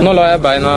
Nå 0.00 0.12
lar 0.16 0.30
jeg 0.30 0.40
beina 0.40 0.70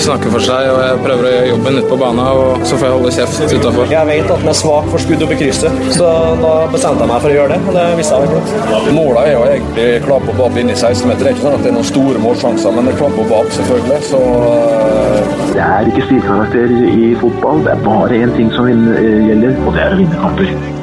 snakke 0.00 0.30
for 0.32 0.40
seg, 0.44 0.68
og 0.72 0.78
jeg 0.80 1.00
prøver 1.04 1.26
å 1.28 1.32
gjøre 1.34 1.48
jobben 1.50 1.78
ute 1.78 1.88
på 1.90 1.98
banen. 2.00 2.22
Og 2.24 2.64
så 2.64 2.78
får 2.78 2.86
jeg 2.88 2.94
holde 2.96 3.12
kjeft 3.16 3.54
utafor. 3.58 3.92
Jeg 3.92 4.08
vet 4.08 4.32
at 4.32 4.44
den 4.44 4.52
er 4.52 4.56
svak 4.56 4.88
for 4.92 5.04
skudd 5.04 5.24
opp 5.26 5.34
i 5.34 5.38
krysset, 5.42 5.82
så 5.96 6.08
da 6.40 6.52
bestemte 6.72 7.04
jeg 7.04 7.12
meg 7.12 7.24
for 7.24 7.32
å 7.32 7.36
gjøre 7.36 7.52
det. 7.52 7.60
Og 7.68 7.76
det 7.76 7.86
visste 8.00 8.20
jeg 8.22 8.32
veldig. 8.32 8.96
Målet 8.96 9.22
er 9.22 9.32
jo 9.34 9.44
egentlig 9.50 9.88
klart 10.06 10.28
på 10.28 10.36
bak 10.40 10.60
inn 10.62 10.72
i 10.72 10.76
16-meter. 10.78 11.22
Det 11.22 11.30
er 11.30 11.36
ikke 11.36 11.46
sånn 11.46 11.58
at 11.58 11.66
det 11.66 11.72
er 11.72 11.78
noen 11.78 11.90
store 11.92 12.26
målsjanser, 12.26 12.76
men 12.76 12.88
det 12.88 12.94
er 12.94 13.00
klart 13.02 13.18
på 13.20 13.28
bak, 13.34 13.50
selvfølgelig. 13.58 14.00
Så 14.08 14.22
uh... 14.32 15.40
Det 15.52 15.60
er 15.60 15.88
ikke 15.90 16.06
stilkarakter 16.08 16.78
i 16.88 17.10
fotball. 17.20 17.60
Det 17.66 17.74
er 17.74 17.82
bare 17.84 18.22
én 18.24 18.32
ting 18.38 18.48
som 18.56 18.70
gjelder, 18.72 19.58
og 19.66 19.76
det 19.76 19.84
er 19.84 19.98
å 19.98 20.00
vinne 20.00 20.22
kamper. 20.24 20.81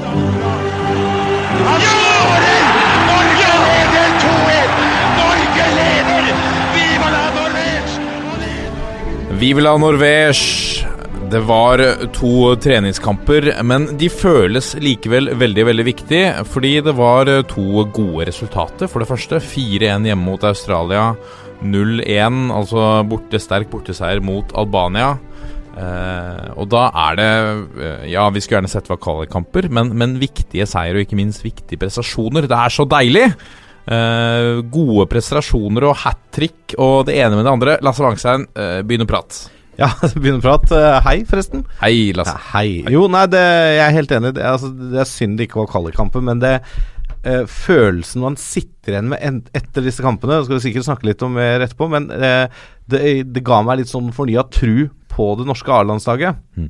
Viva 9.39 9.61
la 9.63 9.71
Norvège! 9.79 10.83
Det 11.31 11.39
var 11.47 11.79
to 12.11 12.55
treningskamper, 12.59 13.45
men 13.63 13.85
de 13.99 14.09
føles 14.11 14.73
likevel 14.83 15.29
veldig 15.39 15.63
veldig 15.69 15.85
viktig, 15.87 16.19
fordi 16.49 16.71
det 16.83 16.93
var 16.97 17.29
to 17.47 17.85
gode 17.95 18.25
resultater. 18.27 18.89
For 18.91 18.99
det 18.99 19.07
første 19.07 19.39
4-1 19.39 20.09
hjemme 20.09 20.25
mot 20.25 20.43
Australia. 20.43 21.13
0-1, 21.63 22.41
altså 22.55 22.89
borte, 23.07 23.39
sterk 23.39 23.71
borteseier 23.71 24.19
mot 24.19 24.51
Albania. 24.59 25.13
Eh, 25.79 26.51
og 26.59 26.67
da 26.73 26.89
er 27.05 27.19
det 27.19 27.31
Ja, 28.11 28.25
vi 28.33 28.43
skulle 28.43 28.57
gjerne 28.57 28.73
sett 28.73 28.89
det 28.89 28.95
var 28.97 29.03
kvalikkamper, 29.05 29.69
men, 29.71 29.93
men 29.95 30.19
viktige 30.19 30.67
seier 30.67 30.99
og 30.99 31.07
ikke 31.07 31.19
minst 31.21 31.47
viktige 31.47 31.79
prestasjoner. 31.79 32.49
Det 32.49 32.59
er 32.59 32.75
så 32.75 32.89
deilig! 32.91 33.29
Uh, 33.89 34.59
gode 34.69 35.07
prestasjoner 35.09 35.87
og 35.89 35.95
hat 36.03 36.19
trick 36.35 36.75
og 36.77 37.07
det 37.07 37.15
ene 37.17 37.39
med 37.39 37.47
det 37.47 37.53
andre. 37.55 37.77
Lasse 37.85 38.03
Wangstein, 38.05 38.45
uh, 38.53 38.81
begynn 38.85 39.07
å 39.07 39.09
prate. 39.09 39.49
Ja, 39.79 39.89
begynn 40.19 40.37
å 40.37 40.43
prate. 40.43 40.77
Uh, 40.77 40.99
hei, 41.07 41.23
forresten. 41.25 41.65
Hei, 41.81 42.11
Lasse. 42.13 42.35
Ja, 42.35 42.51
hei. 42.53 42.83
Jo, 42.93 43.07
nei, 43.09 43.25
det, 43.33 43.41
jeg 43.41 43.83
er 43.87 43.97
helt 43.97 44.15
enig. 44.19 44.33
Det, 44.37 44.45
altså, 44.45 44.69
det 44.93 45.01
er 45.01 45.09
synd 45.09 45.39
det 45.39 45.49
ikke 45.49 45.63
var 45.63 45.73
kvalikkampen, 45.73 46.27
men 46.29 46.45
det 46.45 46.55
følelsen 47.51 48.21
man 48.23 48.37
sitter 48.39 48.93
igjen 48.93 49.09
med 49.11 49.49
etter 49.57 49.83
disse 49.83 49.99
kampene 49.99 50.37
skal 50.45 50.55
vi 50.55 50.61
sikkert 50.63 50.85
snakke 50.85 51.09
litt 51.09 51.23
om 51.25 51.33
mer 51.35 51.65
etterpå, 51.65 51.89
men 51.91 52.05
det, 52.07 53.01
det, 53.27 53.41
ga 53.43 53.57
meg 53.67 53.81
litt 53.81 53.91
sånn 53.91 54.13
fornya 54.15 54.45
tru 54.47 54.85
på 55.11 55.25
det 55.35 55.49
norske 55.49 55.73
A-landslaget. 55.73 56.39
Mm. 56.55 56.69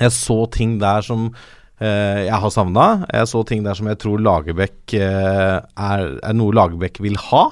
Jeg 0.00 0.14
så 0.16 0.38
ting 0.54 0.78
der 0.80 1.04
som 1.04 1.28
Eh, 1.34 1.59
jeg 1.80 2.36
har 2.42 2.52
savna. 2.52 3.06
Jeg 3.08 3.28
så 3.30 3.40
ting 3.48 3.64
der 3.64 3.78
som 3.78 3.88
jeg 3.88 4.00
tror 4.02 4.20
Lagerbäck 4.20 4.92
eh, 4.98 5.56
er, 5.64 6.06
er, 6.20 6.36
noe 6.36 6.52
Lagerbäck 6.52 7.00
vil 7.00 7.16
ha. 7.30 7.46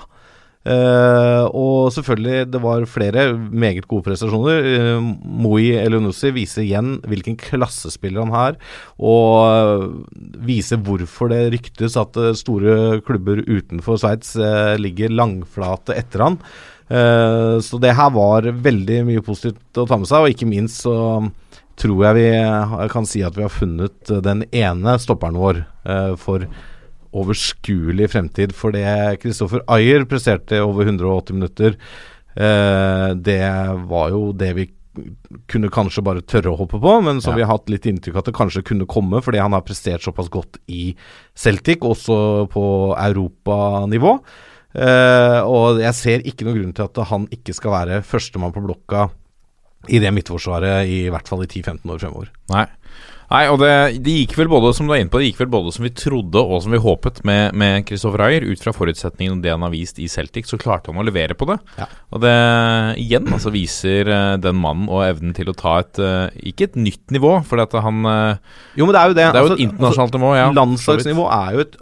Uh, 0.69 1.47
og 1.57 1.93
selvfølgelig, 1.95 2.49
det 2.53 2.61
var 2.61 2.85
flere 2.91 3.31
meget 3.39 3.87
gode 3.89 4.05
prestasjoner. 4.09 4.67
Uh, 4.99 5.07
Moi 5.25 5.71
Elionussi 5.81 6.33
viser 6.35 6.65
igjen 6.67 6.99
hvilken 7.09 7.39
klassespiller 7.41 8.27
han 8.27 8.35
har, 8.35 8.59
og 8.99 9.47
uh, 9.49 10.35
viser 10.45 10.83
hvorfor 10.85 11.33
det 11.33 11.47
ryktes 11.55 11.97
at 12.01 12.19
store 12.37 12.99
klubber 13.07 13.41
utenfor 13.47 14.01
Sveits 14.03 14.35
ligger 14.83 15.15
langflate 15.15 15.97
etter 15.97 16.27
han. 16.27 16.37
så 16.89 17.79
det 17.81 17.91
her 17.97 18.11
var 18.15 18.47
veldig 18.49 19.03
mye 19.05 19.23
positivt 19.25 19.77
å 19.77 19.85
ta 19.89 19.99
med 20.01 20.09
seg, 20.09 20.25
og 20.25 20.33
ikke 20.33 20.49
minst 20.49 20.85
så 20.87 20.95
tror 21.79 22.05
jeg 22.09 22.19
vi 22.19 22.89
kan 22.93 23.07
si 23.09 23.23
at 23.27 23.37
vi 23.37 23.45
har 23.47 23.55
funnet 23.55 24.13
den 24.25 24.45
ene 24.51 24.97
stopperen 25.01 25.39
vår 25.39 25.63
uh, 25.89 26.15
for 26.21 26.47
overskuelig 27.17 28.11
fremtid. 28.13 28.55
For 28.57 28.75
det 28.75 29.21
Kristoffer 29.23 29.65
Ayer 29.73 30.07
presterte 30.09 30.61
over 30.65 30.89
180 30.89 31.39
minutter, 31.39 31.79
uh, 32.39 33.15
det 33.15 33.45
var 33.91 34.11
jo 34.13 34.33
det 34.37 34.53
vi 34.59 34.69
kunne 35.47 35.71
kanskje 35.71 36.03
bare 36.03 36.25
tørre 36.27 36.51
å 36.51 36.59
hoppe 36.59 36.81
på, 36.83 36.93
men 37.07 37.21
som 37.23 37.37
ja. 37.37 37.39
vi 37.39 37.45
har 37.47 37.55
hatt 37.55 37.71
litt 37.71 37.87
inntrykk 37.87 38.19
at 38.19 38.31
det 38.31 38.35
kanskje 38.35 38.65
kunne 38.67 38.89
komme, 38.91 39.21
fordi 39.23 39.39
han 39.39 39.55
har 39.55 39.63
prestert 39.63 40.03
såpass 40.03 40.31
godt 40.33 40.59
i 40.67 40.91
Celtic, 41.39 41.85
også 41.87 42.49
på 42.51 42.65
europanivå. 42.97 44.17
Uh, 44.75 45.41
og 45.49 45.79
jeg 45.81 45.97
ser 45.97 46.27
ikke 46.29 46.45
noen 46.45 46.59
grunn 46.59 46.75
til 46.77 46.89
at 46.89 47.01
han 47.13 47.31
ikke 47.35 47.55
skal 47.57 47.73
være 47.73 48.03
førstemann 48.07 48.53
på 48.55 48.65
blokka 48.67 49.07
i 49.87 50.01
det 50.03 50.11
midtforsvaret 50.15 50.91
i 50.91 51.05
hvert 51.13 51.31
fall 51.31 51.45
i 51.45 51.49
10-15 51.51 51.95
år 51.95 52.03
fremover. 52.03 52.33
Nei. 52.51 52.67
Nei, 53.29 53.43
og 53.53 53.59
det, 53.61 53.73
det, 54.01 54.13
gikk 54.23 54.39
vel 54.39 54.49
både 54.49 54.71
som 54.73 54.89
du 54.89 54.95
er 54.95 55.03
inne 55.03 55.13
på, 55.13 55.21
det 55.21 55.27
gikk 55.29 55.43
vel 55.43 55.51
både 55.53 55.73
som 55.75 55.85
vi 55.85 55.91
trodde 55.93 56.41
og 56.41 56.63
som 56.65 56.73
vi 56.73 56.81
håpet 56.81 57.21
med, 57.29 57.53
med 57.61 57.85
Christopher 57.89 58.23
Ayer. 58.25 58.47
Ut 58.49 58.63
fra 58.63 58.73
forutsetningen 58.73 59.37
og 59.37 59.43
det 59.45 59.53
han 59.53 59.67
har 59.67 59.73
vist 59.75 60.01
i 60.01 60.09
Celtic, 60.09 60.49
så 60.49 60.57
klarte 60.61 60.89
han 60.89 61.03
å 61.03 61.05
levere 61.05 61.37
på 61.37 61.51
det. 61.51 61.59
Ja. 61.77 61.91
Og 62.17 62.23
det 62.25 62.33
igjen 63.03 63.29
altså 63.29 63.53
viser 63.53 64.09
uh, 64.09 64.39
den 64.41 64.57
mannen 64.63 64.89
og 64.89 65.05
evnen 65.05 65.37
til 65.37 65.53
å 65.53 65.57
ta 65.57 65.77
et 65.83 66.01
uh, 66.01 66.33
Ikke 66.41 66.71
et 66.71 66.81
nytt 66.81 67.13
nivå, 67.13 67.35
for 67.49 67.61
at 67.61 67.77
han 67.77 68.01
uh, 68.09 68.57
Jo, 68.79 68.89
men 68.89 68.97
det 68.97 69.03
er 69.03 69.13
jo 69.13 69.19
det. 69.19 69.29
Det 69.29 69.29
er 69.29 69.45
jo 69.45 69.51
altså, 69.51 69.59
et 69.59 69.67
internasjonalt 69.67 70.09
altså, 70.09 70.23
nivå, 70.23 70.33
ja. 70.39 70.49
Landslagsnivå 70.57 71.29
er 71.37 71.53
jo 71.53 71.67
et, 71.67 71.79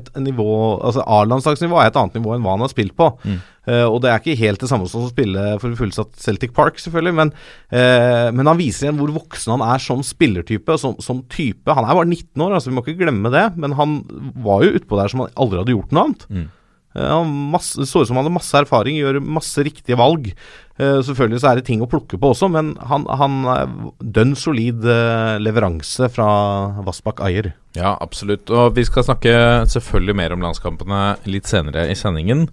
et 0.00 0.12
nivå 0.26 0.50
Altså 0.90 1.06
A-landslagsnivå 1.06 1.78
er 1.78 1.92
et 1.92 2.02
annet 2.02 2.18
nivå 2.18 2.34
enn 2.34 2.42
hva 2.42 2.58
han 2.58 2.66
har 2.66 2.74
spilt 2.74 2.98
på. 2.98 3.12
Mm. 3.22 3.38
Uh, 3.68 3.84
og 3.84 3.98
det 4.00 4.08
er 4.08 4.22
ikke 4.22 4.38
helt 4.40 4.62
det 4.62 4.70
samme 4.70 4.88
som 4.88 5.04
å 5.04 5.10
spille 5.10 5.42
for 5.60 5.76
fullsatt 5.76 6.14
Celtic 6.20 6.54
Park, 6.56 6.80
selvfølgelig, 6.80 7.16
men, 7.18 7.32
uh, 7.74 8.28
men, 8.32 8.48
han 8.48 8.60
viser 8.60 8.86
igjen 8.86 9.00
hvor 9.00 9.12
voksen 9.18 9.52
han 9.58 9.64
er 9.66 9.82
som 9.84 10.04
spillertype, 10.06 10.78
som, 10.80 10.96
som, 11.04 11.20
type. 11.30 11.68
Han 11.68 11.84
er 11.84 11.98
bare 11.98 12.08
19 12.08 12.46
år, 12.46 12.56
altså 12.56 12.72
vi 12.72 12.78
må 12.78 12.84
ikke 12.86 13.02
glemme 13.02 13.32
det, 13.34 13.50
men 13.60 13.76
han 13.76 14.00
var 14.40 14.64
jo 14.64 14.72
utpå 14.80 14.96
der 15.00 15.12
som 15.12 15.24
han 15.24 15.36
aldri 15.36 15.60
hadde 15.60 15.76
gjort 15.76 15.92
noe 15.92 16.06
annet. 16.08 16.26
Mm. 16.30 16.48
Uh, 16.96 17.52
det 17.52 17.86
så 17.86 18.00
ut 18.00 18.08
som 18.08 18.16
han 18.16 18.24
hadde 18.24 18.38
masse 18.38 18.62
erfaring, 18.64 18.96
gjør 18.98 19.20
masse 19.22 19.62
riktige 19.66 20.00
valg. 20.00 20.32
selvfølgelig 20.80 21.42
så 21.42 21.50
er 21.50 21.58
det 21.58 21.66
ting 21.68 21.82
å 21.84 21.88
plukke 21.90 22.16
på 22.16 22.30
også, 22.32 22.48
men 22.48 22.72
han, 22.88 23.04
han 23.20 23.44
dønn 24.00 24.32
solid 24.32 24.86
leveranse 25.44 26.08
fra 26.08 26.30
Vassbakk 26.86 27.20
Ayer. 27.28 27.50
Ja, 27.76 27.92
absolutt. 28.00 28.48
Og 28.48 28.72
vi 28.78 28.86
skal 28.88 29.04
snakke 29.04 29.34
selvfølgelig 29.68 30.16
mer 30.16 30.34
om 30.34 30.48
landskampene 30.48 31.02
litt 31.28 31.52
senere 31.52 31.84
i 31.92 31.98
sendingen. 31.98 32.48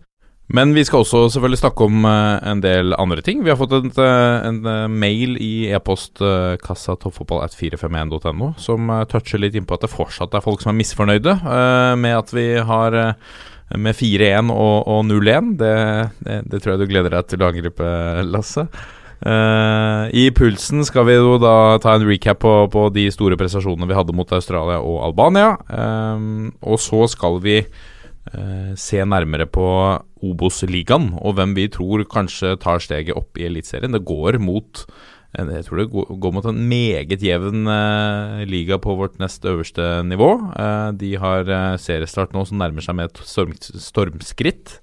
Men 0.55 0.71
vi 0.71 0.85
skal 0.87 1.03
også 1.03 1.25
selvfølgelig 1.33 1.59
snakke 1.59 1.87
om 1.89 2.05
uh, 2.07 2.37
en 2.47 2.61
del 2.63 2.95
andre 2.95 3.23
ting. 3.23 3.41
Vi 3.43 3.51
har 3.51 3.59
fått 3.59 3.73
en, 3.75 3.89
uh, 3.99 4.47
en 4.47 4.61
uh, 4.63 4.85
mail 4.87 5.35
i 5.43 5.67
e-postkassa 5.75 6.95
uh, 6.95 6.99
toppfotballat451.no 7.03 8.53
som 8.61 8.93
toucher 9.11 9.43
litt 9.43 9.57
innpå 9.59 9.75
at 9.75 9.83
det 9.83 9.91
fortsatt 9.91 10.37
er 10.37 10.45
folk 10.45 10.63
som 10.63 10.71
er 10.71 10.79
misfornøyde 10.79 11.35
med 11.99 12.15
at 12.15 12.31
vi 12.35 12.45
har 12.63 12.95
med 13.75 13.97
4-1 13.97 14.53
og, 14.53 14.87
og 14.87 15.01
0-1. 15.09 15.49
Det, 15.59 15.73
det, 16.23 16.37
det, 16.53 16.61
tror 16.61 16.75
jeg 16.75 16.81
du 16.85 16.93
gleder 16.93 17.17
deg 17.17 17.27
til 17.27 17.43
å 17.43 17.49
angripe, 17.51 17.89
Lasse. 18.31 18.63
I 19.17 20.23
pulsen 20.37 20.85
skal 20.87 21.07
vi 21.09 21.17
jo 21.17 21.35
da 21.41 21.75
ta 21.83 21.97
en 21.97 22.05
recap 22.07 22.39
på, 22.45 22.53
på 22.71 22.85
de 22.95 23.07
store 23.11 23.35
prestasjonene 23.39 23.89
vi 23.89 23.97
hadde 23.97 24.15
mot 24.15 24.31
Australia 24.37 24.77
og 24.79 25.01
Albania. 25.09 25.55
og 26.61 26.79
så 26.79 27.03
skal 27.11 27.41
vi 27.43 27.59
se 28.77 28.99
nærmere 29.05 29.45
på 29.47 29.67
Obos-ligaen, 30.25 31.11
og 31.21 31.37
hvem 31.37 31.53
vi 31.55 31.67
tror 31.71 32.03
kanskje 32.09 32.55
tar 32.61 32.81
steget 32.83 33.15
opp 33.15 33.39
i 33.39 33.45
Eliteserien. 33.47 33.95
Det 33.95 34.03
går 34.07 34.39
mot 34.43 34.83
jeg 35.37 35.65
tror 35.67 35.81
det 35.81 35.91
går 35.91 36.33
mot 36.33 36.45
en 36.49 36.59
meget 36.69 37.21
jevn 37.21 37.67
eh, 37.69 38.43
liga 38.47 38.79
på 38.81 38.95
vårt 38.97 39.19
nest 39.19 39.45
øverste 39.45 39.83
nivå. 40.07 40.31
Eh, 40.55 40.91
de 40.97 41.11
har 41.19 41.45
eh, 41.45 41.77
seriestart 41.77 42.33
nå 42.33 42.45
som 42.47 42.57
nærmer 42.57 42.81
seg 42.81 42.97
med 42.97 43.11
et 43.11 43.21
storm, 43.27 43.53
stormskritt. 43.59 44.79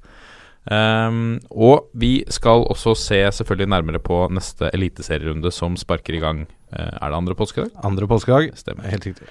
Um, 0.65 1.43
og 1.53 1.91
vi 1.93 2.23
skal 2.33 2.63
også 2.73 2.95
se 2.97 3.19
selvfølgelig 3.37 3.69
nærmere 3.69 4.01
på 4.01 4.23
neste 4.33 4.71
eliteserierunde 4.73 5.51
som 5.53 5.77
sparker 5.77 6.17
i 6.17 6.23
gang. 6.23 6.47
er 6.73 7.11
det 7.11 7.17
andre 7.19 7.35
påskedag? 7.37 7.69
Andre 7.85 8.09
påskedag, 8.09 8.57
stemmer. 8.57 8.89
Helt 8.89 9.05
riktig. 9.07 9.29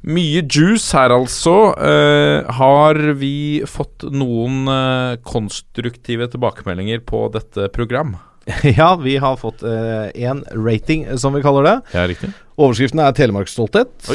Mye 0.00 0.40
juice 0.48 0.96
her, 0.96 1.12
altså. 1.12 1.74
Uh, 1.76 2.48
har 2.56 2.96
vi 3.20 3.60
fått 3.68 4.06
noen 4.08 4.64
uh, 4.70 5.18
konstruktive 5.26 6.30
tilbakemeldinger 6.32 7.02
på 7.04 7.26
dette 7.34 7.68
program? 7.74 8.16
ja, 8.80 8.94
vi 8.96 9.18
har 9.20 9.36
fått 9.36 9.60
én 9.62 10.40
uh, 10.40 10.54
rating, 10.56 11.04
som 11.20 11.36
vi 11.36 11.44
kaller 11.44 11.68
det. 11.68 11.76
Ja, 11.92 12.06
riktig 12.08 12.32
Overskriften 12.60 13.00
er 13.04 13.12
Telemarksstolthet. 13.16 14.08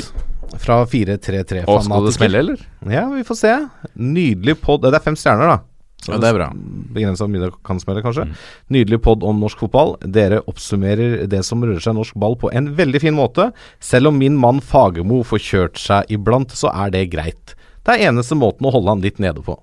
Fra 0.62 0.82
433 0.86 1.64
Og 1.66 1.86
Skal 1.86 2.06
det 2.06 2.14
smelle, 2.14 2.42
eller? 2.44 2.66
Ja, 2.90 3.08
vi 3.10 3.24
får 3.26 3.40
se. 3.40 3.54
Nydelig 3.94 4.60
pod. 4.62 4.84
Det 4.86 4.94
er 4.94 5.06
fem 5.06 5.18
stjerner, 5.18 5.56
da. 5.56 5.75
Ja, 6.10 6.20
det 6.22 6.30
er 6.30 6.38
bra. 6.38 6.48
Begrensa 6.96 7.28
mye 7.32 7.46
det 7.46 7.52
kan 7.66 7.80
smelle, 7.82 8.04
kanskje. 8.06 8.28
Mm. 8.30 8.34
Nydelig 8.76 9.02
pod 9.06 9.26
om 9.26 9.40
norsk 9.42 9.66
fotball. 9.66 9.96
Dere 10.06 10.42
oppsummerer 10.50 11.26
det 11.32 11.42
som 11.48 11.64
rører 11.66 11.82
seg 11.84 11.98
norsk 11.98 12.18
ball 12.22 12.38
på 12.42 12.52
en 12.56 12.74
veldig 12.78 13.02
fin 13.04 13.18
måte. 13.18 13.50
Selv 13.84 14.12
om 14.12 14.20
min 14.22 14.38
mann 14.40 14.62
Fagermo 14.64 15.24
får 15.26 15.46
kjørt 15.48 15.82
seg 15.82 16.12
iblant, 16.14 16.54
så 16.56 16.74
er 16.74 16.94
det 16.94 17.08
greit. 17.16 17.56
Det 17.86 17.96
er 17.96 18.10
eneste 18.10 18.38
måten 18.38 18.66
å 18.66 18.74
holde 18.74 18.96
han 18.96 19.04
litt 19.06 19.22
nede 19.22 19.44
på. 19.46 19.58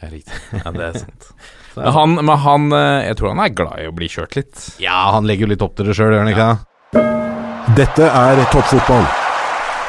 Ja, 0.00 0.08
riktig. 0.08 0.36
Ja, 0.54 0.70
det 0.72 0.84
er 0.86 0.98
sant. 1.02 1.30
men, 1.76 1.92
han, 1.96 2.18
men 2.20 2.36
han, 2.44 2.72
eh, 2.76 3.06
Jeg 3.10 3.18
tror 3.20 3.34
han 3.34 3.42
er 3.44 3.54
glad 3.54 3.80
i 3.82 3.88
å 3.90 3.94
bli 3.96 4.08
kjørt 4.10 4.36
litt. 4.38 4.66
Ja, 4.82 5.10
han 5.16 5.28
legger 5.28 5.46
jo 5.46 5.54
litt 5.54 5.64
opp 5.66 5.76
til 5.78 5.90
det 5.90 5.96
sjøl, 5.98 6.14
gjør 6.14 6.24
han 6.24 6.32
ikke? 6.34 6.50
Ja. 6.50 7.08
Dette 7.78 8.06
er 8.08 8.40
toppfotball. 8.50 9.04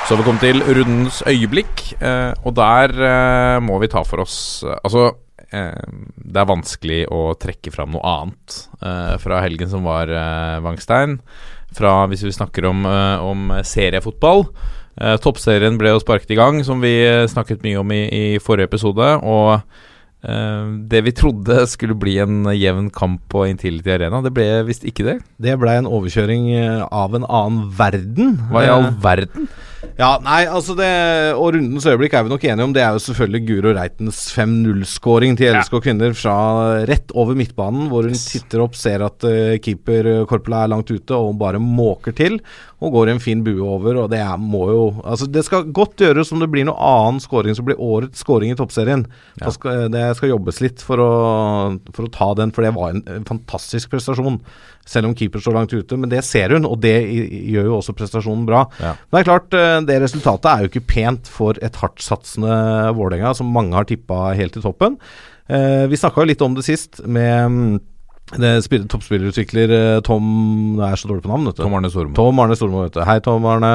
Så 0.05 0.17
vi 0.17 0.25
kommet 0.25 0.43
til 0.43 0.59
rundens 0.65 1.21
øyeblikk, 1.29 1.83
eh, 2.01 2.31
og 2.43 2.55
der 2.57 2.91
eh, 2.91 3.57
må 3.63 3.77
vi 3.81 3.89
ta 3.91 4.01
for 4.03 4.23
oss 4.23 4.35
Altså 4.81 5.11
det 5.51 6.39
er 6.41 6.47
vanskelig 6.47 7.01
å 7.11 7.33
trekke 7.39 7.73
fram 7.75 7.91
noe 7.95 8.03
annet 8.07 8.57
eh, 8.81 9.15
fra 9.19 9.41
helgen 9.43 9.69
som 9.71 9.83
var, 9.87 10.07
eh, 10.07 10.59
Wangstein. 10.63 11.17
Fra, 11.75 12.05
hvis 12.11 12.23
vi 12.23 12.31
snakker 12.35 12.65
om, 12.67 12.85
eh, 12.87 13.23
om 13.23 13.51
seriefotball. 13.63 14.45
Eh, 14.99 15.15
toppserien 15.23 15.77
ble 15.79 15.93
jo 15.93 16.01
sparket 16.03 16.33
i 16.35 16.39
gang, 16.39 16.63
som 16.67 16.81
vi 16.83 16.91
eh, 17.05 17.27
snakket 17.31 17.63
mye 17.63 17.79
om 17.79 17.91
i, 17.95 18.01
i 18.11 18.25
forrige 18.43 18.67
episode. 18.71 19.07
Og 19.23 19.53
eh, 20.23 20.65
det 20.91 21.03
vi 21.07 21.13
trodde 21.15 21.63
skulle 21.71 21.95
bli 21.99 22.17
en 22.23 22.43
jevn 22.55 22.89
kamp 22.91 23.23
på 23.31 23.45
Intility 23.49 23.91
Arena, 23.95 24.19
det 24.23 24.33
ble 24.35 24.47
visst 24.67 24.83
ikke 24.87 25.07
det. 25.07 25.17
Det 25.41 25.55
blei 25.61 25.77
en 25.79 25.87
overkjøring 25.89 26.49
eh, 26.59 26.83
av 26.91 27.15
en 27.17 27.27
annen 27.27 27.71
verden. 27.79 28.35
Hva 28.51 28.65
i 28.67 28.71
all 28.71 28.89
Eh, 28.91 28.97
verden? 29.03 29.47
Ja, 29.97 30.11
nei, 30.21 30.43
altså 30.45 30.75
det 30.77 30.89
Og 31.37 31.55
rundens 31.55 31.85
øyeblikk 31.89 32.13
er 32.15 32.25
vi 32.25 32.31
nok 32.31 32.45
enige 32.45 32.67
om. 32.67 32.73
Det 32.75 32.83
er 32.83 32.95
jo 32.95 33.03
selvfølgelig 33.05 33.41
Guro 33.47 33.73
Reitens 33.75 34.19
5-0-skåring 34.35 35.37
til 35.39 35.55
LSK 35.55 35.77
kvinner 35.83 36.15
fra 36.17 36.35
rett 36.89 37.13
over 37.17 37.37
midtbanen, 37.37 37.87
hvor 37.91 38.05
hun 38.07 38.17
titter 38.17 38.63
opp, 38.63 38.77
ser 38.77 39.03
at 39.05 39.25
uh, 39.27 39.57
keeper 39.63 40.09
eh, 40.11 40.23
Korpela 40.29 40.63
er 40.65 40.73
langt 40.73 40.91
ute, 40.91 41.17
og 41.17 41.31
hun 41.31 41.41
bare 41.41 41.61
måker 41.61 42.15
til. 42.17 42.39
Og 42.81 42.95
går 42.95 43.11
en 43.11 43.21
fin 43.21 43.43
bue 43.45 43.61
over, 43.61 43.99
og 44.03 44.09
det 44.13 44.21
er, 44.23 44.37
må 44.41 44.63
jo 44.71 44.81
Altså, 45.01 45.27
det 45.29 45.43
skal 45.45 45.69
godt 45.73 46.01
gjøres 46.01 46.31
om 46.33 46.41
det 46.41 46.49
blir 46.51 46.65
noe 46.67 46.77
annen 46.81 47.21
skåring 47.21 47.55
som 47.57 47.65
blir 47.67 47.79
årets 47.81 48.21
skåring 48.23 48.53
i 48.53 48.57
toppserien. 48.57 49.05
Ja. 49.41 49.51
skal, 49.53 49.87
det 49.93 50.03
skal 50.17 50.33
jobbes 50.33 50.61
litt 50.63 50.81
for 50.85 51.01
å, 51.01 51.11
for 51.93 52.07
å 52.07 52.13
ta 52.13 52.31
den, 52.37 52.53
for 52.55 52.65
det 52.65 52.73
var 52.77 52.93
en, 52.93 53.03
en 53.09 53.27
fantastisk 53.27 53.93
prestasjon. 53.93 54.39
Selv 54.87 55.09
om 55.09 55.15
keeper 55.17 55.43
står 55.43 55.55
langt 55.55 55.73
ute, 55.73 55.97
men 55.99 56.11
det 56.11 56.23
ser 56.25 56.55
hun, 56.55 56.65
og 56.67 56.79
det 56.83 56.95
gjør 57.05 57.69
jo 57.69 57.77
også 57.77 57.95
prestasjonen 57.97 58.47
bra. 58.49 58.63
Ja. 58.81 58.95
Men 58.97 59.17
det 59.17 59.21
er 59.21 59.29
klart, 59.29 59.57
eh, 59.57 59.77
det 59.89 59.99
resultatet 60.03 60.49
er 60.51 60.63
jo 60.63 60.71
ikke 60.71 60.87
pent 60.95 61.29
for 61.31 61.59
et 61.61 61.77
hardtsatsende 61.81 62.55
Vålerenga, 62.97 63.35
som 63.37 63.51
mange 63.53 63.77
har 63.77 63.87
tippa 63.89 64.31
helt 64.37 64.57
i 64.57 64.63
toppen. 64.63 64.97
Eh, 65.51 65.85
vi 65.91 65.99
snakka 65.99 66.23
jo 66.23 66.31
litt 66.31 66.43
om 66.45 66.57
det 66.57 66.65
sist, 66.67 67.01
med 67.05 67.51
mm, 67.51 67.79
toppspillerutvikler 68.31 69.73
eh, 69.75 69.99
Tom 70.05 70.77
Jeg 70.79 70.87
er 70.87 70.99
så 70.99 71.09
dårlig 71.09 71.23
på 71.25 71.31
navn, 71.31 71.49
vet 71.49 71.57
du. 71.57 71.63
Tom 71.63 71.75
Arne 71.77 71.91
Stormo. 71.91 72.15
Tom 72.15 72.39
Arne 72.39 72.55
Stormo, 72.57 72.83
vet 72.85 72.95
du. 72.95 73.01
Hei, 73.07 73.19
Tom 73.25 73.45
Arne. 73.45 73.71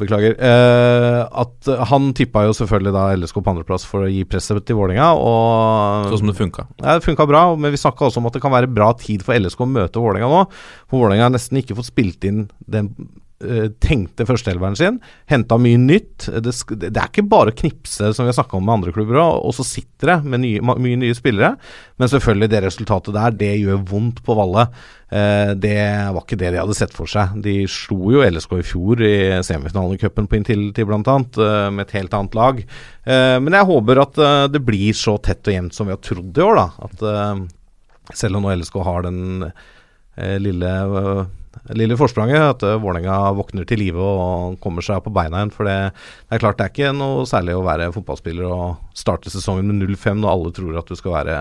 Beklager. 0.00 0.36
Eh, 0.36 1.20
at 1.44 1.70
eh, 1.70 1.84
han 1.90 2.12
tippa 2.16 2.44
jo 2.48 2.54
selvfølgelig 2.56 2.94
da 2.94 3.06
LSK 3.16 3.40
på 3.40 3.54
andreplass 3.54 3.88
for 3.88 4.06
å 4.06 4.12
gi 4.12 4.24
presset 4.28 4.64
til 4.68 4.78
Vålerenga, 4.78 5.10
og 5.16 6.10
Sånn 6.12 6.24
som 6.24 6.30
det 6.32 6.38
funka. 6.38 6.68
ja, 6.82 6.94
det 6.98 7.06
funka 7.06 7.26
bra, 7.30 7.44
men 7.56 7.74
vi 7.74 7.80
snakka 7.80 8.08
også 8.08 8.22
om 8.22 8.28
at 8.30 8.36
det 8.36 8.44
kan 8.44 8.54
være 8.54 8.70
bra 8.70 8.92
tid 9.00 9.24
for 9.26 9.36
LSK 9.36 9.64
å 9.64 9.70
møte 9.70 10.02
Vålerenga 10.02 10.30
nå. 10.30 10.44
For 10.88 11.00
Vålerenga 11.00 11.28
har 11.28 11.34
nesten 11.34 11.60
ikke 11.62 11.78
fått 11.78 11.92
spilt 11.92 12.28
inn 12.28 12.46
den 12.70 12.92
tenkte 13.82 14.24
førsteelveren 14.24 14.76
sin. 14.78 15.00
Henta 15.28 15.58
mye 15.60 15.76
nytt. 15.80 16.28
Det, 16.40 16.52
det 16.80 16.92
er 16.92 17.08
ikke 17.10 17.26
bare 17.28 17.52
å 17.52 17.56
knipse, 17.58 18.12
som 18.14 18.24
vi 18.24 18.30
har 18.30 18.36
snakka 18.38 18.56
om 18.56 18.64
med 18.64 18.78
andre 18.78 18.94
klubber 18.94 19.18
òg, 19.20 19.40
og 19.44 19.56
så 19.56 19.66
sitter 19.66 20.12
det 20.12 20.16
med 20.32 20.44
nye, 20.44 20.62
mye 20.62 21.00
nye 21.02 21.16
spillere. 21.18 21.50
Men 22.00 22.10
selvfølgelig, 22.10 22.48
det 22.52 22.62
resultatet 22.64 23.16
der, 23.18 23.34
det 23.42 23.50
gjør 23.60 23.82
vondt 23.90 24.22
på 24.24 24.36
Valle. 24.38 24.68
Eh, 25.14 25.52
det 25.60 25.76
var 26.14 26.22
ikke 26.24 26.38
det 26.40 26.54
de 26.54 26.60
hadde 26.62 26.76
sett 26.78 26.94
for 26.94 27.10
seg. 27.10 27.36
De 27.44 27.56
slo 27.70 28.14
jo 28.14 28.24
LSK 28.24 28.56
i 28.58 28.64
fjor 28.66 29.04
i 29.04 29.14
semifinalen 29.46 29.94
i 29.94 30.00
cupen 30.00 30.30
på 30.30 30.40
Intility 30.40 30.86
bl.a., 30.88 31.02
uh, 31.04 31.68
med 31.74 31.84
et 31.84 31.94
helt 31.98 32.16
annet 32.16 32.38
lag. 32.38 32.64
Eh, 33.04 33.36
men 33.44 33.58
jeg 33.58 33.70
håper 33.70 34.02
at 34.02 34.18
eh, 34.18 34.46
det 34.54 34.64
blir 34.64 34.96
så 34.96 35.18
tett 35.22 35.46
og 35.46 35.54
jevnt 35.54 35.76
som 35.76 35.90
vi 35.90 35.94
har 35.94 36.02
trodd 36.02 36.40
i 36.40 36.44
år, 36.48 36.58
da. 36.58 36.88
At 36.88 37.06
eh, 37.12 37.44
selv 38.14 38.40
om 38.40 38.46
nå 38.46 38.56
LSK 38.58 38.80
har 38.88 39.06
den 39.06 39.46
eh, 39.46 40.36
lille, 40.42 40.72
eh, 40.72 41.24
lille 41.78 41.96
forspranget, 41.98 42.40
at 42.42 42.64
uh, 42.66 42.76
Vålerenga 42.82 43.18
våkner 43.38 43.66
til 43.68 43.80
live 43.82 44.00
og 44.00 44.56
kommer 44.62 44.84
seg 44.84 45.02
på 45.04 45.12
beina 45.14 45.40
igjen. 45.40 45.52
For 45.54 45.68
det, 45.68 45.76
det 46.28 46.36
er 46.36 46.42
klart 46.42 46.60
det 46.60 46.66
er 46.66 46.74
ikke 46.74 46.94
noe 46.96 47.26
særlig 47.28 47.56
å 47.58 47.64
være 47.66 47.92
fotballspiller 47.94 48.48
og 48.48 48.96
starte 48.96 49.32
sesongen 49.32 49.70
med 49.70 49.84
0-5 49.84 50.22
når 50.22 50.32
alle 50.32 50.54
tror 50.56 50.80
at 50.80 50.90
du 50.90 50.98
skal 50.98 51.18
være 51.18 51.38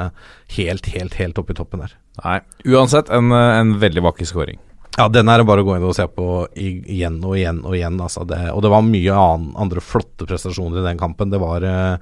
helt, 0.57 0.91
helt, 0.95 1.17
helt 1.21 1.41
oppe 1.41 1.55
i 1.55 1.59
toppen 1.59 1.85
der. 1.85 1.97
Nei, 2.21 2.37
uansett 2.69 3.09
en, 3.13 3.31
eh, 3.33 3.55
en 3.59 3.77
veldig 3.81 4.05
vakker 4.05 4.29
skåring. 4.29 4.61
Ja, 4.93 5.07
den 5.09 5.29
er 5.31 5.41
det 5.41 5.47
bare 5.49 5.63
å 5.63 5.65
gå 5.65 5.73
inn 5.73 5.87
og 5.87 5.95
se 5.97 6.05
på 6.05 6.43
igjen 6.53 7.17
og 7.25 7.33
igjen 7.39 7.63
og 7.65 7.73
igjen. 7.73 7.97
Altså 8.03 8.27
det, 8.29 8.43
og 8.53 8.61
det 8.61 8.69
var 8.69 8.85
mye 8.85 9.15
annen, 9.17 9.55
andre 9.57 9.81
flotte 9.81 10.27
prestasjoner 10.29 10.83
i 10.83 10.85
den 10.85 11.01
kampen. 11.01 11.33
Det 11.33 11.41
var, 11.41 11.65
eh, 11.65 11.97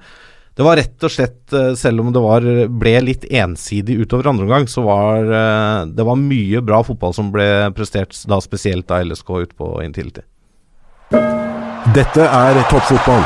det 0.52 0.64
var 0.66 0.76
rett 0.76 1.04
og 1.06 1.12
slett, 1.12 1.52
eh, 1.56 1.72
selv 1.80 2.02
om 2.02 2.10
det 2.12 2.20
var, 2.20 2.46
ble 2.68 2.94
litt 3.00 3.24
ensidig 3.24 3.96
utover 4.02 4.28
andre 4.32 4.44
omgang, 4.44 4.68
så 4.68 4.84
var 4.84 5.24
eh, 5.24 5.86
det 5.88 6.04
var 6.04 6.20
mye 6.20 6.60
bra 6.64 6.82
fotball 6.84 7.14
som 7.16 7.30
ble 7.32 7.48
prestert, 7.76 8.16
da 8.28 8.40
spesielt 8.44 8.90
av 8.92 9.06
LSK 9.08 9.30
ut 9.46 9.56
på 9.56 9.74
Intility. 9.84 10.26
Dette 11.92 12.24
er 12.28 12.60
toppfotball. 12.70 13.24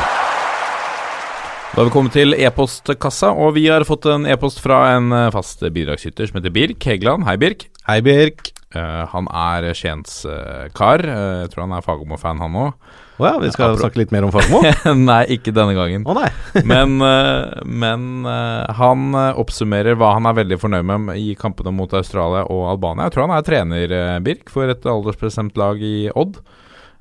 Da 1.77 1.83
har 1.83 1.89
vi 1.89 1.93
kommet 1.93 2.15
til 2.15 2.33
e-postkassa, 2.33 3.33
og 3.35 3.53
vi 3.53 3.67
har 3.69 3.83
fått 3.85 4.07
en 4.09 4.25
e-post 4.25 4.63
fra 4.63 4.79
en 4.95 5.11
eh, 5.13 5.27
fast 5.35 5.61
bidragsyter 5.61 6.29
som 6.29 6.39
heter 6.39 6.55
Birk 6.55 6.87
Hegeland. 6.89 7.27
Hei, 7.27 7.35
Birk. 7.37 7.67
Hei, 7.85 7.99
Birk. 8.01 8.56
Eh, 8.75 9.03
han 9.13 9.27
er 9.31 9.69
Skiens 9.77 10.25
eh, 10.27 10.67
kar. 10.75 10.99
uh, 10.99 11.43
jeg 11.45 11.51
tror 11.53 11.67
han 11.67 11.75
er 11.77 11.85
Fagermo-fan, 11.85 12.41
han 12.43 12.57
òg. 12.59 12.89
Å 13.17 13.25
ja, 13.25 13.37
vi 13.41 13.49
skal 13.49 13.77
snakke 13.79 13.97
litt 14.03 14.11
mer 14.13 14.27
om 14.27 14.33
Fagermo? 14.33 14.59
Nei, 15.09 15.23
ikke 15.37 15.53
denne 15.55 15.73
gangen. 15.73 16.03
nei. 16.05 16.27
Men, 16.69 16.99
eh, 17.01 17.63
men 17.65 18.27
eh, 18.29 18.75
han 18.77 19.07
eh, 19.17 19.39
oppsummerer 19.41 19.97
hva 19.97 20.11
han 20.19 20.29
er 20.29 20.37
veldig 20.37 20.59
fornøyd 20.61 20.85
med 20.85 21.09
i 21.17 21.31
kampene 21.39 21.73
mot 21.73 21.95
Australia 21.97 22.43
og 22.45 22.67
Albania. 22.75 23.07
Jeg 23.07 23.15
tror 23.15 23.25
han 23.25 23.35
er 23.39 23.47
trener, 23.47 23.95
eh, 23.97 24.19
Birk, 24.25 24.51
for 24.53 24.69
et 24.69 24.85
aldersbestemt 24.85 25.57
lag 25.57 25.81
i 25.81 26.11
Odd. 26.13 26.37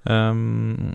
Um, 0.07 0.95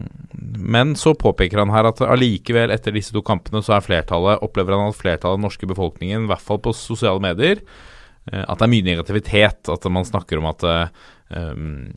men 0.56 0.96
så 0.96 1.12
påpeker 1.20 1.60
han 1.60 1.74
her 1.76 1.90
at 1.90 2.00
allikevel, 2.06 2.72
etter 2.72 2.96
disse 2.96 3.12
to 3.14 3.22
kampene, 3.28 3.60
så 3.62 3.76
er 3.76 3.86
flertallet, 3.86 4.42
opplever 4.46 4.74
han 4.78 4.88
at 4.88 4.98
flertallet 4.98 5.36
av 5.36 5.40
den 5.40 5.50
norske 5.50 5.68
befolkningen, 5.68 6.26
i 6.26 6.32
hvert 6.32 6.46
fall 6.46 6.62
på 6.64 6.74
sosiale 6.74 7.22
medier, 7.22 7.60
eh, 7.60 7.90
at 8.30 8.60
det 8.60 8.66
er 8.68 8.72
mye 8.74 8.86
negativitet. 8.86 9.70
At 9.72 9.88
man 9.90 10.06
snakker 10.08 10.42
om 10.42 10.50
at 10.52 10.66
eh, 10.68 11.06
um, 11.34 11.94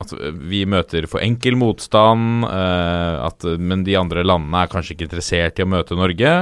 at 0.00 0.12
vi 0.48 0.64
møter 0.68 1.04
for 1.10 1.20
enkel 1.24 1.58
motstand, 1.60 2.44
eh, 2.48 3.16
at, 3.26 3.44
men 3.60 3.84
de 3.84 3.98
andre 4.00 4.24
landene 4.24 4.62
er 4.62 4.70
kanskje 4.72 4.94
ikke 4.94 5.10
interessert 5.10 5.60
i 5.60 5.66
å 5.66 5.70
møte 5.70 5.98
Norge. 5.98 6.34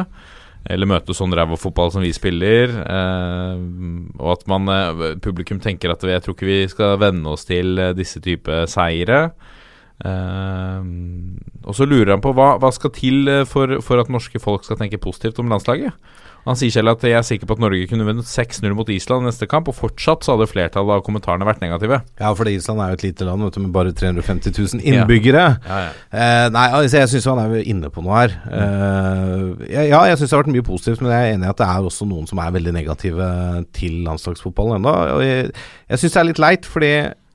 Eller 0.68 0.90
møte 0.90 1.14
sånn 1.16 1.32
ræva 1.34 1.56
fotball 1.58 1.90
som 1.94 2.04
vi 2.04 2.12
spiller. 2.14 2.74
Eh, 2.82 3.60
og 4.18 4.32
at 4.36 4.46
man, 4.50 4.68
eh, 4.70 5.04
publikum 5.24 5.62
tenker 5.64 5.94
at 5.94 6.04
jeg 6.06 6.24
tror 6.24 6.36
ikke 6.36 6.50
vi 6.50 6.60
skal 6.70 6.98
venne 7.02 7.34
oss 7.34 7.48
til 7.48 7.78
eh, 7.82 7.94
disse 7.98 8.22
type 8.22 8.62
seire. 8.70 9.22
Eh, 10.06 10.82
og 11.66 11.74
så 11.74 11.88
lurer 11.88 12.14
han 12.14 12.22
på 12.22 12.34
hva, 12.36 12.52
hva 12.62 12.70
skal 12.74 12.94
til 12.94 13.30
eh, 13.32 13.46
for, 13.48 13.80
for 13.82 14.02
at 14.02 14.12
norske 14.12 14.42
folk 14.42 14.66
skal 14.66 14.78
tenke 14.78 15.02
positivt 15.02 15.40
om 15.42 15.50
landslaget. 15.50 15.96
Han 16.48 16.56
sier 16.56 16.72
selv 16.72 16.94
at 16.94 17.02
jeg 17.04 17.12
er 17.18 17.26
sikker 17.26 17.48
på 17.50 17.58
at 17.58 17.60
Norge 17.60 17.84
kunne 17.90 18.06
vunnet 18.08 18.24
6-0 18.24 18.72
mot 18.74 18.88
Island 18.90 19.26
neste 19.28 19.44
kamp, 19.50 19.68
og 19.68 19.76
fortsatt 19.76 20.24
så 20.24 20.34
hadde 20.34 20.46
flertallet 20.48 20.94
av 20.96 21.02
kommentarene 21.04 21.44
vært 21.44 21.60
negative. 21.60 21.98
Ja, 22.18 22.30
fordi 22.38 22.54
Island 22.56 22.80
er 22.80 22.94
jo 22.94 22.98
et 22.98 23.04
lite 23.04 23.26
land 23.28 23.44
vet 23.44 23.58
du, 23.58 23.60
med 23.66 23.74
bare 23.74 23.92
350 23.92 24.54
000 24.56 24.80
innbyggere. 24.88 25.44
Ja, 25.68 25.80
ja. 25.84 25.90
Eh, 26.08 26.46
nei, 26.54 26.64
altså, 26.78 27.02
jeg 27.02 27.12
syns 27.12 27.28
han 27.28 27.42
er 27.44 27.58
inne 27.68 27.90
på 27.92 28.02
noe 28.06 28.16
her. 28.22 28.36
Eh, 28.48 29.66
ja, 29.74 29.82
ja, 29.92 30.00
jeg 30.10 30.20
syns 30.22 30.30
det 30.32 30.36
har 30.38 30.44
vært 30.46 30.54
mye 30.56 30.66
positivt, 30.70 31.02
men 31.04 31.12
jeg 31.12 31.26
er 31.28 31.34
enig 31.36 31.48
i 31.48 31.52
at 31.52 31.60
det 31.60 31.68
er 31.68 31.88
også 31.90 32.08
noen 32.08 32.30
som 32.30 32.40
er 32.42 32.54
veldig 32.56 32.74
negative 32.78 33.28
til 33.76 34.00
landslagsfotballen 34.08 34.78
ennå. 34.80 34.94
Jeg 35.24 35.50
jeg 35.88 36.00
syns 36.02 36.16
det 36.16 36.22
er 36.22 36.28
litt 36.30 36.40
leit, 36.42 36.66
fordi 36.68 36.90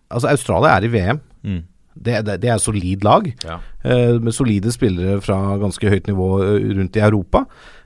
altså, 0.09 0.31
Australia 0.33 0.73
er 0.79 0.87
i 0.87 0.91
VM. 0.93 1.21
Mm. 1.43 1.61
Det, 1.93 2.15
det, 2.25 2.39
det 2.41 2.49
er 2.49 2.55
et 2.57 2.63
solid 2.65 3.03
lag, 3.05 3.27
Ja. 3.45 3.59
eh, 3.85 4.15
med 4.17 4.33
solide 4.33 4.71
spillere 4.73 5.19
fra 5.21 5.37
ganske 5.61 5.89
høyt 5.93 6.07
nivå 6.09 6.29
eh, 6.41 6.71
rundt 6.79 6.97
i 6.97 7.03
Europa. 7.05 7.43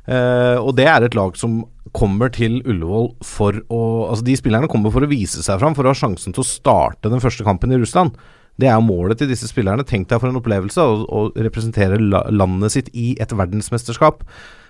Eh, 0.08 0.58
og 0.62 0.72
det 0.78 0.88
er 0.88 1.04
et 1.04 1.18
lag 1.18 1.36
som 1.40 1.62
kommer 1.98 2.32
til 2.32 2.62
Ullevål 2.64 3.10
for 3.26 3.58
å 3.74 3.82
Altså, 4.08 4.24
de 4.28 4.36
spillerne 4.40 4.70
kommer 4.72 4.94
for 4.94 5.04
å 5.04 5.10
vise 5.12 5.44
seg 5.44 5.60
fram, 5.60 5.76
for 5.76 5.88
å 5.88 5.92
ha 5.92 5.98
sjansen 5.98 6.36
til 6.36 6.44
å 6.44 6.48
starte 6.48 7.12
den 7.12 7.24
første 7.24 7.46
kampen 7.48 7.74
i 7.76 7.80
Russland. 7.80 8.16
Det 8.58 8.70
er 8.72 8.80
målet 8.82 9.20
til 9.22 9.30
disse 9.30 9.50
spillerne. 9.50 9.86
Tenk 9.86 10.08
deg 10.10 10.22
for 10.22 10.32
en 10.32 10.40
opplevelse 10.40 10.82
å, 10.82 11.02
å 11.06 11.26
representere 11.36 12.00
la 12.02 12.24
landet 12.34 12.74
sitt 12.74 12.88
i 12.98 13.12
et 13.22 13.36
verdensmesterskap. 13.36 14.24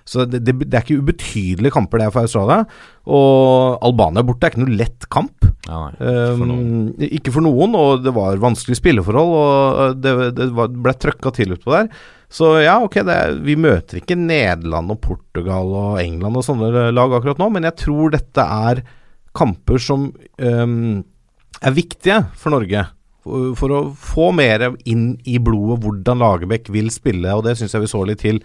Så 0.07 0.25
det, 0.27 0.41
det, 0.47 0.55
det 0.65 0.75
er 0.75 0.83
ikke 0.83 1.03
ubetydelige 1.03 1.75
kamper 1.75 2.01
det 2.01 2.07
er 2.07 2.15
for 2.15 2.27
Australia. 2.27 2.65
Og 3.07 3.77
Albania 3.87 4.25
borte 4.27 4.47
er 4.47 4.53
ikke 4.53 4.65
noe 4.65 4.79
lett 4.79 5.07
kamp. 5.13 5.46
Ja, 5.67 5.79
for. 5.99 6.43
Um, 6.47 6.91
ikke 7.03 7.33
for 7.35 7.43
noen, 7.43 7.75
og 7.75 8.03
det 8.05 8.13
var 8.15 8.39
vanskelige 8.39 8.79
spilleforhold, 8.79 9.33
og 9.35 9.97
det, 9.99 10.13
det 10.37 10.47
var, 10.55 10.71
ble 10.71 10.93
trøkka 10.95 11.33
til 11.35 11.57
utpå 11.57 11.73
der. 11.75 11.89
Så 12.31 12.53
ja, 12.63 12.77
ok, 12.83 13.01
det, 13.07 13.17
vi 13.47 13.55
møter 13.59 14.01
ikke 14.01 14.17
Nederland 14.19 14.91
og 14.91 15.01
Portugal 15.03 15.71
og 15.71 16.01
England 16.01 16.39
og 16.39 16.43
sånne 16.47 16.89
lag 16.95 17.15
akkurat 17.15 17.39
nå, 17.39 17.49
men 17.55 17.67
jeg 17.67 17.79
tror 17.83 18.15
dette 18.15 18.43
er 18.43 18.83
kamper 19.37 19.79
som 19.83 20.09
um, 20.39 21.03
er 21.61 21.75
viktige 21.75 22.23
for 22.39 22.55
Norge. 22.55 22.87
For 22.87 22.93
for 23.59 23.73
å 23.75 23.79
få 23.91 24.29
mer 24.35 24.69
inn 24.87 25.09
i 25.27 25.37
blodet 25.43 25.81
hvordan 25.83 26.21
Lagerbäck 26.21 26.69
vil 26.71 26.87
spille, 26.93 27.33
og 27.35 27.43
det 27.47 27.57
syns 27.59 27.75
jeg 27.75 27.83
vi 27.83 27.89
så 27.91 28.03
litt 28.07 28.21
til. 28.23 28.39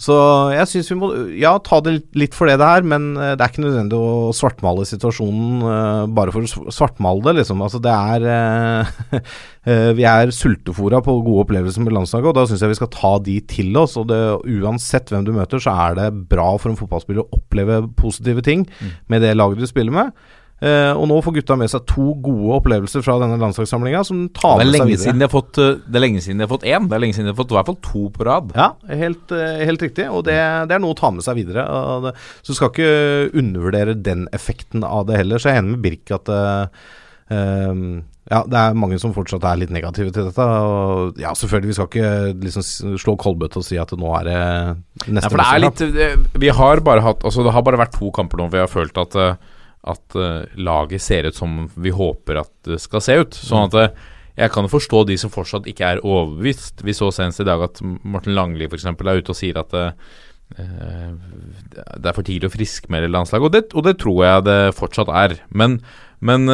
Så 0.00 0.14
jeg 0.54 0.68
syns 0.70 0.88
vi 0.88 0.96
må 0.96 1.10
ja, 1.36 1.52
ta 1.60 1.80
det 1.84 1.98
litt- 2.16 2.36
for 2.36 2.48
det 2.48 2.56
det 2.62 2.64
er, 2.66 2.86
men 2.88 3.10
eh, 3.18 3.34
det 3.36 3.44
er 3.44 3.52
ikke 3.52 3.64
nødvendig 3.66 3.98
å 4.00 4.32
svartmale 4.32 4.86
situasjonen 4.88 5.60
uh, 5.60 6.06
bare 6.08 6.32
for 6.32 6.46
å 6.46 6.72
svartmale 6.72 7.20
det, 7.26 7.34
liksom. 7.42 7.60
Altså 7.60 7.82
det 7.84 7.92
er 7.92 8.24
uh, 8.24 9.20
Vi 9.98 10.06
er 10.08 10.32
sultefora 10.32 11.02
på 11.04 11.18
gode 11.20 11.44
opplevelser 11.44 11.84
med 11.84 11.92
landslaget, 11.92 12.30
og 12.30 12.38
da 12.38 12.46
syns 12.48 12.64
jeg 12.64 12.72
vi 12.72 12.78
skal 12.80 12.92
ta 12.94 13.12
de 13.20 13.36
til 13.44 13.76
oss. 13.76 13.98
Og 14.00 14.08
det, 14.08 14.20
uansett 14.48 15.12
hvem 15.12 15.26
du 15.26 15.34
møter, 15.36 15.60
så 15.60 15.76
er 15.84 15.98
det 15.98 16.08
bra 16.32 16.54
for 16.56 16.72
en 16.72 16.80
fotballspiller 16.80 17.26
å 17.26 17.36
oppleve 17.36 17.82
positive 18.00 18.40
ting 18.46 18.64
med 19.12 19.20
det 19.20 19.36
laget 19.36 19.60
du 19.60 19.68
spiller 19.68 19.92
med. 19.92 20.16
Eh, 20.60 20.92
og 20.92 21.06
nå 21.08 21.16
får 21.24 21.38
gutta 21.38 21.56
med 21.56 21.70
seg 21.72 21.86
to 21.88 22.10
gode 22.20 22.58
opplevelser 22.58 23.00
fra 23.00 23.14
denne 23.22 23.38
landslagssamlinga, 23.40 24.02
som 24.04 24.26
tar 24.36 24.58
Det 24.60 24.66
med 24.66 24.74
seg 24.74 24.74
lenge 24.76 24.90
videre. 24.90 25.04
siden 25.06 25.22
de 25.24 25.28
fått 25.32 25.60
eh, 25.62 25.70
Det 25.86 25.96
er 25.96 26.04
lenge 26.04 26.20
siden 26.20 26.42
de 26.42 26.44
har 26.44 26.52
fått 26.52 26.66
én. 26.68 26.88
Det 26.90 26.98
er 26.98 27.04
lenge 27.06 27.16
siden 27.16 27.30
de 27.30 27.32
har 27.32 27.38
fått 27.40 27.54
i 27.54 27.56
hvert 27.56 27.70
fall 27.70 27.80
to 27.88 28.02
på 28.12 28.26
rad. 28.28 28.52
Ja, 28.58 28.68
helt, 29.00 29.32
eh, 29.32 29.64
helt 29.70 29.84
riktig. 29.86 30.10
Og 30.12 30.24
det, 30.28 30.36
det 30.68 30.76
er 30.76 30.82
noe 30.84 30.92
å 30.92 31.00
ta 31.00 31.08
med 31.16 31.24
seg 31.24 31.40
videre. 31.40 31.64
Det, 32.04 32.12
så 32.44 32.52
du 32.52 32.58
skal 32.58 32.72
ikke 32.74 32.92
undervurdere 33.40 33.96
den 33.96 34.28
effekten 34.36 34.84
av 34.84 35.06
det 35.08 35.16
heller. 35.22 35.40
Så 35.40 35.48
jeg 35.48 35.56
er 35.56 35.62
enig 35.64 35.78
med 35.78 35.84
Birk 35.88 36.12
at 36.18 36.28
eh, 36.28 36.88
eh, 37.32 37.84
ja, 38.30 38.44
det 38.46 38.58
er 38.60 38.76
mange 38.78 38.98
som 39.02 39.10
fortsatt 39.16 39.42
er 39.48 39.58
litt 39.58 39.72
negative 39.74 40.12
til 40.14 40.28
dette. 40.28 40.44
Og 40.44 41.16
ja, 41.18 41.32
selvfølgelig, 41.34 41.70
vi 41.72 41.78
skal 41.78 41.88
ikke 41.88 42.10
liksom 42.44 42.98
slå 43.00 43.16
kolbøtte 43.18 43.58
og 43.58 43.66
si 43.66 43.80
at 43.80 43.90
nå 43.98 44.12
er 44.20 44.28
det 44.28 44.42
neste 45.08 45.24
ja, 45.24 45.32
for 45.32 45.40
det 45.40 45.48
er 45.48 45.64
litt 45.64 45.82
eh, 46.04 46.28
Vi 46.44 46.52
har 46.60 46.84
bare 46.86 47.02
hatt 47.08 47.24
Altså, 47.26 47.42
det 47.48 47.56
har 47.56 47.64
bare 47.66 47.80
vært 47.80 47.96
to 47.96 48.12
kamper 48.14 48.38
nå 48.38 48.46
hvor 48.46 48.54
vi 48.54 48.62
har 48.62 48.70
følt 48.70 49.00
at 49.02 49.16
eh, 49.18 49.49
At 49.88 50.16
uh, 50.18 50.44
laget 50.60 51.00
ser 51.00 51.28
ut 51.30 51.36
som 51.36 51.64
vi 51.80 51.92
håper 51.94 52.42
at 52.42 52.52
det 52.68 52.80
skal 52.82 53.04
se 53.04 53.16
ut. 53.22 53.36
Sånn 53.36 53.70
at 53.70 53.76
uh, 53.78 54.08
jeg 54.40 54.52
kan 54.54 54.68
forstå 54.70 55.04
de 55.08 55.16
som 55.20 55.32
fortsatt 55.32 55.68
ikke 55.68 55.94
er 55.94 56.02
overbevist. 56.06 56.84
Vi 56.86 56.96
så 56.96 57.10
senest 57.14 57.42
i 57.42 57.48
dag 57.48 57.62
at 57.64 57.80
Morten 57.82 58.36
Langli 58.36 58.68
f.eks. 58.68 58.86
er 58.88 59.20
ute 59.20 59.32
og 59.34 59.36
sier 59.36 59.58
at 59.60 59.74
eh, 59.76 59.90
det 60.56 62.08
er 62.08 62.16
for 62.16 62.24
tidlig 62.24 62.48
å 62.48 62.54
friskmelde 62.54 63.10
landslaget, 63.10 63.44
og 63.44 63.52
det, 63.52 63.62
og 63.76 63.84
det 63.84 63.96
tror 64.00 64.22
jeg 64.24 64.46
det 64.46 64.56
fortsatt 64.78 65.12
er. 65.12 65.34
Men, 65.52 65.76
men, 66.24 66.48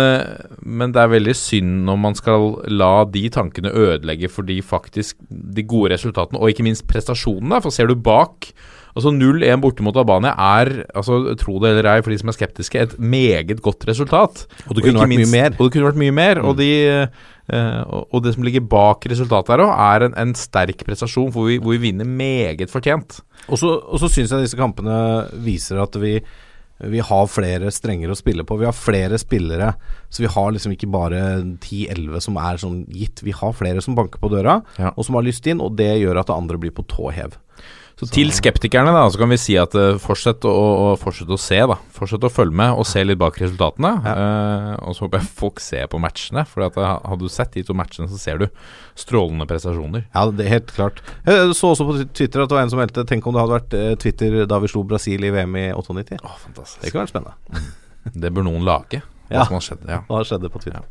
men 0.60 0.96
det 0.96 1.02
er 1.02 1.12
veldig 1.14 1.36
synd 1.38 1.84
når 1.86 2.00
man 2.08 2.18
skal 2.18 2.56
la 2.72 3.04
de 3.06 3.26
tankene 3.36 3.70
ødelegge 3.70 4.32
for 4.32 4.48
de 4.48 4.58
faktisk 4.64 5.20
de 5.30 5.66
gode 5.68 5.94
resultatene, 5.94 6.40
og 6.40 6.50
ikke 6.50 6.66
minst 6.66 6.88
prestasjonene. 6.90 7.62
For 7.62 7.74
ser 7.74 7.92
du 7.92 7.94
bak 7.94 8.50
Altså 8.96 9.12
0-1 9.12 9.60
borte 9.60 9.84
mot 9.84 9.96
Albania 10.00 10.32
er, 10.32 10.70
altså 10.96 11.18
tro 11.36 11.58
det 11.60 11.74
eller 11.74 11.90
ei 11.90 12.00
for 12.04 12.14
de 12.14 12.16
som 12.22 12.30
er 12.32 12.36
skeptiske, 12.38 12.80
et 12.86 12.94
meget 12.98 13.60
godt 13.64 13.84
resultat. 13.90 14.46
Og 14.70 14.78
det 14.78 14.86
kunne 14.86 15.02
og 15.02 15.04
vært 15.04 15.12
mye 15.12 15.28
mer. 15.34 15.50
Og 15.58 15.66
det 15.66 15.72
kunne 15.74 15.90
vært 15.90 16.00
mye 16.00 16.14
mer. 16.16 16.40
Og, 16.40 16.56
de, 16.56 16.70
eh, 17.52 17.82
og 17.92 18.24
det 18.24 18.32
som 18.38 18.46
ligger 18.46 18.64
bak 18.64 19.04
resultatet 19.12 19.52
her 19.52 19.66
òg, 19.66 19.74
er 19.90 20.06
en, 20.08 20.16
en 20.24 20.34
sterk 20.38 20.86
prestasjon 20.88 21.28
hvor 21.34 21.50
vi, 21.50 21.60
hvor 21.60 21.76
vi 21.76 21.82
vinner 21.90 22.08
meget 22.08 22.72
fortjent. 22.72 23.20
Og 23.50 23.60
så, 23.60 23.76
og 23.84 24.00
så 24.00 24.08
syns 24.08 24.32
jeg 24.32 24.48
disse 24.48 24.58
kampene 24.58 24.96
viser 25.44 25.84
at 25.84 26.00
vi 26.00 26.16
vi 26.76 27.00
har 27.00 27.24
flere 27.32 27.70
strenger 27.72 28.10
å 28.12 28.16
spille 28.18 28.44
på. 28.44 28.58
Vi 28.60 28.66
har 28.68 28.74
flere 28.76 29.16
spillere. 29.16 29.70
Så 30.12 30.20
vi 30.20 30.28
har 30.28 30.50
liksom 30.52 30.74
ikke 30.74 30.90
bare 30.92 31.22
10-11 31.64 32.20
som 32.26 32.36
er 32.36 32.60
sånn 32.60 32.82
gitt. 32.92 33.22
Vi 33.24 33.32
har 33.32 33.54
flere 33.56 33.80
som 33.80 33.96
banker 33.96 34.20
på 34.20 34.28
døra, 34.28 34.58
Ja. 34.76 34.90
og 34.92 35.06
som 35.08 35.16
har 35.16 35.24
lyst 35.24 35.46
inn. 35.48 35.62
Og 35.64 35.76
det 35.78 35.88
gjør 36.02 36.20
at 36.20 36.28
det 36.28 36.36
andre 36.36 36.58
blir 36.60 36.74
på 36.76 36.84
tå 36.84 37.08
hev. 37.16 37.38
Så 37.96 38.04
til 38.12 38.28
skeptikerne 38.28 38.90
da, 38.92 39.06
så 39.08 39.16
kan 39.16 39.30
vi 39.32 39.38
si 39.40 39.54
at 39.56 39.72
uh, 39.72 39.94
fortsett, 39.96 40.44
å, 40.44 40.50
å, 40.52 40.88
fortsett 41.00 41.30
å 41.32 41.38
se, 41.40 41.56
da. 41.64 41.78
Fortsett 41.96 42.26
å 42.28 42.28
følge 42.28 42.52
med 42.60 42.76
og 42.76 42.84
se 42.84 43.00
litt 43.06 43.16
bak 43.16 43.38
resultatene. 43.40 43.92
Eh, 44.10 44.72
og 44.84 44.92
så 44.92 45.06
håper 45.06 45.22
jeg 45.22 45.30
folk 45.38 45.62
ser 45.64 45.88
på 45.88 46.00
matchene. 46.04 46.44
For 46.50 46.66
at, 46.66 46.76
eh, 46.76 46.90
hadde 47.08 47.24
du 47.24 47.32
sett 47.32 47.56
de 47.56 47.64
to 47.64 47.72
matchene, 47.72 48.04
så 48.12 48.20
ser 48.20 48.42
du 48.42 48.44
strålende 49.00 49.48
prestasjoner. 49.48 50.04
Ja, 50.10 50.26
det 50.28 50.44
er 50.44 50.52
helt 50.58 50.74
klart. 50.76 51.00
Jeg 51.24 51.56
så 51.56 51.72
også 51.72 51.88
på 51.88 51.96
Twitter 52.12 52.44
at 52.44 52.52
det 52.52 52.58
var 52.58 52.66
en 52.66 52.74
som 52.74 52.82
meldte 52.82 53.06
Tenk 53.08 53.24
om 53.30 53.32
det 53.32 53.46
hadde 53.46 53.56
vært 53.56 53.78
Twitter 54.04 54.38
da 54.44 54.60
vi 54.60 54.68
slo 54.74 54.84
Brasil 54.84 55.24
i 55.24 55.32
VM 55.32 55.56
i 55.56 55.66
98. 55.72 56.20
Å, 56.20 56.36
fantastisk. 56.44 56.84
Det 56.84 56.92
kunne 56.92 57.06
vært 57.06 57.14
spennende. 57.16 57.64
Det 58.12 58.34
bør 58.36 58.44
noen 58.50 58.68
lage. 58.68 59.00
Hva 59.30 59.40
Ja. 59.40 59.48
som 59.48 59.56
har 59.56 59.64
skjedd. 59.70 59.88
Ja. 59.88 60.02
Hva 60.12 60.20
skjedde 60.28 60.52
på 60.52 60.60
Twitter? 60.60 60.84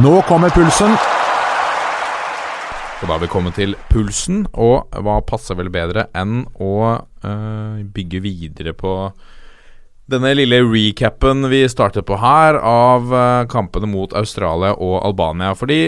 Nå 0.00 0.22
kommer 0.24 0.48
pulsen. 0.56 0.96
Og 2.98 3.06
da 3.06 3.14
er 3.14 3.22
vi 3.22 3.30
kommet 3.30 3.54
til 3.54 3.76
pulsen, 3.92 4.42
og 4.58 4.90
hva 4.90 5.20
passer 5.22 5.54
vel 5.58 5.68
bedre 5.70 6.08
enn 6.18 6.40
å 6.58 6.74
uh, 6.98 7.76
bygge 7.94 8.20
videre 8.24 8.72
på 8.74 8.94
denne 10.10 10.32
lille 10.34 10.58
recapen 10.64 11.46
vi 11.52 11.60
startet 11.70 12.08
på 12.08 12.18
her, 12.18 12.58
av 12.58 13.12
uh, 13.12 13.46
kampene 13.50 13.86
mot 13.90 14.14
Australia 14.18 14.72
og 14.74 14.96
Albania. 15.06 15.52
Fordi 15.54 15.78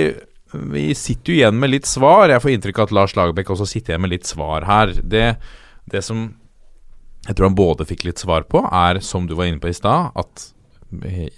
vi 0.70 0.84
sitter 0.98 1.32
jo 1.32 1.40
igjen 1.40 1.58
med 1.58 1.72
litt 1.72 1.88
svar. 1.90 2.30
Jeg 2.30 2.44
får 2.44 2.54
inntrykk 2.54 2.78
av 2.78 2.88
at 2.88 2.94
Lars 3.00 3.16
Lagerbäck 3.18 3.50
også 3.50 3.66
sitter 3.72 3.94
igjen 3.94 4.04
med 4.06 4.14
litt 4.14 4.30
svar 4.30 4.68
her. 4.68 4.94
Det, 5.02 5.26
det 5.90 6.04
som 6.06 6.28
jeg 7.26 7.34
tror 7.34 7.50
han 7.50 7.58
både 7.58 7.88
fikk 7.90 8.06
litt 8.06 8.22
svar 8.22 8.46
på, 8.46 8.62
er, 8.70 9.02
som 9.04 9.26
du 9.26 9.34
var 9.38 9.50
inne 9.50 9.60
på 9.62 9.72
i 9.72 9.76
stad, 9.76 10.14
at 10.14 10.46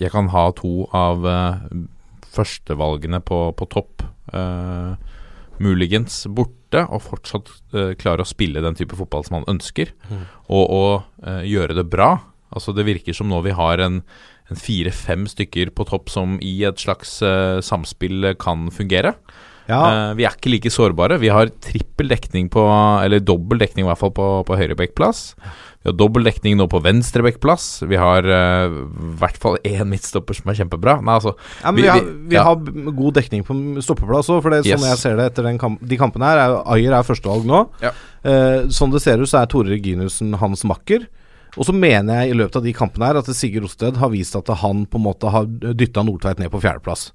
jeg 0.01 0.13
kan 0.13 0.29
ha 0.33 0.45
to 0.57 0.85
av 0.97 1.25
uh, 1.25 1.65
førstevalgene 2.37 3.25
på, 3.25 3.41
på 3.57 3.69
topp. 3.73 4.05
øh, 4.33 4.95
muligens 5.63 6.25
borte, 6.27 6.85
og 6.89 7.05
fortsatt 7.05 7.51
uh, 7.77 7.93
klare 8.01 8.25
å 8.25 8.29
spille 8.29 8.65
den 8.65 8.77
type 8.79 8.97
fotball 8.99 9.27
som 9.27 9.41
han 9.41 9.49
ønsker, 9.55 9.95
og, 10.49 10.65
og 10.65 10.93
uh, 11.27 11.43
gjøre 11.47 11.79
det 11.79 11.87
bra. 11.93 12.17
Altså 12.53 12.75
Det 12.77 12.85
virker 12.89 13.17
som 13.17 13.31
nå 13.33 13.41
vi 13.47 13.55
har 13.57 13.81
en, 13.81 14.03
en 14.51 14.61
fire-fem 14.61 15.25
stykker 15.31 15.73
på 15.77 15.87
topp 15.89 16.13
som 16.13 16.37
i 16.45 16.59
et 16.69 16.83
slags 16.83 17.21
uh, 17.25 17.63
samspill 17.65 18.35
kan 18.43 18.69
fungere. 18.75 19.17
Ja, 19.71 19.83
Eh, 19.93 20.15
vi 20.19 20.27
er 20.27 20.35
ikke 20.35 20.53
like 20.53 20.73
sårbare. 20.73 21.19
Vi 21.23 21.31
har 21.33 21.51
trippel 21.63 22.11
dekning 22.11 22.51
på 22.53 22.63
Eller 23.03 23.21
dobbel 23.21 23.61
dekning 23.63 23.87
i 23.87 23.89
hvert 23.89 24.01
fall 24.01 24.15
på, 24.15 24.29
på 24.47 24.59
høyrebekkplass. 24.59 25.35
Vi 25.83 25.91
har 25.91 25.97
dobbel 25.99 26.23
dekning 26.25 26.57
nå 26.61 26.69
på 26.71 26.79
venstrebekkplass. 26.83 27.83
Vi 27.91 27.97
har 27.99 28.23
eh, 28.23 28.71
i 28.71 29.15
hvert 29.19 29.37
fall 29.43 29.57
én 29.67 29.89
midtstopper 29.91 30.37
som 30.39 30.51
er 30.53 30.59
kjempebra. 30.61 30.97
Nei, 31.03 31.17
altså 31.19 31.33
ja 31.63 31.73
men 31.73 31.77
vi- 31.77 31.83
vi, 31.83 31.89
har, 31.91 32.03
vi- 32.05 32.35
ja. 32.37 32.45
har 32.45 32.93
god 33.01 33.15
dekning 33.19 33.43
på 33.45 33.57
stoppeplass 33.83 34.31
òg. 34.31 34.43
For 34.43 34.51
det 34.55 34.63
sånn 34.65 34.79
Yes. 34.79 34.89
jeg 34.93 34.99
ser 34.99 35.17
det 35.19 35.27
etter 35.33 35.43
den 35.49 35.59
kamp, 35.59 35.81
de 35.83 35.97
kampene 35.99 36.25
her, 36.31 36.39
er 36.39 36.63
Ayer 36.77 36.93
er 36.95 37.03
førstevalg 37.03 37.45
nå. 37.45 37.65
Ja. 37.83 37.91
Uh, 38.25 38.69
sånn 38.71 38.93
det 38.95 39.03
ser 39.03 39.19
ut, 39.19 39.27
så 39.29 39.43
er 39.43 39.47
Tore 39.51 39.69
Reginussen 39.75 40.35
hans 40.39 40.63
makker. 40.65 41.09
Og 41.59 41.67
så 41.67 41.75
mener 41.75 42.23
jeg 42.23 42.31
i 42.33 42.39
løpet 42.39 42.57
av 42.57 42.63
de 42.65 42.73
kampene 42.73 43.07
her 43.11 43.19
at 43.19 43.27
Sigurd 43.37 43.65
Osted 43.67 43.97
har 44.01 44.09
vist 44.09 44.37
at 44.39 44.47
han 44.63 44.87
på 44.87 44.97
en 44.97 45.05
måte 45.05 45.29
har 45.29 45.45
dytta 45.45 46.01
Nordtveit 46.07 46.39
ned 46.39 46.49
på 46.55 46.63
fjerdeplass. 46.63 47.11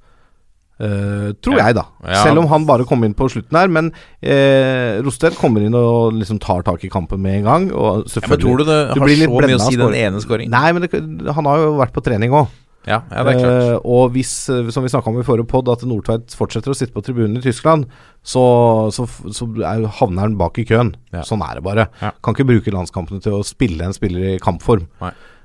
Eh, 0.80 1.32
tror 1.42 1.58
Ja. 1.58 1.66
jeg, 1.66 1.76
da. 1.80 1.86
Ja. 2.06 2.24
Selv 2.24 2.40
om 2.44 2.48
han 2.52 2.66
bare 2.68 2.86
kom 2.86 3.04
inn 3.04 3.16
på 3.18 3.26
slutten 3.34 3.58
her. 3.58 3.68
Men 3.68 3.92
eh, 4.22 5.02
Rosted 5.02 5.34
kommer 5.40 5.64
inn 5.66 5.74
og 5.74 6.14
liksom 6.14 6.40
tar 6.40 6.62
tak 6.68 6.84
i 6.86 6.90
kampen 6.94 7.20
med 7.24 7.40
en 7.40 7.44
gang. 7.50 7.72
Og 7.74 8.06
ja, 8.06 8.22
Men 8.30 8.40
tror 8.40 8.58
du 8.62 8.64
det 8.68 8.94
Du 8.94 9.02
har 9.02 9.10
så 9.10 9.28
mye 9.42 9.58
å 9.58 9.66
si 9.70 9.76
den 9.76 9.98
ene 9.98 10.22
skåringen? 10.22 10.54
Nei, 10.54 10.72
men 10.74 10.86
det, 10.86 11.34
han 11.34 11.46
har 11.50 11.58
jo 11.66 11.76
vært 11.82 11.94
på 11.98 12.04
trening 12.06 12.32
òg. 12.32 12.48
Ja, 12.88 13.02
ja, 13.12 13.24
det 13.28 13.36
er 13.36 13.42
klart. 13.42 13.64
Eh, 13.68 13.78
og 13.84 14.14
hvis, 14.16 14.34
eh, 14.54 14.70
som 14.72 14.86
vi 14.86 14.92
snakka 14.92 15.12
om 15.12 15.20
i 15.20 15.28
forrige 15.28 15.50
pod, 15.52 15.68
at 15.72 15.84
Nordtveit 15.88 16.36
fortsetter 16.38 16.72
å 16.72 16.78
sitte 16.78 16.96
på 16.96 17.04
tribunen 17.04 17.40
i 17.40 17.44
Tyskland, 17.44 17.88
så, 18.24 18.44
så, 18.96 19.06
så 19.06 19.48
er, 19.60 19.84
havner 20.00 20.28
han 20.28 20.38
bak 20.40 20.60
i 20.62 20.68
køen. 20.68 20.94
Ja. 21.16 21.26
Sånn 21.28 21.44
er 21.44 21.60
det 21.60 21.66
bare. 21.68 21.90
Kan 22.00 22.36
ikke 22.36 22.48
bruke 22.48 22.74
landskampene 22.74 23.24
til 23.24 23.40
å 23.40 23.46
spille 23.48 23.84
en 23.84 23.96
spiller 23.96 24.36
i 24.36 24.38
kampform. 24.44 24.88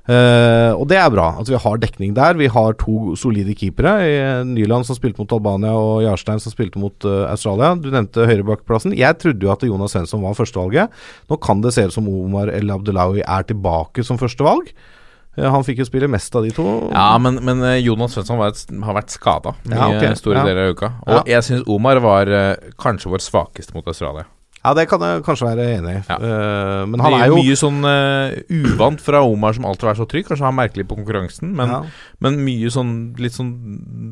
Eh, 0.03 0.71
og 0.75 0.83
det 0.91 0.97
er 0.99 1.11
bra 1.13 1.29
at 1.39 1.47
vi 1.47 1.59
har 1.59 1.77
dekning 1.79 2.15
der. 2.15 2.35
Vi 2.39 2.49
har 2.51 2.75
to 2.79 3.13
solide 3.19 3.55
keepere. 3.59 3.93
i 4.03 4.15
Nyland 4.47 4.87
som 4.87 4.97
spilte 4.97 5.23
mot 5.23 5.35
Albania, 5.35 5.75
og 5.75 6.03
Jarstein 6.03 6.43
som 6.43 6.51
spilte 6.51 6.79
mot 6.79 6.95
uh, 7.07 7.27
Australia. 7.31 7.75
Du 7.79 7.91
nevnte 7.91 8.27
høyrebackplassen. 8.27 8.95
Jeg 8.99 9.19
trodde 9.19 9.47
jo 9.47 9.53
at 9.53 9.63
Jonas 9.63 9.95
Svensson 9.95 10.23
var 10.23 10.35
førstevalget. 10.39 10.91
Nå 11.31 11.39
kan 11.43 11.63
det 11.63 11.75
se 11.75 11.87
ut 11.87 11.95
som 11.95 12.07
Omar 12.11 12.51
El 12.51 12.71
Abdelawi 12.71 13.23
er 13.23 13.47
tilbake 13.47 14.03
som 14.03 14.19
førstevalg. 14.19 14.71
Eh, 14.71 14.91
han 15.35 15.65
fikk 15.65 15.81
jo 15.81 15.87
spille 15.87 16.09
mest 16.11 16.35
av 16.37 16.45
de 16.45 16.51
to. 16.53 16.67
Ja, 16.93 17.17
men, 17.21 17.39
men 17.45 17.63
eh, 17.65 17.79
Jonas 17.81 18.13
Svensson 18.13 18.37
har 18.37 18.97
vært 18.99 19.15
skada 19.15 19.55
Ja, 19.65 19.89
okay. 19.89 20.13
store 20.19 20.43
Ja. 20.43 20.45
deler 20.45 20.69
av 20.69 20.77
uka. 20.77 20.93
Og 21.07 21.29
jeg 21.31 21.47
syns 21.47 21.65
Omar 21.67 22.01
var 22.03 22.29
eh, 22.29 22.71
kanskje 22.77 23.09
vår 23.09 23.23
svakeste 23.25 23.73
mot 23.73 23.87
Australia. 23.89 24.27
Ja, 24.63 24.71
det 24.77 24.85
kan 24.87 25.01
jeg 25.03 25.23
kanskje 25.25 25.49
være 25.49 25.63
enig 25.75 25.91
i. 25.91 26.01
Ja. 26.07 26.15
Uh, 26.23 26.83
men 26.87 27.01
han 27.03 27.11
det 27.11 27.17
er 27.25 27.31
jo 27.33 27.39
mye 27.41 27.55
sånn 27.59 27.81
uh, 27.83 28.31
uvant 28.47 29.01
fra 29.03 29.19
Omar 29.27 29.57
som 29.57 29.65
alltid 29.67 29.83
har 29.83 29.91
vært 29.91 29.99
så 29.99 30.07
trygg. 30.07 30.27
Kanskje 30.29 30.45
han 30.45 30.53
er 30.53 30.59
merkelig 30.61 30.85
på 30.87 30.95
konkurransen, 31.01 31.49
men, 31.57 31.73
ja. 31.73 31.81
men 32.23 32.37
mye 32.45 32.71
sånn 32.71 32.93
litt 33.19 33.35
sånn 33.35 33.51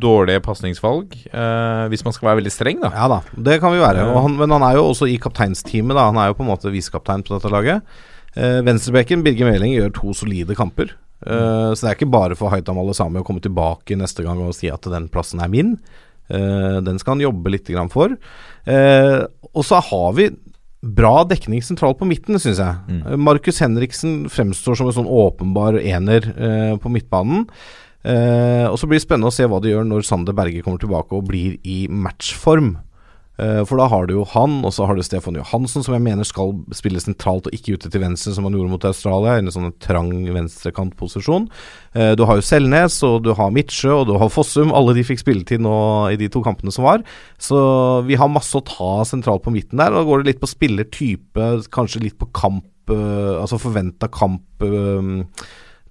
dårlige 0.04 0.44
pasningsvalg. 0.44 1.16
Uh, 1.32 1.88
hvis 1.94 2.04
man 2.04 2.18
skal 2.18 2.34
være 2.34 2.42
veldig 2.42 2.52
streng, 2.52 2.82
da. 2.84 2.92
ja 2.92 3.08
da, 3.14 3.22
det 3.48 3.62
kan 3.64 3.72
vi 3.72 3.80
være. 3.80 4.04
Ja. 4.04 4.26
Han, 4.26 4.36
men 4.42 4.52
han 4.58 4.66
er 4.68 4.76
jo 4.82 4.90
også 4.90 5.08
i 5.08 5.16
kapteinsteamet. 5.24 5.96
da 5.96 6.10
Han 6.10 6.20
er 6.20 6.34
jo 6.34 6.40
på 6.42 6.44
en 6.44 6.52
måte 6.52 6.74
visekaptein 6.74 7.24
på 7.24 7.38
dette 7.38 7.54
laget. 7.54 7.96
Uh, 8.36 8.60
Venstrebekken, 8.68 9.24
Birger 9.24 9.54
Meling, 9.54 9.78
gjør 9.78 9.96
to 10.02 10.18
solide 10.20 10.60
kamper. 10.60 10.92
Eh, 11.22 11.72
Så 11.74 11.86
det 11.86 11.90
er 11.92 11.98
ikke 12.00 12.14
bare 12.14 12.38
for 12.38 12.54
Haitam 12.54 12.80
Alesami 12.82 13.22
å 13.22 13.26
komme 13.28 13.44
tilbake 13.44 13.98
neste 13.98 14.26
gang 14.26 14.42
og 14.42 14.56
si 14.58 14.72
at 14.72 14.88
den 14.90 15.10
plassen 15.12 15.44
er 15.44 15.52
min. 15.52 15.76
Uh, 16.32 16.80
den 16.80 16.96
skal 16.96 17.18
han 17.18 17.26
jobbe 17.26 17.52
litt 17.52 17.68
grann 17.68 17.90
for. 17.92 18.14
Uh, 18.64 19.28
og 19.52 19.66
så 19.68 19.82
har 19.84 20.14
vi 20.16 20.30
bra 20.82 21.26
dekning 21.28 21.60
sentralt 21.60 22.00
på 22.00 22.08
midten, 22.08 22.40
syns 22.40 22.62
jeg. 22.62 22.78
Mm. 22.88 23.20
Markus 23.20 23.60
Henriksen 23.60 24.14
fremstår 24.32 24.80
som 24.80 24.88
en 24.88 24.96
sånn 24.96 25.10
åpenbar 25.12 25.76
ener 25.78 26.26
på 26.82 26.90
midtbanen. 26.90 27.44
Og 28.02 28.78
så 28.82 28.88
blir 28.90 28.98
det 28.98 29.04
spennende 29.04 29.30
å 29.30 29.36
se 29.36 29.46
hva 29.46 29.60
de 29.62 29.76
gjør 29.76 29.86
når 29.86 30.08
Sander 30.08 30.34
Berge 30.34 30.64
kommer 30.66 30.82
tilbake 30.82 31.14
og 31.14 31.28
blir 31.30 31.60
i 31.62 31.84
matchform. 31.86 32.80
Eh, 33.42 33.62
for 33.66 33.80
da 33.82 33.88
har 33.90 34.06
du 34.06 34.14
jo 34.20 34.26
han, 34.36 34.60
og 34.68 34.74
så 34.76 34.86
har 34.86 34.98
du 34.98 35.02
Stefan 35.06 35.38
Johansen, 35.40 35.82
som 35.82 35.96
jeg 35.96 36.04
mener 36.06 36.28
skal 36.28 36.54
spille 36.78 37.02
sentralt 37.02 37.48
og 37.50 37.56
ikke 37.56 37.78
ute 37.78 37.90
til 37.90 38.04
venstre, 38.04 38.36
som 38.36 38.46
han 38.46 38.58
gjorde 38.58 38.74
mot 38.74 38.86
Australia, 38.86 39.38
i 39.38 39.42
en 39.42 39.54
sånn 39.54 39.72
trang 39.82 40.12
venstrekantposisjon. 40.36 41.48
Eh, 41.98 42.14
du 42.20 42.26
har 42.30 42.38
jo 42.38 42.46
Selnes, 42.46 43.00
og 43.08 43.24
du 43.26 43.32
har 43.38 43.54
Midtsjø, 43.56 43.96
og 44.02 44.12
du 44.12 44.14
har 44.22 44.34
Fossum. 44.34 44.74
Alle 44.78 44.94
de 44.98 45.06
fikk 45.08 45.24
spilletid 45.24 45.64
nå 45.66 45.74
i 46.14 46.20
de 46.22 46.30
to 46.32 46.44
kampene 46.46 46.74
som 46.76 46.86
var. 46.86 47.06
Så 47.42 47.58
vi 48.06 48.20
har 48.20 48.30
masse 48.32 48.54
å 48.58 48.66
ta 48.68 48.94
sentralt 49.10 49.46
på 49.48 49.56
midten 49.56 49.82
der. 49.82 49.90
Og 49.90 50.04
da 50.04 50.10
går 50.10 50.22
det 50.22 50.34
litt 50.34 50.44
på 50.44 50.52
spillertype, 50.52 51.50
kanskje 51.74 52.06
litt 52.06 52.20
på 52.22 52.30
kamp, 52.38 52.70
eh, 52.94 53.34
altså 53.42 53.62
forventa 53.62 54.12
kamp. 54.12 54.46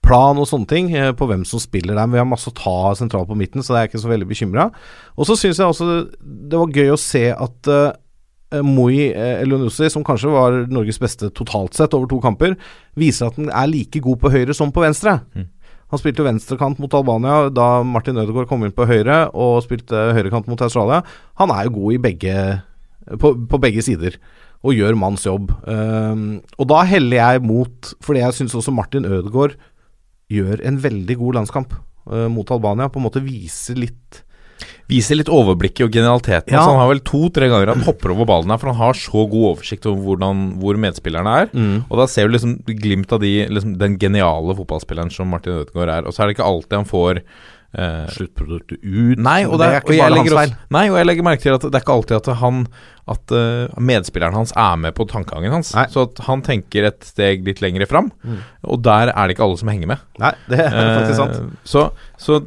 Plan 0.05 0.39
og 0.41 0.49
sånne 0.49 0.69
ting 0.71 0.91
eh, 0.97 1.13
på 1.17 1.29
hvem 1.31 1.45
som 1.49 1.63
spiller 1.63 1.95
der. 1.95 2.07
Men 2.07 2.17
vi 2.17 2.23
har 2.23 2.29
masse 2.29 2.51
å 2.51 2.57
ta 2.57 2.93
sentralt 2.99 3.31
på 3.31 3.39
midten, 3.39 3.65
så 3.65 3.75
det 3.75 3.81
er 3.81 3.91
ikke 3.91 4.03
så 4.03 4.13
veldig 4.13 4.29
bekymra. 4.31 4.71
Og 5.17 5.29
så 5.29 5.37
syns 5.39 5.61
jeg 5.61 5.69
også 5.69 5.89
det 6.21 6.61
var 6.61 6.75
gøy 6.75 6.95
å 6.95 7.01
se 7.01 7.27
at 7.35 7.71
uh, 7.71 7.93
Moi 8.67 9.13
Elionussi, 9.15 9.87
som 9.93 10.03
kanskje 10.07 10.33
var 10.33 10.57
Norges 10.73 10.99
beste 10.99 11.29
totalt 11.37 11.77
sett 11.79 11.95
over 11.95 12.11
to 12.11 12.19
kamper, 12.23 12.57
viser 12.99 13.29
at 13.29 13.39
han 13.39 13.53
er 13.53 13.71
like 13.71 14.03
god 14.03 14.19
på 14.25 14.33
høyre 14.35 14.57
som 14.57 14.73
på 14.75 14.83
venstre. 14.83 15.21
Han 15.91 15.99
spilte 15.99 16.27
venstrekant 16.27 16.81
mot 16.83 16.95
Albania 16.95 17.45
da 17.55 17.69
Martin 17.87 18.19
Ødegaard 18.19 18.49
kom 18.51 18.67
inn 18.67 18.75
på 18.75 18.89
høyre, 18.91 19.29
og 19.35 19.63
spilte 19.67 20.11
høyrekant 20.17 20.51
mot 20.51 20.61
Australia. 20.67 21.05
Han 21.39 21.55
er 21.55 21.67
jo 21.67 21.77
god 21.79 21.95
i 21.95 22.03
begge 22.09 22.35
på, 23.23 23.35
på 23.51 23.63
begge 23.63 23.87
sider 23.87 24.19
og 24.61 24.77
gjør 24.77 24.99
manns 24.99 25.25
jobb. 25.25 25.53
Um, 25.65 26.41
og 26.61 26.69
da 26.69 26.83
heller 26.85 27.17
jeg 27.17 27.43
mot 27.49 27.93
Fordi 28.05 28.21
jeg 28.21 28.37
syns 28.37 28.57
også 28.59 28.75
Martin 28.77 29.09
Ødegaard 29.09 29.57
gjør 30.31 30.65
en 30.67 30.81
veldig 30.81 31.17
god 31.21 31.41
landskamp 31.41 31.77
uh, 31.77 32.27
mot 32.33 32.51
Albania. 32.55 32.91
På 32.91 33.01
en 33.01 33.09
måte 33.09 33.25
viser 33.25 33.81
litt 33.81 34.25
Viser 34.91 35.17
litt 35.17 35.31
overblikket 35.33 35.87
og 35.87 35.95
genialiteten. 35.95 36.53
Ja. 36.53 36.59
Altså, 36.61 36.75
han 36.75 36.81
har 36.83 36.89
vel 36.91 37.03
to-tre 37.07 37.47
ganger 37.49 37.71
han 37.73 37.85
hopper 37.87 38.13
over 38.13 38.27
ballen 38.29 38.51
her, 38.53 38.59
for 38.61 38.73
han 38.73 38.81
har 38.81 38.99
så 38.99 39.23
god 39.31 39.47
oversikt 39.53 39.87
over 39.89 40.03
hvordan, 40.09 40.43
hvor 40.61 40.81
medspillerne 40.83 41.37
er. 41.45 41.47
Mm. 41.55 41.77
Og 41.87 42.03
da 42.03 42.09
ser 42.11 42.27
du 42.27 42.35
liksom 42.35 42.57
glimt 42.67 43.15
av 43.15 43.23
de, 43.23 43.31
liksom, 43.49 43.77
den 43.81 43.95
geniale 44.03 44.57
fotballspilleren 44.59 45.15
som 45.15 45.31
Martin 45.33 45.63
Ødegaard 45.63 45.95
er. 45.95 46.11
Og 46.11 46.13
så 46.13 46.25
er 46.25 46.29
det 46.29 46.37
ikke 46.37 46.51
alltid 46.51 46.81
han 46.81 46.91
får 46.91 47.23
Uh, 47.71 48.03
sluttproduktet 48.11 48.81
ut. 48.83 49.21
Nei, 49.23 49.45
og, 49.47 49.61
det, 49.61 49.69
er 49.69 49.85
og, 49.85 49.93
jeg 49.95 50.03
bare 50.03 50.17
hans 50.19 50.33
også, 50.35 50.57
nei, 50.75 50.81
og 50.91 50.97
jeg 50.99 51.07
legger 51.07 51.23
merke 51.23 51.45
til 51.45 51.55
at 51.55 51.63
det 51.63 51.79
er 51.79 51.85
ikke 51.85 51.95
alltid 51.95 52.17
at 52.17 52.31
han 52.41 52.65
At 53.09 53.33
uh, 53.35 53.67
medspilleren 53.81 54.35
hans 54.37 54.53
er 54.57 54.77
med 54.79 54.95
på 54.95 55.07
tankegangen 55.09 55.51
hans. 55.53 55.73
Nei. 55.75 55.87
Så 55.91 56.05
at 56.09 56.21
han 56.29 56.43
tenker 56.47 56.85
et 56.91 57.01
steg 57.09 57.45
litt 57.47 57.63
lengre 57.65 57.87
fram, 57.91 58.11
og 58.67 58.83
der 58.85 59.11
er 59.15 59.27
det 59.27 59.35
ikke 59.37 59.47
alle 59.49 59.59
som 59.59 59.71
henger 59.73 59.89
med. 59.95 60.05
Nei, 60.21 60.35
det 60.51 60.61
er 60.67 60.77
faktisk 61.01 61.19
sant. 61.19 61.39
Eh, 61.41 61.57
Så, 61.65 61.87
så 62.21 62.41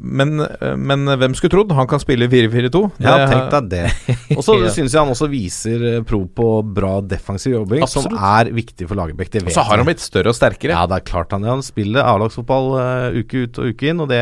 men, 0.00 0.40
eh, 0.40 0.76
men 0.76 1.04
hvem 1.20 1.34
skulle 1.36 1.52
trodd? 1.52 1.72
Han 1.76 1.88
kan 1.90 2.00
spille 2.02 2.28
4-4-2. 2.32 2.82
Ja, 3.04 3.26
tenk 3.28 3.50
deg 3.52 3.68
det. 3.72 3.82
Og 4.38 4.42
så 4.46 4.56
Ja. 4.60 4.70
syns 4.72 4.94
jeg 4.94 5.00
han 5.00 5.12
også 5.12 5.28
viser 5.30 5.84
pro 6.08 6.22
på 6.26 6.48
bra 6.64 6.98
defensiv 7.04 7.54
jobbing, 7.58 7.84
som 7.90 8.06
er 8.16 8.50
viktig 8.56 8.88
for 8.88 8.98
Lagerbäck. 8.98 9.36
Og 9.44 9.52
så 9.54 9.64
har 9.66 9.80
han 9.80 9.86
blitt 9.88 10.02
større 10.02 10.32
og 10.32 10.36
sterkere. 10.38 10.74
Ja, 10.76 10.86
det 10.90 11.00
er 11.00 11.06
klart 11.12 11.32
han, 11.36 11.44
han 11.48 11.62
spiller 11.64 12.04
A-lagsfotball 12.04 12.70
eh, 12.80 13.20
uke 13.20 13.44
ut 13.46 13.60
og 13.62 13.72
uke 13.74 13.90
inn, 13.92 14.00
og 14.02 14.08
det, 14.12 14.20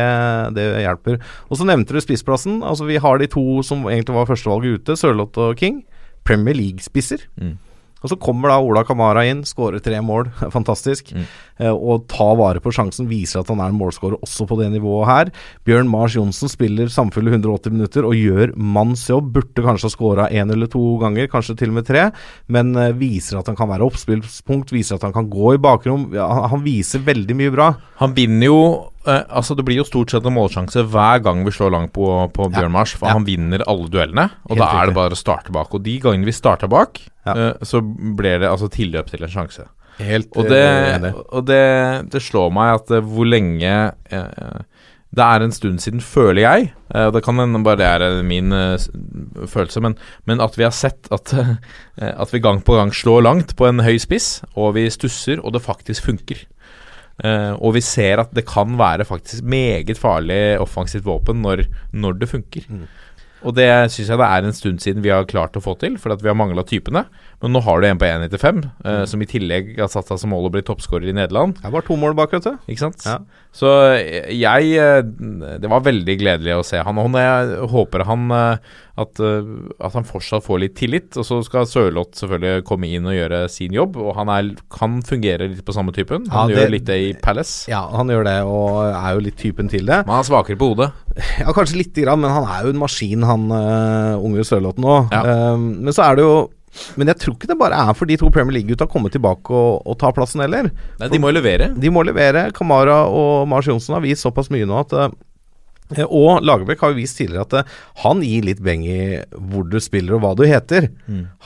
det 0.57 0.67
hjelper. 0.83 1.19
Og 1.49 1.59
så 1.59 1.67
nevnte 1.67 1.95
du 1.95 2.01
spissplassen. 2.03 2.59
Altså 2.63 2.87
Vi 2.89 2.99
har 3.01 3.19
de 3.21 3.27
to 3.31 3.45
som 3.65 3.83
egentlig 3.89 4.15
var 4.19 4.27
førstevalget 4.29 4.79
ute, 4.83 4.97
Sørloth 4.99 5.38
og 5.39 5.57
King. 5.59 5.83
Premier 6.27 6.57
League-spisser. 6.57 7.25
Mm. 7.39 7.57
Og 7.99 8.11
så 8.13 8.15
kommer 8.19 8.51
da 8.51 8.59
Ola 8.63 8.85
Kamara 8.87 9.25
inn, 9.27 9.41
skårer 9.47 9.81
tre 9.83 9.97
mål, 10.03 10.29
fantastisk. 10.55 11.11
Mm. 11.11 11.25
Eh, 11.59 11.73
og 11.73 12.05
tar 12.11 12.37
vare 12.39 12.61
på 12.63 12.71
sjansen, 12.75 13.09
viser 13.11 13.41
at 13.41 13.51
han 13.51 13.59
er 13.59 13.73
en 13.73 13.79
målskårer 13.79 14.21
også 14.23 14.47
på 14.47 14.59
det 14.61 14.69
nivået 14.71 15.09
her. 15.09 15.31
Bjørn 15.67 15.89
Mars 15.91 16.15
Johnsen 16.15 16.51
spiller 16.51 16.91
samfulle 16.93 17.33
180 17.33 17.75
minutter 17.75 18.07
og 18.07 18.15
gjør 18.15 18.53
manns 18.55 19.03
jobb. 19.09 19.33
Burde 19.35 19.65
kanskje 19.65 19.89
ha 19.89 19.95
skåra 19.95 20.29
én 20.31 20.53
eller 20.53 20.71
to 20.71 20.83
ganger, 21.01 21.27
kanskje 21.31 21.57
til 21.59 21.73
og 21.73 21.81
med 21.81 21.89
tre, 21.89 22.07
men 22.47 22.71
eh, 22.79 22.95
viser 22.99 23.41
at 23.41 23.51
han 23.51 23.59
kan 23.59 23.71
være 23.71 23.89
oppspillspunkt, 23.89 24.71
viser 24.75 24.95
at 24.95 25.09
han 25.09 25.15
kan 25.15 25.27
gå 25.31 25.57
i 25.57 25.61
bakrom. 25.61 26.09
Ja, 26.15 26.29
han, 26.31 26.47
han 26.55 26.63
viser 26.63 27.03
veldig 27.03 27.35
mye 27.41 27.55
bra. 27.55 27.73
Han 27.99 28.15
vinner 28.15 28.47
jo 28.47 28.63
eh, 29.07 29.23
Altså 29.29 29.55
Det 29.55 29.65
blir 29.65 29.77
jo 29.79 29.85
stort 29.87 30.11
sett 30.11 30.25
en 30.25 30.33
målsjanse 30.35 30.83
hver 30.91 31.21
gang 31.23 31.43
vi 31.45 31.51
slår 31.51 31.71
langt 31.71 31.93
på, 31.93 32.05
på. 32.33 32.49
Bjørn 32.51 32.71
Mars, 32.71 32.93
for 32.97 33.07
Ja. 33.07 33.13
han 33.13 33.25
vinner 33.25 33.63
alle 33.67 33.87
duellene. 33.89 34.29
Og 34.49 34.57
Helt 34.57 34.59
da 34.65 34.69
er 34.81 34.85
det 34.87 34.95
bare 34.95 35.15
å 35.17 35.19
starte 35.19 35.51
bak. 35.51 35.73
Og 35.73 35.83
de 35.83 35.99
gangene 35.99 36.25
vi 36.25 36.31
starta 36.35 36.67
bak, 36.69 36.99
Ja. 37.25 37.33
eh, 37.35 37.53
så 37.63 37.81
ble 37.81 38.37
det 38.39 38.49
altså 38.49 38.69
tilløp 38.69 39.09
til 39.11 39.23
en 39.23 39.29
sjanse. 39.29 39.67
Helt 39.99 40.29
Og 40.37 40.47
det, 40.47 40.63
enig. 40.95 41.13
og 41.33 41.45
det, 41.45 42.09
det 42.11 42.21
slår 42.23 42.51
meg 42.55 42.75
at 42.79 42.91
eh, 42.91 43.01
hvor 43.03 43.25
lenge 43.27 43.93
eh, 44.11 44.61
Det 45.11 45.25
er 45.25 45.41
en 45.41 45.51
stund 45.51 45.79
siden, 45.81 45.99
føler 46.05 46.41
jeg. 46.43 46.71
eh, 46.93 47.09
det 47.11 47.23
kan 47.25 47.35
hende 47.41 47.63
bare 47.65 47.77
det 47.81 47.85
er 47.87 48.01
eh, 48.19 48.21
min 48.23 48.53
eh, 48.53 48.77
følelse, 49.49 49.81
men, 49.81 49.95
men 50.29 50.39
at 50.39 50.55
vi 50.55 50.63
har 50.63 50.71
sett 50.71 51.07
at, 51.11 51.33
eh, 51.97 52.13
at 52.13 52.31
vi 52.31 52.39
gang 52.39 52.61
på 52.61 52.75
gang 52.77 52.91
slår 52.93 53.23
langt 53.25 53.55
på 53.57 53.67
en 53.67 53.79
høy 53.83 53.97
spiss, 53.99 54.43
og 54.55 54.75
vi 54.75 54.85
stusser, 54.93 55.41
og 55.43 55.51
det 55.53 55.63
faktisk 55.65 56.05
funker. 56.05 56.45
Eh, 57.19 57.53
og 57.59 57.75
vi 57.75 57.83
ser 57.83 58.21
at 58.23 58.31
det 58.35 58.45
kan 58.47 58.77
være 58.79 59.07
faktisk 59.07 59.43
meget 59.43 59.97
farlig 59.99 60.59
offensivt 60.63 61.07
våpen 61.07 61.41
når, 61.43 61.65
når 61.91 62.19
det 62.21 62.31
funker. 62.31 62.67
Og 63.39 63.55
det 63.55 63.69
syns 63.93 64.09
jeg 64.11 64.19
det 64.19 64.27
er 64.27 64.45
en 64.45 64.55
stund 64.55 64.81
siden 64.83 65.03
vi 65.03 65.11
har 65.13 65.27
klart 65.27 65.55
å 65.55 65.63
få 65.63 65.75
til, 65.79 65.95
for 65.99 66.11
at 66.11 66.23
vi 66.23 66.31
har 66.31 66.37
mangla 66.37 66.65
typene. 66.67 67.05
Men 67.39 67.53
nå 67.55 67.61
har 67.63 67.79
du 67.79 67.87
en 67.87 67.99
på 67.99 68.07
1,95, 68.07 68.57
eh, 68.83 69.03
som 69.07 69.21
i 69.23 69.27
tillegg 69.29 69.77
har 69.79 69.87
satt 69.91 70.09
seg 70.11 70.19
som 70.19 70.33
mål 70.33 70.49
å 70.49 70.53
bli 70.57 70.63
toppskårer 70.67 71.07
i 71.07 71.15
Nederland. 71.15 71.55
Det 71.61 71.69
er 71.69 71.71
bare 71.71 71.87
to 71.87 71.95
mål 71.99 72.17
bak, 72.17 72.33
vet 72.35 72.49
du. 72.49 72.57
Ikke 72.67 72.83
sant? 72.89 73.05
Ja. 73.07 73.21
Så 73.55 73.69
jeg 74.29 74.73
eh, 74.77 74.99
Det 75.01 75.69
var 75.71 75.85
veldig 75.87 76.15
gledelig 76.19 76.57
å 76.59 76.65
se 76.67 76.81
han. 76.83 76.99
Og 76.99 77.15
jeg 77.17 77.69
håper 77.71 78.03
han 78.09 78.27
eh, 78.35 78.75
at, 78.99 79.21
eh, 79.23 79.47
at 79.79 79.95
han 79.95 80.07
fortsatt 80.09 80.43
får 80.43 80.61
litt 80.65 80.75
tillit. 80.77 81.15
Og 81.15 81.25
så 81.25 81.39
skal 81.47 81.69
Sørloth 81.69 82.19
selvfølgelig 82.19 82.67
komme 82.67 82.91
inn 82.91 83.07
og 83.07 83.15
gjøre 83.15 83.41
sin 83.51 83.73
jobb. 83.77 83.95
Og 84.03 84.11
han 84.19 84.33
er, 84.35 84.51
kan 84.75 84.99
fungere 85.07 85.47
litt 85.47 85.63
på 85.65 85.75
samme 85.75 85.95
typen. 85.95 86.27
Han 86.35 86.51
Ja, 86.51 86.59
gjør 86.59 86.75
litt 86.75 86.87
det 86.91 86.99
i 87.07 87.09
Palace. 87.23 87.71
Ja, 87.71 87.85
han 87.95 88.11
gjør 88.11 88.27
det, 88.27 88.37
og 88.51 88.83
er 88.91 89.15
jo 89.15 89.25
litt 89.29 89.39
typen 89.39 89.71
til 89.71 89.87
det. 89.87 90.03
Men 90.03 90.17
han 90.17 90.25
er 90.25 90.31
svakere 90.33 90.59
på 90.59 90.73
hodet. 90.73 90.91
Ja, 91.39 91.51
kanskje 91.55 91.79
lite 91.79 92.03
grann, 92.03 92.19
men 92.23 92.31
han 92.31 92.45
er 92.47 92.63
jo 92.67 92.71
en 92.71 92.79
maskin, 92.79 93.23
han 93.27 93.49
uh, 93.51 94.19
unge 94.23 94.43
Sørloth 94.47 94.79
nå. 94.79 94.93
Ja. 95.11 95.55
men 95.59 95.91
så 95.95 96.05
er 96.05 96.19
det 96.19 96.23
jo 96.23 96.33
Men 96.99 97.11
jeg 97.11 97.21
tror 97.23 97.37
ikke 97.37 97.49
det 97.51 97.59
bare 97.59 97.79
er 97.89 97.95
for 97.97 98.09
de 98.09 98.17
to 98.19 98.29
Premier 98.33 98.59
League-gutta 98.59 98.87
å 98.89 98.91
komme 98.91 99.11
tilbake 99.13 99.55
og, 99.55 99.81
og 99.85 99.97
ta 100.01 100.11
plassen 100.15 100.43
heller. 100.43 100.71
Nei, 101.01 101.09
de 101.11 101.21
må 101.21 101.31
jo 101.31 101.39
levere. 101.39 101.71
De 101.77 101.93
må 101.93 102.03
levere. 102.07 102.49
Kamara 102.55 103.01
og 103.07 103.47
Mars 103.51 103.69
Johnsen 103.69 103.97
har 103.97 104.05
vist 104.05 104.25
såpass 104.25 104.51
mye 104.53 104.67
nå 104.69 104.77
at 104.81 104.95
eh, 104.99 105.09
og 106.05 106.43
Lagerbäck 106.45 106.83
har 106.83 106.91
jo 106.93 106.99
vist 106.99 107.17
tidligere 107.17 107.47
at 107.47 107.53
uh, 107.65 107.77
han 108.03 108.19
gir 108.21 108.45
litt 108.45 108.59
beng 108.61 108.83
i 108.85 108.99
hvor 109.33 109.65
du 109.65 109.79
spiller 109.81 110.19
og 110.19 110.21
hva 110.21 110.35
du 110.37 110.43
heter. 110.45 110.91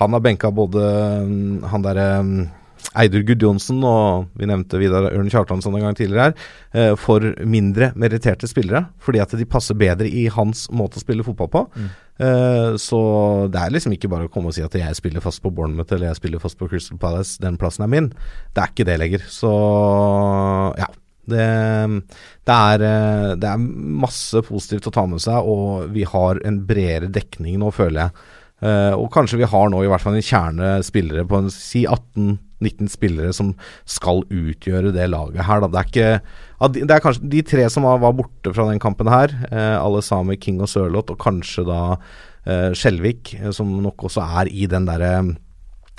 Han 0.02 0.18
har 0.18 0.24
benka 0.26 0.52
både 0.52 0.84
um, 1.24 1.62
han 1.72 1.86
derre 1.86 2.08
mm, 2.28 2.42
Eidur 3.00 3.24
Gudjonsen 3.26 3.82
og 3.88 4.30
vi 4.38 4.48
nevnte 4.50 4.80
Vidar 4.82 5.10
Ørn 5.10 5.32
Kjartansson 5.32 5.76
en 5.78 5.86
gang 5.88 5.98
tidligere 5.98 6.30
her, 6.30 6.48
eh, 6.78 6.96
for 7.00 7.26
mindre 7.50 7.92
meritterte 8.00 8.50
spillere. 8.50 8.86
Fordi 9.02 9.22
at 9.24 9.36
de 9.38 9.48
passer 9.50 9.78
bedre 9.80 10.10
i 10.10 10.28
hans 10.34 10.68
måte 10.70 11.00
å 11.00 11.04
spille 11.04 11.26
fotball 11.26 11.50
på. 11.54 11.64
Eh, 12.22 12.76
så 12.78 13.00
det 13.50 13.62
er 13.62 13.74
liksom 13.74 13.96
ikke 13.96 14.12
bare 14.12 14.28
å 14.28 14.34
komme 14.34 14.52
og 14.52 14.58
si 14.58 14.66
at 14.66 14.76
jeg 14.78 15.00
spiller 15.00 15.24
fast 15.24 15.42
på 15.42 15.50
Bournemouth 15.54 15.94
eller 15.96 16.12
jeg 16.12 16.22
spiller 16.22 16.44
fast 16.44 16.60
på 16.60 16.70
Crystal 16.70 17.00
Palace, 17.02 17.40
den 17.42 17.58
plassen 17.58 17.88
er 17.88 17.94
min. 17.94 18.12
Det 18.54 18.62
er 18.62 18.76
ikke 18.76 18.90
det 18.90 19.00
lenger. 19.02 19.26
Så 19.32 19.54
ja. 20.78 20.90
Det, 21.24 21.44
det, 22.44 22.54
er, 22.54 22.82
eh, 22.84 23.34
det 23.40 23.48
er 23.48 23.68
masse 24.04 24.42
positivt 24.44 24.90
å 24.90 24.92
ta 24.92 25.06
med 25.08 25.24
seg, 25.24 25.48
og 25.48 25.94
vi 25.96 26.04
har 26.04 26.42
en 26.44 26.58
bredere 26.68 27.08
dekning 27.08 27.62
nå, 27.62 27.70
føler 27.72 28.02
jeg. 28.02 28.26
Eh, 28.64 28.96
og 28.96 29.10
kanskje 29.12 29.42
vi 29.42 29.50
har 29.50 29.72
nå 29.72 29.84
i 29.84 29.90
hvert 29.92 30.04
fall 30.04 30.16
en 30.16 30.24
kjerne 30.24 30.78
spillere 30.88 31.26
på 31.28 31.42
en 31.42 31.50
si 31.52 31.84
18-19 31.84 32.92
spillere 32.94 33.34
som 33.36 33.52
skal 33.90 34.24
utgjøre 34.32 34.94
det 34.96 35.10
laget 35.12 35.44
her. 35.44 35.64
Da. 35.66 35.72
Det 35.72 35.82
er 35.82 35.90
ikke 35.92 36.12
Det 36.74 36.96
er 36.96 37.04
kanskje 37.04 37.32
de 37.34 37.42
tre 37.44 37.66
som 37.68 37.84
var 37.84 38.16
borte 38.16 38.54
fra 38.56 38.70
den 38.70 38.80
kampen 38.80 39.10
her, 39.12 39.34
eh, 39.52 39.76
alle 39.76 40.00
sammen 40.02 40.40
King 40.40 40.62
og 40.64 40.72
Sørloth, 40.72 41.12
og 41.12 41.20
kanskje 41.20 41.66
da 41.68 41.82
eh, 42.48 42.72
Skjelvik, 42.72 43.36
eh, 43.42 43.52
som 43.52 43.68
nok 43.84 44.08
også 44.08 44.24
er 44.40 44.48
i 44.48 44.70
den 44.72 44.88
derre 44.88 45.36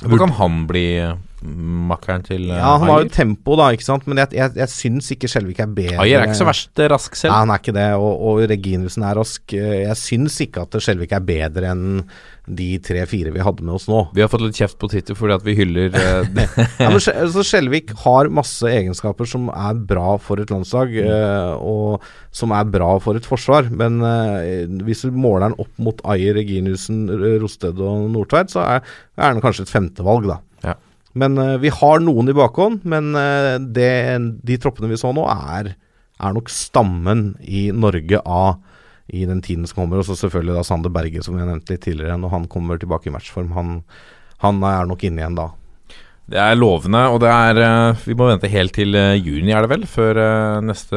Hvor 0.00 0.18
kan 0.18 0.32
han 0.40 0.64
bli 0.70 0.86
eh, 1.02 1.18
makkeren 1.44 2.24
til 2.24 2.46
eh, 2.48 2.56
Ja, 2.58 2.74
han 2.80 2.88
har 2.88 3.04
jo 3.04 3.10
tempo, 3.12 3.56
da, 3.60 3.70
ikke 3.76 3.86
sant, 3.86 4.06
men 4.08 4.20
jeg, 4.22 4.32
jeg, 4.38 4.54
jeg 4.62 4.72
syns 4.72 5.10
ikke 5.14 5.28
Skjelvik 5.30 5.60
er 5.64 5.72
bedre. 5.76 5.98
Ayer 6.04 6.22
er 6.22 6.30
ikke 6.30 6.40
så 6.40 6.48
verst 6.48 6.84
rask 6.94 7.18
selv. 7.18 7.34
Nei, 7.34 7.40
han 7.44 7.52
er 7.54 7.60
ikke 7.62 7.76
det, 7.76 7.88
og, 8.00 8.12
og 8.30 8.44
Reginussen 8.50 9.04
er 9.06 9.18
rask. 9.20 9.56
Eh, 9.56 9.82
Jeg 9.84 9.98
syns 10.00 10.38
ikke 10.44 10.64
at 10.64 10.78
Skjelvik 10.80 11.12
er 11.16 11.26
bedre 11.28 11.74
enn 11.74 11.84
de 12.44 12.74
tre-fire 12.84 13.30
vi 13.32 13.40
hadde 13.40 13.64
med 13.64 13.72
oss 13.78 13.86
nå. 13.88 14.02
Vi 14.12 14.20
har 14.20 14.28
fått 14.28 14.42
litt 14.44 14.58
kjeft 14.58 14.76
på 14.80 14.90
Twitter 14.92 15.16
fordi 15.16 15.36
at 15.38 15.44
vi 15.46 15.54
hyller 15.56 15.94
eh, 15.96 16.26
det. 16.36 16.46
Ja, 16.80 16.90
men 16.92 17.00
Skjelvik 17.00 17.94
har 18.04 18.28
masse 18.32 18.68
egenskaper 18.68 19.28
som 19.28 19.48
er 19.52 19.78
bra 19.88 20.16
for 20.20 20.40
et 20.42 20.52
landslag, 20.52 20.92
eh, 21.00 21.52
og 21.56 22.04
som 22.34 22.52
er 22.56 22.68
bra 22.68 22.90
for 23.00 23.16
et 23.16 23.28
forsvar. 23.28 23.70
Men 23.72 24.00
uh, 24.04 24.82
hvis 24.84 25.04
du 25.06 25.14
måler 25.14 25.48
den 25.48 25.60
opp 25.62 25.70
mot 25.80 26.00
Ayer, 26.10 26.34
Reginussen, 26.36 27.06
Rosted 27.40 27.78
og 27.80 28.08
Nordtveit, 28.12 28.52
så 28.52 28.64
er, 28.64 28.96
er 29.16 29.32
den 29.36 29.44
kanskje 29.44 29.64
et 29.68 29.72
femtevalg, 29.72 30.26
da. 30.32 30.40
Men 31.14 31.38
eh, 31.38 31.56
vi 31.62 31.70
har 31.70 32.00
noen 32.02 32.28
i 32.30 32.34
bakhånd, 32.36 32.84
men 32.90 33.12
eh, 33.18 33.56
det, 33.62 33.90
de 34.46 34.56
troppene 34.62 34.90
vi 34.90 34.98
så 34.98 35.12
nå, 35.14 35.24
er, 35.30 35.74
er 36.18 36.34
nok 36.34 36.50
stammen 36.50 37.28
i 37.46 37.68
Norge 37.74 38.18
av 38.26 38.56
i 39.14 39.26
den 39.28 39.42
tiden 39.44 39.66
som 39.68 39.82
kommer. 39.82 40.00
Og 40.00 40.08
så 40.08 40.16
selvfølgelig 40.18 40.56
da 40.58 40.64
Sander 40.66 40.90
Berge, 40.94 41.22
som 41.22 41.36
jeg 41.38 41.46
nevnte 41.46 41.74
litt 41.76 41.84
tidligere, 41.86 42.16
når 42.18 42.32
han 42.34 42.48
kommer 42.50 42.80
tilbake 42.82 43.10
i 43.10 43.14
matchform. 43.14 43.52
Han, 43.54 43.76
han 44.42 44.62
er 44.66 44.88
nok 44.90 45.04
inne 45.06 45.22
igjen 45.22 45.38
da. 45.38 45.50
Det 46.24 46.40
er 46.40 46.56
lovende, 46.56 47.02
og 47.12 47.18
det 47.20 47.28
er 47.28 47.58
eh, 47.60 48.04
Vi 48.08 48.14
må 48.16 48.30
vente 48.30 48.48
helt 48.48 48.72
til 48.72 48.96
juni, 49.20 49.52
er 49.52 49.66
det 49.66 49.70
vel, 49.74 49.84
før 49.86 50.18
neste 50.64 50.96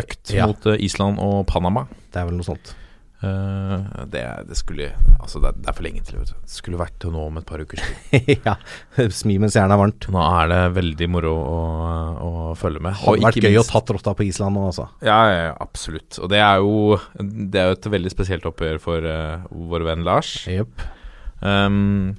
økt 0.00 0.32
Ja. 0.34 0.48
mot 0.48 0.64
Island 0.74 1.20
og 1.22 1.44
Panama. 1.50 1.84
Det 2.10 2.22
er 2.22 2.30
vel 2.30 2.38
noe 2.40 2.48
sånt. 2.48 2.72
Eh, 3.24 4.04
det, 4.12 4.22
det 4.44 4.56
skulle 4.58 4.90
Altså, 5.16 5.40
det 5.40 5.54
det 5.56 5.70
er 5.70 5.76
for 5.76 5.86
lenge 5.86 6.02
til. 6.04 6.18
Vet 6.20 6.32
du. 6.32 6.40
Det 6.44 6.52
skulle 6.52 6.80
vært 6.80 6.98
til 7.02 7.14
nå 7.14 7.22
om 7.30 7.38
et 7.40 7.46
par 7.48 7.62
uker 7.62 7.80
siden. 7.80 8.42
ja. 8.46 8.56
Smi 9.14 9.38
mens 9.42 9.56
jernet 9.56 9.76
er 9.76 9.80
varmt. 9.80 10.08
Nå 10.12 10.26
er 10.26 10.50
det 10.52 10.60
veldig 10.76 11.08
moro 11.14 11.32
å, 11.36 11.60
å 12.26 12.32
følge 12.58 12.82
med. 12.84 12.98
Hadde 13.00 13.24
vært 13.26 13.40
gøy 13.40 13.50
gøy 13.56 13.62
å 13.62 13.64
ta 13.66 13.80
tatt 13.80 13.94
rotta 13.96 14.14
på 14.18 14.26
Island 14.26 14.56
nå, 14.56 14.66
altså. 14.72 14.88
Ja, 15.06 15.18
ja, 15.30 15.40
ja, 15.48 15.56
absolutt. 15.64 16.20
Og 16.20 16.30
det 16.32 16.42
er 16.42 16.60
jo 16.62 17.00
Det 17.16 17.60
er 17.60 17.72
jo 17.72 17.78
et 17.78 17.90
veldig 17.96 18.12
spesielt 18.12 18.46
oppgjør 18.48 18.78
for 18.82 19.08
uh, 19.08 19.48
vår 19.50 19.88
venn 19.88 20.06
Lars. 20.06 20.36
Yep. 20.50 20.86
Um, 21.44 22.14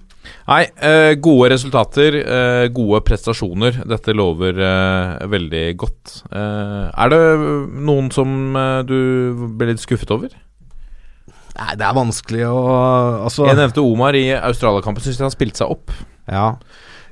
nei, 0.50 0.64
eh, 0.84 1.16
gode 1.24 1.50
resultater, 1.54 2.18
eh, 2.20 2.66
gode 2.74 3.02
prestasjoner. 3.08 3.80
Dette 3.90 4.14
lover 4.14 4.60
veldig 5.30 5.66
godt. 5.80 6.22
Eh, 6.30 6.84
er 6.92 7.14
det 7.14 7.22
noen 7.88 8.12
som 8.14 8.30
du 8.86 9.48
ble 9.58 9.72
litt 9.72 9.84
skuffet 9.84 10.14
over? 10.14 10.36
Nei, 11.58 11.74
det 11.80 11.86
er 11.88 11.96
vanskelig 11.98 12.44
å 12.46 12.58
Altså 13.26 13.48
Jeg 13.50 13.58
nevnte 13.58 13.82
Omar 13.82 14.14
i 14.18 14.28
Australia-kampen. 14.38 15.02
Syns 15.02 15.20
han 15.26 15.34
spilte 15.34 15.64
seg 15.64 15.72
opp. 15.74 15.92
Ja. 16.30 16.52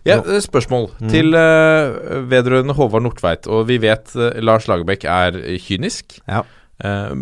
Ja, 0.05 0.19
eh, 0.21 0.37
Spørsmål 0.43 0.91
Mm. 1.01 1.09
til 1.09 1.33
uh, 1.33 1.95
vedrørende 2.29 2.75
Håvard 2.77 3.01
Nordtveit. 3.07 3.47
Og 3.49 3.65
vi 3.71 3.79
vet 3.81 4.11
uh, 4.15 4.29
Lars 4.45 4.67
Lagerbäck 4.69 5.03
er 5.09 5.39
kynisk. 5.65 6.19
Ja. 6.29 6.43
Uh, 6.83 7.15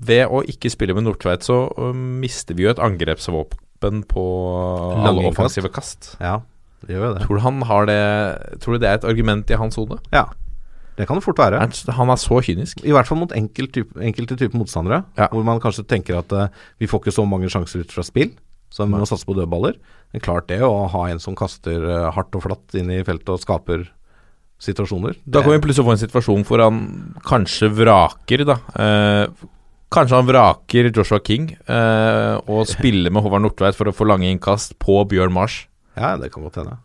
ved 0.00 0.30
å 0.30 0.40
ikke 0.46 0.70
spille 0.70 0.94
med 0.94 1.04
Nordtveit, 1.04 1.42
så 1.44 1.66
mister 1.92 2.54
vi 2.54 2.62
jo 2.64 2.70
et 2.70 2.78
angrepsvåpen 2.78 4.04
på 4.08 4.24
alle 4.94 5.04
Lange 5.10 5.24
innkast. 5.26 5.38
offensive 5.38 5.72
kast. 5.74 6.14
ja. 6.22 6.38
Det 6.86 6.94
gjør 6.94 7.08
jo 7.08 7.14
det. 7.16 7.22
Tror 7.26 7.34
du 7.34 7.42
han 7.42 7.56
har 7.66 7.86
det 7.90 8.60
Tror 8.62 8.76
du 8.76 8.78
det 8.84 8.86
er 8.88 9.00
et 9.00 9.04
argument 9.10 9.50
i 9.50 9.56
hans 9.58 9.74
hode? 9.74 9.96
Ja. 10.14 10.28
Det 10.98 11.06
kan 11.06 11.18
det 11.18 11.22
fort 11.22 11.38
være. 11.38 11.60
Han 11.94 12.10
er 12.10 12.18
så 12.18 12.40
kynisk. 12.42 12.80
I 12.82 12.94
hvert 12.94 13.06
fall 13.06 13.20
mot 13.20 13.32
enkelt 13.36 13.70
type, 13.76 13.94
enkelte 14.02 14.36
typer 14.40 14.58
motstandere. 14.58 15.04
Ja. 15.18 15.28
Hvor 15.30 15.44
man 15.46 15.60
kanskje 15.62 15.86
tenker 15.86 16.18
at 16.18 16.32
uh, 16.34 16.48
vi 16.82 16.88
får 16.90 17.04
ikke 17.04 17.14
så 17.14 17.26
mange 17.28 17.50
sjanser 17.52 17.84
ut 17.86 17.94
fra 17.94 18.02
spill, 18.06 18.32
så 18.74 18.84
vi 18.84 18.96
må 18.96 19.06
satse 19.06 19.28
på 19.28 19.36
dødballer. 19.38 19.78
Men 20.12 20.24
klart 20.24 20.48
det 20.50 20.58
å 20.66 20.88
ha 20.90 21.04
en 21.12 21.22
som 21.22 21.36
kaster 21.38 21.86
uh, 21.86 22.08
hardt 22.16 22.34
og 22.34 22.42
flatt 22.48 22.74
inn 22.80 22.90
i 22.90 23.04
feltet 23.06 23.30
og 23.36 23.44
skaper 23.44 23.86
situasjoner. 24.58 25.14
Da 25.22 25.44
kan 25.44 25.54
vi 25.54 25.62
plutselig 25.62 25.86
få 25.86 25.94
en 25.94 26.02
situasjon 26.02 26.42
hvor 26.48 26.64
han 26.64 26.82
kanskje 27.28 27.70
vraker, 27.78 28.42
da. 28.48 28.58
Uh, 28.74 29.46
kanskje 29.94 30.18
han 30.18 30.28
vraker 30.28 30.90
Joshua 30.90 31.22
King 31.24 31.46
og 31.64 32.66
spiller 32.68 33.14
med 33.14 33.24
Håvard 33.24 33.46
Nordtveit 33.46 33.78
for 33.78 33.88
å 33.88 33.94
få 33.96 34.04
lange 34.10 34.28
innkast 34.28 34.74
på 34.82 34.98
Bjørn 35.08 35.32
Mars. 35.32 35.62
Ja, 35.96 36.18
det 36.20 36.28
kan 36.34 36.44
godt 36.44 36.58
hende. 36.60 36.76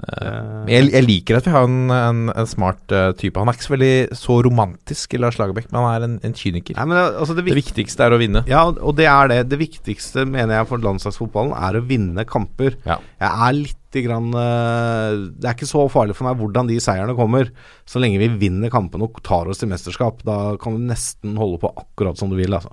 Men 0.00 0.70
Jeg, 0.70 0.90
jeg 0.94 1.04
liker 1.06 1.38
at 1.38 1.46
vi 1.48 1.52
har 1.54 1.66
en, 1.68 1.90
en, 1.92 2.20
en 2.32 2.48
smart 2.48 2.94
uh, 2.94 3.10
type. 3.18 3.38
Han 3.38 3.50
er 3.50 3.56
ikke 3.56 3.66
så 3.66 3.74
veldig 3.74 3.94
så 4.18 4.36
romantisk, 4.46 5.16
Lars 5.20 5.38
Lagerbäck, 5.40 5.68
men 5.72 5.80
han 5.82 5.90
er 5.92 6.06
en, 6.06 6.14
en 6.26 6.36
kyniker. 6.36 6.78
Nei, 6.78 6.86
men 6.90 7.00
altså 7.00 7.36
det, 7.36 7.44
Det 7.48 7.58
viktigste 7.58 8.06
er 8.06 8.16
å 8.16 8.20
vinne. 8.20 8.44
ja, 8.50 8.62
og 8.70 8.96
det 8.98 9.08
er 9.10 9.32
det. 9.32 9.40
Det 9.52 9.60
viktigste, 9.60 10.24
mener 10.28 10.56
jeg, 10.58 10.70
for 10.70 10.82
landslagsfotballen 10.84 11.52
er 11.58 11.78
å 11.80 11.84
vinne 11.86 12.24
kamper. 12.28 12.78
Ja. 12.88 13.00
Jeg 13.20 13.30
er 13.48 13.58
litt 13.60 13.76
grann, 14.06 14.30
uh, 14.36 15.28
Det 15.34 15.48
er 15.50 15.56
ikke 15.56 15.66
så 15.66 15.84
farlig 15.90 16.14
for 16.14 16.28
meg 16.28 16.38
hvordan 16.38 16.70
de 16.70 16.78
seierne 16.82 17.16
kommer, 17.18 17.50
så 17.88 18.02
lenge 18.02 18.22
vi 18.22 18.30
vinner 18.46 18.70
kampene 18.72 19.08
og 19.08 19.18
tar 19.26 19.50
oss 19.50 19.60
til 19.62 19.70
mesterskap. 19.72 20.22
Da 20.26 20.54
kan 20.62 20.78
du 20.78 20.86
nesten 20.88 21.34
holde 21.40 21.60
på 21.62 21.74
akkurat 21.74 22.18
som 22.20 22.30
du 22.30 22.38
vil, 22.38 22.54
altså. 22.54 22.72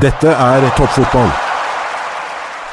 Dette 0.00 0.30
er 0.30 0.70
toppfotball. 0.78 1.49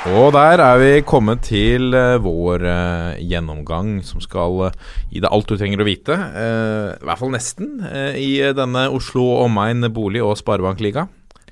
Og 0.08 0.32
der 0.34 0.62
er 0.64 0.78
vi 0.80 0.90
kommet 1.06 1.42
til 1.46 1.92
eh, 1.96 2.16
vår 2.24 2.64
eh, 2.64 3.18
gjennomgang 3.28 3.98
som 4.08 4.22
skal 4.24 4.70
eh, 4.70 4.78
gi 5.12 5.20
deg 5.24 5.34
alt 5.36 5.50
du 5.52 5.58
trenger 5.60 5.84
å 5.84 5.88
vite. 5.88 6.16
I 6.16 7.04
hvert 7.06 7.20
fall 7.20 7.34
nesten. 7.34 7.74
I 8.16 8.30
denne 8.56 8.86
Oslo 8.96 9.26
omegn 9.44 9.84
bolig- 9.94 10.24
og 10.24 10.38
sparebankliga. 10.40 11.08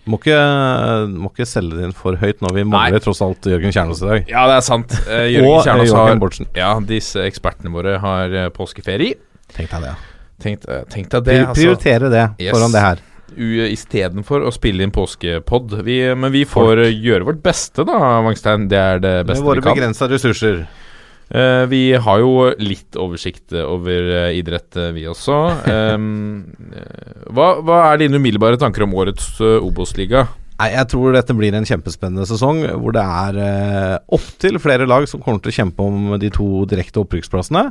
Må 0.06 0.20
ikke, 0.22 0.38
må 1.10 1.32
ikke 1.34 1.48
selge 1.50 1.80
din 1.82 1.94
for 1.98 2.16
høyt 2.22 2.44
når 2.46 2.54
vi 2.60 2.64
mangler 2.70 3.02
tross 3.02 3.24
alt 3.26 3.48
Jørgen 3.50 3.74
Kjernås 3.74 4.04
i 4.06 4.10
dag. 4.12 4.28
Ja, 4.30 4.44
det 4.52 4.58
er 4.60 4.66
sant. 4.68 4.94
Jørgen 5.10 5.66
Kjernås 5.66 5.96
har. 5.98 6.52
Ja, 6.60 6.70
disse 6.86 7.26
ekspertene 7.26 7.74
våre 7.74 7.98
har 8.04 8.36
påskeferie. 8.56 9.18
Tenk 9.56 9.74
deg 9.74 9.88
det. 9.90 9.96
Tenk, 10.46 10.68
tenk 10.94 11.10
deg 11.16 11.26
det. 11.28 11.40
Pri- 11.50 11.58
Prioritere 11.58 12.12
det 12.14 12.26
Yes. 12.44 12.54
foran 12.54 12.74
det 12.76 12.86
her. 12.86 13.02
Istedenfor 13.36 14.46
å 14.48 14.54
spille 14.54 14.86
inn 14.86 14.94
påskepod. 14.96 15.78
Vi, 15.88 16.00
men 16.16 16.34
vi 16.34 16.46
får 16.50 16.86
eh, 16.88 16.96
gjøre 16.96 17.28
vårt 17.32 17.44
beste, 17.46 17.86
da, 17.88 18.00
Wangstein. 18.26 18.70
Det 18.72 18.80
er 18.80 19.04
det 19.04 19.16
beste 19.28 19.42
vi 19.42 19.44
kan. 19.44 19.46
Med 19.46 19.52
våre 19.52 19.76
begrensa 19.76 20.10
ressurser. 20.12 20.66
Uh, 21.26 21.66
vi 21.66 21.90
har 21.98 22.20
jo 22.22 22.52
litt 22.62 22.98
oversikt 23.02 23.56
over 23.58 24.12
eh, 24.14 24.40
idrett, 24.40 24.78
vi 24.96 25.08
også. 25.10 25.42
Eh, 26.76 27.32
hva, 27.36 27.46
hva 27.66 27.78
er 27.90 28.04
dine 28.04 28.20
umiddelbare 28.20 28.60
tanker 28.62 28.84
om 28.86 28.94
årets 29.00 29.34
uh, 29.42 29.58
Obos-liga? 29.64 30.28
Nei, 30.56 30.70
Jeg 30.72 30.88
tror 30.94 31.12
dette 31.12 31.36
blir 31.36 31.56
en 31.56 31.68
kjempespennende 31.68 32.26
sesong, 32.30 32.62
hvor 32.80 32.96
det 32.96 33.04
er 33.04 33.40
eh, 33.44 33.96
opptil 34.16 34.60
flere 34.64 34.88
lag 34.88 35.08
som 35.12 35.24
kommer 35.24 35.44
til 35.44 35.52
å 35.52 35.58
kjempe 35.58 35.84
om 35.84 36.14
de 36.22 36.30
to 36.32 36.64
direkte 36.72 37.02
opprykksplassene. 37.04 37.68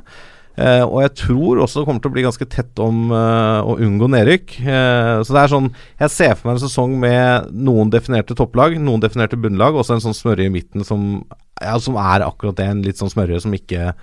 Eh, 0.54 0.84
og 0.86 1.00
jeg 1.02 1.12
tror 1.18 1.60
også 1.64 1.80
det 1.80 1.88
kommer 1.88 2.02
til 2.02 2.12
å 2.12 2.14
bli 2.14 2.22
ganske 2.22 2.46
tett 2.46 2.78
om 2.82 3.08
eh, 3.10 3.60
å 3.66 3.74
unngå 3.82 4.08
nedrykk. 4.14 4.56
Eh, 4.62 5.14
så 5.26 5.34
det 5.34 5.40
er 5.40 5.50
sånn 5.50 5.70
Jeg 5.98 6.12
ser 6.14 6.36
for 6.38 6.48
meg 6.48 6.58
en 6.58 6.62
sesong 6.62 6.94
med 7.02 7.48
noen 7.66 7.90
definerte 7.90 8.36
topplag, 8.38 8.76
noen 8.78 9.02
definerte 9.02 9.38
bunnlag, 9.40 9.74
og 9.74 9.86
så 9.86 9.96
en 9.96 10.04
sånn 10.04 10.16
smørje 10.16 10.46
i 10.46 10.52
midten 10.54 10.86
som, 10.86 11.24
ja, 11.58 11.74
som 11.82 11.98
er 11.98 12.26
akkurat 12.26 12.60
det, 12.60 12.68
en 12.70 12.84
litt 12.86 13.00
sånn 13.02 13.12
smørje 13.12 13.42
som 13.44 13.56
ikke 13.56 13.94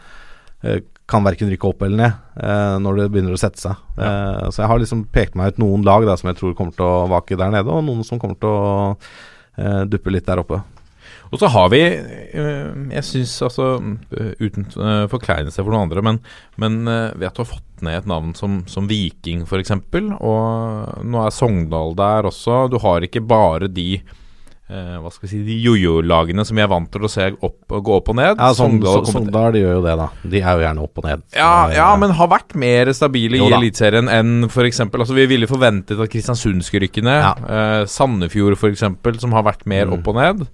kan 1.10 1.24
verken 1.26 1.50
rykke 1.50 1.66
opp 1.66 1.80
eller 1.82 1.98
ned 1.98 2.82
når 2.86 3.00
det 3.00 3.06
begynner 3.10 3.34
å 3.34 3.40
sette 3.42 3.58
seg. 3.58 3.80
Eh, 3.98 4.44
så 4.54 4.62
jeg 4.62 4.70
har 4.70 4.84
liksom 4.84 5.08
pekt 5.10 5.34
meg 5.40 5.56
ut 5.56 5.64
noen 5.64 5.82
lag 5.88 6.06
da 6.06 6.14
som 6.20 6.30
jeg 6.30 6.38
tror 6.38 6.54
kommer 6.56 6.76
til 6.78 6.86
å 6.86 7.08
vake 7.10 7.40
der 7.40 7.50
nede, 7.56 7.74
og 7.74 7.82
noen 7.88 8.06
som 8.06 8.22
kommer 8.22 8.38
til 8.38 8.52
å 8.52 9.88
duppe 9.90 10.14
litt 10.14 10.30
der 10.30 10.40
oppe. 10.44 10.62
Og 11.32 11.40
så 11.40 11.48
har 11.48 11.70
vi 11.72 11.80
eh, 11.82 12.72
Jeg 12.92 13.04
syns 13.08 13.34
altså 13.48 13.68
eh, 14.20 14.34
Uten 14.44 14.66
uh, 14.76 15.06
forkleinelse 15.12 15.64
for 15.64 15.72
noen 15.72 15.86
andre, 15.88 16.04
men, 16.04 16.20
men 16.60 16.82
eh, 16.92 17.14
ved 17.16 17.30
at 17.30 17.38
du 17.38 17.44
har 17.46 17.52
fått 17.54 17.86
ned 17.88 18.02
et 18.02 18.10
navn 18.12 18.34
som, 18.38 18.60
som 18.70 18.86
Viking, 18.90 19.46
f.eks., 19.48 19.72
og 20.20 21.06
nå 21.08 21.22
er 21.26 21.32
Sogndal 21.34 21.96
der 21.98 22.28
også 22.30 22.66
Du 22.70 22.78
har 22.84 23.02
ikke 23.08 23.24
bare 23.26 23.70
de 23.72 23.88
eh, 24.02 24.98
hva 25.02 25.10
skal 25.12 25.26
vi 25.26 25.32
si, 25.32 25.40
de 25.48 25.56
jojo-lagene 25.66 26.44
som 26.48 26.60
vi 26.60 26.64
er 26.66 26.70
vant 26.72 26.92
til 26.94 27.08
å 27.08 27.10
se 27.12 27.30
opp, 27.44 27.74
gå 27.74 27.96
opp 27.98 28.12
og 28.14 28.20
ned. 28.20 28.36
Ja, 28.40 28.52
Sogndal 28.56 29.08
Sogndal 29.10 29.56
de 29.56 29.64
gjør 29.64 29.74
jo 29.80 29.86
det, 29.88 29.96
da. 30.00 30.10
De 30.36 30.44
er 30.44 30.60
jo 30.60 30.66
gjerne 30.66 30.86
opp 30.86 31.02
og 31.02 31.08
ned. 31.10 31.24
Ja, 31.36 31.50
Eh, 31.72 31.78
ja, 31.80 31.88
men 32.00 32.14
har 32.20 32.30
vært 32.32 32.54
mer 32.60 32.92
stabile 32.96 33.40
Jo 33.42 33.48
i. 33.50 33.56
Eliteserien 33.58 34.12
enn 34.12 34.46
f.eks. 34.52 34.84
Altså, 34.86 35.16
vi 35.18 35.26
ville 35.32 35.50
forventet 35.50 35.96
at 36.00 36.12
Kristiansund 36.14 36.64
skulle 36.68 36.86
rykke 36.90 37.04
ned. 37.08 37.24
Ja. 37.24 37.34
Eh, 37.56 37.88
Sandefjord 37.92 38.60
f.eks., 38.60 38.86
som 39.24 39.36
har 39.40 39.48
vært 39.48 39.64
mer 39.68 39.88
Mm. 39.90 39.98
opp 40.00 40.08
og 40.14 40.22
ned. 40.22 40.46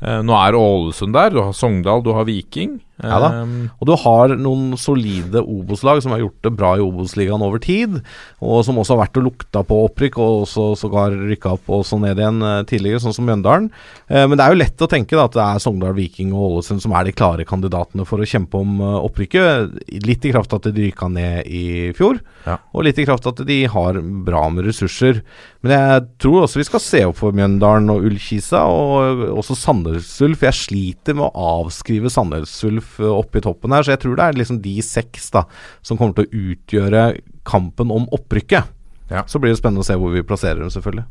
Eh, 0.00 0.20
nå 0.24 0.36
er 0.36 0.56
Ålesund 0.56 1.14
der. 1.16 1.32
Du 1.34 1.42
har 1.42 1.52
Sogndal, 1.56 2.02
du 2.04 2.12
har 2.16 2.28
Viking. 2.28 2.78
Ja 3.02 3.18
da. 3.22 3.28
Eh, 3.42 3.68
Og 3.80 3.86
du 3.88 3.94
har 3.96 4.34
noen 4.36 4.76
solide 4.78 5.40
Obos-lag 5.42 6.02
som 6.02 6.12
har 6.12 6.20
gjort 6.20 6.40
det 6.42 6.52
bra 6.56 6.74
i 6.76 6.82
Obos-ligaen 6.84 7.42
over 7.42 7.58
tid, 7.62 8.00
og 8.40 8.64
som 8.66 8.76
også 8.80 8.96
har 8.96 9.06
vært 9.06 9.16
og 9.20 9.24
lukta 9.28 9.62
på 9.66 9.78
opprykk, 9.88 10.18
og 10.20 10.42
også 10.46 10.66
sågar 10.80 11.14
rykka 11.16 11.54
opp 11.56 11.70
og 11.70 11.84
så 11.88 11.98
ned 12.00 12.18
igjen 12.20 12.42
eh, 12.42 12.62
tidligere, 12.68 13.00
sånn 13.04 13.14
som 13.16 13.24
Mjøndalen. 13.28 13.70
Eh, 14.08 14.26
men 14.26 14.36
det 14.36 14.44
er 14.46 14.54
jo 14.54 14.60
lett 14.62 14.84
å 14.84 14.90
tenke 14.90 15.16
da, 15.16 15.24
at 15.30 15.36
det 15.38 15.44
er 15.46 15.62
Sogndal, 15.64 15.94
Viking 15.96 16.32
og 16.34 16.58
Ålesund 16.60 16.82
som 16.84 16.92
er 16.98 17.04
de 17.08 17.12
klare 17.16 17.46
kandidatene 17.48 18.06
for 18.08 18.20
å 18.20 18.28
kjempe 18.28 18.60
om 18.60 18.80
eh, 18.80 18.98
opprykket. 19.06 19.78
Litt 20.06 20.24
i 20.28 20.32
kraft 20.34 20.52
av 20.52 20.60
at 20.62 20.70
de 20.74 20.88
ryka 20.90 21.08
ned 21.08 21.46
i 21.46 21.92
fjor, 21.96 22.20
Ja. 22.46 22.56
og 22.72 22.84
litt 22.86 22.98
i 22.98 23.04
kraft 23.04 23.26
av 23.28 23.34
at 23.38 23.46
de 23.46 23.62
har 23.68 23.98
bra 24.26 24.46
med 24.50 24.64
ressurser. 24.64 25.22
Men 25.62 25.72
jeg 25.76 26.06
tror 26.24 26.42
også 26.46 26.56
vi 26.60 26.64
skal 26.64 26.80
se 26.80 27.04
opp 27.04 27.18
for 27.20 27.32
Mjøndalen 27.36 27.90
og 27.92 28.04
Ullkisa, 28.08 28.62
og 28.64 29.24
også 29.36 29.56
Sandnes 29.60 30.08
Ulf. 30.24 30.40
Jeg 30.46 30.56
sliter 30.56 31.14
med 31.18 31.28
å 31.28 31.44
avskrive 31.64 32.08
Sandnes 32.12 32.52
Ulf 32.64 32.89
oppe 32.98 33.38
i 33.38 33.44
toppen 33.44 33.72
her, 33.76 33.86
så 33.86 33.94
jeg 33.94 34.02
tror 34.02 34.18
det 34.18 34.26
er 34.26 34.40
liksom 34.40 34.60
de 34.64 34.76
seks 34.84 35.30
da 35.34 35.46
som 35.86 36.00
kommer 36.00 36.18
til 36.18 36.26
å 36.26 36.44
utgjøre 36.50 37.06
kampen 37.48 37.94
om 37.94 38.08
opprykket. 38.14 38.76
Ja. 39.10 39.24
Så 39.26 39.40
blir 39.42 39.52
det 39.52 39.58
spennende 39.58 39.82
å 39.82 39.86
se 39.86 39.96
hvor 39.98 40.12
vi 40.14 40.26
plasserer 40.26 40.62
dem, 40.62 40.70
selvfølgelig. 40.70 41.06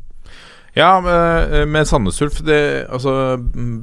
ja, 0.78 0.88
med, 1.66 1.88
Sandnes 1.88 2.20
Ulf 2.22 2.38
altså, 2.46 3.12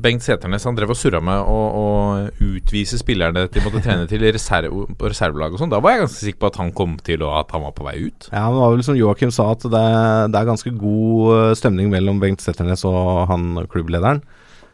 Bengt 0.01 0.23
Seternes 0.23 0.65
han 0.65 0.77
drev 0.77 0.93
og 0.93 0.97
surra 0.97 1.19
med 1.21 1.43
å, 1.43 1.57
å 1.81 1.87
utvise 2.41 2.97
spillerne 2.97 3.45
de 3.51 3.63
måtte 3.65 3.83
trene 3.83 4.07
til 4.09 4.23
reserve, 4.23 4.87
på 4.97 5.11
reservelag 5.11 5.53
og 5.53 5.61
sånn. 5.61 5.73
Da 5.73 5.81
var 5.83 5.93
jeg 5.93 6.05
ganske 6.05 6.23
sikker 6.23 6.41
på 6.41 6.51
at 6.53 6.59
han 6.63 6.73
kom 6.77 6.95
til 7.03 7.25
og 7.27 7.35
at 7.43 7.53
han 7.53 7.67
var 7.67 7.75
på 7.77 7.85
vei 7.85 7.97
ut. 8.07 8.29
Ja, 8.31 8.47
det 8.47 8.63
var 8.63 8.73
vel 8.73 8.87
som 8.87 8.97
Joakim 8.97 9.35
sa, 9.35 9.51
at 9.53 9.67
det, 9.67 9.85
det 10.33 10.41
er 10.41 10.49
ganske 10.49 10.73
god 10.79 11.35
eh, 11.35 11.53
stemning 11.59 11.91
mellom 11.93 12.23
Bengt 12.23 12.45
Seternes 12.45 12.87
og 12.87 13.27
han 13.29 13.51
klubblederen. 13.69 14.23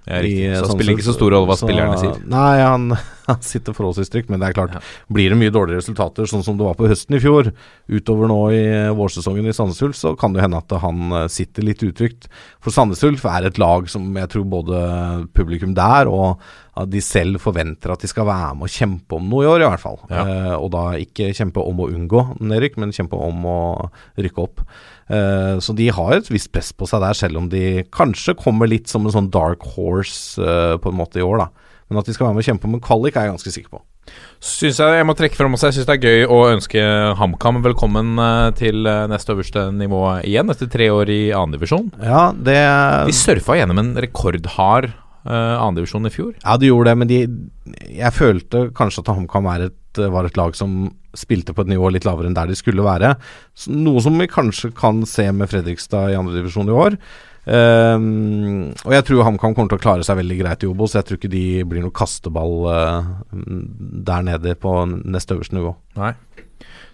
Ja, 0.07 0.19
i, 0.19 0.35
Så 0.51 0.65
sånn 0.65 0.73
det 0.73 0.77
spiller 0.77 0.97
ikke 0.97 1.07
så 1.07 1.15
stor 1.15 1.31
rolle 1.31 1.47
hva 1.47 1.55
så- 1.57 1.67
spillerne 1.67 1.99
sier. 2.01 2.17
Nei, 2.27 2.55
han 2.59 2.97
han 3.27 3.41
sitter 3.41 3.75
forholdsvis 3.75 4.11
trygt. 4.11 4.29
Men 4.31 4.41
det 4.41 4.49
er 4.49 4.57
klart, 4.57 4.77
blir 5.13 5.31
det 5.31 5.39
mye 5.39 5.53
dårligere 5.53 5.81
resultater, 5.81 6.27
sånn 6.29 6.43
som 6.45 6.57
det 6.59 6.67
var 6.67 6.77
på 6.79 6.89
høsten 6.91 7.17
i 7.17 7.21
fjor, 7.23 7.51
utover 7.91 8.29
nå 8.31 8.39
i 8.55 8.63
vårsesongen 8.97 9.47
i 9.47 9.55
Sandnes 9.55 9.81
Ulf, 9.85 9.95
så 9.99 10.13
kan 10.19 10.35
det 10.35 10.43
hende 10.43 10.59
at 10.59 10.75
han 10.83 11.11
eh, 11.11 11.29
sitter 11.31 11.65
litt 11.67 11.83
utrygt. 11.85 12.27
For 12.63 12.75
Sandnes 12.75 13.03
Ulf 13.07 13.25
er 13.29 13.47
et 13.49 13.61
lag 13.61 13.87
som 13.91 14.09
jeg 14.19 14.31
tror 14.33 14.47
både 14.57 14.83
publikum 15.35 15.75
der 15.77 16.11
og 16.11 16.41
de 16.89 16.99
selv 17.05 17.37
forventer 17.43 17.91
at 17.93 18.01
de 18.01 18.09
skal 18.09 18.25
være 18.25 18.55
med 18.57 18.65
og 18.65 18.73
kjempe 18.73 19.17
om 19.19 19.27
noe 19.29 19.45
i 19.45 19.49
år, 19.51 19.61
i 19.61 19.67
hvert 19.69 19.83
fall. 19.83 19.99
Ja. 20.09 20.23
Eh, 20.25 20.55
og 20.57 20.71
da 20.73 20.85
ikke 20.99 21.29
kjempe 21.37 21.61
om 21.61 21.83
å 21.83 21.89
unngå 21.93 22.25
nedrykk, 22.41 22.79
men 22.81 22.95
kjempe 22.95 23.19
om 23.19 23.45
å 23.45 23.59
rykke 24.17 24.41
opp. 24.47 24.63
Eh, 25.09 25.55
så 25.63 25.75
de 25.75 25.89
har 25.91 26.15
et 26.15 26.29
visst 26.31 26.51
press 26.53 26.71
på 26.75 26.87
seg 26.89 27.03
der, 27.03 27.17
selv 27.17 27.41
om 27.41 27.49
de 27.51 27.83
kanskje 27.93 28.37
kommer 28.39 28.69
litt 28.69 28.91
som 28.91 29.05
en 29.05 29.15
sånn 29.15 29.31
dark 29.33 29.65
horse 29.75 30.41
eh, 30.41 30.75
på 30.81 30.91
en 30.91 30.99
måte 30.99 31.19
i 31.21 31.25
år, 31.25 31.45
da. 31.45 31.73
Men 31.89 31.99
at 31.99 32.07
de 32.07 32.15
skal 32.15 32.29
være 32.29 32.37
med 32.37 32.45
å 32.45 32.47
kjempe 32.47 32.69
om 32.69 32.77
en 32.77 32.83
kvalik, 32.83 33.17
er 33.17 33.27
jeg 33.27 33.35
ganske 33.35 33.53
sikker 33.53 33.75
på. 33.75 33.83
Synes 34.43 34.79
jeg 34.81 34.97
jeg 34.97 35.05
må 35.07 35.13
trekke 35.15 35.37
frem 35.39 35.53
også 35.55 35.69
Jeg 35.69 35.75
syns 35.77 35.85
det 35.87 35.93
er 35.93 36.07
gøy 36.09 36.25
å 36.27 36.39
ønske 36.49 36.81
HamKam 37.15 37.61
velkommen 37.63 38.17
eh, 38.19 38.49
til 38.59 38.83
neste 39.11 39.35
øverste 39.35 39.69
nivå 39.75 40.01
igjen, 40.27 40.51
etter 40.51 40.71
tre 40.71 40.89
år 40.91 41.11
i 41.11 41.21
annendivisjon. 41.35 41.93
Ja, 42.03 42.25
det 42.35 42.59
De 43.07 43.15
surfa 43.15 43.59
gjennom 43.59 43.79
en 43.79 43.95
rekordhard 44.03 44.91
uh, 45.27 45.59
annendivisjon 45.59 46.07
i 46.07 46.13
fjor. 46.13 46.33
Ja, 46.41 46.57
de 46.59 46.69
gjorde 46.71 46.91
det, 46.91 46.97
men 46.99 47.11
de 47.11 47.21
Jeg 47.93 48.15
følte 48.15 48.67
kanskje 48.75 49.03
at 49.03 49.13
HamKam 49.15 49.47
er 49.53 49.67
et, 49.69 49.77
var 49.97 50.25
et 50.25 50.39
lag 50.39 50.55
som 50.57 50.87
spilte 51.13 51.53
på 51.53 51.61
et 51.63 51.69
nivå 51.69 51.91
litt 51.93 52.07
lavere 52.07 52.29
enn 52.29 52.37
der 52.37 52.49
de 52.49 52.57
skulle 52.57 52.85
være. 52.85 53.13
Noe 53.73 54.01
som 54.01 54.17
vi 54.17 54.29
kanskje 54.31 54.71
kan 54.77 55.03
se 55.09 55.27
med 55.35 55.51
Fredrikstad 55.51 56.13
i 56.13 56.17
andredivisjon 56.17 56.71
i 56.71 56.77
år. 56.85 56.97
Um, 57.43 58.69
og 58.85 58.93
jeg 58.95 59.03
tror 59.03 59.25
HamKam 59.27 59.51
kommer 59.51 59.73
til 59.73 59.81
å 59.81 59.83
klare 59.83 60.05
seg 60.07 60.15
veldig 60.21 60.37
greit 60.39 60.63
i 60.63 60.69
Obos. 60.69 60.95
Jeg 60.95 61.03
tror 61.07 61.19
ikke 61.19 61.31
de 61.33 61.45
blir 61.67 61.83
noe 61.83 61.95
kasteball 61.95 62.53
uh, 62.71 63.09
der 63.33 64.23
nede 64.23 64.55
på 64.55 64.77
nest 65.03 65.33
øverste 65.35 65.57
nivå. 65.57 65.73
Nei. 65.99 66.13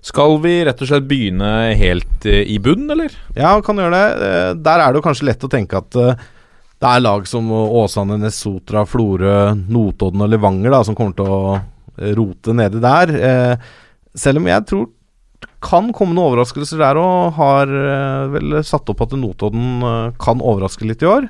Skal 0.01 0.39
vi 0.41 0.55
rett 0.65 0.81
og 0.81 0.89
slett 0.89 1.07
begynne 1.09 1.51
helt 1.77 2.25
uh, 2.25 2.41
i 2.41 2.57
bunn, 2.65 2.87
eller? 2.89 3.13
Ja, 3.37 3.53
kan 3.61 3.77
gjøre 3.77 3.93
det. 3.93 4.05
Uh, 4.25 4.51
Der 4.57 4.81
er 4.81 4.89
det 4.89 5.01
jo 5.01 5.05
kanskje 5.05 5.29
lett 5.29 5.45
å 5.45 5.51
tenke 5.53 5.83
at 5.83 5.93
det 6.79 6.87
er 6.87 7.03
lag 7.03 7.25
som 7.27 7.49
Åsane, 7.51 8.17
Nesotra, 8.21 8.85
Florø, 8.87 9.51
Notodden 9.67 10.23
og 10.23 10.31
Levanger 10.31 10.71
da, 10.73 10.79
som 10.87 10.95
kommer 10.97 11.13
til 11.17 11.27
å 11.27 11.57
rote 12.17 12.55
nede 12.55 12.81
der. 12.83 13.13
Eh, 13.15 13.69
Selv 14.17 14.41
om 14.41 14.47
jeg 14.49 14.65
tror 14.67 14.87
kan 15.63 15.91
komme 15.95 16.15
noen 16.15 16.31
overraskelser 16.31 16.79
der 16.81 16.97
og 16.99 17.35
har 17.37 17.69
eh, 17.69 18.29
vel 18.33 18.59
satt 18.65 18.89
opp 18.91 19.03
at 19.05 19.13
Notodden 19.19 19.83
eh, 19.85 20.15
kan 20.19 20.41
overraske 20.41 20.87
litt 20.87 21.03
i 21.03 21.09
år. 21.09 21.29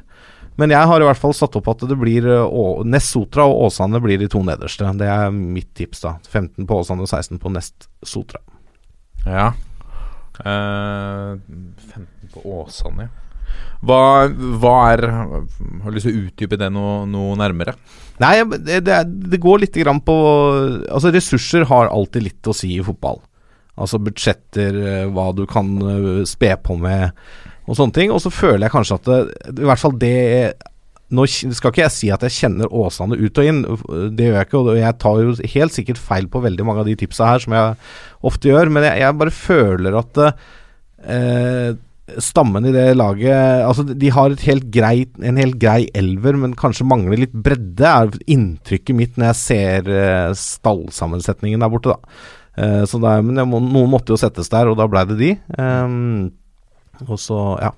Men 0.59 0.73
jeg 0.73 0.89
har 0.91 1.01
i 1.01 1.07
hvert 1.07 1.19
fall 1.21 1.33
satt 1.35 1.55
opp 1.55 1.69
at 1.71 1.85
det 1.87 1.95
blir 1.95 2.25
Nest-Sotra 2.83 3.45
og 3.47 3.69
Åsane 3.69 4.01
blir 4.03 4.19
de 4.19 4.27
to 4.31 4.41
nederste. 4.43 4.89
Det 4.99 5.07
er 5.07 5.31
mitt 5.31 5.69
tips, 5.77 6.01
da. 6.03 6.17
15 6.27 6.67
på 6.67 6.79
Åsane 6.81 7.05
og 7.05 7.07
16 7.07 7.39
på 7.39 7.51
Nest-Sotra. 7.55 8.41
Ja. 9.23 9.53
Eh, 10.43 11.39
15 11.39 12.33
på 12.33 12.43
Åsane, 12.59 13.07
ja. 13.07 13.15
Hva, 13.79 14.27
hva 14.59 14.73
er 14.91 15.01
Har 15.09 15.93
lyst 15.95 16.05
til 16.05 16.13
å 16.13 16.25
utdype 16.27 16.59
det 16.59 16.67
noe, 16.73 17.05
noe 17.09 17.37
nærmere? 17.39 17.73
Nei, 18.19 18.33
det, 18.43 18.81
det, 18.83 19.39
går 19.39 19.61
litt 19.63 19.77
grann 19.79 20.01
på 20.03 20.15
Altså, 20.91 21.11
ressurser 21.15 21.67
har 21.69 21.91
alltid 21.91 22.25
litt 22.25 22.49
å 22.49 22.55
si 22.55 22.73
i 22.75 22.83
fotball. 22.83 23.21
Altså 23.79 23.99
budsjetter, 24.03 24.75
eh, 24.75 25.05
hva 25.13 25.29
du 25.35 25.45
kan 25.47 25.69
eh, 25.79 26.25
spe 26.27 26.51
på 26.59 26.75
med 26.79 27.15
og 27.69 27.77
sånne 27.77 27.95
ting. 27.95 28.11
Og 28.11 28.19
så 28.23 28.31
føler 28.33 28.67
jeg 28.67 28.75
kanskje 28.75 28.97
at 28.99 29.07
det, 29.07 29.21
i 29.55 29.69
hvert 29.69 29.81
fall 29.81 29.95
det 30.01 30.17
Nå 31.09 31.23
skal 31.25 31.71
ikke 31.71 31.81
jeg 31.87 31.93
si 31.95 32.09
at 32.13 32.21
jeg 32.21 32.35
kjenner 32.35 32.69
Åsane 32.69 33.17
ut 33.17 33.39
og 33.41 33.47
inn, 33.49 33.63
det 34.13 34.27
gjør 34.27 34.35
jeg 34.35 34.45
ikke. 34.45 34.59
Og 34.59 34.75
jeg 34.77 34.97
tar 35.01 35.21
jo 35.23 35.31
helt 35.55 35.73
sikkert 35.73 36.01
feil 36.05 36.27
på 36.29 36.41
veldig 36.43 36.67
mange 36.67 36.83
av 36.83 36.85
de 36.85 36.93
tipsa 37.01 37.31
her, 37.31 37.41
som 37.41 37.55
jeg 37.57 37.71
ofte 38.29 38.51
gjør. 38.51 38.69
Men 38.75 38.85
jeg, 38.85 38.99
jeg 39.01 39.17
bare 39.17 39.33
føler 39.33 39.97
at 39.97 40.19
eh, 40.21 41.71
stammen 42.23 42.65
i 42.67 42.73
det 42.75 42.87
laget 42.97 43.63
Altså, 43.65 43.85
de 43.87 44.11
har 44.13 44.33
et 44.33 44.45
helt 44.47 44.67
greit, 44.73 45.11
en 45.21 45.39
helt 45.39 45.59
grei 45.61 45.87
elver, 45.97 46.37
men 46.39 46.57
kanskje 46.57 46.87
mangler 46.87 47.23
litt 47.23 47.35
bredde, 47.35 47.85
er 47.85 48.19
inntrykket 48.29 48.97
mitt 48.97 49.19
når 49.19 49.31
jeg 49.31 49.39
ser 49.43 49.91
eh, 49.93 50.35
stallsammensetningen 50.37 51.61
der 51.63 51.71
borte, 51.71 51.95
da. 51.95 52.21
Eh, 52.59 52.83
så 52.89 53.01
det 53.01 53.11
er, 53.11 53.25
men 53.25 53.43
må, 53.49 53.61
noen 53.63 53.91
måtte 53.93 54.15
jo 54.15 54.19
settes 54.19 54.51
der, 54.51 54.71
og 54.71 54.79
da 54.79 54.87
blei 54.91 55.05
det 55.09 55.19
de. 55.19 55.33
Um, 55.55 56.31
og 57.07 57.19
så, 57.21 57.39
ja. 57.63 57.73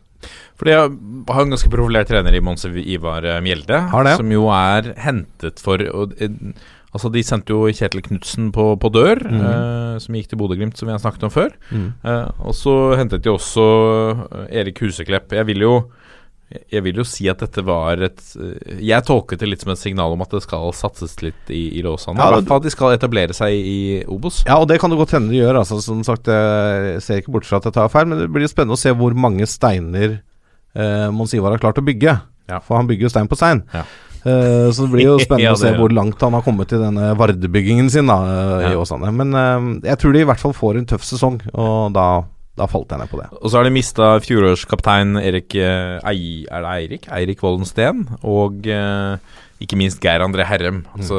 For 0.60 0.70
de 0.70 0.76
har 0.78 1.41
en 1.41 1.56
ganske 1.56 1.72
profilert 1.74 2.12
trener 2.12 2.36
i 2.38 2.44
Mons 2.46 2.67
Ivar 2.70 3.26
eh, 3.26 3.41
Mjelde, 3.44 3.80
Har 3.94 4.06
det. 4.06 4.17
som 4.22 4.34
jo 4.34 4.46
er 4.54 4.94
hentet 5.02 5.62
for 5.63 5.82
og, 5.89 6.13
Altså, 6.91 7.08
de 7.13 7.23
sendte 7.23 7.56
jo 7.56 7.71
Kjetil 7.71 8.04
Knutsen 8.04 8.49
på, 8.51 8.65
på 8.82 8.91
dør, 8.91 9.21
mm. 9.23 9.41
eh, 9.47 9.95
som 10.04 10.17
gikk 10.17 10.32
til 10.32 10.41
Bodø-Glimt, 10.41 10.75
som 10.75 10.89
vi 10.89 10.95
har 10.95 10.99
snakket 10.99 11.23
om 11.27 11.32
før. 11.32 11.56
Mm. 11.71 11.88
Eh, 12.04 12.27
og 12.43 12.56
så 12.58 12.75
hentet 12.99 13.23
de 13.23 13.32
også 13.32 13.65
eh, 14.25 14.47
Erik 14.62 14.84
Huseklepp. 14.84 15.32
Jeg 15.38 15.47
vil 15.47 15.63
jo 15.63 15.75
jeg 16.51 16.84
vil 16.84 16.97
jo 16.99 17.06
si 17.08 17.30
at 17.32 17.39
dette 17.39 17.63
var 17.63 18.01
et 18.04 18.19
eh, 18.36 18.80
Jeg 18.84 19.06
tolket 19.08 19.39
det 19.39 19.47
litt 19.47 19.62
som 19.63 19.71
et 19.71 19.80
signal 19.80 20.17
om 20.17 20.23
at 20.25 20.34
det 20.36 20.41
skal 20.43 20.73
satses 20.75 21.15
litt 21.23 21.51
i, 21.54 21.77
i 21.80 21.84
Låsane. 21.86 22.19
Ja, 22.19 22.27
I 22.27 22.39
hvert 22.39 22.49
fall 22.49 22.60
at 22.60 22.67
de 22.67 22.73
skal 22.73 22.95
etablere 22.97 23.36
seg 23.38 23.56
i 23.56 23.80
Obos. 24.12 24.41
Ja, 24.49 24.60
og 24.60 24.67
det 24.67 24.82
kan 24.84 24.91
det 24.91 24.99
godt 24.99 25.15
hende 25.15 25.32
de 25.32 25.39
gjør. 25.39 25.62
Altså, 25.62 25.80
som 25.84 26.04
sagt, 26.08 26.27
jeg 26.27 26.99
ser 27.06 27.23
ikke 27.23 27.38
bort 27.38 27.47
fra 27.47 27.62
at 27.62 27.69
jeg 27.69 27.77
tar 27.80 27.91
feil, 27.93 28.12
men 28.12 28.19
det 28.19 28.27
blir 28.36 28.51
spennende 28.51 28.75
å 28.75 28.84
se 28.84 28.91
hvor 28.91 29.15
mange 29.15 29.47
steiner 29.47 30.19
eh, 30.19 31.08
Mons 31.15 31.36
Ivar 31.38 31.56
har 31.56 31.63
klart 31.63 31.80
å 31.80 31.88
bygge. 31.88 32.19
Ja. 32.51 32.60
For 32.60 32.75
han 32.75 32.89
bygger 32.89 33.08
jo 33.08 33.13
stein 33.13 33.32
på 33.32 33.39
stein. 33.39 33.63
Ja. 33.71 33.86
Eh, 34.25 34.67
så 34.73 34.86
det 34.86 34.91
blir 34.93 35.07
jo 35.07 35.15
spennende 35.23 35.47
Ja, 35.49 35.55
å 35.55 35.62
se 35.62 35.71
det- 35.71 35.79
hvor 35.81 35.93
langt 35.95 36.21
han 36.21 36.34
har 36.38 36.43
kommet 36.45 36.71
i 36.75 36.81
denne 36.81 37.12
Varde-byggingen 37.17 37.89
sin 37.93 38.07
da, 38.12 38.19
eh, 38.62 38.71
i. 38.71 38.75
Åsane. 38.77 39.10
Men 39.17 39.34
eh, 39.34 39.89
jeg 39.89 40.01
tror 40.03 40.13
de 40.13 40.21
i 40.25 40.29
hvert 40.29 40.43
fall 40.43 40.53
får 40.57 40.77
en 40.81 40.89
tøff 40.93 41.03
sesong, 41.07 41.39
og 41.53 41.93
da, 41.97 42.07
da 42.60 42.67
falt 42.69 42.89
jeg 42.93 43.01
ned 43.01 43.10
på 43.12 43.21
det. 43.21 43.29
Og 43.41 43.49
så 43.49 43.57
har 43.62 43.65
de 43.69 43.73
mista 43.77 44.12
fjorårskaptein 44.21 45.15
Erik 45.21 45.55
Ei, 45.57 46.45
Er 46.49 46.65
det 46.67 46.73
Eirik? 46.77 47.07
Eirik 47.12 47.41
Volden 47.41 47.65
Steen. 47.69 48.05
Og 48.21 48.67
eh, 48.69 49.17
ikke 49.62 49.77
minst 49.77 49.99
Geir 50.01 50.23
André 50.25 50.41
Herrem. 50.49 50.79
Altså 50.97 51.17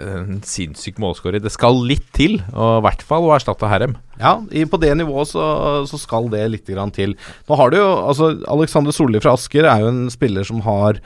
en 0.00 0.38
sinnssyk 0.48 0.96
målskårer. 1.02 1.42
Det 1.44 1.52
skal 1.52 1.76
litt 1.88 2.06
til, 2.16 2.38
og 2.56 2.78
i 2.80 2.84
hvert 2.86 3.02
fall 3.04 3.26
å 3.28 3.34
erstatte 3.36 3.68
Herrem. 3.68 3.98
Ja, 4.16 4.38
i, 4.48 4.62
på 4.64 4.80
det 4.80 4.94
nivået 4.96 5.28
så, 5.28 5.42
så 5.88 6.00
skal 6.00 6.30
det 6.32 6.40
litt 6.54 6.68
grann 6.72 6.92
til. 6.94 7.12
Nå 7.50 7.58
har 7.60 7.68
du 7.72 7.76
jo 7.76 7.88
altså 8.08 8.30
Alexander 8.48 8.96
Solli 8.96 9.20
fra 9.20 9.34
Asker 9.36 9.68
er 9.68 9.84
jo 9.84 9.90
en 9.92 10.06
spiller 10.12 10.48
som 10.48 10.62
har 10.64 11.02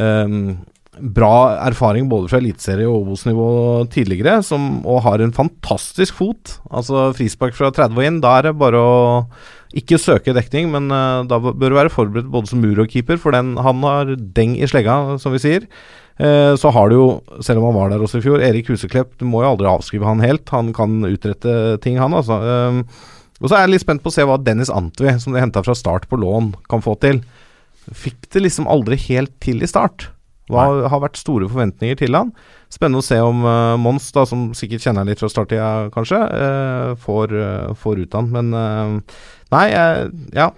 ehm, 0.00 0.58
bra 1.00 1.56
erfaring 1.66 2.08
både 2.10 2.30
fra 2.30 2.40
eliteserie 2.40 2.88
og 2.88 3.04
Obos-nivå 3.04 3.46
tidligere, 3.92 4.40
som, 4.46 4.80
og 4.84 5.02
har 5.06 5.22
en 5.22 5.34
fantastisk 5.36 6.18
fot. 6.20 6.58
Altså 6.70 7.10
frispark 7.16 7.56
fra 7.56 7.72
30 7.74 7.98
og 7.98 8.06
inn, 8.06 8.20
da 8.24 8.36
er 8.38 8.50
det 8.50 8.58
bare 8.60 8.80
å 8.80 9.00
ikke 9.76 10.00
søke 10.02 10.34
dekning, 10.34 10.72
men 10.72 10.90
uh, 10.90 11.22
da 11.30 11.38
bør 11.38 11.70
du 11.70 11.78
være 11.78 11.94
forberedt 11.94 12.30
både 12.32 12.50
som 12.50 12.62
mur 12.62 12.80
og 12.82 12.90
keeper, 12.90 13.20
for 13.22 13.36
den, 13.36 13.54
han 13.62 13.84
har 13.86 14.14
deng 14.18 14.56
i 14.58 14.68
slegga, 14.70 15.18
som 15.22 15.36
vi 15.36 15.42
sier. 15.42 15.68
Eh, 16.20 16.54
så 16.60 16.68
har 16.74 16.90
du 16.90 16.98
jo, 16.98 17.06
selv 17.40 17.62
om 17.62 17.70
han 17.70 17.78
var 17.78 17.92
der 17.92 18.02
også 18.04 18.18
i 18.20 18.24
fjor, 18.26 18.42
Erik 18.44 18.68
Huseklepp. 18.68 19.14
Du 19.16 19.24
må 19.24 19.40
jo 19.40 19.54
aldri 19.54 19.70
avskrive 19.70 20.04
han 20.04 20.20
helt. 20.20 20.50
Han 20.52 20.74
kan 20.76 20.98
utrette 21.08 21.78
ting, 21.80 21.96
han 22.00 22.12
altså. 22.16 22.36
Eh, 22.44 22.80
og 23.40 23.48
så 23.48 23.56
er 23.56 23.64
jeg 23.64 23.72
litt 23.72 23.84
spent 23.86 24.04
på 24.04 24.12
å 24.12 24.14
se 24.18 24.26
hva 24.28 24.36
Dennis 24.36 24.72
Antwi, 24.72 25.14
som 25.22 25.32
de 25.32 25.40
henta 25.40 25.62
fra 25.64 25.76
start 25.78 26.10
på 26.10 26.18
lån, 26.20 26.52
kan 26.68 26.84
få 26.84 26.98
til. 27.00 27.22
Fikk 27.88 28.28
det 28.34 28.44
liksom 28.44 28.68
aldri 28.68 29.00
helt 29.08 29.32
til 29.40 29.64
i 29.64 29.70
start. 29.70 30.10
Hva 30.50 30.88
har 30.92 31.02
vært 31.02 31.20
store 31.20 31.48
forventninger 31.50 31.98
til 32.00 32.16
han. 32.18 32.32
Spennende 32.70 33.02
å 33.02 33.06
se 33.06 33.18
om 33.24 33.44
uh, 33.46 33.76
Mons, 33.80 34.10
da, 34.14 34.24
som 34.28 34.50
sikkert 34.56 34.84
kjenner 34.84 35.02
han 35.02 35.10
litt 35.10 35.22
fra 35.22 35.30
starttida, 35.30 35.90
kanskje, 35.94 36.18
uh, 36.20 36.96
får, 37.02 37.34
uh, 37.34 37.70
får 37.78 38.04
ut 38.04 38.18
han. 38.18 38.32
Men 38.34 38.50
nei, 39.50 39.66
ja. 40.36 40.50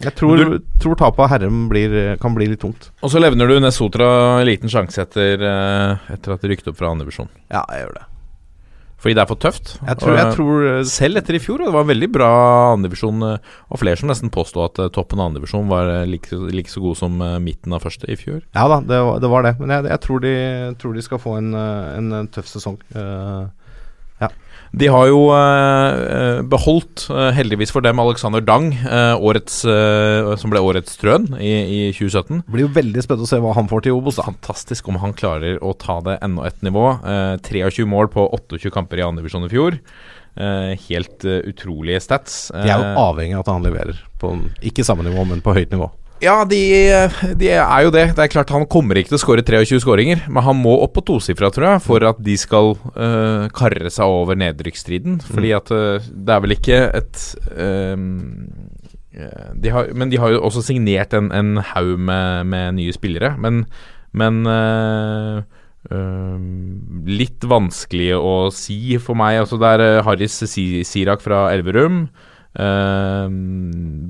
Jeg 0.00 0.14
tror, 0.16 0.40
tror 0.80 0.96
tapet 0.96 1.20
av 1.26 1.28
Herrem 1.28 1.66
blir, 1.68 1.92
kan 2.22 2.32
bli 2.32 2.46
litt 2.48 2.62
tungt. 2.62 2.88
Og 3.04 3.12
så 3.12 3.20
levner 3.20 3.50
du 3.50 3.58
Nesotra 3.60 4.08
en 4.40 4.48
liten 4.48 4.72
sjanse 4.72 5.04
etter, 5.04 5.44
etter 5.44 6.34
at 6.34 6.40
de 6.40 6.54
rykket 6.54 6.72
opp 6.72 6.80
fra 6.80 6.94
andredivisjon. 6.94 7.28
Ja, 7.52 7.66
jeg 7.68 7.84
gjør 7.84 7.98
det. 7.98 8.09
Fordi 9.00 9.16
det 9.16 9.22
er 9.22 9.28
for 9.30 9.40
tøft. 9.40 9.74
Jeg 9.80 9.96
tror, 10.00 10.16
jeg 10.18 10.34
tror 10.36 10.66
eh, 10.68 10.82
selv 10.88 11.20
etter 11.20 11.38
i 11.38 11.40
fjor, 11.40 11.62
det 11.64 11.72
var 11.72 11.86
en 11.86 11.92
veldig 11.92 12.08
bra 12.12 12.30
andredivisjon. 12.74 13.24
Og 13.24 13.80
flere 13.80 13.96
som 13.96 14.10
nesten 14.12 14.32
påstod 14.32 14.66
at 14.66 14.82
eh, 14.84 14.90
toppen 14.92 15.22
av 15.22 15.30
andredivisjon 15.30 15.70
var 15.70 15.88
eh, 15.88 16.08
like, 16.08 16.36
like 16.52 16.72
så 16.72 16.82
god 16.84 16.98
som 17.00 17.16
eh, 17.24 17.38
midten 17.42 17.72
av 17.72 17.84
første 17.86 18.10
i 18.12 18.18
fjor. 18.20 18.42
Ja 18.56 18.66
da, 18.68 18.82
det 18.84 19.00
var 19.06 19.22
det. 19.22 19.30
Var 19.30 19.46
det. 19.46 19.54
Men 19.62 19.72
jeg, 19.76 19.88
jeg 19.92 20.02
tror, 20.04 20.20
de, 20.24 20.34
tror 20.82 20.96
de 20.96 21.06
skal 21.06 21.22
få 21.22 21.36
en, 21.38 21.54
eh, 21.56 21.96
en, 21.96 22.28
tøff 22.34 22.50
sesong. 22.50 22.76
Eh, 22.92 23.40
De 24.70 24.86
har 24.86 25.08
jo 25.10 25.24
eh, 25.34 26.40
beholdt, 26.46 27.08
eh, 27.10 27.30
heldigvis 27.34 27.72
for 27.74 27.82
dem, 27.82 27.98
Alexander 27.98 28.42
Dang, 28.44 28.70
eh, 28.78 29.16
årets, 29.18 29.64
eh, 29.66 30.30
som 30.38 30.52
ble 30.52 30.62
årets 30.62 30.94
Trøn 31.00 31.26
i, 31.42 31.50
i 31.50 31.80
2017. 31.90 32.44
det 32.44 32.54
blir 32.54 32.68
jo 32.68 32.74
veldig 32.76 33.02
spennende 33.02 33.26
å 33.26 33.32
se 33.32 33.40
hva 33.42 33.56
han 33.58 33.70
får 33.70 33.88
til 33.88 33.98
Obos. 33.98 34.20
da 34.20 34.28
Fantastisk 34.28 34.88
om 34.92 35.00
han 35.02 35.16
klarer 35.18 35.58
å 35.58 35.74
ta 35.74 35.98
det 36.06 36.20
enda 36.22 36.46
et 36.46 36.62
nivå. 36.62 36.86
Eh, 37.02 37.34
23 37.42 37.88
mål 37.90 38.12
på 38.14 38.28
28 38.30 38.70
kamper 38.70 39.02
i 39.02 39.06
2. 39.08 39.18
divisjon 39.18 39.48
i 39.48 39.50
fjor. 39.50 39.80
Eh, 40.38 40.76
helt 40.86 41.24
eh, 41.26 41.42
utrolige 41.50 42.00
stats. 42.06 42.36
De 42.54 42.68
er 42.70 42.76
jo 42.78 42.92
Eh, 42.92 43.00
avhengig 43.02 43.34
av 43.34 43.42
at 43.42 43.50
han 43.50 43.66
leverer. 43.66 43.98
På, 44.22 44.36
ikke 44.62 44.86
samme 44.86 45.02
nivå, 45.02 45.26
men 45.26 45.42
på 45.42 45.54
høyt 45.56 45.74
nivå. 45.74 45.90
Ja, 46.20 46.42
de, 46.44 46.60
de 47.40 47.48
er 47.54 47.84
jo 47.86 47.92
det. 47.94 48.10
Det 48.16 48.24
er 48.24 48.32
klart 48.32 48.52
Han 48.52 48.66
kommer 48.68 48.98
ikke 49.00 49.14
til 49.14 49.18
å 49.18 49.22
skåre 49.22 49.44
23 49.44 49.80
skåringer, 49.80 50.26
men 50.28 50.44
han 50.44 50.58
må 50.60 50.74
opp 50.84 50.92
på 50.98 51.04
tosifra, 51.08 51.48
tror 51.52 51.66
jeg, 51.72 51.84
for 51.86 52.04
at 52.10 52.20
de 52.24 52.36
skal 52.40 52.74
uh, 52.76 53.48
karre 53.56 53.92
seg 53.92 54.16
over 54.20 54.36
nedrykksstriden. 54.40 55.20
Fordi 55.24 55.54
at 55.56 55.72
uh, 55.72 56.10
det 56.12 56.34
er 56.34 56.42
vel 56.44 56.56
ikke 56.58 56.82
et 57.00 57.22
um, 57.56 58.10
de 59.10 59.72
har, 59.74 59.88
Men 59.96 60.12
de 60.12 60.20
har 60.22 60.30
jo 60.32 60.42
også 60.46 60.62
signert 60.68 61.16
en, 61.16 61.32
en 61.34 61.56
haug 61.72 61.96
med, 61.98 62.46
med, 62.52 62.76
nye 62.76 62.92
spillere. 62.94 63.32
Men, 63.40 63.64
men 64.12 64.44
uh, 64.44 65.40
litt 67.08 67.48
vanskelig 67.48 68.12
å 68.20 68.34
si 68.54 68.98
for 69.00 69.16
meg. 69.18 69.40
Altså 69.40 69.58
Det 69.60 69.72
er 69.72 70.04
Haris 70.04 70.36
Sirak 70.44 71.24
fra 71.24 71.48
Elverum. 71.54 72.04
Uh, 72.58 73.30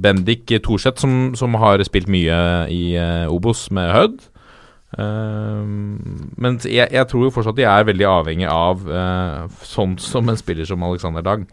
Bendik 0.00 0.48
Thorseth, 0.64 1.02
som, 1.02 1.34
som, 1.36 1.54
har 1.60 1.82
spilt 1.84 2.08
mye 2.08 2.40
i 2.72 2.96
uh, 2.96 3.28
Obos 3.28 3.66
med 3.74 3.92
Hødd. 3.92 4.18
Uh, 4.96 5.62
men 6.40 6.56
jeg, 6.64 6.88
jeg, 6.88 7.06
tror 7.10 7.26
jo 7.26 7.34
fortsatt 7.34 7.58
de 7.58 7.68
er 7.68 7.86
veldig 7.86 8.08
avhengig 8.08 8.48
av 8.50 8.82
sånn 9.66 9.98
som 10.00 10.32
en 10.32 10.40
spiller 10.40 10.68
som 10.68 10.82
Alexander 10.88 11.24
Dag. 11.24 11.48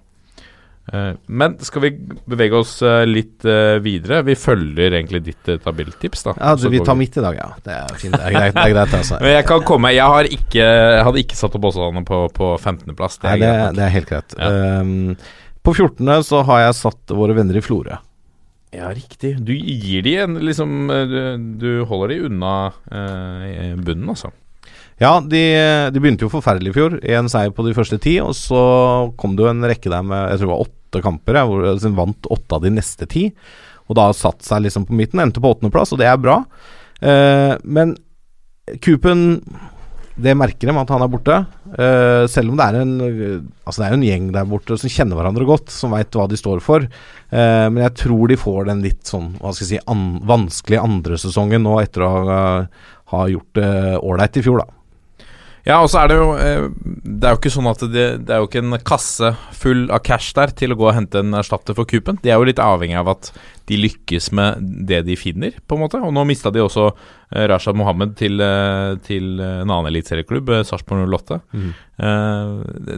men 1.28 1.58
skal 1.60 1.84
vi 1.84 1.89
bevege 2.32 2.56
oss 2.56 2.78
litt 3.04 3.43
videre? 3.84 4.21
Vi 4.23 4.36
følger 4.39 4.93
egentlig 4.95 5.19
ditt 5.26 5.50
tabelltips, 5.63 6.23
da. 6.23 6.34
Ja, 6.39 6.54
du, 6.56 6.69
vi 6.71 6.80
tar 6.80 6.95
midt 6.95 7.17
i 7.19 7.23
dag, 7.26 7.36
ja. 7.36 7.50
Det 7.65 7.73
er 7.76 7.97
fint. 8.00 8.15
Det 8.15 8.23
er 8.23 8.54
greit. 8.56 8.93
Altså. 8.95 9.17
men 9.26 9.36
jeg 9.36 9.47
kan 9.50 9.65
komme 9.67 9.91
Jeg, 9.91 10.08
har 10.08 10.32
ikke, 10.32 10.69
hadde 11.04 11.19
ikke 11.26 11.36
satt 11.36 11.60
opp 11.60 11.67
Åsane 11.67 12.06
på, 12.08 12.21
på 12.32 12.54
15.-plass. 12.56 13.19
Det, 13.19 13.36
det, 13.43 13.52
det, 13.76 13.84
er 13.84 13.93
helt 13.97 14.08
greit. 14.13 14.38
Ja. 14.39 14.80
Um, 14.80 15.19
på 15.67 15.73
14. 15.75 16.23
så 16.23 16.41
har 16.47 16.62
jeg 16.63 16.77
satt 16.80 17.12
våre 17.12 17.36
venner 17.36 17.60
i 17.60 17.63
Florø. 17.63 17.97
Ja, 18.75 18.91
riktig. 18.91 19.34
Du 19.43 19.53
gir 19.56 20.03
de 20.03 20.13
en 20.23 20.39
liksom 20.43 20.91
eh, 20.91 21.15
Du 21.60 21.84
holder 21.88 22.12
de 22.12 22.17
unna 22.27 22.53
eh, 22.91 23.73
bunnen, 23.75 24.10
altså. 24.12 24.32
Ja, 24.97 25.17
de, 25.21 25.41
de, 25.93 26.01
begynte 26.01 26.25
jo 26.25 26.32
forferdelig 26.32 26.71
i 26.71 26.75
fjor. 26.77 26.97
Én 27.06 27.30
seier 27.32 27.53
på 27.53 27.65
de 27.67 27.75
første 27.77 27.99
ti, 28.01 28.15
og 28.23 28.34
så 28.36 28.62
kom 29.19 29.36
det 29.38 29.45
jo 29.45 29.51
en 29.51 29.67
rekke 29.69 29.91
der 29.93 30.06
med 30.08 30.32
jeg 30.32 30.41
tror 30.41 30.47
det 30.47 30.53
var 30.56 30.65
åtte 30.65 31.03
kamper, 31.06 31.39
hvor 31.45 31.63
de 31.63 31.71
altså, 31.75 31.93
vant 31.99 32.32
åtte 32.34 32.58
av 32.58 32.65
de 32.65 32.73
neste 32.73 33.08
ti. 33.12 33.27
Og 33.88 33.99
da 33.99 34.10
satt 34.15 34.43
seg 34.47 34.65
liksom 34.65 34.88
på 34.88 34.97
midten, 34.97 35.21
endte 35.23 35.43
på 35.43 35.51
åttendeplass, 35.53 35.93
og 35.93 36.01
det 36.01 36.10
er 36.10 36.19
bra. 36.21 36.41
Eh, 36.99 37.53
men 37.63 37.95
Kupen 38.84 39.43
det 40.17 40.34
merker 40.38 40.69
de 40.69 40.75
at 40.82 40.91
han 40.93 41.03
er 41.06 41.12
borte. 41.12 41.36
Uh, 41.73 42.25
selv 42.32 42.51
om 42.51 42.58
det 42.58 42.65
er 42.65 42.77
en 42.82 42.93
Altså 43.67 43.82
det 43.82 43.88
er 43.88 43.95
en 43.95 44.06
gjeng 44.06 44.30
der 44.34 44.47
borte 44.49 44.77
som 44.80 44.91
kjenner 44.91 45.19
hverandre 45.19 45.45
godt, 45.47 45.69
som 45.73 45.93
veit 45.93 46.15
hva 46.15 46.25
de 46.30 46.39
står 46.39 46.62
for. 46.63 46.88
Uh, 47.30 47.67
men 47.69 47.84
jeg 47.86 47.97
tror 48.03 48.32
de 48.32 48.39
får 48.39 48.69
den 48.71 48.84
litt 48.86 49.03
sånn 49.08 49.34
hva 49.41 49.53
skal 49.53 49.65
jeg 49.65 49.73
si 49.75 49.84
an, 49.91 50.08
vanskelige 50.27 50.86
andre 50.88 51.19
sesongen 51.21 51.65
nå 51.67 51.77
etter 51.84 52.06
å 52.08 52.12
ha, 52.15 52.41
ha 53.13 53.27
gjort 53.32 53.60
det 53.60 53.71
ålreit 54.01 54.41
i 54.41 54.45
fjor, 54.47 54.63
da. 54.63 54.77
Ja, 55.67 55.82
og 55.84 55.89
så 55.91 55.99
er 56.01 56.12
det 56.12 56.17
jo 56.17 56.27
eh, 56.39 56.67
Det 57.03 57.27
er 57.27 57.34
jo 57.34 57.39
ikke 57.41 57.51
sånn 57.51 57.67
at 57.69 57.84
det, 57.91 58.06
det, 58.23 58.32
er 58.32 58.39
jo 58.39 58.47
ikke 58.47 58.63
en 58.63 58.77
kasse 58.88 59.34
full 59.58 59.88
av 59.91 59.99
cash 60.06 60.32
der 60.38 60.53
til 60.56 60.73
å 60.73 60.77
gå 60.80 60.88
og 60.88 60.95
hente 60.95 61.19
en 61.19 61.36
erstatter 61.36 61.75
for 61.75 61.89
Kupen. 61.89 62.19
De 62.23 62.32
er 62.32 62.39
jo 62.39 62.47
litt 62.47 62.62
avhengig 62.62 62.97
av 62.99 63.12
at 63.12 63.32
de 63.67 63.80
lykkes 63.82 64.30
med 64.38 64.62
det 64.88 65.01
de 65.10 65.17
finner, 65.19 65.58
på 65.67 65.75
en 65.75 65.84
måte. 65.84 65.99
Og 65.99 66.13
nå 66.15 66.23
mista 66.30 66.53
de 66.53 66.62
også 66.63 66.86
eh, 66.88 67.47
Rashad 67.51 67.75
Mohammed 67.80 68.15
til, 68.19 68.39
eh, 68.43 68.93
til 69.08 69.41
en 69.43 69.65
annen 69.65 69.89
eliteserieklubb, 69.91 70.53
Sarpsborg 70.67 71.08
08. 71.17 71.41
Mm. 71.58 71.71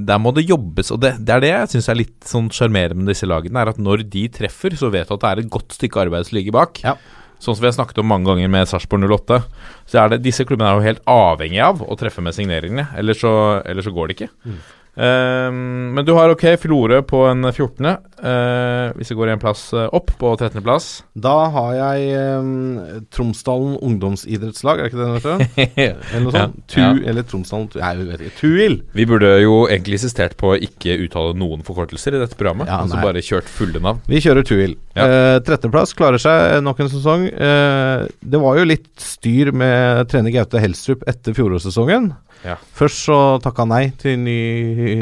der 0.05 0.19
må 0.19 0.34
det 0.36 0.43
jobbes, 0.49 0.89
og 0.91 0.99
det, 0.99 1.13
det 1.23 1.32
er 1.32 1.43
det 1.43 1.51
jeg 1.53 1.71
syns 1.71 1.88
er 1.89 1.97
litt 2.01 2.27
sånn 2.27 2.49
sjarmerende 2.53 2.99
med 2.99 3.13
disse 3.13 3.29
lagene, 3.29 3.62
er 3.62 3.71
at 3.71 3.79
når 3.79 4.03
de 4.12 4.25
treffer, 4.36 4.75
så 4.77 4.91
vet 4.91 5.08
du 5.08 5.15
at 5.15 5.23
det 5.23 5.32
er 5.32 5.41
et 5.45 5.53
godt 5.53 5.77
stykke 5.77 6.03
arbeid 6.03 6.27
som 6.27 6.36
ligger 6.36 6.58
bak. 6.60 6.84
Ja. 6.84 6.97
Sånn 7.39 7.56
som 7.56 7.63
vi 7.63 7.69
har 7.69 7.78
snakket 7.78 8.02
om 8.02 8.10
mange 8.12 8.28
ganger 8.28 8.52
med 8.52 8.67
Sarpsborg 8.67 9.08
08. 9.08 9.39
Så 9.88 10.02
er 10.02 10.12
det, 10.12 10.23
disse 10.25 10.43
klubbene 10.47 10.73
er 10.73 10.80
jo 10.80 10.88
helt 10.89 11.06
avhengig 11.08 11.62
av 11.63 11.84
å 11.86 11.95
treffe 11.99 12.23
med 12.23 12.36
signeringene, 12.36 12.89
ellers 12.99 13.23
så, 13.23 13.32
ellers 13.63 13.88
så 13.88 13.95
går 13.95 14.10
det 14.10 14.17
ikke. 14.17 14.30
Mm. 14.43 14.60
Um, 15.00 15.94
men 15.96 16.04
du 16.04 16.12
har 16.18 16.34
ok 16.34 16.44
Florø 16.60 17.00
på 17.08 17.22
en 17.30 17.48
14., 17.48 17.86
uh, 17.88 17.94
eh, 18.20 18.90
hvis 18.98 19.14
det 19.14 19.16
går 19.16 19.32
en 19.32 19.40
plass 19.40 19.62
uh, 19.72 19.86
opp 19.96 20.12
på 20.20 20.34
13.-plass. 20.36 20.88
Da 21.16 21.36
har 21.54 21.70
jeg 21.78 22.26
um, 22.42 22.82
Tromsdalen 23.14 23.78
ungdomsidrettslag, 23.86 24.82
er 24.82 24.90
det 24.90 24.92
ikke 24.92 25.00
det 25.00 25.08
det 25.08 25.22
heter? 25.22 26.02
eller 26.10 26.26
noe 26.26 26.36
sånt? 26.36 26.60
Tu, 26.68 26.80
ja. 26.82 26.92
Eller 27.08 27.28
Tromsdalen 27.30 27.70
Nei, 27.80 27.94
vi 28.02 28.10
vet 28.10 28.26
ikke. 28.26 28.36
Tuil! 28.42 28.78
Vi 28.98 29.08
burde 29.08 29.32
jo 29.40 29.62
egentlig 29.70 30.02
insistert 30.02 30.36
på 30.40 30.52
å 30.52 30.60
ikke 30.60 31.00
uttale 31.06 31.38
noen 31.40 31.64
forkortelser 31.68 32.18
i 32.18 32.24
dette 32.26 32.36
programmet. 32.40 32.68
Ja, 32.68 32.82
altså 32.84 33.00
bare 33.00 33.24
kjørt 33.24 33.48
fulle 33.48 33.80
navn. 33.84 34.04
Vi 34.10 34.20
kjører 34.26 34.48
Tuil. 34.48 34.76
Ja. 35.00 35.08
Uh, 35.08 35.36
13.-plass 35.40 35.96
klarer 35.96 36.20
seg 36.20 36.60
nok 36.66 36.84
en 36.84 36.92
sesong. 36.92 37.30
Uh, 37.32 38.10
det 38.20 38.44
var 38.44 38.60
jo 38.60 38.68
litt 38.68 38.92
styr 39.00 39.54
med 39.56 40.10
trener 40.12 40.36
Gaute 40.36 40.60
Helstrup 40.60 41.08
etter 41.08 41.38
fjorårssesongen. 41.40 42.12
Ja. 42.45 42.56
Først 42.75 43.04
så 43.08 43.17
takka 43.43 43.65
han 43.65 43.73
nei 43.73 43.84
til 43.99 44.19
ny, 44.21 44.39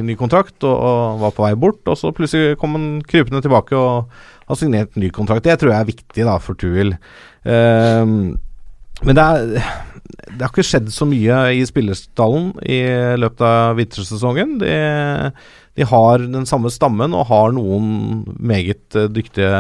ny 0.06 0.16
kontrakt 0.20 0.64
og, 0.66 0.74
og, 0.74 1.20
var 1.22 1.36
på 1.36 1.46
vei 1.46 1.54
bort. 1.60 1.84
Og 1.86 2.00
så 2.00 2.14
plutselig 2.16 2.58
kom 2.62 2.78
han 2.78 2.90
krypende 3.08 3.44
tilbake 3.46 3.78
og 3.78 4.10
har 4.48 4.60
signert 4.60 4.98
ny 4.98 5.12
kontrakt. 5.14 5.46
Det 5.46 5.60
tror 5.60 5.74
jeg 5.74 5.80
er 5.80 5.92
viktig 5.92 6.28
da 6.28 6.38
for 6.42 6.58
Tuil. 6.60 6.96
Um, 7.44 8.38
men 9.06 9.18
det, 9.20 9.24
er, 9.24 9.72
det 10.32 10.42
har 10.42 10.50
ikke 10.50 10.66
skjedd 10.66 10.90
så 10.94 11.06
mye 11.10 11.42
i 11.54 11.64
spillerstallen 11.68 12.52
i 12.66 12.82
løpet 13.22 13.46
av 13.46 13.78
vintersesongen. 13.78 14.58
De, 14.64 14.76
de 15.78 15.88
har 15.92 16.26
den 16.26 16.48
samme 16.50 16.72
stammen 16.74 17.14
og 17.14 17.30
har 17.30 17.54
noen 17.54 18.24
meget 18.40 18.98
dyktige 19.14 19.60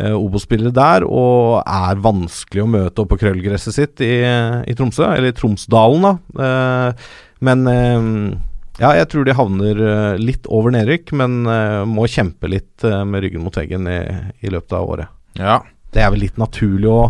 uh, 0.00 0.14
Obos-spillere 0.16 0.74
der, 0.74 1.06
og 1.06 1.60
er 1.62 2.00
vanskelig 2.04 2.64
å 2.64 2.70
møte 2.70 3.04
opp 3.04 3.12
på 3.14 3.20
krøllgresset 3.22 3.76
sitt 3.76 4.02
i, 4.04 4.16
i 4.24 4.74
Tromsø, 4.78 5.06
eller 5.10 5.32
i 5.32 5.36
Tromsdalen, 5.36 6.08
da. 6.08 6.14
Uh, 6.40 7.22
men 7.44 7.68
uh, 7.68 8.08
ja, 8.80 8.90
jeg 8.98 9.10
tror 9.12 9.26
de 9.26 9.36
havner 9.38 9.84
litt 10.18 10.48
over 10.50 10.74
nedrykk, 10.74 11.12
men 11.14 11.44
må 11.86 12.08
kjempe 12.10 12.48
litt 12.50 12.82
med 12.82 13.22
ryggen 13.22 13.44
mot 13.44 13.54
veggen 13.54 13.86
i, 13.86 14.00
i, 14.42 14.50
løpet 14.50 14.74
av 14.74 14.88
året. 14.90 15.12
Ja. 15.38 15.60
Det 15.94 16.02
er 16.02 16.10
vel 16.10 16.24
litt 16.24 16.40
naturlig 16.42 16.90
å 16.90 17.04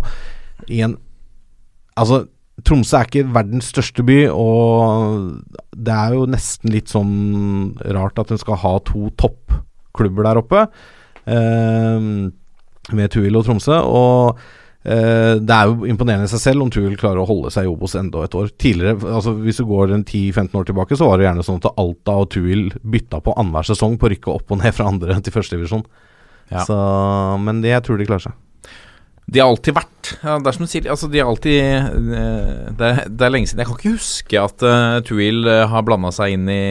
i 0.68 0.82
en 0.84 0.98
Altså, 1.94 2.24
Tromsø 2.66 2.98
er 2.98 3.08
ikke 3.08 3.32
verdens 3.34 3.68
største 3.70 4.02
by, 4.06 4.16
og 4.30 5.42
det 5.74 5.94
er 5.94 6.14
jo 6.16 6.24
nesten 6.30 6.72
litt 6.74 6.90
sånn 6.90 7.74
rart 7.94 8.18
at 8.22 8.30
en 8.34 8.40
skal 8.40 8.58
ha 8.62 8.72
to 8.86 9.08
toppklubber 9.20 10.26
der 10.26 10.40
oppe. 10.40 10.62
Uh, 11.26 12.30
med 12.92 13.12
Tuil 13.14 13.38
og 13.38 13.46
Tromsø. 13.46 13.78
Og 13.80 14.40
eh, 14.84 15.40
det 15.40 15.56
er 15.56 15.70
jo 15.70 15.88
imponerende 15.88 16.28
i 16.28 16.32
seg 16.32 16.42
selv 16.42 16.66
om 16.66 16.72
Tuil 16.72 16.96
klarer 17.00 17.22
å 17.22 17.28
holde 17.28 17.52
seg 17.54 17.68
i 17.68 17.72
Obos 17.72 17.96
enda 17.98 18.24
et 18.26 18.36
år. 18.38 18.52
Tidligere, 18.60 18.98
altså 19.16 19.36
Hvis 19.40 19.62
du 19.62 19.66
går 19.70 19.96
en 19.96 20.04
10-15 20.04 20.60
år 20.60 20.70
tilbake, 20.70 20.98
så 21.00 21.08
var 21.08 21.20
det 21.20 21.28
gjerne 21.28 21.46
sånn 21.46 21.62
at 21.62 21.72
Alta 21.80 22.18
og 22.24 22.32
Tuil 22.34 22.70
bytta 22.82 23.22
på 23.24 23.36
annenhver 23.38 23.70
sesong 23.72 23.98
på 23.98 24.10
å 24.10 24.14
rykke 24.14 24.34
opp 24.34 24.54
og 24.54 24.62
ned 24.62 24.76
fra 24.76 24.88
andre 24.92 25.20
til 25.24 25.36
førstedivisjon. 25.36 25.86
Ja. 26.52 26.64
Men 27.40 27.62
det, 27.64 27.72
jeg 27.72 27.86
tror 27.86 27.96
de 27.96 28.06
klarer 28.08 28.26
seg. 28.26 28.40
De 29.24 29.40
har 29.40 29.48
alltid 29.48 29.72
vært 29.72 30.10
ja, 30.20 30.34
Det 30.36 30.50
er 30.50 30.56
som 30.56 30.66
du 30.66 30.68
sier, 30.68 30.86
altså 30.92 31.08
de 31.08 31.20
har 31.22 31.30
alltid 31.30 31.54
eh, 31.64 32.72
det 32.76 32.88
er, 32.90 32.98
det 33.08 33.24
er, 33.24 33.30
lenge 33.32 33.48
siden 33.48 33.62
Jeg 33.62 33.70
kan 33.70 33.78
ikke 33.78 33.94
huske 33.94 34.42
at 34.42 34.64
uh, 34.68 34.98
Tuil 35.06 35.48
har 35.48 35.86
blanda 35.86 36.10
seg 36.12 36.34
inn 36.36 36.50
i 36.52 36.64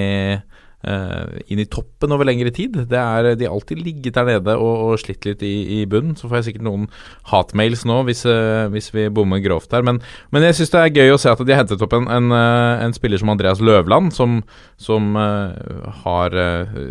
inn 0.83 1.61
i 1.61 1.67
toppen 1.71 2.11
over 2.11 2.27
lengre 2.27 2.51
tid. 2.51 2.75
Det 2.91 2.99
er, 2.99 3.29
de 3.39 3.47
har 3.47 3.53
alltid 3.55 3.79
ligget 3.79 4.17
der 4.17 4.27
nede 4.27 4.55
og, 4.59 4.81
og 4.83 4.99
slitt 4.99 5.23
litt 5.27 5.43
i, 5.45 5.53
i 5.77 5.85
bunnen. 5.89 6.17
Så 6.19 6.27
får 6.27 6.41
jeg 6.41 6.47
sikkert 6.49 6.65
noen 6.67 6.87
hatmails 7.31 7.85
nå 7.87 8.01
hvis, 8.09 8.25
uh, 8.27 8.67
hvis 8.73 8.91
vi 8.95 9.07
bommer 9.13 9.39
grovt 9.43 9.71
der. 9.71 9.85
Men, 9.85 10.01
men 10.35 10.47
jeg 10.47 10.59
syns 10.59 10.73
det 10.73 10.81
er 10.81 10.99
gøy 10.99 11.15
å 11.15 11.21
se 11.21 11.31
at 11.31 11.43
de 11.43 11.55
har 11.55 11.63
hentet 11.63 11.85
opp 11.85 11.95
en, 11.95 12.09
en, 12.11 12.29
uh, 12.35 12.83
en, 12.83 12.95
spiller 12.95 13.21
som 13.21 13.31
Andreas 13.33 13.63
Løvland, 13.63 14.11
som, 14.15 14.41
som 14.81 15.15
har 15.15 16.35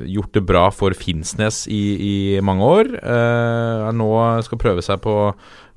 gjort 0.09 0.33
det 0.35 0.42
bra 0.48 0.66
for 0.74 0.96
Finnsnes 0.96 1.64
i, 1.70 1.83
i 2.02 2.16
mange 2.44 2.66
år. 2.78 2.90
er 3.02 3.96
nå 3.96 4.11
skal 4.46 4.61
prøve 4.61 4.85
seg 4.85 5.00
på, 5.05 5.16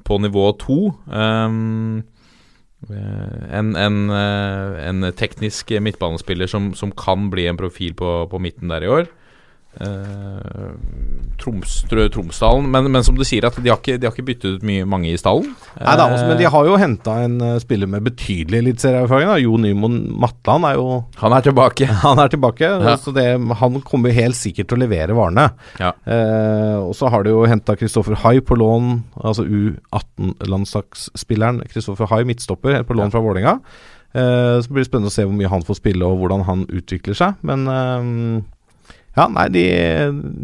på 0.08 0.20
nivå 0.24 0.50
to. 0.62 0.80
Um, 1.12 2.04
Eh, 2.06 2.15
en, 2.90 3.76
en, 3.76 3.96
eh, 4.14 4.88
en, 4.90 5.12
teknisk 5.18 5.72
midtbanespiller 5.82 6.50
som, 6.50 6.74
som, 6.78 6.92
kan 6.92 7.30
bli 7.34 7.48
en 7.50 7.58
profil 7.58 7.96
på, 7.98 8.26
på 8.30 8.42
midten 8.42 8.70
der 8.70 8.86
i 8.86 8.92
år. 8.92 9.08
Uh, 9.76 10.72
Troms, 11.36 11.84
Tromsdalen. 11.90 12.72
Men, 12.72 12.92
men, 12.92 13.04
som 13.04 13.18
du 13.18 13.24
sier, 13.28 13.44
at 13.48 13.58
de 13.60 13.70
har 13.70 13.78
ikke, 13.82 13.98
de 14.00 14.08
har 14.08 14.14
ikke 14.16 14.28
byttet 14.30 14.54
ut 14.56 14.64
mye, 14.66 14.86
mange 14.88 15.10
i 15.12 15.18
stallen. 15.20 15.50
Nei 15.76 15.96
da, 16.00 16.06
men 16.16 16.38
de 16.40 16.46
har 16.52 16.66
jo 16.70 16.78
henta 16.80 17.18
en 17.26 17.36
uh, 17.44 17.60
spiller 17.60 17.88
med 17.92 18.06
betydelig 18.08 18.58
eliteserieerfaring. 18.64 19.34
Jo 19.44 19.58
Nymoen 19.60 19.98
Matland 20.22 20.66
er 20.70 20.76
jo 20.80 20.86
Han 21.20 21.36
er 21.36 21.42
tilbake. 21.46 21.86
Han 22.06 22.18
er 22.24 22.30
tilbake, 22.32 22.66
ja. 22.72 22.96
så 23.02 23.10
det, 23.16 23.28
han 23.60 23.82
kommer 23.86 24.10
helt 24.16 24.38
sikkert 24.40 24.68
til 24.72 24.80
å 24.80 24.84
levere 24.86 25.18
varene. 25.18 25.46
Ja. 25.82 25.92
Uh, 26.08 26.78
og 26.88 26.94
så 26.98 27.06
har 27.12 27.22
de 27.26 27.30
jo 27.36 27.50
henta 27.50 27.78
Kristoffer 27.80 28.16
Hai 28.24 28.38
på 28.46 28.54
lån, 28.60 28.86
altså 29.20 29.44
U18-landslagsspilleren 29.44 31.58
Kristoffer 31.72 32.08
Hai, 32.12 32.22
midtstopper, 32.28 32.72
på 32.88 32.96
lån 32.96 33.10
ja. 33.10 33.14
fra 33.14 33.24
Vålerenga. 33.26 33.56
så 34.16 34.72
blir 34.72 34.86
det 34.86 34.88
spennende 34.88 35.12
å 35.12 35.14
se 35.14 35.26
hvor 35.28 35.36
mye 35.36 35.52
han 35.52 35.66
får 35.68 35.76
spille, 35.82 36.08
og 36.08 36.22
hvordan 36.22 36.46
han 36.48 36.62
utvikler 36.72 37.16
seg. 37.18 37.32
Men 37.44 37.68
ja, 39.16 39.28
nei, 39.32 39.48
de, 39.54 39.66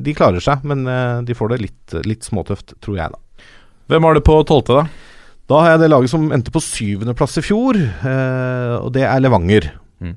de 0.05 0.15
klarer 0.15 0.43
seg, 0.43 0.65
men 0.67 0.85
eh, 0.87 1.21
de 1.27 1.35
får 1.37 1.53
det 1.53 1.61
litt, 1.65 1.95
litt 2.07 2.27
småtøft, 2.27 2.77
tror 2.83 2.99
jeg, 2.99 3.13
da. 3.13 3.47
Hvem 3.91 4.07
har 4.07 4.15
du 4.15 4.23
på 4.23 4.37
tolvte, 4.47 4.79
da? 4.79 5.11
Da 5.51 5.59
har 5.59 5.73
jeg 5.73 5.81
det 5.81 5.91
laget 5.91 6.11
som 6.13 6.29
endte 6.31 6.53
på 6.53 6.63
syvendeplass 6.63 7.39
i 7.41 7.43
fjor, 7.43 7.75
eh, 7.75 8.75
og 8.77 8.91
det 8.95 9.03
er 9.03 9.19
Levanger. 9.19 9.67
Mm. 9.99 10.13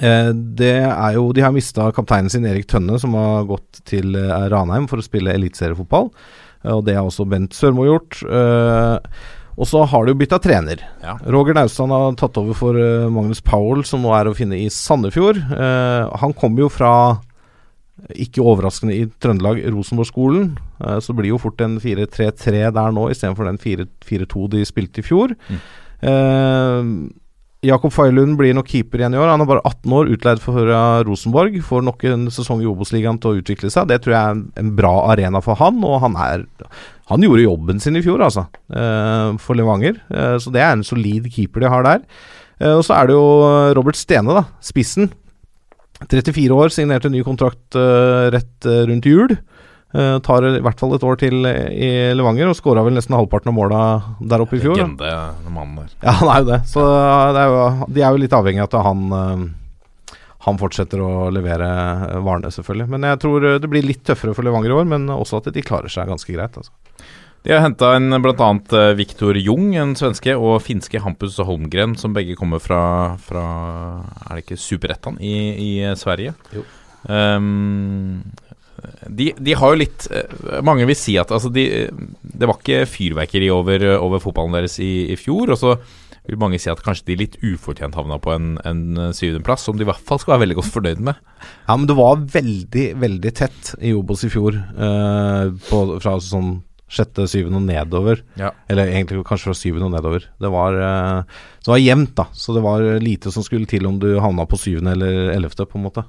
Eh, 0.00 0.30
det 0.56 0.76
er 0.88 1.16
jo 1.18 1.26
De 1.36 1.44
har 1.44 1.52
mista 1.52 1.90
kapteinen 1.92 2.32
sin, 2.32 2.46
Erik 2.48 2.68
Tønne, 2.70 2.96
som 3.02 3.16
har 3.18 3.48
gått 3.50 3.82
til 3.88 4.16
eh, 4.16 4.46
Ranheim 4.52 4.88
for 4.88 5.02
å 5.02 5.04
spille 5.04 5.34
eliteseriefotball. 5.36 6.08
Og 6.68 6.80
det 6.86 6.96
har 6.96 7.06
også 7.06 7.28
Bent 7.28 7.54
Sørmo 7.54 7.84
gjort. 7.86 8.16
Og 9.58 9.66
så 9.66 9.84
har 9.86 10.04
de 10.04 10.10
jo 10.10 10.18
bytta 10.18 10.40
trener. 10.42 10.80
Ja. 11.04 11.14
Roger 11.30 11.54
Naustdal 11.54 11.92
har 11.94 12.16
tatt 12.18 12.34
over 12.40 12.56
for 12.58 12.74
Magnus 13.14 13.38
Powell, 13.46 13.84
som 13.86 14.02
nå 14.02 14.10
er 14.16 14.26
å 14.26 14.34
finne 14.34 14.58
i 14.58 14.66
Sandefjord. 14.74 15.38
Han 15.54 16.34
kommer 16.34 16.64
jo 16.64 16.72
fra, 16.74 16.90
ikke 18.14 18.44
overraskende 18.44 18.96
i 18.96 19.06
Trøndelag, 19.20 19.60
Rosenborg-skolen. 19.74 20.52
Eh, 20.84 20.98
så 20.98 21.12
det 21.12 21.20
blir 21.20 21.32
jo 21.34 21.42
fort 21.42 21.60
en 21.64 21.78
4-3-3 21.82 22.68
der 22.74 22.92
nå, 22.94 23.08
istedenfor 23.12 23.48
den 23.48 23.60
4-4-2 23.62 24.50
de 24.54 24.66
spilte 24.68 25.02
i 25.02 25.06
fjor. 25.06 25.34
Eh, 26.02 26.92
Jakob 27.66 27.90
Feilund 27.90 28.36
blir 28.38 28.54
nok 28.54 28.68
keeper 28.70 29.00
igjen 29.02 29.16
i 29.16 29.18
år. 29.18 29.32
Han 29.32 29.42
er 29.42 29.48
bare 29.50 29.64
18 29.66 29.94
år, 29.98 30.10
utleid 30.14 30.42
for 30.42 30.70
uh, 30.70 31.00
Rosenborg. 31.06 31.56
Får 31.66 31.82
nok 31.88 32.04
en 32.06 32.28
sesong 32.30 32.62
i 32.62 32.68
Obos-ligaen 32.70 33.18
til 33.18 33.32
å 33.32 33.40
utvikle 33.40 33.70
seg. 33.74 33.88
Det 33.90 33.98
tror 34.04 34.14
jeg 34.14 34.36
er 34.36 34.62
en, 34.62 34.70
bra 34.78 34.92
arena 35.10 35.42
for 35.42 35.58
han, 35.58 35.80
og 35.82 35.98
han 36.04 36.14
er 36.22 36.46
Han 37.08 37.24
gjorde 37.24 37.42
jobben 37.42 37.80
sin 37.80 37.96
i 37.96 38.02
fjor, 38.04 38.20
altså, 38.20 38.44
eh, 38.70 39.34
for 39.40 39.58
Levanger. 39.58 39.96
Eh, 40.12 40.36
så 40.38 40.52
det 40.52 40.60
er 40.60 40.74
en 40.76 40.84
solid 40.84 41.26
keeper 41.32 41.64
de 41.64 41.72
har 41.72 41.82
der. 41.82 42.02
Eh, 42.60 42.74
og 42.76 42.84
så 42.84 42.94
er 42.94 43.08
det 43.08 43.16
jo 43.16 43.26
Robert 43.74 43.96
Stene, 43.96 44.36
da. 44.36 44.44
Spissen. 44.60 45.10
34 46.06 46.54
år, 46.54 46.70
signerte 46.74 47.10
ny 47.10 47.24
kontrakt 47.26 47.74
eh, 47.78 48.28
rett 48.34 48.66
eh, 48.66 48.84
rundt 48.90 49.08
jul. 49.08 49.36
Uh, 49.88 50.18
tar 50.20 50.44
i 50.44 50.58
hvert 50.60 50.76
fall 50.76 50.90
et 50.92 51.04
år 51.08 51.16
til 51.16 51.46
i 51.48 51.88
Levanger, 52.12 52.50
og 52.50 52.56
skåra 52.58 52.82
vel 52.84 52.92
nesten 52.92 53.14
halvparten 53.16 53.48
av 53.48 53.54
måla 53.56 53.78
der 54.20 54.42
oppe 54.44 54.58
i 54.58 54.60
fjor. 54.60 54.76
Legende, 54.76 55.08
den 55.46 55.54
mannen 55.54 55.78
der. 55.80 55.94
Ja, 56.02 56.12
han 56.18 56.28
er 56.28 56.42
jo 56.42 56.48
det. 56.50 56.58
Så 56.68 56.84
det 57.32 57.40
er 57.40 57.54
jo, 57.54 57.86
de 57.96 58.02
er 58.04 58.12
jo 58.12 58.20
litt 58.20 58.36
avhengig 58.36 58.60
av 58.66 58.68
at 58.68 58.76
han 58.84 59.06
uh, 59.16 59.46
han 60.44 60.60
fortsetter 60.60 61.00
å 61.02 61.30
levere 61.34 61.68
varene, 62.24 62.52
selvfølgelig. 62.52 62.88
Men 62.92 63.08
jeg 63.08 63.20
tror 63.24 63.48
det 63.64 63.70
blir 63.72 63.88
litt 63.88 64.04
tøffere 64.06 64.36
for 64.36 64.46
Levanger 64.46 64.70
i 64.70 64.76
år, 64.76 64.86
men 64.92 65.08
også 65.12 65.40
at 65.40 65.50
de 65.56 65.64
klarer 65.64 65.92
seg 65.92 66.08
ganske 66.12 66.36
greit. 66.36 66.60
Altså. 66.60 66.72
De 67.46 67.54
har 67.54 67.62
henta 67.62 67.92
inn 67.96 68.10
bl.a. 68.22 68.48
Viktor 68.98 69.38
Jung, 69.38 69.70
en 69.78 69.94
svenske, 69.98 70.34
og 70.36 70.58
finske 70.64 71.00
Hampus 71.04 71.38
Holmgren, 71.38 71.94
som 71.98 72.16
begge 72.16 72.36
kommer 72.38 72.62
fra, 72.62 72.80
fra 73.22 73.44
Er 74.26 74.34
det 74.38 74.44
ikke 74.44 74.60
Superettan 74.60 75.20
i, 75.22 75.36
i 75.54 75.70
Sverige? 75.96 76.34
Jo. 76.52 76.66
Um, 77.08 78.24
de, 79.06 79.30
de 79.38 79.54
har 79.58 79.72
jo 79.72 79.78
litt 79.80 80.04
eh, 80.14 80.58
Mange 80.66 80.84
vil 80.86 80.98
si 80.98 81.14
at 81.18 81.30
altså 81.34 81.50
de, 81.50 81.64
det 81.88 82.46
var 82.46 82.58
ikke 82.58 82.84
fyrverkeri 82.90 83.48
over, 83.50 83.84
over 83.98 84.22
fotballen 84.22 84.54
deres 84.54 84.78
i, 84.82 85.08
i 85.14 85.16
fjor. 85.18 85.54
Og 85.54 85.58
så 85.58 85.74
vil 86.28 86.40
mange 86.40 86.60
si 86.60 86.68
at 86.70 86.82
kanskje 86.84 87.08
de 87.08 87.18
litt 87.22 87.38
ufortjent 87.40 87.96
havna 87.96 88.18
på 88.20 88.34
en, 88.34 88.52
en 88.68 89.12
syvendeplass, 89.16 89.64
som 89.64 89.78
de 89.78 89.86
i 89.86 89.88
hvert 89.88 90.02
fall 90.04 90.20
skal 90.20 90.34
være 90.34 90.44
veldig 90.44 90.58
godt 90.60 90.74
fornøyd 90.74 91.04
med. 91.08 91.20
Ja, 91.64 91.74
men 91.74 91.86
det 91.88 91.96
var 91.98 92.20
veldig, 92.34 92.86
veldig 93.00 93.32
tett 93.38 93.72
i 93.80 93.94
Obos 93.96 94.26
i 94.28 94.32
fjor. 94.32 94.58
eh, 94.58 95.44
på, 95.70 95.84
fra 96.02 96.18
sånn 96.22 96.58
sjette, 96.88 97.26
syvende 97.28 97.60
og 97.60 97.66
nedover. 97.68 98.22
Ja. 98.40 98.50
Eller 98.70 98.88
egentlig 98.92 99.22
kanskje 99.28 99.50
fra 99.50 99.56
syvende 99.58 99.88
og 99.90 99.94
nedover. 99.96 100.24
Det 100.40 100.50
var, 100.52 100.76
øh, 100.76 101.40
det 101.64 101.72
var 101.74 101.82
jevnt, 101.82 102.14
da. 102.16 102.28
Så 102.32 102.54
det 102.56 102.62
var 102.64 102.84
lite 103.04 103.32
som 103.34 103.44
skulle 103.46 103.68
til 103.68 103.86
om 103.86 103.98
du 104.00 104.14
havna 104.20 104.46
på 104.48 104.58
syvende 104.60 104.96
eller 104.96 105.34
ellevte, 105.36 105.68
på 105.68 105.78
en 105.78 105.84
måte. 105.88 106.04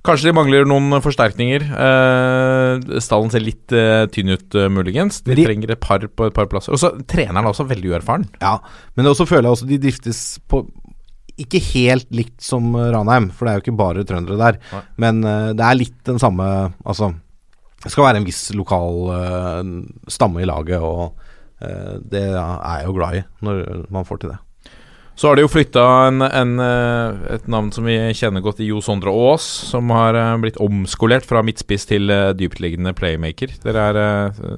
Kanskje 0.00 0.30
de 0.30 0.32
mangler 0.32 0.64
noen 0.64 0.94
forsterkninger. 1.04 1.64
Eh, 1.76 3.00
stallen 3.04 3.28
ser 3.32 3.42
litt 3.44 3.72
eh, 3.76 4.06
tynn 4.08 4.32
ut, 4.32 4.46
uh, 4.56 4.68
muligens. 4.72 5.18
De, 5.26 5.34
De- 5.36 5.44
trenger 5.44 5.74
et 5.74 5.80
par 5.82 6.00
på 6.08 6.30
et 6.30 6.36
par 6.36 6.48
plasser. 6.48 6.72
Og 6.72 6.80
så 6.80 6.94
Treneren 7.04 7.44
er 7.44 7.50
også 7.52 7.66
veldig 7.68 7.92
uerfaren. 7.92 8.24
Ja, 8.40 8.54
men 8.96 9.10
også 9.10 9.26
føler 9.28 9.50
jeg 9.50 9.58
også 9.58 9.68
de 9.68 9.80
driftes 9.82 10.22
på 10.48 10.62
ikke 11.40 11.60
helt 11.72 12.08
likt 12.12 12.40
som 12.44 12.72
eh, 12.76 12.88
Ranheim, 12.94 13.28
for 13.32 13.44
det 13.46 13.52
er 13.52 13.58
jo 13.60 13.64
ikke 13.66 13.76
bare 13.80 14.06
trøndere 14.08 14.40
der. 14.40 14.58
Nei. 14.72 14.80
Men 15.04 15.20
eh, 15.24 15.50
det 15.56 15.66
er 15.68 15.78
litt 15.78 15.98
den 16.08 16.20
samme 16.20 16.48
Altså, 16.84 17.12
det 17.80 17.92
skal 17.92 18.10
være 18.10 18.20
en 18.20 18.28
viss 18.28 18.50
lokal 18.56 19.08
uh, 19.08 19.64
stamme 20.10 20.42
i 20.42 20.48
laget, 20.48 20.82
og 20.84 21.16
uh, 21.64 21.96
det 22.12 22.26
er 22.28 22.78
jeg 22.82 22.88
jo 22.88 22.96
glad 22.98 23.20
i 23.20 23.26
når 23.46 23.90
man 23.92 24.08
får 24.08 24.22
til 24.22 24.34
det. 24.34 24.40
Så 25.20 25.28
har 25.28 25.36
de 25.36 25.42
jo 25.42 25.50
flytta 25.52 25.82
eh, 26.08 27.16
et 27.34 27.48
navn 27.52 27.66
som 27.74 27.84
vi 27.84 27.98
kjenner 28.16 28.40
godt 28.40 28.62
i 28.64 28.70
Jo 28.70 28.78
Sondre 28.80 29.12
Aas, 29.12 29.44
som 29.68 29.90
har 29.92 30.16
blitt 30.40 30.56
omskolert 30.64 31.26
fra 31.28 31.42
midtspiss 31.44 31.84
til 31.90 32.08
dyptliggende 32.38 32.94
playmaker. 32.96 33.52
Er, 33.68 33.98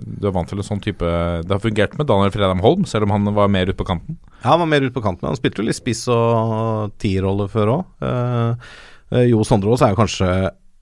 du 0.06 0.28
er 0.28 0.36
vant 0.36 0.46
til 0.46 0.62
en 0.62 0.68
sånn 0.68 0.84
type 0.84 1.02
Det 1.02 1.50
har 1.50 1.64
fungert 1.64 1.98
med 1.98 2.06
Daniel 2.06 2.30
Fredheim 2.30 2.62
Holm, 2.62 2.86
selv 2.86 3.08
om 3.08 3.16
han 3.16 3.34
var 3.34 3.50
mer 3.50 3.72
ute 3.72 3.80
på 3.80 3.88
kanten. 3.90 4.20
Ja, 4.36 4.52
han 4.52 4.62
var 4.62 4.70
mer 4.70 4.86
ute 4.86 4.94
på 4.94 5.02
kanten, 5.02 5.24
men 5.24 5.32
han 5.32 5.40
spilte 5.40 5.64
jo 5.64 5.66
litt 5.66 5.80
spiss 5.80 6.04
og 6.14 6.94
tierrolle 7.02 7.50
før 7.50 7.74
òg. 7.80 8.14
Jo 9.32 9.42
Sondre 9.48 9.74
Aas 9.74 9.82
er 9.82 9.96
jo 9.96 10.02
kanskje 10.04 10.30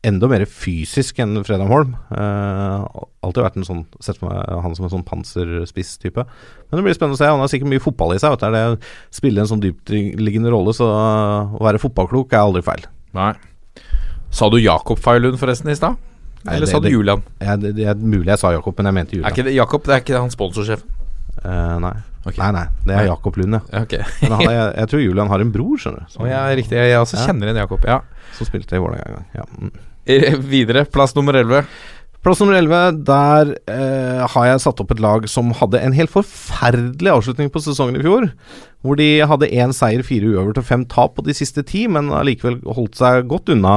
enda 0.06 0.28
mer 0.32 0.46
fysisk 0.48 1.18
enn 1.20 1.42
Fredheim 1.44 1.68
Holm. 1.68 1.90
Uh, 2.08 2.86
alltid 3.24 3.44
vært 3.44 3.58
en 3.60 3.66
sånn 3.68 3.82
sett 4.00 4.20
på 4.20 4.30
han 4.32 4.76
som 4.76 4.86
en 4.86 4.92
sånn 4.94 5.04
panserspiss-type. 5.04 6.24
Men 6.24 6.80
det 6.80 6.84
blir 6.86 6.96
spennende 6.96 7.18
å 7.18 7.20
se. 7.20 7.28
Han 7.28 7.42
har 7.42 7.50
sikkert 7.52 7.72
mye 7.74 7.82
fotball 7.84 8.14
i 8.16 8.20
seg. 8.22 8.32
Vet 8.32 8.46
du. 8.46 8.56
Det 8.56 9.16
spille 9.20 9.44
en 9.44 9.50
sånn 9.50 9.60
dyptliggende 9.64 10.52
rolle, 10.54 10.72
så 10.76 10.88
å 10.88 11.60
være 11.60 11.82
fotballklok 11.82 12.32
er 12.32 12.44
aldri 12.46 12.64
feil. 12.64 12.86
Nei. 13.16 13.34
Sa 14.32 14.48
du 14.48 14.56
Jakob 14.62 15.00
Feilund 15.02 15.36
forresten 15.40 15.72
i 15.72 15.76
stad? 15.76 15.98
Eller 16.46 16.64
det- 16.64 16.70
sa 16.72 16.80
du 16.80 16.88
Julian? 16.88 17.20
Jeg, 17.42 17.60
det, 17.60 17.74
det 17.76 17.88
er 17.90 17.98
mulig 18.00 18.30
jeg 18.32 18.40
sa 18.40 18.54
Jakob, 18.54 18.78
men 18.78 18.88
jeg 18.88 18.94
mente 18.96 19.16
Julian. 19.18 19.28
Er 19.28 19.36
ikke 19.36 19.48
det 19.50 19.56
Jakob? 19.58 19.84
Det 19.84 19.96
er 19.96 20.00
ikke 20.04 20.22
han 20.22 20.32
sponsorsjefen? 20.32 20.96
Uh, 21.44 21.76
nei. 21.84 21.92
Okay. 22.20 22.36
nei, 22.36 22.50
nei. 22.52 22.64
Det 22.84 22.96
er 22.96 23.06
Jakob 23.08 23.36
Lund, 23.40 23.54
ja. 23.56 23.60
Okay. 23.84 24.04
Men 24.22 24.32
han, 24.36 24.42
jeg, 24.52 24.72
jeg 24.76 24.90
tror 24.92 25.00
Julian 25.04 25.30
har 25.32 25.40
en 25.44 25.52
bror, 25.52 25.76
skjønner 25.80 26.04
du. 26.04 26.16
Å, 26.20 26.26
ja, 26.28 26.40
riktig. 26.56 26.76
Jeg, 26.76 26.90
jeg 26.92 27.00
også 27.04 27.16
Ja. 27.20 27.26
kjenner 27.28 27.48
igjen 27.50 27.60
Jakob. 27.62 27.84
Ja. 27.88 28.00
Som 28.36 28.48
spilte 28.48 28.76
i 28.76 28.82
Vålerenga 28.82 29.06
en 29.08 29.16
gang. 29.20 29.30
Ja. 29.36 29.86
Eh, 30.06 30.36
Videre, 30.40 30.84
plass 30.88 31.14
nummer 31.16 31.36
11. 31.36 31.64
Plass 32.20 32.40
nummer 32.42 32.58
11, 32.58 32.98
der 33.08 33.54
eh, 33.72 34.20
har 34.28 34.46
jeg 34.50 34.60
satt 34.60 34.80
opp 34.82 34.90
et 34.92 35.00
lag 35.00 35.24
som 35.32 35.54
hadde 35.56 35.80
en 35.80 35.94
helt 35.96 36.12
forferdelig 36.12 37.14
avslutning 37.14 37.48
på 37.52 37.62
sesongen 37.64 37.96
i 37.96 38.04
fjor. 38.04 38.26
Hvor 38.84 38.98
de 39.00 39.08
hadde 39.24 39.48
én 39.48 39.72
seier, 39.76 40.04
fire 40.04 40.28
uøvert 40.28 40.60
og 40.60 40.68
fem 40.68 40.84
tap 40.84 41.16
på 41.16 41.24
de 41.24 41.36
siste 41.36 41.64
ti, 41.64 41.86
men 41.88 42.12
allikevel 42.12 42.58
holdt 42.76 43.00
seg 43.00 43.24
godt 43.30 43.52
unna 43.56 43.74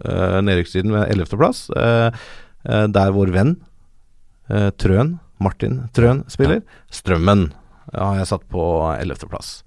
eh, 0.00 0.40
nedrykkstiden 0.48 0.96
med 0.96 1.12
11.-plass. 1.12 1.62
Eh, 1.76 2.24
eh, 2.64 2.86
der 2.96 3.12
vår 3.16 3.34
venn 3.36 3.54
eh, 4.48 4.70
Trøen, 4.80 5.18
Martin 5.44 5.82
Trøen, 5.92 6.24
spiller. 6.32 6.64
Strømmen 6.88 7.50
har 7.92 8.16
jeg 8.22 8.32
satt 8.32 8.48
på 8.48 8.64
11.-plass. 8.96 9.58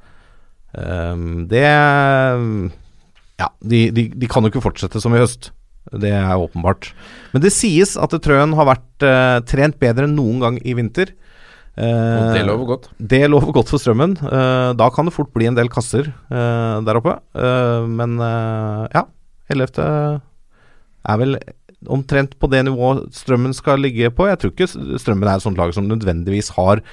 Um, 0.72 1.50
det 1.52 1.66
Ja, 1.68 3.48
de, 3.60 3.80
de, 3.92 4.06
de 4.16 4.28
kan 4.32 4.46
jo 4.46 4.50
ikke 4.54 4.64
fortsette 4.64 5.02
som 5.04 5.14
i 5.14 5.20
høst. 5.20 5.52
Det 5.90 6.12
er 6.14 6.38
åpenbart. 6.38 6.92
Men 7.34 7.44
det 7.44 7.54
sies 7.56 7.96
at 8.00 8.14
Trøen 8.24 8.54
har 8.58 8.70
vært 8.70 9.06
uh, 9.06 9.40
trent 9.50 9.80
bedre 9.82 10.08
enn 10.08 10.16
noen 10.18 10.42
gang 10.44 10.60
i 10.62 10.76
vinter. 10.78 11.14
Uh, 11.72 12.34
det 12.36 12.44
lover 12.46 12.68
godt. 12.74 12.90
det 13.00 13.22
lover 13.32 13.56
godt 13.56 13.72
for 13.72 13.82
strømmen. 13.82 14.18
Uh, 14.22 14.72
da 14.78 14.90
kan 14.94 15.08
det 15.08 15.16
fort 15.16 15.32
bli 15.34 15.48
en 15.50 15.58
del 15.58 15.72
kasser 15.72 16.12
der 16.30 17.00
oppe. 17.00 17.18
Men 17.90 18.20
ja, 18.94 19.06
11. 19.52 19.82
er 19.82 21.22
vel 21.22 21.40
omtrent 21.90 22.36
på 22.38 22.50
det 22.52 22.62
nivået 22.68 23.08
strømmen 23.18 23.56
skal 23.58 23.82
ligge 23.82 24.12
på. 24.14 24.30
Jeg 24.30 24.40
tror 24.40 24.54
ikke 24.54 24.70
strømmen 25.02 25.28
er 25.28 25.40
et 25.40 25.46
sånt 25.46 25.58
lag 25.58 25.74
som 25.74 25.90
nødvendigvis 25.90 26.54
har 26.60 26.84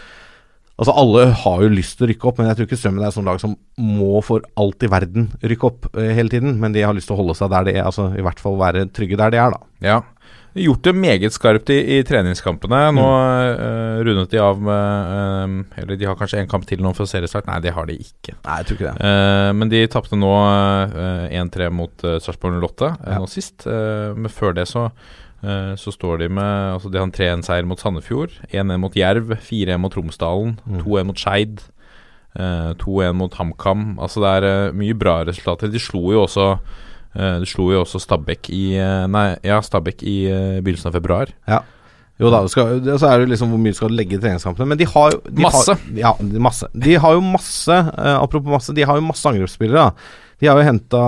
Altså 0.78 0.94
Alle 0.94 1.24
har 1.34 1.62
jo 1.64 1.70
lyst 1.74 1.96
til 1.98 2.06
å 2.06 2.08
rykke 2.12 2.28
opp, 2.30 2.36
men 2.38 2.46
jeg 2.52 2.58
tror 2.60 2.68
ikke 2.68 2.76
Strømmen 2.78 3.02
er 3.02 3.10
et 3.10 3.16
sånt 3.16 3.26
lag 3.26 3.40
som 3.42 3.56
må 3.82 4.20
for 4.22 4.44
alt 4.62 4.84
i 4.86 4.90
verden 4.92 5.24
rykke 5.42 5.66
opp 5.66 5.88
eh, 5.98 6.12
hele 6.14 6.30
tiden. 6.30 6.54
Men 6.62 6.76
de 6.76 6.84
har 6.86 6.94
lyst 6.94 7.10
til 7.10 7.16
å 7.16 7.22
holde 7.22 7.34
seg 7.38 7.50
der 7.50 7.66
de 7.66 7.74
er, 7.80 7.82
altså 7.88 8.12
i 8.14 8.22
hvert 8.22 8.38
fall 8.42 8.60
være 8.60 8.86
trygge 8.94 9.18
der 9.18 9.34
de 9.34 9.42
er, 9.42 9.56
da. 9.56 9.60
Ja. 9.82 9.98
Gjort 10.58 10.86
det 10.86 10.94
meget 10.96 11.34
skarpt 11.34 11.70
i, 11.70 11.76
i 11.98 11.98
treningskampene. 12.06 12.78
Nå 12.96 13.04
eh, 13.10 13.98
rundet 14.06 14.32
de 14.32 14.40
av 14.42 14.62
med 14.64 15.12
eh, 15.18 15.82
Eller 15.82 15.98
de 16.00 16.08
har 16.08 16.16
kanskje 16.18 16.40
en 16.40 16.50
kamp 16.50 16.64
til 16.66 16.80
nå 16.82 16.94
for 16.96 17.10
seriestart. 17.10 17.46
Nei, 17.50 17.58
det 17.66 17.74
har 17.76 17.86
de 17.90 17.98
ikke. 17.98 18.38
Nei, 18.38 18.56
jeg 18.62 18.70
tror 18.70 18.78
ikke 18.78 18.94
det. 18.94 19.12
uh, 19.12 19.50
men 19.58 19.70
de 19.74 19.82
tapte 19.92 20.18
nå 20.18 20.30
uh, 20.30 21.26
1-3 21.42 21.68
mot 21.74 22.06
uh, 22.06 22.16
Sarpsborg 22.22 22.58
08 22.62 22.88
eh, 22.94 23.14
Ja. 23.16 23.18
nå 23.22 23.30
sist. 23.30 23.66
Men 23.66 24.30
før 24.32 24.54
det 24.56 24.70
så 24.70 24.88
så 25.78 25.92
står 25.94 26.18
de 26.18 26.28
med 26.34 26.72
Altså 26.74 26.90
De 26.90 26.98
har 26.98 27.06
en 27.06 27.12
3-1-seier 27.14 27.66
mot 27.68 27.78
Sandefjord, 27.78 28.32
1-1 28.50 28.80
mot 28.82 28.96
Jerv, 28.98 29.36
4-1 29.38 29.78
mot 29.78 29.92
Tromsdalen, 29.94 30.56
Mm. 30.66 30.80
2-1 30.82 31.04
mot 31.06 31.16
Skeid, 31.22 31.60
eh, 32.34 32.72
2-1 32.82 33.14
mot 33.14 33.32
HamKam. 33.38 33.98
Altså 34.02 34.20
det 34.24 34.32
er 34.38 34.48
eh, 34.48 34.72
mye 34.74 34.98
bra 34.98 35.20
resultater. 35.28 35.70
De 35.70 35.78
slo 35.78 36.10
jo 36.12 36.24
også 36.26 36.58
eh, 37.14 37.38
De 37.38 37.46
slo 37.46 37.70
jo 37.72 37.84
også 37.84 38.00
Stabæk 38.02 38.50
i 38.50 38.64
eh, 38.82 39.06
Nei, 39.06 39.36
ja, 39.46 39.60
Stabæk 39.62 40.02
i 40.02 40.18
eh, 40.26 40.58
begynnelsen 40.60 40.90
av 40.90 40.98
februar. 40.98 41.30
Jo 42.18 42.32
da, 42.34 42.40
skal, 42.50 42.80
så 42.98 43.06
er 43.12 43.20
det 43.22 43.28
liksom 43.30 43.52
hvor 43.54 43.60
mye 43.62 43.70
du 43.70 43.78
skal 43.78 43.92
legge 43.94 44.16
i 44.16 44.18
treningskampene. 44.18 44.66
Men 44.72 44.78
de 44.80 44.86
har 44.90 45.12
jo 45.14 45.20
de 45.28 45.44
Masse. 45.44 45.70
Har, 45.70 45.92
ja, 45.94 46.10
masse. 46.42 46.66
De 46.74 46.96
har 46.98 47.14
jo 47.14 47.20
masse, 47.22 47.70
eh, 47.78 48.16
apropos 48.18 48.50
masse, 48.50 48.74
de 48.74 48.82
har 48.90 48.98
jo 48.98 49.04
masse 49.06 49.22
angrepsspillere. 49.30 49.84
da. 49.92 49.92
De 50.38 50.46
har 50.46 50.58
jo 50.60 50.66
henta 50.68 51.02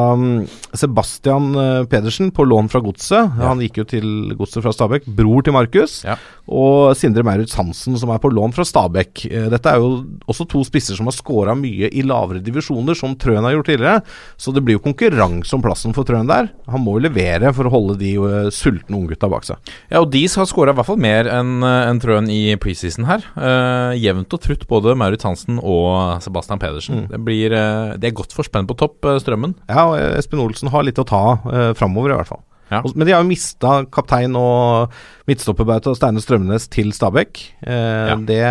Sebastian 0.74 1.54
eh, 1.54 1.84
Pedersen 1.90 2.32
på 2.34 2.44
lån 2.44 2.70
fra 2.72 2.80
Godset. 2.82 3.36
Han 3.38 3.62
gikk 3.62 3.78
jo 3.78 3.86
til 3.92 4.08
Godset 4.38 4.64
fra 4.64 4.72
Stabæk. 4.74 5.06
Bror 5.06 5.44
til 5.46 5.54
Markus. 5.54 6.00
Ja. 6.06 6.16
Og 6.50 6.96
Sindre 6.98 7.22
Maurits 7.26 7.54
Hansen, 7.54 7.94
som 7.98 8.10
er 8.10 8.18
på 8.22 8.30
lån 8.32 8.54
fra 8.56 8.66
Stabæk. 8.66 9.24
Eh, 9.30 9.46
Dette 9.52 9.70
er 9.70 9.78
jo 9.78 10.02
også 10.30 10.48
to 10.50 10.64
spisser 10.66 10.98
som 10.98 11.06
har 11.06 11.14
scora 11.14 11.54
mye 11.58 11.92
i 11.94 12.02
lavere 12.06 12.42
divisjoner, 12.42 12.98
som 12.98 13.14
Trøen 13.14 13.46
har 13.46 13.54
gjort 13.54 13.70
tidligere. 13.70 14.02
Så 14.40 14.54
det 14.54 14.64
blir 14.66 14.78
jo 14.78 14.84
konkurranse 14.88 15.54
om 15.54 15.62
plassen 15.62 15.94
for 15.94 16.08
Trøen 16.08 16.30
der. 16.30 16.50
Han 16.70 16.82
må 16.82 16.96
jo 16.98 17.04
levere 17.06 17.54
for 17.54 17.70
å 17.70 17.74
holde 17.74 18.00
de 18.02 18.16
eh, 18.18 18.50
sultne 18.54 18.98
unggutta 18.98 19.30
bak 19.30 19.46
seg. 19.46 19.72
Ja, 19.92 20.02
og 20.02 20.10
de 20.10 20.24
har 20.26 20.50
scora 20.50 20.74
i 20.74 20.78
hvert 20.80 20.90
fall 20.90 21.00
mer 21.00 21.30
enn 21.30 21.62
en 21.62 22.02
Trøen 22.02 22.26
i 22.32 22.56
preseason 22.60 23.06
her. 23.06 23.22
Uh, 23.36 23.92
jevnt 23.98 24.32
og 24.34 24.42
trutt 24.42 24.66
både 24.70 24.94
Maurits 24.98 25.26
Hansen 25.26 25.58
og 25.60 26.18
Sebastian 26.24 26.60
Pedersen. 26.62 27.04
Det 27.10 27.20
blir 27.22 27.54
uh, 27.54 27.96
De 28.00 28.08
er 28.08 28.16
godt 28.16 28.34
forspent 28.34 28.68
på 28.70 28.76
topp, 28.80 29.06
Strømmen. 29.22 29.54
Ja, 29.70 29.84
og 29.90 29.98
eh, 29.98 30.16
Espen 30.20 30.40
Olsen 30.42 30.70
har 30.72 30.86
litt 30.86 30.98
å 31.00 31.06
ta 31.08 31.22
uh, 31.44 31.70
framover, 31.78 32.14
i 32.14 32.18
hvert 32.20 32.30
fall. 32.32 32.42
Ja. 32.70 32.84
Men 32.94 33.02
de 33.08 33.12
har 33.16 33.24
jo 33.24 33.26
mista 33.26 33.70
kaptein 33.90 34.36
og 34.38 34.92
midtstopperbauta 35.26 35.90
Steine 35.98 36.22
Strømnes 36.22 36.68
til 36.70 36.92
Stabæk. 36.94 37.40
Eh, 37.66 38.10
Ja. 38.12 38.14
Det 38.16 38.42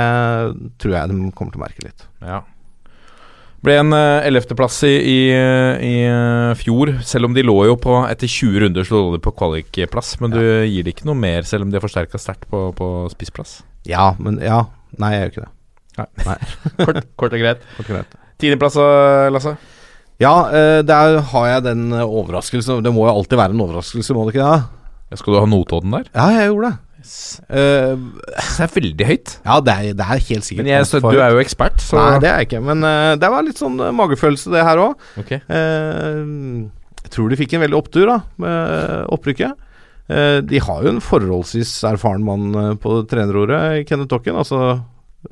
tror 0.81 0.95
jeg 0.97 1.11
de 1.13 1.29
kommer 1.37 1.53
til 1.55 1.61
å 1.61 1.63
merke 1.63 1.85
litt. 1.85 2.03
Ja. 2.19 2.41
Ble 3.63 3.73
en 3.81 3.91
ellevteplass 3.95 4.77
i, 4.87 4.91
i, 5.03 5.15
i 5.83 5.93
eh, 6.07 6.51
fjor, 6.59 6.93
selv 7.03 7.27
om 7.27 7.33
de 7.35 7.43
lå 7.43 7.55
jo 7.67 7.73
på 7.79 7.95
Etter 8.07 8.27
20 8.31 8.61
runder 8.63 8.87
så 8.87 8.95
lå 9.01 9.15
de 9.17 9.23
på 9.23 9.33
kvalikplass, 9.35 10.13
men 10.23 10.31
du 10.35 10.39
gir 10.39 10.83
det 10.87 10.93
ikke 10.95 11.07
noe 11.09 11.19
mer 11.19 11.47
selv 11.47 11.65
om 11.67 11.71
de 11.71 11.75
har 11.79 11.83
forsterka 11.83 12.19
sterkt 12.23 12.47
på, 12.51 12.69
på 12.77 12.87
spissplass. 13.11 13.57
Ja, 13.87 14.13
men 14.19 14.39
ja. 14.43 14.61
Nei, 14.99 15.11
jeg 15.15 15.25
gjør 15.25 15.33
ikke 15.33 15.43
det. 15.47 15.51
Nei. 16.23 16.37
Kort, 16.85 17.01
kort 17.19 17.35
og 17.35 17.41
greit. 17.43 17.65
Kort 17.75 17.89
og 17.89 17.95
greit. 17.97 18.15
Tiendeplass, 18.39 18.77
eh, 18.79 19.27
Lasse? 19.35 19.57
Ja, 20.19 20.33
eh, 20.51 20.81
der 20.83 21.21
har 21.31 21.47
jeg 21.47 21.63
den 21.69 21.93
eh, 21.95 22.03
overraskelsen. 22.03 22.83
Det 22.83 22.91
må 22.91 23.05
jo 23.07 23.13
alltid 23.13 23.39
være 23.39 23.55
en 23.55 23.63
overraskelse, 23.63 24.15
må 24.15 24.25
det 24.27 24.35
ikke 24.35 24.47
det? 24.49 24.87
Ja, 25.09 25.19
Skal 25.21 25.33
du 25.33 25.39
ha 25.39 25.47
Notodden 25.47 25.95
der? 25.95 26.09
Ja, 26.11 26.25
jeg 26.35 26.49
gjorde 26.51 26.71
det. 26.73 26.85
Eh, 27.55 28.01
Det 28.35 28.65
er 28.65 28.73
veldig 28.73 29.07
høyt. 29.07 29.37
ja, 29.45 29.59
det 29.63 29.73
er, 29.77 29.93
det 29.95 30.03
er 30.03 30.25
helt 30.27 30.43
sikkert 30.45 30.65
Men 30.65 30.73
jeg, 30.73 30.89
så, 30.89 30.99
du 30.99 31.21
er 31.23 31.31
jo 31.31 31.39
ekspert, 31.39 31.79
så 31.79 31.95
Nei, 31.95 32.19
det 32.19 32.29
er 32.29 32.41
jeg 32.41 32.49
ikke. 32.49 32.61
Men 32.67 32.83
uh, 32.83 33.13
det 33.15 33.29
var 33.31 33.47
litt 33.47 33.61
sånn 33.61 33.79
magefølelse, 33.95 34.51
det 34.51 34.65
her 34.67 34.83
òg. 34.83 35.07
Ok. 35.23 35.31
jeg 35.39 37.13
tror 37.15 37.31
de 37.31 37.39
fikk 37.39 37.55
en 37.55 37.63
veldig 37.63 37.79
opptur 37.79 38.11
da 38.11 38.19
med 38.43 39.07
opprykket. 39.15 39.65
De 40.49 40.59
har 40.65 40.83
jo 40.83 40.91
en 40.91 41.01
forholdsvis 41.05 41.71
erfaren 41.87 42.25
mann 42.25 42.77
på 42.81 42.99
trenerordet, 43.07 43.85
Kenneth 43.87 44.09
Tokken. 44.11 44.35
Altså, 44.41 44.81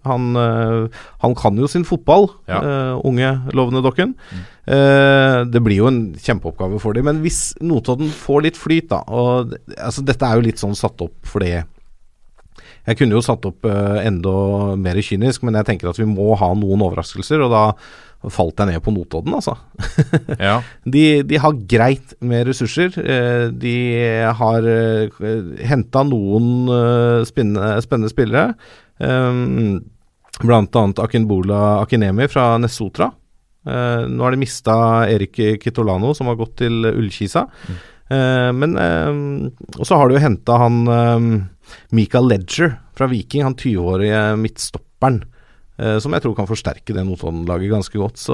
han, 0.03 0.35
eh, 0.35 0.87
han 1.23 1.35
kan 1.35 1.57
jo 1.57 1.67
sin 1.67 1.85
fotball, 1.87 2.27
Ja. 2.47 2.59
uh, 2.59 3.01
unge, 3.07 3.29
lovende 3.55 3.81
Dokken. 3.83 4.15
Eh, 4.67 5.45
det 5.47 5.61
blir 5.63 5.77
jo 5.79 5.87
en 5.87 6.13
kjempeoppgave 6.13 6.79
for 6.79 6.93
dem. 6.93 7.05
Men 7.07 7.21
hvis 7.23 7.55
Notodden 7.61 8.09
får 8.11 8.43
litt 8.43 8.57
flyt, 8.59 8.89
da 8.89 9.03
og, 9.07 9.55
altså, 9.77 10.03
Dette 10.03 10.27
er 10.27 10.35
jo 10.35 10.47
litt 10.47 10.59
sånn 10.59 10.75
satt 10.75 10.99
opp 11.01 11.15
fordi 11.23 11.63
jeg 12.87 12.97
kunne 12.97 13.17
jo 13.17 13.21
satt 13.23 13.43
opp 13.43 13.65
uh, 13.67 13.99
enda 13.99 14.75
mer 14.79 14.95
kynisk, 15.03 15.43
men 15.43 15.55
jeg 15.59 15.65
tenker 15.67 15.89
at 15.89 15.97
vi 15.99 16.05
må 16.07 16.35
ha 16.39 16.53
noen 16.55 16.83
overraskelser, 16.85 17.41
og 17.43 17.51
da 17.51 18.29
falt 18.31 18.59
jeg 18.59 18.71
ned 18.71 18.83
på 18.83 18.93
Notodden, 18.95 19.35
altså. 19.35 19.57
Ja. 20.39 20.61
De, 20.87 21.21
de 21.27 21.37
har 21.43 21.59
greit 21.67 22.15
med 22.23 22.47
ressurser. 22.47 22.95
De 23.51 23.75
har 24.39 24.67
henta 25.67 26.03
noen 26.07 26.71
spennende 27.27 28.09
spillere. 28.09 28.55
Um, 28.99 29.83
annet 30.43 30.99
Akinbola 31.01 31.81
Akinemi 31.81 32.27
fra 32.29 32.57
Nessotra. 32.61 33.11
Uh, 33.67 34.07
nå 34.07 34.23
har 34.23 34.35
de 34.35 34.41
mista 34.41 34.75
Erik 35.09 35.39
Kitolano, 35.63 36.13
som 36.15 36.29
har 36.31 36.37
gått 36.39 36.59
til 36.63 36.85
Ullkisa. 36.91 37.47
Eh, 38.07 38.51
men 38.55 38.77
uh, 38.79 39.49
Og 39.75 39.87
så 39.87 39.97
har 39.99 40.07
de 40.07 40.15
jo 40.15 40.23
henta 40.23 40.55
han 40.61 40.77
eh, 40.87 41.25
Michael 41.91 42.29
Ledger 42.31 42.77
fra 42.95 43.09
Viking, 43.11 43.43
han 43.43 43.57
20-årige 43.59 44.21
midtstopperen. 44.39 45.25
eh, 45.77 45.97
som 45.99 46.15
jeg 46.15 46.23
tror 46.23 46.35
kan 46.37 46.47
forsterke 46.49 46.95
det 46.95 47.03
Notodden-laget 47.05 47.69
ganske 47.69 47.99
godt. 47.99 48.17
Så 48.17 48.33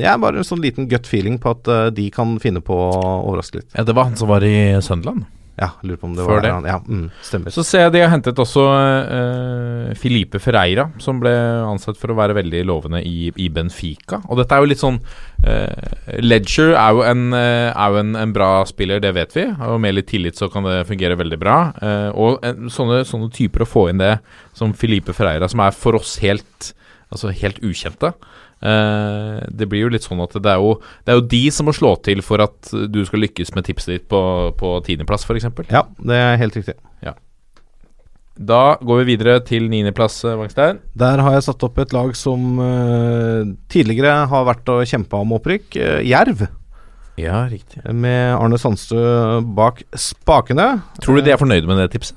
jeg 0.00 0.08
ja, 0.08 0.16
bare 0.18 0.40
en 0.40 0.48
sånn 0.48 0.64
liten 0.64 0.88
gut 0.90 1.06
feeling 1.06 1.38
på 1.42 1.52
at 1.52 1.68
eh, 1.68 1.90
de 1.94 2.08
kan 2.14 2.38
finne 2.42 2.64
på 2.64 2.74
å 2.74 3.04
overraske 3.28 3.60
litt. 3.60 3.70
ja, 3.76 3.84
det 3.84 3.94
var 3.94 4.08
han 4.08 4.18
som 4.18 4.32
var 4.32 4.42
i 4.46 4.56
Sunderland. 4.82 5.28
Ja, 5.60 5.68
lurer 5.84 5.98
på 6.00 6.08
om 6.08 6.14
det 6.16 6.24
Før 6.24 6.38
var 6.38 6.44
det. 6.44 6.50
han. 6.54 6.66
Ja, 6.66 6.78
mm, 6.80 7.08
stemmer. 7.22 7.52
Så 7.52 7.62
ser 7.66 7.84
jeg 7.84 7.92
de 7.92 8.00
har 8.00 8.10
hentet 8.12 8.38
også 8.40 8.62
uh, 8.72 9.90
Filipe 10.00 10.40
Ferreira, 10.40 10.86
som 11.02 11.20
ble 11.20 11.32
ansett 11.68 11.98
for 12.00 12.12
å 12.12 12.16
være 12.16 12.36
veldig 12.38 12.62
lovende 12.70 13.02
i, 13.04 13.28
i 13.36 13.50
Benfica. 13.52 14.22
Og 14.32 14.40
dette 14.40 14.56
er 14.56 14.64
jo 14.64 14.70
litt 14.70 14.80
sånn 14.80 14.96
uh, 15.02 16.16
Ledger 16.24 16.72
er 16.72 16.96
jo, 16.96 17.04
en, 17.04 17.26
uh, 17.36 17.68
er 17.68 17.92
jo 17.92 18.00
en, 18.00 18.16
en 18.24 18.34
bra 18.34 18.50
spiller, 18.68 19.02
det 19.04 19.12
vet 19.18 19.36
vi. 19.36 19.46
Og 19.68 19.76
med 19.84 19.98
litt 19.98 20.08
tillit 20.08 20.40
så 20.40 20.48
kan 20.52 20.64
det 20.68 20.86
fungere 20.88 21.20
veldig 21.20 21.40
bra. 21.42 21.58
Og 22.16 22.40
en, 22.48 22.72
sånne, 22.72 23.02
sånne 23.08 23.28
typer 23.36 23.66
å 23.66 23.68
få 23.68 23.88
inn 23.92 24.00
det, 24.00 24.16
som 24.56 24.72
Filipe 24.76 25.12
Ferreira, 25.16 25.50
som 25.52 25.60
er 25.64 25.76
for 25.76 26.00
oss 26.00 26.16
helt, 26.24 26.72
altså 27.12 27.32
helt 27.42 27.60
ukjente. 27.60 28.14
Eh, 28.62 29.42
det 29.50 29.68
blir 29.70 29.86
jo 29.86 29.92
litt 29.92 30.06
sånn 30.06 30.22
at 30.22 30.36
det 30.38 30.54
er 30.54 30.62
jo, 30.62 30.76
det 31.02 31.14
er 31.14 31.20
jo 31.20 31.26
de 31.34 31.42
som 31.54 31.66
må 31.66 31.74
slå 31.76 31.96
til 32.06 32.22
for 32.22 32.42
at 32.44 32.72
du 32.92 33.02
skal 33.08 33.24
lykkes 33.26 33.54
med 33.56 33.66
tipset 33.66 33.96
ditt 33.96 34.08
på, 34.10 34.22
på 34.58 34.78
tiendeplass, 34.86 35.26
f.eks. 35.26 35.50
Ja, 35.72 35.86
det 35.98 36.18
er 36.18 36.40
helt 36.42 36.58
riktig. 36.60 36.78
Da 38.32 38.78
går 38.80 39.02
vi 39.02 39.12
videre 39.12 39.40
til 39.44 39.68
niendeplass, 39.68 40.22
eh, 40.24 40.36
Wangstein. 40.40 40.80
Der 40.96 41.20
har 41.20 41.36
jeg 41.36 41.44
satt 41.44 41.62
opp 41.66 41.78
et 41.78 41.92
lag 41.92 42.14
som 42.16 42.58
uh, 42.58 43.44
tidligere 43.68 44.26
har 44.30 44.46
vært 44.48 44.68
og 44.72 44.86
kjempa 44.88 45.20
om 45.20 45.34
opprykk. 45.36 45.76
Uh, 45.76 46.00
Jerv, 46.00 46.46
Ja, 47.20 47.44
riktig. 47.44 47.84
med 47.92 48.32
Arne 48.38 48.56
Sandstø 48.56 49.42
bak 49.54 49.82
spakene. 49.92 50.80
Tror 51.04 51.20
du 51.20 51.22
de 51.22 51.34
er 51.34 51.36
fornøyde 51.36 51.68
med 51.68 51.76
det 51.76 51.90
tipset? 51.92 52.16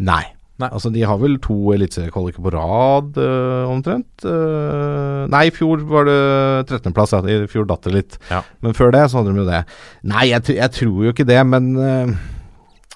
Nei. 0.00 0.33
Nei. 0.62 0.68
Altså, 0.70 0.90
de 0.94 1.02
har 1.02 1.18
vel 1.18 1.34
to 1.42 1.56
eliteseriekvaliker 1.74 2.44
på 2.44 2.52
rad, 2.54 3.16
øh, 3.18 3.64
omtrent. 3.72 4.06
Uh, 4.22 5.24
nei, 5.32 5.48
i 5.48 5.54
fjor 5.54 5.82
var 5.90 6.06
det 6.06 6.20
13.-plass. 6.68 7.16
Ja. 7.16 7.22
I 7.26 7.50
fjor 7.50 7.66
datt 7.66 7.88
det 7.88 7.94
litt. 7.96 8.18
Ja. 8.30 8.44
Men 8.62 8.76
før 8.78 8.94
det 8.94 9.02
så 9.10 9.18
hadde 9.18 9.34
de 9.34 9.42
jo 9.42 9.48
det. 9.48 9.64
Nei, 10.06 10.28
jeg, 10.30 10.46
jeg 10.54 10.74
tror 10.76 11.02
jo 11.08 11.14
ikke 11.14 11.26
det, 11.26 11.40
men 11.50 11.72
øh, 11.74 12.14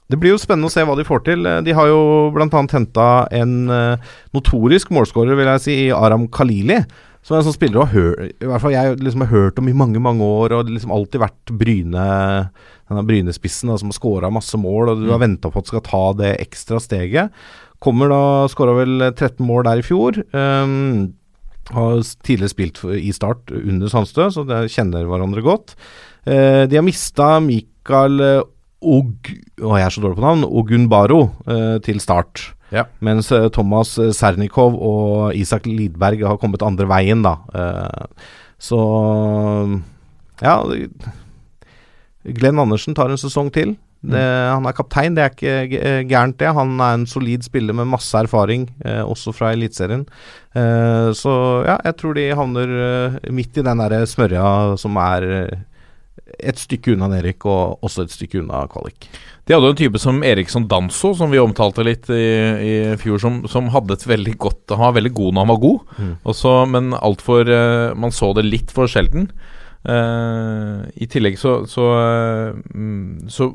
det 0.09 0.21
blir 0.23 0.37
jo 0.37 0.41
spennende 0.41 0.71
å 0.71 0.73
se 0.73 0.87
hva 0.87 0.95
de 1.01 1.09
får 1.09 1.27
til. 1.27 1.51
De 1.67 1.75
har 1.75 1.91
jo 1.91 2.01
bl.a. 2.37 2.47
henta 2.47 3.11
en 3.35 3.59
øh, 3.75 4.15
notorisk 4.39 4.95
målskårer, 4.95 5.35
vil 5.37 5.51
jeg 5.57 5.65
si, 5.67 5.79
i 5.89 5.93
Aram 5.93 6.31
Khalili. 6.31 6.79
Som 7.27 7.35
er 7.35 7.43
en 7.43 7.49
sånn 7.51 7.59
spiller 7.59 7.75
du 7.75 7.83
har 7.83 7.91
hørt, 7.93 8.37
i 8.39 8.47
hvert 8.47 8.63
fall 8.63 8.73
jeg 8.73 9.01
liksom 9.03 9.27
har 9.27 9.35
hørt 9.35 9.59
om 9.61 9.67
i 9.69 9.75
mange 9.77 10.01
mange 10.01 10.25
år, 10.25 10.55
og 10.55 10.71
liksom 10.71 10.95
alltid 10.95 11.21
vært 11.21 11.51
Bryne 11.61 12.05
denne 12.89 13.05
Brynespissen 13.09 13.71
da, 13.71 13.79
som 13.81 13.93
har 13.93 13.99
skåra 13.99 14.33
masse 14.33 14.59
mål, 14.61 14.93
og 14.93 15.05
du 15.05 15.13
har 15.13 15.23
venta 15.23 15.51
på 15.53 15.63
at 15.63 15.71
skal 15.71 15.85
ta 15.87 16.03
det 16.19 16.35
ekstra 16.43 16.81
steget. 16.83 17.35
Kommer 17.85 18.11
da 18.11 18.23
Skåra 18.51 18.75
vel 18.81 19.05
13 19.13 19.39
mål 19.47 19.69
der 19.69 19.81
i 19.81 19.87
fjor. 19.87 20.19
Um, 20.35 21.15
har 21.71 22.01
tidligere 22.27 22.51
spilt 22.51 22.81
i 22.97 23.13
Start 23.15 23.53
under 23.55 23.93
Sandstø, 23.93 24.31
så 24.35 24.43
de 24.49 24.65
kjenner 24.73 25.07
hverandre 25.07 25.45
godt. 25.47 25.77
Uh, 26.27 26.67
de 26.67 26.81
har 26.81 26.87
mista 26.87 27.37
Mikael 27.45 28.21
eh, 28.21 28.47
Og... 28.85 29.31
Å, 29.63 29.77
jeg 29.79 29.85
er 29.87 29.95
så 29.95 30.03
dårlig 30.03 30.19
på 30.19 30.27
navn. 30.27 30.47
Ogunbaro 30.47 31.21
uh, 31.47 31.79
til 31.85 32.03
Start. 32.03 32.49
Ja. 32.75 32.85
Mens 33.05 33.31
eh, 33.33 33.49
Thomas 33.53 33.95
eh, 33.99 34.13
Sernikov 34.17 34.77
og 34.77 35.37
Isak 35.37 35.67
Lidberg 35.69 36.25
har 36.27 36.41
kommet 36.41 36.65
andre 36.65 36.89
veien, 36.91 37.25
da. 37.25 37.39
Eh, 37.55 38.35
så 38.59 38.81
Ja. 40.43 40.61
Glenn 42.25 42.59
Andersen 42.59 42.95
tar 42.99 43.11
en 43.13 43.21
sesong 43.21 43.51
til. 43.55 43.77
Det, 43.99 44.21
han 44.23 44.63
er 44.69 44.75
kaptein, 44.79 45.17
det 45.17 45.23
er 45.25 45.33
ikke 45.33 45.79
eh, 45.79 46.03
gærent, 46.07 46.37
det. 46.39 46.53
Han 46.55 46.77
er 46.79 46.95
en 47.01 47.07
solid 47.11 47.43
spiller 47.43 47.75
med 47.75 47.89
masse 47.91 48.15
erfaring, 48.15 48.69
eh, 48.87 49.01
også 49.03 49.33
fra 49.35 49.51
Eliteserien. 49.57 50.05
Eh, 50.55 51.09
så 51.19 51.33
ja, 51.67 51.81
jeg 51.89 51.97
tror 51.99 52.15
de 52.15 52.29
havner 52.39 52.77
eh, 52.85 53.17
midt 53.35 53.59
i 53.59 53.65
den 53.67 53.83
derre 53.83 54.05
smørja 54.07 54.77
som 54.79 55.01
er 55.03 55.27
eh, 55.41 55.59
et 56.39 56.61
stykke 56.63 56.95
unna 56.95 57.09
Erik, 57.19 57.43
og 57.49 57.83
også 57.83 58.05
et 58.07 58.15
stykke 58.15 58.39
unna 58.45 58.63
kvalik. 58.71 59.09
De 59.49 59.57
hadde 59.57 59.67
jo 59.67 59.75
en 59.75 59.81
type 59.81 59.99
som 59.99 60.23
Eriksson 60.23 60.69
Danso, 60.71 61.15
som 61.19 61.33
vi 61.35 61.41
omtalte 61.43 61.83
litt 61.83 62.07
i, 62.13 62.23
i 62.69 62.73
fjor, 63.03 63.19
som, 63.19 63.41
som 63.51 63.71
hadde 63.75 63.97
et 63.97 64.05
veldig 64.07 64.35
godt 64.39 64.75
Han 64.77 64.85
var 64.85 64.99
veldig 64.99 65.15
god 65.17 65.33
når 65.35 65.47
han 65.47 65.55
var 65.55 65.63
god, 65.65 65.95
Mm. 65.99 66.11
også, 66.31 66.51
men 66.71 66.93
altfor 66.95 67.49
uh, 67.51 67.95
Man 67.99 68.13
så 68.15 68.29
det 68.37 68.45
litt 68.47 68.71
for 68.71 68.87
sjelden. 68.87 69.31
Eh, 69.87 70.81
I 70.99 71.07
tillegg 71.07 71.37
så 71.39 71.53
så, 71.71 71.85
mm, 72.75 73.29
så 73.31 73.47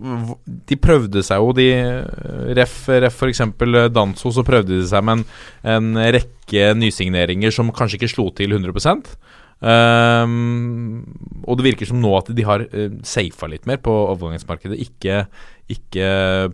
De 0.70 0.78
prøvde 0.80 1.20
seg 1.26 1.42
jo, 1.44 1.52
de 1.58 1.68
eh, 1.76 2.54
Ref, 2.56 2.78
ref 2.88 3.20
f.eks. 3.20 3.44
Danso, 3.92 4.32
så 4.32 4.46
prøvde 4.48 4.80
de 4.80 4.88
seg 4.88 5.04
med 5.04 5.22
en, 5.22 5.26
en 5.76 6.02
rekke 6.16 6.72
nysigneringer 6.80 7.54
som 7.54 7.74
kanskje 7.76 8.00
ikke 8.00 8.14
slo 8.16 8.30
til 8.36 8.56
100 8.56 8.74
Ehm, 9.64 11.04
og 11.48 11.58
det 11.60 11.68
virker 11.70 11.88
som 11.88 12.02
nå 12.04 12.12
at 12.18 12.30
de 12.36 12.46
har 12.48 12.66
uh, 12.68 12.96
safa 13.08 13.48
litt 13.52 13.68
mer 13.70 13.80
på 13.84 13.94
overgangsmarkedet. 14.14 14.80
Ikke, 14.84 15.24
ikke 15.72 16.08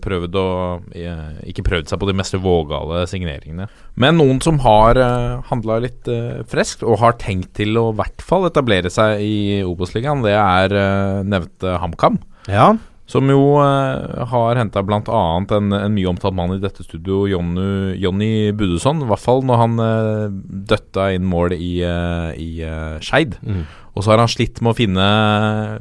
prøvd 0.03 0.37
å 0.37 0.49
uh, 0.77 1.39
Ikke 1.49 1.65
prøvd 1.65 1.89
seg 1.89 2.01
på 2.01 2.09
de 2.09 2.15
mest 2.19 2.37
vågale 2.41 3.03
signeringene. 3.09 3.69
Men 3.99 4.19
noen 4.21 4.41
som 4.45 4.61
har 4.65 4.99
uh, 5.01 5.41
handla 5.49 5.79
litt 5.85 6.09
uh, 6.11 6.45
friskt, 6.49 6.85
og 6.85 7.01
har 7.03 7.17
tenkt 7.21 7.55
til 7.59 7.79
å 7.81 7.89
i 7.93 7.99
hvert 7.99 8.25
fall 8.25 8.49
etablere 8.49 8.93
seg 8.93 9.25
i 9.25 9.61
Obos-ligaen, 9.65 10.25
det 10.25 10.37
er 10.37 10.77
uh, 10.77 11.25
nevnte 11.25 11.79
HamKam. 11.81 12.21
Ja. 12.49 12.73
Som 13.09 13.29
jo 13.31 13.57
eh, 13.57 14.25
har 14.29 14.59
henta 14.59 14.83
bl.a. 14.85 15.01
En, 15.01 15.73
en 15.73 15.95
mye 15.95 16.09
omtalt 16.11 16.35
mann 16.37 16.53
i 16.53 16.61
dette 16.61 16.85
studio, 16.85 17.23
Jonny, 17.29 17.95
Jonny 17.97 18.51
Budusson. 18.53 19.01
I 19.01 19.09
hvert 19.09 19.23
fall 19.23 19.41
når 19.49 19.61
han 19.63 19.81
eh, 19.81 20.25
døtta 20.69 21.07
inn 21.15 21.25
mål 21.25 21.55
i, 21.57 21.71
eh, 21.81 22.29
i 22.37 22.49
eh, 22.61 22.99
Skeid. 23.01 23.39
Mm. 23.41 23.63
Og 23.97 24.05
så 24.05 24.13
har 24.13 24.21
han 24.21 24.29
slitt 24.31 24.61
med 24.61 24.71
å 24.71 24.77
finne, 24.77 25.07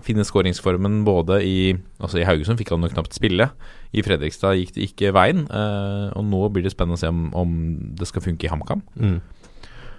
finne 0.07 0.25
skåringsformen 0.27 1.03
både 1.07 1.43
i 1.45 1.59
Altså 2.01 2.21
i 2.21 2.25
Haugesund 2.27 2.61
fikk 2.61 2.71
han 2.73 2.85
jo 2.87 2.93
knapt 2.93 3.17
spille. 3.17 3.49
I 3.91 4.03
Fredrikstad 4.07 4.55
gikk 4.55 4.77
det 4.77 4.85
ikke 4.87 5.11
veien. 5.17 5.45
eh, 5.51 6.09
og 6.15 6.25
nå 6.31 6.45
blir 6.55 6.65
det 6.65 6.73
spennende 6.73 6.97
å 6.97 7.03
se 7.03 7.11
om, 7.11 7.29
om 7.37 7.57
det 7.99 8.09
skal 8.09 8.25
funke 8.25 8.47
i 8.47 8.53
HamKam. 8.53 8.85
Mm. 8.97 9.19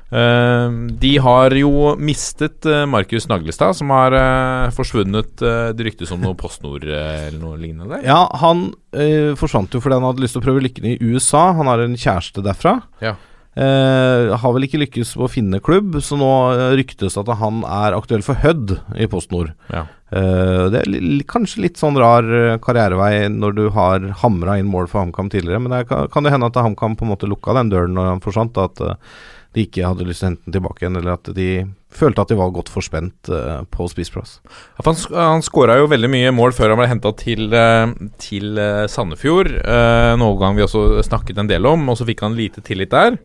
Eh, 0.10 0.72
de 1.03 1.12
har 1.22 1.53
jo 1.53 1.93
mistet 2.01 2.66
uh, 2.66 2.86
Markus 2.89 3.28
Naglestad, 3.30 3.78
som 3.78 3.93
har 3.93 4.16
eh, 4.18 4.72
forsvunnet. 4.74 5.41
eh, 5.41 5.70
det 5.78 5.86
ryktes 5.86 6.12
om 6.16 6.24
noe 6.26 6.38
PostNord 6.41 6.88
eh, 6.89 7.28
eller 7.28 7.39
noe 7.41 7.60
lignende. 7.62 8.01
Ja, 8.05 8.24
han 8.41 8.72
eh, 8.91 9.36
forsvant 9.39 9.74
jo 9.74 9.82
fordi 9.84 9.99
han 9.99 10.07
hadde 10.10 10.26
lyst 10.26 10.38
til 10.38 10.43
å 10.43 10.47
prøve 10.47 10.66
lykken 10.66 10.93
i 10.93 10.97
USA. 11.01 11.51
Han 11.57 11.70
har 11.70 11.86
en 11.86 11.97
kjæreste 11.99 12.45
derfra. 12.45 12.80
Ja. 13.05 13.16
Uh, 13.60 14.38
har 14.39 14.53
vel 14.55 14.68
ikke 14.68 14.80
lykkes 14.80 15.16
på 15.18 15.26
å 15.26 15.32
finne 15.32 15.57
klubb, 15.60 15.97
så 16.05 16.16
nå 16.16 16.28
eh, 16.53 16.76
ryktes 16.80 17.18
at 17.20 17.28
han 17.41 17.64
er 17.68 17.95
aktuell 17.97 18.22
for 18.24 18.38
Hødd 18.39 18.76
i 18.95 19.07
PostNord. 19.10 19.49
Ja. 19.74 19.82
Uh, 20.14 20.70
det 20.72 20.84
er 20.84 20.91
li 20.93 21.26
kanskje 21.28 21.66
litt 21.66 21.82
sånn 21.82 21.97
rar 21.99 22.24
eh, 22.24 22.60
karrierevei 22.62 23.26
når 23.34 23.57
du 23.57 23.64
har 23.76 24.05
hamra 24.22 24.55
inn 24.62 24.70
mål 24.70 24.88
for 24.88 25.01
HamKam 25.01 25.34
tidligere, 25.34 25.60
men 25.66 25.74
det 25.76 25.82
kan, 25.89 26.07
kan 26.14 26.24
det 26.24 26.32
hende 26.36 26.47
at 26.47 26.62
HamKam 26.62 26.95
på 26.95 27.07
en 27.07 27.12
måte 27.12 27.30
lukka 27.30 27.57
den 27.57 27.74
døren 27.74 27.97
når 27.97 28.14
han 28.14 28.24
forsvant, 28.24 28.62
at 28.64 28.80
eh, 28.86 29.18
de 29.58 29.64
ikke 29.66 29.82
hadde 29.88 30.06
lyst 30.06 30.22
til 30.22 30.28
å 30.28 30.30
hente 30.30 30.45
den 30.45 30.56
tilbake 30.60 30.84
igjen, 30.84 30.97
eller 31.00 31.16
at 31.16 31.30
de 31.34 31.47
følte 31.89 32.22
at 32.22 32.30
de 32.30 32.38
var 32.38 32.52
godt 32.54 32.70
forspent 32.70 33.32
uh, 33.34 33.64
på 33.74 33.88
spissplass. 33.89 34.36
Ja, 34.45 34.84
han, 34.86 34.97
sk- 35.00 35.16
han 35.18 35.41
skåra 35.45 35.80
jo 35.80 35.88
veldig 35.89 36.10
mye 36.14 36.34
mål 36.38 36.54
før 36.54 36.76
han 36.76 36.78
ble 36.82 36.89
henta 36.91 37.12
til, 37.18 37.47
uh, 37.50 37.89
til 38.22 38.60
eh, 38.62 38.84
Sandefjord. 38.91 39.50
Uh, 39.66 40.14
en 40.14 40.26
overgang 40.28 40.60
vi 40.60 40.68
også 40.68 41.02
snakket 41.08 41.41
en 41.41 41.50
del 41.50 41.66
om, 41.66 41.88
og 41.89 41.97
så 41.97 42.06
fikk 42.06 42.22
han 42.28 42.38
lite 42.38 42.62
tillit 42.66 42.93
der. 42.93 43.18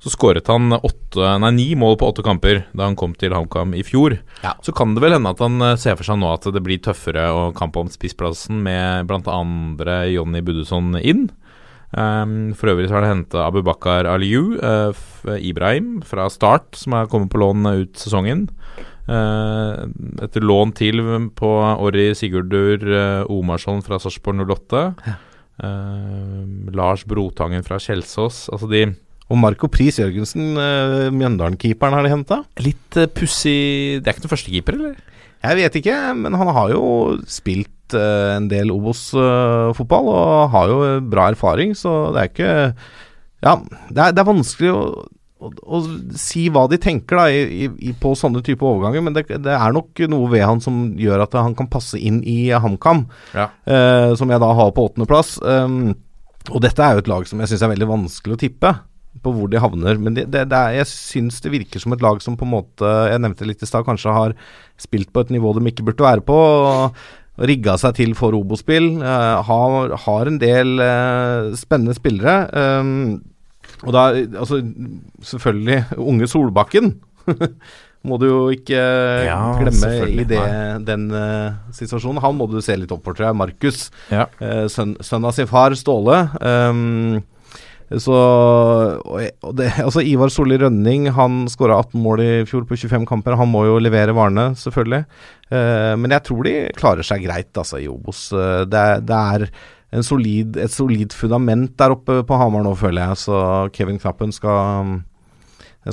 Så 0.00 0.12
skåret 0.12 0.48
han 0.52 0.72
åtte, 0.76 1.28
nei, 1.44 1.52
ni 1.56 1.68
mål 1.76 1.96
på 2.00 2.08
åtte 2.08 2.24
kamper 2.24 2.64
da 2.76 2.88
han 2.88 2.96
kom 3.00 3.12
til 3.16 3.32
HamKam 3.36 3.76
i 3.76 3.84
fjor. 3.84 4.18
Ja. 4.44 4.52
Så 4.64 4.72
kan 4.76 4.92
det 4.96 5.04
vel 5.04 5.16
hende 5.16 5.32
at 5.32 5.40
han 5.44 5.60
ser 5.80 5.96
for 5.96 6.08
seg 6.08 6.20
nå 6.20 6.32
at 6.34 6.44
det 6.52 6.60
blir 6.64 6.80
tøffere 6.84 7.28
å 7.32 7.46
kamp 7.56 7.76
om 7.80 7.88
spissplassen 7.92 8.60
med 8.64 9.08
bl.a. 9.08 9.38
Jonny 10.12 10.42
Buddusson 10.44 10.96
inn. 11.00 11.28
Um, 11.94 12.54
for 12.58 12.72
øvrig 12.72 12.88
så 12.88 12.96
har 12.96 13.06
det 13.06 13.12
henta 13.12 13.44
Abubakar 13.46 14.08
Aliyu, 14.10 14.56
uh, 14.58 15.36
Ibrahim 15.38 16.00
fra 16.06 16.26
Start, 16.32 16.74
som 16.76 16.96
er 16.98 17.08
kommet 17.12 17.30
på 17.32 17.40
lån 17.40 17.70
ut 17.70 18.00
sesongen. 18.00 18.48
Uh, 19.06 19.86
etter 20.24 20.42
lån 20.42 20.74
til 20.74 21.04
på 21.38 21.52
Orri 21.78 22.10
Sigurdur 22.18 22.82
uh, 22.90 23.30
Omarsson 23.30 23.84
fra 23.86 24.00
Sarpsborg 24.02 24.42
08. 24.50 25.16
Eh, 25.56 26.42
Lars 26.76 27.04
Brotangen 27.08 27.64
fra 27.64 27.78
Kjelsås. 27.80 28.46
Altså 28.52 28.68
de 28.68 28.84
Og 29.26 29.38
Marco 29.40 29.66
Pris 29.66 29.96
Jørgensen, 29.98 30.54
uh, 30.54 31.10
Mjøndalen-keeperen, 31.10 31.96
har 31.96 32.04
de 32.04 32.12
henta? 32.12 32.36
Litt 32.62 32.94
uh, 32.94 33.08
pussig 33.10 33.98
Det 33.98 34.06
er 34.06 34.14
ikke 34.14 34.22
noen 34.22 34.30
førstekeeper, 34.30 34.76
eller? 34.78 35.00
Jeg 35.42 35.58
vet 35.58 35.78
ikke, 35.80 35.96
men 36.14 36.36
han 36.38 36.50
har 36.54 36.70
jo 36.70 36.84
spilt 37.26 37.72
eh, 37.94 38.30
en 38.36 38.48
del 38.50 38.72
Obos-fotball 38.74 40.08
og 40.12 40.48
har 40.54 40.72
jo 40.72 40.78
bra 41.12 41.28
erfaring, 41.32 41.74
så 41.78 42.12
det 42.14 42.22
er 42.24 42.32
ikke 42.32 42.54
Ja, 43.44 43.52
det 43.92 44.00
er, 44.02 44.14
det 44.16 44.22
er 44.22 44.26
vanskelig 44.30 44.72
å, 44.72 44.80
å, 45.38 45.50
å 45.76 45.80
si 46.18 46.46
hva 46.50 46.64
de 46.72 46.78
tenker 46.82 47.20
da 47.20 47.26
i, 47.30 47.68
i, 47.68 47.92
på 48.00 48.14
sånne 48.18 48.42
type 48.46 48.64
overganger, 48.66 49.04
men 49.04 49.14
det, 49.14 49.26
det 49.44 49.52
er 49.54 49.76
nok 49.76 50.00
noe 50.10 50.30
ved 50.32 50.42
han 50.48 50.62
som 50.64 50.96
gjør 50.98 51.26
at 51.26 51.36
han 51.38 51.54
kan 51.54 51.68
passe 51.70 52.00
inn 52.00 52.22
i 52.26 52.48
HamKam, 52.50 53.04
Ja. 53.36 53.50
uh, 53.68 54.16
som 54.18 54.32
jeg 54.32 54.42
da 54.42 54.50
har 54.56 54.72
på 54.74 54.88
åttendeplass. 54.88 55.36
Um, 55.44 55.94
og 56.50 56.62
dette 56.64 56.82
er 56.82 56.96
jo 56.96 57.04
et 57.04 57.08
lag 57.10 57.26
som 57.28 57.40
jeg 57.42 57.52
syns 57.52 57.64
er 57.66 57.72
veldig 57.74 57.88
vanskelig 57.90 58.36
å 58.36 58.40
tippe 58.40 58.72
på 59.24 59.32
hvor 59.32 59.48
de 59.50 59.60
havner. 59.60 59.98
Men 60.00 60.16
det, 60.16 60.26
det, 60.32 60.46
det 60.50 60.56
er, 60.58 60.74
jeg 60.80 60.88
syns 60.90 61.40
det 61.44 61.52
virker 61.54 61.82
som 61.82 61.94
et 61.96 62.02
lag 62.04 62.20
som 62.24 62.36
på 62.38 62.44
en 62.46 62.52
måte 62.52 62.90
Jeg 63.10 63.22
nevnte 63.24 63.48
litt 63.48 63.62
i 63.64 63.68
stad, 63.68 63.86
kanskje 63.86 64.12
har 64.14 64.34
spilt 64.80 65.08
på 65.12 65.24
et 65.24 65.32
nivå 65.34 65.54
de 65.56 65.64
ikke 65.70 65.86
burde 65.88 66.04
være 66.06 66.24
på. 66.26 66.36
og 66.36 66.98
Rigga 67.36 67.76
seg 67.80 67.96
til 67.98 68.14
for 68.16 68.36
Obo-spill. 68.36 68.96
eh, 69.02 69.40
har, 69.48 69.96
har 70.06 70.30
en 70.30 70.38
del 70.40 70.78
uh, 70.80 71.52
spennende 71.58 71.96
spillere. 71.96 72.36
Um, 72.52 73.22
og 73.84 73.92
da 73.92 74.06
Altså, 74.16 74.62
selvfølgelig 75.20 75.84
unge 76.00 76.30
Solbakken. 76.30 76.94
må 78.06 78.18
du 78.22 78.26
jo 78.28 78.42
ikke 78.54 78.78
Ja, 79.26 79.38
glemme 79.58 79.92
i 80.06 80.24
det, 80.28 80.42
den 80.86 81.08
uh, 81.10 81.56
situasjonen. 81.74 82.22
Han 82.22 82.36
må 82.38 82.48
du 82.50 82.60
se 82.64 82.76
litt 82.78 82.92
opp 82.94 83.04
for, 83.06 83.16
tror 83.16 83.30
jeg. 83.30 83.38
Markus. 83.42 83.86
Ja. 84.12 84.28
Eh, 84.40 84.66
sønn, 84.72 84.94
sønn 85.04 85.26
av 85.26 85.34
sin 85.36 85.50
far, 85.50 85.74
Ståle. 85.78 86.20
Um, 86.40 87.18
så 88.02 88.14
og, 89.06 89.52
det, 89.54 89.68
altså 89.78 90.02
Ivar 90.02 90.30
Solli 90.34 90.56
Rønning 90.58 91.04
Han 91.14 91.44
skåra 91.52 91.76
18 91.84 92.00
mål 92.02 92.22
i 92.24 92.30
fjor 92.48 92.64
på 92.66 92.74
25 92.74 93.06
kamper. 93.06 93.36
Han 93.38 93.50
må 93.52 93.62
jo 93.68 93.76
levere 93.78 94.14
varene, 94.16 94.48
selvfølgelig. 94.58 95.04
Eh, 95.54 95.92
men 96.00 96.10
jeg 96.16 96.24
tror 96.26 96.42
de 96.48 96.54
klarer 96.74 97.06
seg 97.06 97.22
greit 97.28 97.54
altså, 97.62 97.78
i 97.78 97.86
Obos. 97.90 98.24
Eh, 98.34 98.64
det, 98.66 98.82
er- 98.96 99.04
det 99.06 99.20
er 99.36 99.46
en 99.94 100.02
solid, 100.02 100.56
et 100.58 100.74
solid 100.74 101.14
fundament 101.14 101.76
der 101.78 101.94
oppe 101.94 102.18
på 102.26 102.40
Hamar 102.42 102.66
nå, 102.66 102.74
føler 102.76 103.06
jeg. 103.12 103.20
Så 103.22 103.38
Kevin 103.72 104.00
Knappen 104.02 104.34
skal, 104.34 104.96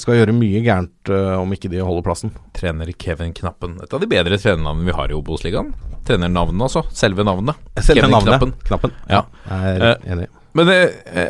skal 0.01 0.17
gjøre 0.17 0.33
mye 0.35 0.63
gærent 0.65 1.13
eh, 1.13 1.35
om 1.37 1.53
ikke 1.53 1.69
de 1.71 1.83
holder 1.85 2.03
plassen. 2.09 2.33
Trener 2.57 2.89
Kevin 2.97 3.35
Knappen. 3.37 3.77
Et 3.85 3.93
av 3.93 4.01
de 4.01 4.09
bedre 4.09 4.41
trenernavnene 4.41 4.89
vi 4.89 4.97
har 4.97 5.13
i 5.13 5.19
Obos-ligaen. 5.21 5.69
Trenernavnet, 6.09 6.65
altså. 6.65 6.81
Selve 6.91 7.23
navnet. 7.23 7.61
Selve 7.77 8.01
Kevin 8.01 8.17
navnet. 8.17 8.33
Knappen. 8.41 8.55
Knappen. 8.65 8.97
Ja. 9.13 9.21
Jeg 9.45 9.77
er 9.77 9.91
Eh, 9.93 10.09
enig. 10.17 10.31
Men 10.53 10.67
det, 10.69 10.75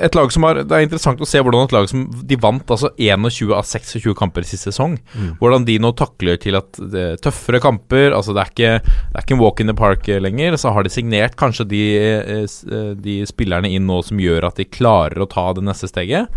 et 0.04 0.16
lag 0.18 0.32
som 0.36 0.44
har 0.44 0.58
Det 0.68 0.76
er 0.76 0.84
interessant 0.84 1.22
å 1.24 1.28
se 1.28 1.40
hvordan 1.40 1.64
et 1.64 1.72
lag 1.72 1.86
som 1.88 2.02
De 2.28 2.36
vant 2.44 2.74
altså 2.76 2.90
21 3.00 3.54
av 3.56 3.64
26 3.64 4.14
kamper 4.20 4.44
sist 4.44 4.68
sesong. 4.68 4.98
Hvordan 5.40 5.64
de 5.70 5.78
nå 5.80 5.94
takler 5.96 6.36
til 6.44 6.58
at 6.60 6.76
det 6.92 7.04
er 7.14 7.22
tøffere 7.24 7.62
kamper. 7.64 8.12
Altså 8.18 8.36
Det 8.36 8.44
er 8.44 8.52
ikke 8.52 8.74
Det 8.84 9.16
er 9.16 9.24
ikke 9.24 9.38
en 9.38 9.44
walk 9.44 9.64
in 9.64 9.72
the 9.72 9.78
park 9.80 10.10
eh, 10.12 10.20
lenger. 10.24 10.58
Så 10.60 10.74
har 10.76 10.84
de 10.84 10.92
signert 10.92 11.38
kanskje 11.40 11.68
de, 11.72 11.84
eh, 12.02 12.44
eh, 12.44 12.92
de 13.00 13.16
spillerne 13.30 13.72
inn 13.72 13.88
nå 13.88 14.02
som 14.04 14.20
gjør 14.20 14.50
at 14.50 14.60
de 14.60 14.68
klarer 14.68 15.24
å 15.24 15.30
ta 15.32 15.48
det 15.56 15.64
neste 15.64 15.88
steget. 15.88 16.28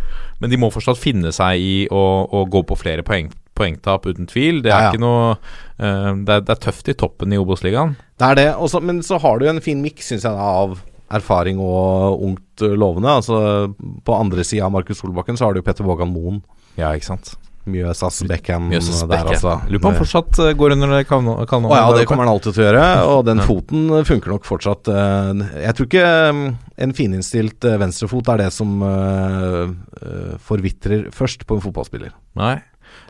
Men 0.40 0.52
de 0.52 0.58
må 0.60 0.70
fortsatt 0.70 1.00
finne 1.00 1.32
seg 1.34 1.58
i 1.58 1.76
å, 1.90 2.04
å 2.30 2.44
gå 2.52 2.62
på 2.68 2.76
flere 2.78 3.02
poeng, 3.06 3.30
poengtap, 3.56 4.04
uten 4.06 4.28
tvil. 4.30 4.62
Det 4.62 4.70
er 4.70 4.76
Ja, 4.76 4.82
ja. 4.86 4.90
ikke 4.94 5.02
noe 5.02 5.30
eh, 5.34 6.12
det, 6.22 6.34
er, 6.38 6.42
det 6.46 6.54
er 6.54 6.62
tøft 6.68 6.90
i 6.92 6.94
toppen 6.94 7.32
i 7.34 7.38
Obos-ligaen. 7.40 7.96
Det 8.20 8.30
er 8.30 8.38
det, 8.38 8.50
også, 8.54 8.78
men 8.84 9.02
så 9.02 9.18
har 9.22 9.40
du 9.42 9.48
en 9.50 9.62
fin 9.64 9.80
miks, 9.82 10.12
syns 10.12 10.26
jeg, 10.28 10.36
av 10.36 10.78
erfaring 11.10 11.60
og 11.62 12.22
ungt 12.26 12.62
uh, 12.66 12.74
lovende. 12.74 13.12
Altså 13.20 13.72
På 14.04 14.16
andre 14.18 14.44
sida 14.44 14.66
av 14.66 14.72
Markus 14.74 14.98
Solbakken 15.02 15.36
så 15.38 15.48
har 15.48 15.54
du 15.54 15.62
Petter 15.62 15.86
Vågan 15.86 16.10
Moen. 16.12 16.42
Ja, 16.76 16.92
ikke 16.96 17.12
sant. 17.14 17.34
Mjøsas 17.66 18.20
Beckham 18.30 18.68
Mjøsas 18.70 19.00
der, 19.10 19.26
altså. 19.26 19.56
Lurer 19.66 19.80
på 19.82 19.88
om 19.88 19.94
han 19.96 19.98
fortsatt 19.98 20.38
eh, 20.44 20.52
går 20.54 20.76
under 20.76 21.00
kallenavnet. 21.02 21.50
Å 21.50 21.74
ja, 21.74 21.88
det 21.96 22.04
kommer 22.06 22.22
han 22.22 22.36
alltid 22.36 22.54
til 22.54 22.62
å 22.62 22.66
gjøre, 22.68 22.84
og 23.10 23.24
den 23.26 23.42
foten 23.42 23.88
funker 24.06 24.30
nok 24.36 24.46
fortsatt. 24.46 24.86
eh, 24.92 25.40
Jeg 25.64 25.74
tror 25.74 25.88
ikke 25.88 26.04
um, 26.30 26.44
en 26.86 26.94
fininnstilt 26.94 27.66
eh, 27.66 27.74
venstrefot 27.82 28.30
er 28.36 28.44
det 28.44 28.52
som 28.54 28.76
eh, 28.86 29.58
eh, 29.98 30.36
forvitrer 30.46 31.08
først 31.10 31.42
på 31.48 31.58
en 31.58 31.64
fotballspiller. 31.66 32.14
Nei. 32.38 32.54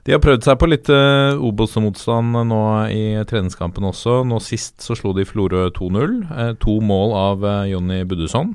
De 0.07 0.15
har 0.15 0.23
prøvd 0.23 0.47
seg 0.47 0.59
på 0.61 0.69
litt 0.71 0.89
uh, 0.93 1.35
Obos-motstand 1.43 2.39
nå 2.47 2.63
i 2.95 3.05
treningskampen 3.27 3.89
også. 3.89 4.21
Nå 4.29 4.39
sist 4.45 4.85
så 4.85 4.95
slo 4.99 5.11
de 5.17 5.27
Florø 5.27 5.67
2-0. 5.75 6.19
Uh, 6.31 6.53
to 6.63 6.79
mål 6.85 7.17
av 7.19 7.47
uh, 7.47 7.65
Jonny 7.67 8.05
Buddusson. 8.07 8.55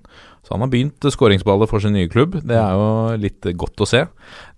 Så 0.51 0.55
han 0.55 0.65
har 0.65 0.71
begynt 0.73 1.05
skåringsballet 1.13 1.69
for 1.69 1.79
sin 1.79 1.93
nye 1.93 2.09
klubb. 2.11 2.33
Det 2.43 2.57
er 2.57 2.73
jo 2.75 2.87
litt 3.21 3.45
eh, 3.45 3.53
godt 3.55 3.83
å 3.83 3.87
se. 3.87 4.01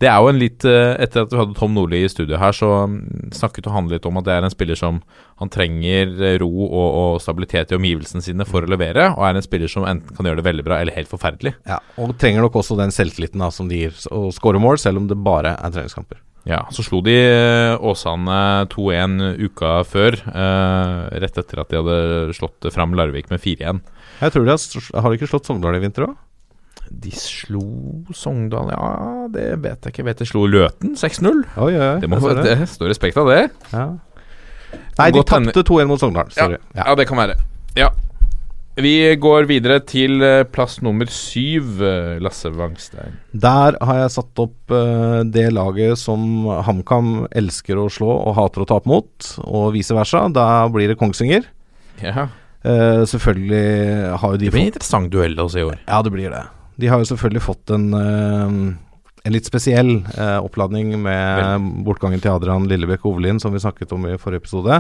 Det 0.02 0.08
er 0.08 0.16
jo 0.24 0.32
en 0.32 0.40
litt 0.40 0.66
eh, 0.66 0.96
Etter 1.04 1.26
at 1.26 1.34
vi 1.34 1.38
hadde 1.38 1.54
Tom 1.58 1.76
Nordli 1.76 2.00
i 2.02 2.10
studio 2.10 2.40
her, 2.42 2.56
så 2.56 2.86
mm, 2.90 3.34
snakket 3.36 3.68
han 3.70 3.92
litt 3.92 4.08
om 4.10 4.18
at 4.18 4.26
det 4.26 4.34
er 4.34 4.48
en 4.48 4.54
spiller 4.54 4.80
som 4.80 5.04
han 5.42 5.52
trenger 5.54 6.16
eh, 6.18 6.38
ro 6.42 6.50
og, 6.66 6.88
og 7.04 7.22
stabilitet 7.22 7.76
i 7.76 7.78
omgivelsene 7.78 8.24
sine 8.26 8.48
for 8.48 8.64
å 8.64 8.74
levere, 8.74 9.12
og 9.12 9.28
er 9.28 9.38
en 9.38 9.46
spiller 9.46 9.70
som 9.70 9.86
enten 9.86 10.16
kan 10.16 10.30
gjøre 10.30 10.42
det 10.42 10.48
veldig 10.48 10.66
bra 10.66 10.82
eller 10.82 10.98
helt 10.98 11.12
forferdelig. 11.12 11.54
Ja, 11.70 11.82
Og 12.02 12.16
trenger 12.18 12.48
nok 12.48 12.58
også 12.64 12.80
den 12.80 12.96
selvtilliten 12.96 13.44
da, 13.44 13.52
som 13.54 13.70
de 13.70 13.84
gir, 13.84 14.06
å 14.10 14.30
skåre 14.34 14.64
mål, 14.64 14.80
selv 14.82 15.04
om 15.04 15.12
det 15.12 15.20
bare 15.20 15.58
er 15.60 15.76
treningskamper. 15.76 16.24
Ja, 16.44 16.66
så 16.76 16.84
slo 16.84 17.00
de 17.06 17.14
eh, 17.16 17.74
Åsane 17.80 18.68
2-1 18.74 19.22
uka 19.46 19.78
før, 19.88 20.18
eh, 20.28 21.20
rett 21.24 21.40
etter 21.40 21.62
at 21.64 21.72
de 21.72 21.80
hadde 21.80 22.36
slått 22.36 22.68
fram 22.76 22.96
Larvik 23.00 23.30
med 23.32 23.40
4-1. 23.40 23.80
Jeg 24.20 24.34
tror 24.36 24.44
de 24.44 24.52
har, 24.52 24.90
har 25.02 25.10
de 25.10 25.20
ikke 25.20 25.32
slått 25.32 25.48
Sogndal 25.48 25.80
i 25.80 25.84
vinter 25.84 26.10
òg? 26.10 26.18
De 26.94 27.14
slo 27.16 27.64
Sogndal 28.14 28.74
Ja, 28.74 28.90
det 29.32 29.48
vet 29.64 29.88
jeg 29.88 29.96
ikke. 29.96 30.06
Vet 30.10 30.20
de 30.20 30.28
slo 30.28 30.44
Løten 30.52 30.98
6-0. 31.00 31.46
Oi, 31.56 31.72
oi, 31.72 31.80
oi. 31.80 32.00
Det 32.04 32.10
må 32.12 32.20
Jeg 32.20 32.26
få 32.26 32.36
det 32.44 32.58
står 32.76 32.92
respekt 32.92 33.18
av 33.24 33.32
det. 33.32 33.42
Ja. 33.72 33.88
Nei, 35.00 35.08
de 35.16 35.24
tapte 35.26 35.64
2-1 35.64 35.90
mot 35.90 36.02
Sogndal. 36.02 36.30
Sorry. 36.36 36.60
Ja, 36.76 36.90
ja, 36.92 36.96
det 37.00 37.08
kan 37.10 37.24
være. 37.24 37.40
Ja. 37.80 37.90
Vi 38.74 39.14
går 39.22 39.46
videre 39.46 39.78
til 39.86 40.24
eh, 40.26 40.44
plass 40.50 40.80
nummer 40.82 41.06
syv, 41.14 41.78
eh, 41.86 42.16
Lasse 42.24 42.50
Wangstein. 42.50 43.20
Der 43.38 43.76
har 43.78 44.00
jeg 44.00 44.14
satt 44.16 44.42
opp 44.42 44.74
eh, 44.74 45.20
det 45.30 45.52
laget 45.54 46.00
som 46.02 46.48
HamKam 46.66 47.28
elsker 47.38 47.78
å 47.78 47.86
slå 47.94 48.10
og 48.16 48.34
hater 48.40 48.64
å 48.64 48.70
tape 48.72 48.90
mot, 48.90 49.28
og 49.46 49.76
vice 49.76 49.94
versa. 49.94 50.24
Da 50.34 50.66
blir 50.74 50.90
det 50.90 50.98
Kongsvinger. 50.98 51.46
Ja. 52.02 52.26
Eh, 52.66 53.04
selvfølgelig 53.12 54.18
har 54.24 54.34
jo 54.34 54.42
de 54.42 54.50
Det 54.50 54.56
blir 54.56 54.66
en 54.66 54.72
interessant 54.72 55.14
duell 55.14 55.38
også 55.38 55.62
i 55.62 55.68
år. 55.68 55.78
Ja, 55.86 56.02
det 56.02 56.14
blir 56.16 56.34
det. 56.34 56.42
De 56.82 56.90
har 56.90 57.04
jo 57.04 57.12
selvfølgelig 57.12 57.44
fått 57.46 57.76
en, 57.76 57.92
en 57.94 59.36
litt 59.36 59.46
spesiell 59.46 60.00
oppladning 60.42 60.96
med 61.04 61.68
bortgangen 61.86 62.24
til 62.24 62.34
Adrian 62.34 62.66
Lillebekk 62.72 63.06
Ovelin, 63.06 63.38
som 63.38 63.54
vi 63.54 63.62
snakket 63.62 63.94
om 63.94 64.10
i 64.10 64.18
forrige 64.18 64.42
episode. 64.42 64.80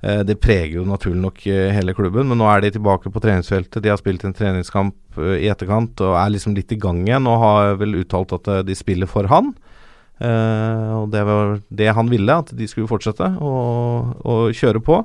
Eh, 0.00 0.22
det 0.28 0.38
preger 0.42 0.78
jo 0.78 0.86
naturlig 0.88 1.22
nok 1.22 1.44
eh, 1.50 1.70
hele 1.74 1.94
klubben, 1.96 2.28
men 2.28 2.40
nå 2.40 2.48
er 2.50 2.64
de 2.64 2.74
tilbake 2.76 3.12
på 3.12 3.22
treningsfeltet. 3.22 3.80
De 3.82 3.92
har 3.92 4.00
spilt 4.00 4.26
en 4.26 4.36
treningskamp 4.36 5.20
eh, 5.22 5.38
i 5.46 5.50
etterkant 5.52 6.02
og 6.04 6.18
er 6.20 6.34
liksom 6.34 6.56
litt 6.56 6.74
i 6.74 6.80
gang 6.80 7.02
igjen, 7.06 7.28
og 7.30 7.40
har 7.42 7.80
vel 7.80 7.96
uttalt 8.02 8.36
at 8.36 8.52
de 8.66 8.76
spiller 8.76 9.10
for 9.10 9.28
han. 9.32 9.54
Og 10.16 11.10
det 11.12 11.22
var 11.28 11.58
det 11.76 11.90
han 11.92 12.08
ville, 12.08 12.38
at 12.40 12.48
de 12.56 12.64
skulle 12.70 12.88
fortsette 12.88 13.26
å, 13.36 13.50
å 14.24 14.36
kjøre 14.56 14.80
på. 14.80 15.02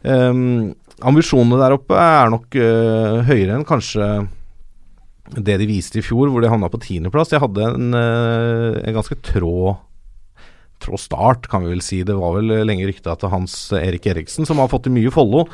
Um, 0.00 0.72
ambisjonene 1.04 1.58
der 1.60 1.74
oppe 1.76 1.98
er 2.00 2.30
nok 2.32 2.56
uh, 2.56 3.20
høyere 3.26 3.56
enn 3.56 3.66
kanskje 3.66 4.06
det 5.34 5.58
de 5.60 5.66
viste 5.68 5.98
i 6.00 6.04
fjor, 6.04 6.30
hvor 6.30 6.40
de 6.40 6.48
havna 6.48 6.70
på 6.72 6.80
tiendeplass. 6.80 7.34
De 7.34 7.40
hadde 7.42 7.68
en, 7.68 7.90
uh, 7.92 8.80
en 8.80 8.96
ganske 8.96 9.18
trå 9.28 9.74
trå 10.82 10.98
start, 11.00 11.48
kan 11.52 11.64
vi 11.64 11.72
vel 11.74 11.82
si. 11.84 12.02
Det 12.06 12.16
var 12.18 12.36
vel 12.38 12.52
lenge 12.68 12.86
rykta 12.88 13.16
til 13.20 13.32
Hans 13.32 13.56
Erik 13.76 14.06
Eriksen, 14.10 14.48
som 14.48 14.60
har 14.62 14.70
fått 14.72 14.86
til 14.88 14.96
mye 14.96 15.12
follo. 15.14 15.46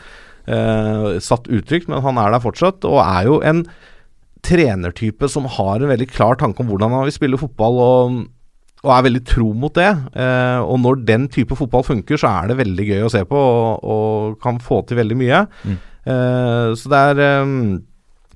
Eh, 0.46 1.08
satt 1.22 1.50
utrygt, 1.52 1.88
men 1.90 2.02
han 2.02 2.18
er 2.18 2.34
der 2.34 2.42
fortsatt, 2.42 2.84
og 2.88 2.98
er 3.04 3.28
jo 3.28 3.40
en 3.46 3.64
trenertype 4.42 5.28
som 5.30 5.46
har 5.46 5.78
en 5.78 5.92
veldig 5.92 6.08
klar 6.10 6.34
tanke 6.40 6.64
om 6.64 6.70
hvordan 6.72 6.94
han 6.96 7.06
vil 7.06 7.14
spille 7.14 7.38
fotball, 7.38 7.78
og, 7.78 8.16
og 8.82 8.90
er 8.90 9.06
veldig 9.06 9.22
tro 9.30 9.52
mot 9.54 9.74
det. 9.78 9.92
Eh, 10.18 10.58
og 10.64 10.82
når 10.82 11.04
den 11.06 11.28
type 11.30 11.56
fotball 11.58 11.86
funker, 11.86 12.18
så 12.18 12.32
er 12.32 12.50
det 12.50 12.58
veldig 12.58 12.88
gøy 12.90 13.06
å 13.06 13.12
se 13.14 13.22
på, 13.28 13.38
og, 13.38 13.86
og 13.86 14.36
kan 14.42 14.58
få 14.62 14.82
til 14.88 14.98
veldig 14.98 15.20
mye. 15.22 15.46
Eh, 16.02 16.68
så 16.74 16.90
det 16.90 17.02
er 17.12 17.22
eh, 17.28 17.56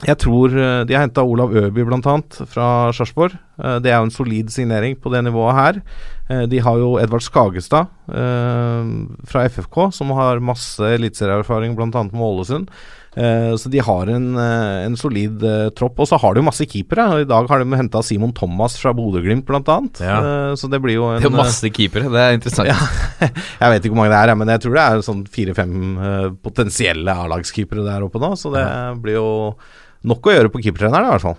jeg 0.04 0.18
tror 0.20 0.52
eh, 0.52 0.82
De 0.84 0.92
har 0.96 1.06
henta 1.06 1.22
Olav 1.24 1.54
Øby 1.56 1.84
bl.a. 1.88 2.16
fra 2.50 2.66
Sarpsborg. 2.92 3.32
Eh, 3.62 3.78
Det 3.80 3.88
er 3.92 3.96
jo 4.02 4.08
en 4.10 4.12
solid 4.12 4.50
signering 4.52 4.98
på 5.00 5.08
det 5.14 5.24
nivået 5.24 5.54
her. 5.56 5.80
Eh, 6.28 6.44
De 6.50 6.58
har 6.60 6.76
jo 6.76 6.98
Edvard 7.00 7.24
Skagestad 7.24 7.88
eh, 8.12 8.92
fra 9.24 9.46
FFK, 9.48 9.88
som 9.96 10.12
har 10.18 10.42
masse 10.44 10.82
eliteserieerfaring 10.98 11.74
bl.a. 11.78 11.88
med 11.88 12.20
Ålesund. 12.28 12.68
Eh, 13.16 13.54
Så 13.56 13.70
de 13.72 13.80
har 13.80 14.10
en, 14.12 14.36
en 14.36 14.96
solid 15.00 15.40
tropp. 15.74 15.98
Og 16.04 16.10
så 16.10 16.18
har 16.20 16.34
de 16.36 16.42
jo 16.42 16.48
masse 16.50 16.66
keepere. 16.68 17.22
I 17.22 17.28
dag 17.30 17.48
har 17.48 17.64
de 17.64 17.78
henta 17.80 18.02
Simon 18.04 18.34
Thomas 18.36 18.76
fra 18.76 18.92
Bodø-Glimt 18.92 19.46
bl.a. 19.48 19.78
Ja. 20.04 20.18
Eh, 20.20 20.52
Så 20.60 20.68
det 20.68 20.82
blir 20.84 20.98
jo 21.00 21.08
en 21.14 21.22
Det 21.24 21.30
er 21.32 21.38
masse 21.38 21.72
keepere, 21.72 22.12
det 22.12 22.20
er 22.26 22.36
interessant. 22.36 22.68
Ja. 22.68 22.76
Jeg 23.62 23.72
vet 23.72 23.80
ikke 23.88 23.94
hvor 23.96 24.02
mange 24.04 24.12
det 24.12 24.20
er, 24.20 24.36
men 24.36 24.52
jeg 24.52 24.60
tror 24.60 24.76
det 24.76 24.84
er 24.84 25.00
sånn 25.08 25.24
fire-fem 25.32 26.36
potensielle 26.44 27.14
A-lagskeepere 27.24 27.80
der 27.88 28.04
oppe 28.04 28.20
nå. 28.20 28.34
Så 28.36 28.52
det 28.52 28.66
blir 29.00 29.16
jo 29.16 29.28
nok 30.06 30.28
å 30.30 30.34
gjøre 30.36 30.52
på 30.54 30.62
keepertreneren 30.64 31.08
i 31.08 31.12
hvert 31.14 31.24
fall. 31.26 31.36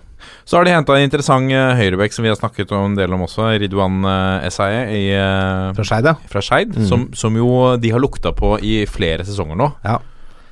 Så 0.48 0.58
har 0.58 0.66
de 0.66 0.72
henta 0.74 0.96
en 0.98 1.06
interessant 1.06 1.52
uh, 1.54 1.72
høyrebekk 1.78 2.12
som 2.14 2.26
vi 2.26 2.32
har 2.32 2.36
snakket 2.40 2.72
om 2.74 2.90
en 2.90 2.98
del 2.98 3.12
om 3.14 3.22
også, 3.24 3.46
Ridwan 3.62 4.02
uh, 4.04 4.44
Esaye 4.48 4.84
i, 4.92 5.02
eh, 5.14 5.70
Fra 5.78 5.86
Skeid, 5.86 6.10
ja. 6.10 6.16
fra 6.28 6.42
Skeid, 6.44 6.76
Mm. 6.76 6.86
som, 6.90 7.08
som 7.16 7.36
jo 7.38 7.48
de 7.80 7.90
har 7.94 8.02
lukta 8.02 8.34
på 8.36 8.56
i 8.60 8.80
flere 8.90 9.24
sesonger 9.28 9.56
nå. 9.58 9.72
Ja. 9.86 9.98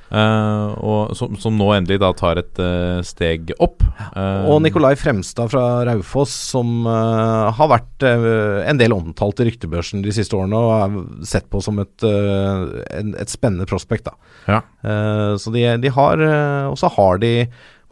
Uh, 0.07 0.71
og 0.87 1.09
som, 1.19 1.33
som 1.35 1.57
nå 1.59 1.65
endelig 1.75 1.97
da 1.99 2.13
tar 2.15 2.39
et 2.39 2.59
uh, 2.63 3.01
steg 3.03 3.51
opp. 3.59 3.83
Uh, 4.15 4.47
Og 4.53 4.61
Nikolai 4.63 4.93
Fremstad 4.95 5.51
fra 5.51 5.83
Raufoss, 5.83 6.31
som 6.53 6.85
eh, 6.87 7.47
har 7.57 7.67
vært 7.73 8.05
eh, 8.07 8.27
en 8.71 8.79
del 8.79 8.95
omtalt 8.95 9.41
i 9.43 9.49
ryktebørsen 9.49 10.05
de 10.05 10.13
siste 10.15 10.37
årene, 10.39 10.55
og 10.63 10.71
er 10.77 11.27
sett 11.27 11.49
på 11.51 11.59
som 11.65 11.83
et, 11.83 12.07
eh, 12.07 12.63
en, 13.01 13.11
et 13.19 13.33
spennende 13.33 13.67
prospekt. 13.67 14.07
Da. 14.07 14.15
Ja. 14.47 14.61
Eh, 14.87 15.33
så 15.43 15.51
de, 15.51 15.65
de 15.83 15.91
har 15.91 16.23
eh, 16.23 16.69
Og 16.71 16.79
så 16.79 16.87
har 16.95 17.19
de 17.19 17.33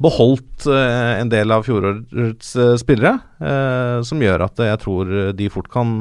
beholdt 0.01 0.65
eh, 0.67 1.21
en 1.21 1.31
del 1.31 1.51
av 1.55 1.63
fjorårets 1.63 2.55
eh, 2.59 2.75
spillere, 2.81 3.17
eh, 3.39 3.97
som 4.03 4.21
gjør 4.21 4.43
at 4.49 4.63
jeg 4.67 4.81
tror 4.83 5.13
de 5.37 5.51
fort 5.51 5.69
kan 5.71 5.97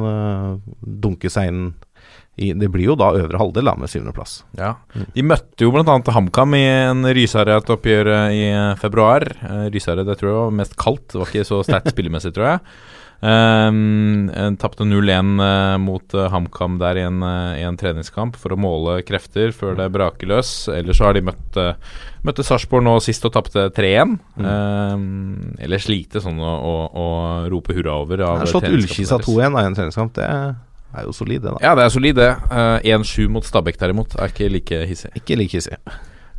dunke 0.80 1.30
seg 1.30 1.52
inn 1.52 1.66
i 2.34 2.48
Det 2.58 2.66
blir 2.66 2.88
jo 2.88 2.96
da 2.98 3.12
øvre 3.14 3.38
halvdel, 3.38 3.68
med 3.78 3.86
syvendeplass. 3.86 4.40
Ja. 4.58 4.72
De 5.14 5.22
møtte 5.22 5.62
jo 5.62 5.70
bl.a. 5.70 5.84
HamKam 5.86 6.56
i 6.58 6.64
en 6.66 7.06
Rysare-oppgjør 7.14 8.10
i 8.34 8.40
eh, 8.48 8.72
februar. 8.80 9.22
Rysare 9.70 10.02
det 10.02 10.16
tror 10.18 10.30
jeg 10.32 10.40
var 10.40 10.56
mest 10.58 10.74
kaldt, 10.80 11.12
det 11.12 11.20
var 11.20 11.30
ikke 11.30 11.46
så 11.46 11.60
sterkt 11.62 11.92
spillemessig, 11.94 12.34
tror 12.34 12.48
jeg. 12.48 12.64
Um, 13.24 14.28
Tapte 14.60 14.84
0-1 14.84 15.38
eh, 15.40 15.76
mot 15.80 16.16
eh, 16.16 16.26
HamKam 16.28 16.74
der 16.82 16.98
i 17.00 17.04
en, 17.06 17.22
i 17.56 17.62
en 17.64 17.78
treningskamp 17.80 18.36
for 18.36 18.52
å 18.52 18.58
måle 18.60 18.98
krefter 19.06 19.54
før 19.56 19.78
det 19.78 19.86
braker 19.94 20.28
løs. 20.28 20.50
Ellers 20.74 21.00
så 21.00 21.08
har 21.08 21.16
de 21.16 21.24
møtt 21.30 21.56
uh, 21.60 21.72
Møtte 22.24 22.44
Sarpsborg 22.44 22.84
nå 22.86 22.94
sist 23.04 23.24
og 23.28 23.34
tapte 23.34 23.66
3-1. 23.76 24.14
Um, 24.40 25.56
eller 25.60 25.82
slite 25.82 26.22
sånn 26.24 26.38
å, 26.40 26.52
å, 26.52 26.76
å 26.88 27.08
rope 27.52 27.76
hurra 27.76 27.98
over. 28.00 28.22
Av 28.24 28.40
har 28.40 28.48
slått 28.48 28.70
Ullkisa 28.70 29.20
2-1 29.20 29.58
da, 29.58 29.64
i 29.64 29.68
en 29.68 29.76
treningskamp. 29.76 30.14
Det 30.16 30.28
er 30.30 31.04
jo 31.08 31.12
solid, 31.12 31.42
det, 31.42 31.52
da. 31.52 31.60
Ja, 31.64 31.74
det 31.76 31.84
er 31.84 31.92
solid, 31.92 32.16
det. 32.16 32.30
Eh, 32.54 32.96
1-7 32.96 33.28
mot 33.32 33.44
Stabæk 33.44 33.80
derimot 33.80 34.16
er 34.16 34.32
ikke 34.32 34.48
like 34.52 34.80
hissig. 34.88 35.10
Ikke 35.18 35.36
like 35.36 35.58
hissig. 35.58 35.78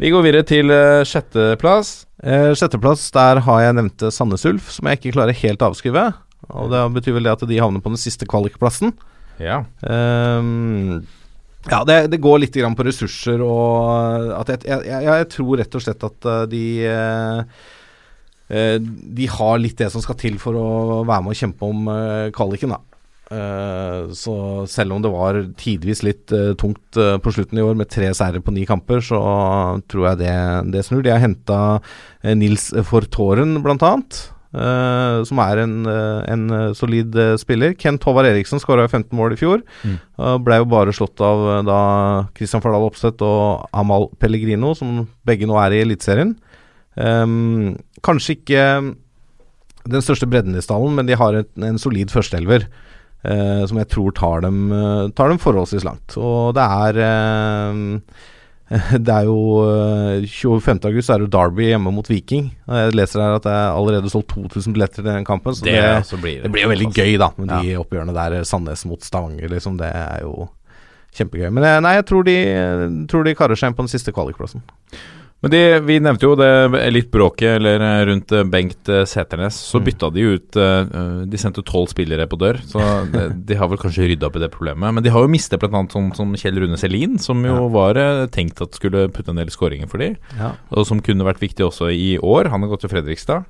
Vi 0.01 0.11
går 0.11 0.25
videre 0.25 0.47
til 0.47 0.71
uh, 0.73 1.05
sjetteplass. 1.07 1.93
Eh, 2.23 2.51
sjetteplass, 2.57 3.05
der 3.15 3.39
har 3.45 3.61
jeg 3.63 3.75
nevnte 3.77 4.09
Sandnes 4.11 4.43
Ulf, 4.47 4.71
som 4.73 4.89
jeg 4.89 4.99
ikke 4.99 5.13
klarer 5.19 5.37
helt 5.43 5.61
å 5.61 5.69
avskrive. 5.69 6.07
Og 6.53 6.71
det 6.73 6.81
betyr 6.99 7.17
vel 7.17 7.27
det 7.27 7.35
at 7.35 7.45
de 7.49 7.61
havner 7.61 7.83
på 7.83 7.93
den 7.93 8.01
siste 8.01 8.27
kvalikplassen. 8.29 8.93
Ja. 9.41 9.63
Um, 9.81 11.03
ja, 11.65 11.81
det, 11.87 11.97
det 12.13 12.21
går 12.21 12.43
litt 12.43 12.55
grann 12.55 12.75
på 12.77 12.85
ressurser 12.85 13.41
og 13.41 14.35
at 14.37 14.51
jeg, 14.53 14.83
jeg, 14.85 15.05
jeg, 15.07 15.29
tror 15.33 15.57
rett 15.59 15.77
og 15.77 15.81
slett 15.81 16.03
at 16.05 16.27
eh, 16.29 16.43
de 16.51 16.65
eh, 16.85 17.39
eh, 18.53 18.75
De 18.77 19.29
har 19.33 19.57
litt 19.57 19.79
det 19.81 19.89
som 19.89 20.03
skal 20.03 20.19
til 20.21 20.37
for 20.41 20.59
å 20.59 20.67
være 21.07 21.25
med 21.25 21.33
og 21.33 21.39
kjempe 21.39 21.71
om 21.73 21.89
eh, 21.89 22.27
kvaliken, 22.37 22.75
da. 22.75 22.83
Eh, 23.33 24.11
så 24.13 24.35
selv 24.69 24.93
om 24.93 25.01
det 25.01 25.09
var 25.09 25.39
tidvis 25.57 26.03
litt 26.05 26.29
eh, 26.35 26.53
tungt 26.61 26.99
eh, 27.01 27.15
på 27.17 27.33
slutten 27.33 27.57
i 27.57 27.65
år 27.65 27.77
med 27.79 27.89
tre 27.89 28.11
seire 28.13 28.41
på 28.43 28.53
ni 28.53 28.67
kamper, 28.69 29.01
så 29.01 29.19
tror 29.89 30.11
jeg 30.11 30.21
det, 30.21 30.35
det 30.75 30.85
snur. 30.85 31.01
De 31.05 31.13
har 31.13 31.23
henta 31.23 31.59
Nils 32.37 32.69
Fortåren, 32.85 33.57
blant 33.65 33.85
annet. 33.85 34.21
Eh, 34.55 35.17
som 35.27 35.39
er 35.43 35.61
en, 35.63 35.75
uh, 35.87 36.23
en 36.31 36.43
eh, 36.53 36.73
solid 36.77 37.15
uh, 37.19 37.35
spiller. 37.39 37.75
Kent 37.79 38.05
Håvard 38.07 38.29
Eriksen 38.29 38.61
skåra 38.61 38.87
15 38.87 39.11
mål 39.17 39.35
i 39.35 39.39
fjor. 39.39 39.63
Mm. 39.83 39.97
Uh, 40.19 40.35
ble 40.43 40.59
jo 40.61 40.67
bare 40.71 40.95
slått 40.95 41.21
av 41.23 41.45
da 41.67 41.79
Christian 42.37 42.63
Fardal 42.63 42.87
Opseth 42.87 43.23
og 43.25 43.65
Amal 43.75 44.09
Pellegrino, 44.21 44.73
som 44.77 45.03
begge 45.27 45.49
nå 45.49 45.57
er 45.61 45.75
i 45.75 45.81
Eliteserien. 45.85 46.35
Um, 46.95 47.75
kanskje 48.05 48.37
ikke 48.37 48.67
den 49.85 50.01
største 50.01 50.29
bredden 50.31 50.55
i 50.57 50.63
stallen, 50.63 50.95
men 50.97 51.09
de 51.09 51.17
har 51.19 51.35
et, 51.37 51.51
en 51.61 51.81
solid 51.81 52.13
førsteelver. 52.13 52.65
som 53.25 53.77
jeg 53.77 53.87
tror 53.89 54.11
tar 54.13 54.41
dem, 54.45 54.69
tar 55.17 55.29
dem 55.29 55.39
forholdsvis 55.41 55.85
langt. 55.85 56.13
Og 56.17 56.53
det 56.53 56.61
er 56.61 56.99
Det 59.05 59.13
er 59.13 59.27
jo 59.27 59.37
eh, 59.61 60.25
25. 60.25 60.79
august 60.89 61.11
er 61.13 61.21
det 61.21 61.27
jo 61.27 61.33
Derby 61.35 61.67
hjemme 61.69 61.91
mot 61.93 62.07
Viking. 62.09 62.47
Og 62.65 62.79
Jeg 62.79 62.95
leser 62.97 63.21
her 63.21 63.37
at 63.37 63.45
det 63.45 63.53
er 63.53 63.75
allerede 63.77 64.09
solgt 64.09 64.33
2000 64.33 64.73
billetter 64.75 65.03
til 65.03 65.09
den 65.11 65.27
kampen. 65.27 65.53
Så 65.53 65.67
det, 65.67 65.77
så 66.09 66.17
blir 66.21 66.41
det 66.43 66.51
blir 66.53 66.65
jo 66.65 66.71
veldig 66.73 66.89
gøy, 66.95 67.13
da, 67.21 67.29
med 67.37 67.53
de 67.53 67.75
oppgjørene 67.81 68.15
der. 68.17 68.39
Sandnes 68.47 68.85
mot 68.89 69.05
Stavanger, 69.05 69.51
liksom. 69.53 69.77
Det 69.81 69.91
er 69.93 70.23
jo 70.25 70.47
kjempegøy. 71.15 71.51
Men 71.53 71.67
eh, 71.67 71.81
nei, 71.85 71.93
jeg 71.99 72.07
tror 72.09 72.25
de, 72.27 72.37
tror 73.11 73.27
de 73.27 73.35
karer 73.37 73.59
seg 73.59 73.71
inn 73.71 73.77
på 73.77 73.85
den 73.85 73.93
siste 73.93 74.15
kvalikplassen. 74.15 74.65
Men 75.45 75.51
de, 75.53 75.59
vi 75.85 75.95
nevnte 76.01 76.25
jo 76.25 76.31
det 76.39 76.47
litt 76.89 77.11
bråket 77.13 77.59
eller 77.59 77.83
eh, 77.85 77.99
rundt 78.09 78.31
eh, 78.33 78.41
Bengt 78.49 78.89
eh, 78.89 79.03
Seternes. 79.05 79.53
Så 79.61 79.77
Mm. 79.77 79.83
bytta 79.85 80.09
de 80.15 80.21
ut 80.25 80.57
De 81.29 81.37
sendte 81.37 81.61
tolv 81.61 81.91
spillere 81.91 82.25
på 82.31 82.39
dør, 82.41 82.57
så 82.65 82.81
de, 83.13 83.27
de 83.45 83.57
har 83.59 83.69
vel 83.69 83.77
kanskje 83.77 84.07
rydda 84.09 84.25
opp 84.31 84.39
i 84.39 84.41
det 84.41 84.49
problemet. 84.55 84.89
Men 84.97 85.03
de 85.05 85.11
har 85.13 85.21
jo 85.21 85.29
mistet 85.29 85.61
bl.a. 85.61 85.69
sånn 85.93 86.09
som 86.17 86.33
Kjell 86.33 86.57
Rune 86.63 86.79
Selin, 86.81 87.19
som 87.21 87.43
jo 87.45 87.67
var 87.69 87.99
tenkt 88.33 88.63
at 88.65 88.73
skulle 88.73 89.05
putte 89.13 89.29
en 89.35 89.37
del 89.43 89.53
skåringer 89.53 89.87
for 89.91 90.01
de, 90.01 90.15
Ja. 90.39 90.55
og 90.73 90.87
som 90.89 90.99
kunne 91.05 91.27
vært 91.27 91.43
viktig 91.45 91.61
også 91.67 91.91
i 91.93 92.15
år. 92.17 92.49
Han 92.49 92.65
har 92.65 92.73
gått 92.73 92.81
til 92.87 92.89
Fredrikstad. 92.95 93.45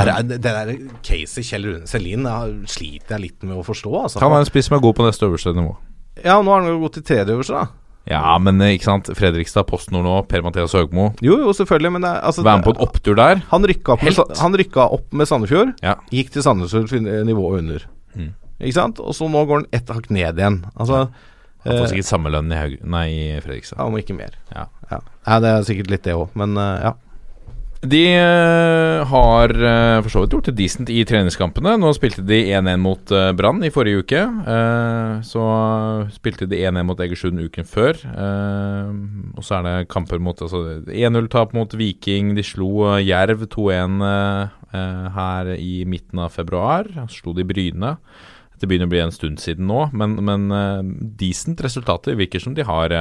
Er 0.00 0.22
det, 0.24 0.40
der 0.42 0.72
caset 1.06 1.44
Kjell 1.46 1.68
Rune 1.68 1.86
Selin 1.86 2.24
sliter 2.66 3.18
jeg 3.18 3.26
litt 3.28 3.42
med 3.44 3.60
å 3.60 3.66
forstå. 3.66 3.92
Altså. 4.06 4.22
Han 4.24 4.32
er 4.32 4.40
en 4.46 4.48
spiss 4.48 4.66
som 4.72 4.78
er 4.78 4.82
god 4.88 4.96
på 4.96 5.04
neste 5.06 5.28
øverste 5.28 5.52
nivå. 5.54 5.76
Ja, 6.24 6.40
nå 6.40 6.48
har 6.50 6.62
han 6.64 6.70
jo 6.72 6.80
gått 6.86 6.96
til 7.02 7.04
tredje 7.12 7.34
øverste, 7.36 7.60
da. 7.60 7.83
Ja, 8.10 8.34
men 8.42 8.60
eh, 8.60 8.74
ikke 8.76 8.88
sant. 8.88 9.08
Fredrikstad, 9.16 9.66
PostNord 9.70 10.04
nå, 10.04 10.14
Per-Mathias 10.28 10.74
Høgmo. 10.76 11.10
Jo, 11.24 11.38
jo, 11.40 11.52
selvfølgelig, 11.56 11.92
men 11.96 12.04
det, 12.04 12.12
altså, 12.20 12.44
Være 12.44 12.60
med 12.60 12.68
på 12.68 12.74
en 12.76 12.82
opptur 12.84 13.16
der. 13.18 13.44
han, 13.50 13.68
rykka 13.70 13.96
opp 13.96 14.04
med, 14.04 14.18
han 14.40 14.58
rykka 14.60 14.88
opp 14.98 15.12
med 15.16 15.30
Sandefjord, 15.30 15.74
Ja. 15.82 15.94
gikk 16.12 16.34
til 16.34 16.44
Sandefjord 16.44 16.92
nivået 17.26 17.62
under. 17.62 17.86
Mm. 18.14 18.34
Ikke 18.60 18.76
sant? 18.76 19.00
Og 19.00 19.16
så 19.16 19.28
nå 19.30 19.46
går 19.48 19.62
han 19.62 19.70
ett 19.72 19.88
hakk 19.90 20.10
ned 20.12 20.38
igjen. 20.38 20.60
Altså 20.76 21.06
Han 21.64 21.72
får 21.72 21.80
eh, 21.80 21.90
sikkert 21.94 22.10
samme 22.10 22.32
lønn 22.34 22.52
i, 22.52 22.60
Haug 22.60 22.76
nei, 22.84 23.06
i 23.08 23.24
Fredrikstad. 23.40 23.80
Ja, 23.80 23.88
om 23.88 23.96
ikke 23.98 24.16
mer. 24.16 24.36
Ja. 24.52 24.68
ja. 24.92 25.00
det 25.40 25.50
er 25.54 25.66
sikkert 25.66 25.90
litt 25.94 26.04
det 26.04 26.14
òg, 26.18 26.28
men 26.38 26.56
eh, 26.60 26.90
ja. 26.90 26.94
De 27.84 28.00
eh, 28.16 29.04
har 29.10 29.52
eh, 29.52 29.98
for 30.04 30.12
så 30.12 30.22
vidt 30.22 30.34
gjort 30.36 30.48
det 30.48 30.56
decent 30.56 30.90
i 30.92 31.02
treningskampene. 31.04 31.74
Nå 31.80 31.90
spilte 31.96 32.24
de 32.24 32.38
1-1 32.56 32.80
mot 32.80 33.12
eh, 33.12 33.30
Brann 33.36 33.60
i 33.66 33.70
forrige 33.74 34.04
uke. 34.04 34.22
Så 35.28 35.44
spilte 36.14 36.48
de 36.48 36.62
1-1 36.64 36.86
mot 36.88 37.00
Egersund 37.04 37.42
uken 37.44 37.68
før. 37.68 38.00
Og 39.34 39.44
så 39.44 39.58
er 39.58 39.66
det 39.66 39.90
kamper 39.92 40.22
mot 40.22 40.40
altså, 40.40 40.62
1-0-tap 40.88 41.52
mot 41.56 41.76
Viking. 41.76 42.32
De 42.38 42.44
slo 42.46 42.94
Jerv 43.04 43.44
2-1 43.52 44.06
eh, 44.08 44.54
eh, 44.78 45.08
her 45.18 45.52
i 45.58 45.74
midten 45.88 46.24
av 46.24 46.32
februar. 46.32 46.88
Så 47.04 47.20
slo 47.20 47.36
de 47.36 47.44
Bryne. 47.48 47.98
Det 48.60 48.70
begynner 48.70 48.88
å 48.88 48.94
bli 48.94 49.02
en 49.02 49.12
stund 49.12 49.42
siden 49.42 49.66
nå, 49.68 49.88
men, 49.92 50.14
men 50.24 50.46
decent 51.20 51.60
resultater. 51.60 52.16
Virker 52.16 52.40
som 52.40 52.54
de 52.56 52.64
har 52.64 52.94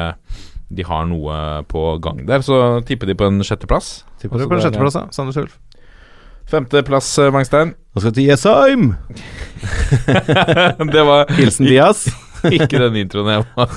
de 0.74 0.86
har 0.88 1.06
noe 1.06 1.36
på 1.70 1.84
gang 2.02 2.24
der, 2.26 2.42
så 2.42 2.82
tipper 2.88 3.10
de 3.10 3.16
på 3.20 3.28
en 3.30 3.44
sjetteplass. 3.46 4.00
Tipper 4.24 4.40
du 4.40 4.48
på 4.48 4.60
sjetteplass, 4.64 4.96
da? 4.96 5.06
Sandnes 5.12 5.40
Ulf. 5.42 5.58
Femteplass, 6.48 7.12
Mangstein. 7.34 7.74
Nå 7.94 8.02
skal 8.02 8.14
vi 8.14 8.22
til 8.22 8.30
Jessheim! 8.32 8.94
det 10.96 11.04
var 11.08 11.32
Hilsen 11.36 11.68
Diaz. 11.68 12.08
ikke 12.52 12.80
den 12.82 12.98
introen 13.04 13.30
jeg 13.32 13.44
var 13.56 13.76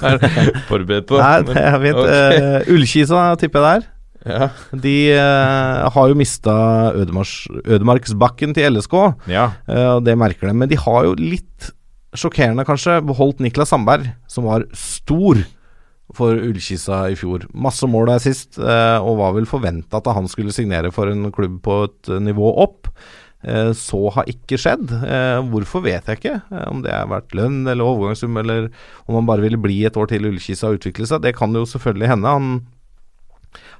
forberedt 0.70 1.10
på. 1.10 1.18
Nei, 1.20 1.36
det 1.46 1.60
er 1.60 1.76
fint. 1.82 2.00
Okay. 2.02 2.40
Uh, 2.40 2.72
Ullkisa 2.74 3.22
tipper 3.40 3.62
jeg 3.62 3.82
der. 3.82 3.92
ja. 4.26 4.48
De 4.86 4.96
uh, 5.14 5.86
har 5.94 6.10
jo 6.10 6.18
mista 6.18 6.56
Ødemarksbakken 6.96 8.54
til 8.56 8.78
LSK, 8.78 8.96
ja. 9.30 9.50
uh, 9.70 9.96
og 9.96 10.06
det 10.06 10.16
merker 10.18 10.50
de. 10.50 10.56
Men 10.62 10.70
de 10.72 10.78
har 10.80 11.06
jo 11.10 11.14
litt 11.20 11.70
sjokkerende, 12.16 12.64
kanskje, 12.66 13.00
beholdt 13.06 13.42
Niklas 13.44 13.70
Sandberg, 13.74 14.08
som 14.30 14.48
var 14.48 14.64
stor 14.76 15.42
for 16.14 16.38
Ullkisa 16.38 17.06
i 17.10 17.16
fjor. 17.18 17.46
Masse 17.54 17.88
mål 17.90 18.12
der 18.12 18.22
sist, 18.22 18.58
eh, 18.58 18.98
og 19.02 19.18
var 19.18 19.34
vel 19.36 19.48
forventa 19.48 19.98
at 19.98 20.10
han 20.14 20.28
skulle 20.30 20.54
signere 20.54 20.92
for 20.94 21.10
en 21.10 21.32
klubb 21.34 21.58
på 21.66 21.80
et 21.88 22.12
eh, 22.12 22.22
nivå 22.22 22.52
opp. 22.62 22.92
Eh, 23.42 23.72
Så 23.74 23.98
har 24.14 24.30
ikke 24.30 24.58
skjedd. 24.58 24.94
Hvorfor 25.50 25.82
vet 25.84 26.06
jeg 26.06 26.20
ikke. 26.20 26.36
Om 26.70 26.82
det 26.86 26.94
har 26.94 27.10
vært 27.10 27.34
lønn 27.34 27.66
eller 27.66 27.84
overgangssum, 27.84 28.38
eller 28.38 28.70
om 29.06 29.18
han 29.18 29.26
bare 29.28 29.44
ville 29.44 29.60
bli 29.60 29.84
et 29.84 29.96
år 29.98 30.06
til 30.10 30.26
i 30.26 30.32
og 30.62 30.78
utvikle 30.78 31.06
seg. 31.06 31.22
Det 31.22 31.34
kan 31.36 31.52
jo 31.52 31.66
selvfølgelig 31.66 32.08
hende. 32.14 32.26
Han, 32.38 32.48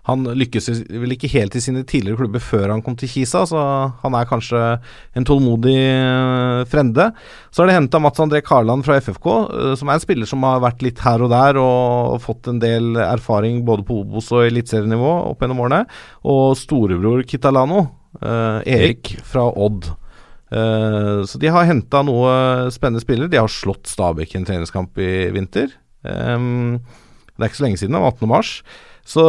han 0.06 0.22
lykkes 0.38 0.68
vel 0.86 1.14
ikke 1.16 1.30
helt 1.32 1.56
i 1.58 1.62
sine 1.62 1.82
tidligere 1.86 2.20
klubber 2.20 2.42
før 2.42 2.70
han 2.70 2.82
kom 2.84 2.94
til 2.98 3.10
Kisa, 3.10 3.42
så 3.48 3.62
han 4.04 4.14
er 4.14 4.28
kanskje 4.30 4.60
en 5.18 5.26
tålmodig 5.26 5.74
eh, 5.82 6.60
frende. 6.70 7.08
Så 7.50 7.62
har 7.62 7.70
det 7.70 7.78
henta 7.80 8.00
Mats 8.02 8.22
André 8.22 8.42
Karland 8.46 8.86
fra 8.86 9.00
FFK, 9.02 9.26
eh, 9.26 9.74
som 9.80 9.90
er 9.90 9.98
en 9.98 10.04
spiller 10.04 10.30
som 10.30 10.46
har 10.46 10.62
vært 10.62 10.86
litt 10.86 11.02
her 11.02 11.26
og 11.26 11.32
der 11.34 11.58
og 11.58 12.22
fått 12.22 12.52
en 12.52 12.62
del 12.62 12.94
erfaring 13.02 13.64
både 13.66 13.86
på 13.88 14.00
Obos 14.04 14.30
og 14.34 14.46
eliteserienivå 14.46 15.12
opp 15.32 15.42
gjennom 15.42 15.64
årene. 15.66 15.84
Og 16.30 16.54
storebror 16.60 17.26
Kitalano, 17.26 17.88
eh, 18.22 18.62
Erik 18.78 19.16
fra 19.26 19.48
Odd. 19.50 19.92
Så 20.46 21.40
de 21.42 21.50
har 21.50 21.66
henta 21.66 22.04
noe 22.06 22.70
spennende 22.70 23.02
spillere. 23.02 23.26
De 23.28 23.40
har 23.40 23.50
slått 23.50 23.90
Stabæk 23.90 24.30
i 24.30 24.38
en 24.38 24.44
treningskamp 24.46 25.00
i 25.02 25.26
vinter. 25.34 25.72
Det 26.06 26.12
er 27.42 27.48
ikke 27.50 27.58
så 27.58 27.64
lenge 27.66 27.80
siden, 27.80 27.96
det 27.98 28.02
var 28.04 28.14
18. 28.14 28.28
mars. 28.30 28.52
Så 29.06 29.24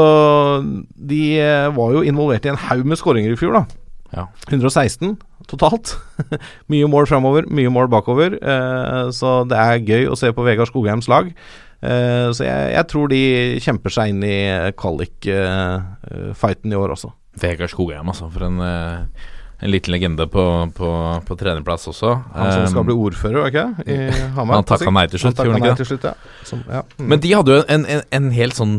de 0.97 1.21
eh, 1.37 1.67
var 1.75 1.93
jo 1.93 2.05
involvert 2.05 2.47
i 2.47 2.53
en 2.53 2.63
haug 2.67 2.87
med 2.87 2.99
skåringer 2.99 3.35
i 3.35 3.39
fjor, 3.39 3.59
da. 3.59 3.83
Ja. 4.15 4.25
116 4.49 5.17
totalt. 5.47 5.93
mye 6.71 6.89
mål 6.89 7.07
framover, 7.09 7.47
mye 7.53 7.71
mål 7.73 7.89
bakover. 7.91 8.37
Eh, 8.41 9.05
så 9.15 9.41
det 9.47 9.61
er 9.61 9.85
gøy 9.85 10.09
å 10.11 10.17
se 10.19 10.33
på 10.35 10.45
Vegard 10.47 10.71
Skogheims 10.71 11.09
lag. 11.11 11.29
Eh, 11.77 12.27
så 12.33 12.47
jeg, 12.47 12.73
jeg 12.73 12.89
tror 12.89 13.11
de 13.11 13.21
kjemper 13.63 13.93
seg 13.93 14.13
inn 14.13 14.23
i 14.25 14.37
kvalik-fighten 14.81 16.73
i 16.73 16.79
år 16.79 16.95
også. 16.97 17.13
Vegard 17.37 17.71
Skogheim, 17.71 18.09
altså. 18.09 18.29
For 18.33 18.47
en, 18.47 18.59
eh, 18.65 19.27
en 19.59 19.71
liten 19.71 19.91
legende 19.91 20.27
på, 20.29 20.43
på, 20.77 20.89
på 21.25 21.35
trenerplass 21.39 21.87
også. 21.89 22.11
Han 22.35 22.51
som 22.53 22.65
skal 22.69 22.83
Um, 22.83 22.89
bli 22.91 22.95
ordfører, 23.07 23.37
var 23.41 23.47
ikke 23.49 23.63
det? 23.65 23.95
I 23.95 24.19
Hamar. 24.37 24.59
Han 24.59 24.67
takka 24.69 24.91
nei 24.93 25.05
til 25.09 25.23
slutt, 25.23 25.41
gjorde 25.41 25.57
han 25.57 25.65
ikke 25.71 25.87
det? 25.97 26.11
ja. 26.11 26.43
Som, 26.45 26.61
ja. 26.69 26.83
Mm. 26.99 27.07
Men 27.09 27.23
de 27.23 27.31
hadde 27.33 27.55
jo 27.55 27.63
en, 27.73 27.87
en, 27.89 28.03
en 28.19 28.27
helt 28.35 28.57
sånn 28.59 28.75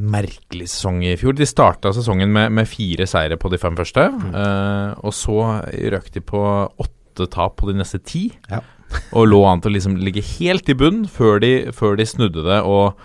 merkelig 0.00 0.70
sesong 0.72 1.02
i 1.04 1.12
fjor. 1.20 1.36
De 1.36 1.48
starta 1.48 1.92
sesongen 1.92 2.32
med, 2.32 2.48
med 2.56 2.70
fire 2.70 3.04
seire 3.10 3.36
på 3.36 3.52
de 3.52 3.60
fem 3.60 3.76
første, 3.76 4.08
eh, 4.08 4.94
og 5.04 5.12
så 5.16 5.38
røk 5.68 6.08
de 6.16 6.24
på 6.32 6.44
åtte 6.80 7.28
tap 7.32 7.58
på 7.60 7.68
de 7.68 7.76
neste 7.82 8.00
ti. 8.00 8.30
Ja. 8.48 8.62
og 9.16 9.28
lå 9.28 9.38
an 9.48 9.60
til 9.64 9.72
å 9.72 9.76
liksom 9.76 9.94
ligge 10.00 10.20
helt 10.34 10.68
i 10.68 10.74
bunn 10.76 11.04
før 11.08 11.38
de, 11.44 11.52
før 11.76 11.96
de 12.00 12.08
snudde 12.08 12.44
det. 12.44 12.62
Og, 12.68 12.96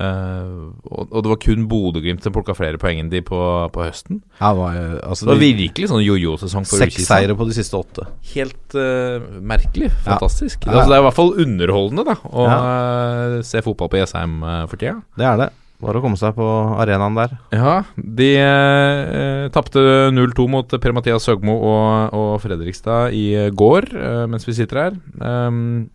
eh, 0.00 0.54
og, 0.90 1.02
og 1.10 1.24
det 1.24 1.32
var 1.32 1.40
kun 1.42 1.66
Bodø-Glimt 1.70 2.24
som 2.24 2.34
plukka 2.34 2.56
flere 2.56 2.80
poeng 2.82 3.02
enn 3.02 3.10
de 3.12 3.22
på, 3.26 3.40
på 3.74 3.84
høsten. 3.84 4.22
Ja, 4.38 4.52
det 4.52 4.60
var, 4.60 4.78
altså, 5.10 5.28
Det 5.28 5.34
var 5.34 5.42
virkelig 5.44 5.90
sånn 5.92 6.04
jojo-sesong 6.04 6.68
for 6.68 6.84
Seks 6.84 7.02
seire 7.08 7.36
på 7.38 7.48
de 7.48 7.58
siste 7.58 7.78
åtte. 7.78 8.08
Helt 8.32 8.78
uh, 8.78 9.28
merkelig. 9.40 9.92
Fantastisk. 10.06 10.66
Ja. 10.66 10.76
Altså, 10.76 10.88
det 10.92 10.98
er 10.98 11.04
i 11.04 11.06
hvert 11.10 11.20
fall 11.20 11.36
underholdende 11.46 12.06
da 12.08 12.18
å 12.26 12.48
uh, 12.48 13.38
se 13.46 13.62
fotball 13.64 13.92
på 13.92 14.02
Jessheim 14.02 14.42
uh, 14.44 14.64
for 14.70 14.80
tida. 14.80 14.98
Det 15.18 15.28
er 15.28 15.46
det. 15.46 15.52
Bare 15.82 16.00
å 16.00 16.04
komme 16.04 16.16
seg 16.16 16.32
på 16.38 16.44
arenaen 16.80 17.18
der. 17.18 17.34
Ja, 17.52 17.74
de 17.96 18.30
eh, 18.40 19.48
tapte 19.52 19.82
0-2 20.14 20.46
mot 20.48 20.76
Per-Mathias 20.80 21.26
Søgmo 21.28 21.58
og, 21.58 22.16
og 22.16 22.30
Fredrikstad 22.40 23.12
i 23.16 23.26
eh, 23.36 23.50
går, 23.52 23.90
eh, 23.92 24.22
mens 24.32 24.48
vi 24.48 24.56
sitter 24.56 24.80
her. 24.86 24.96
Um, 25.20 25.90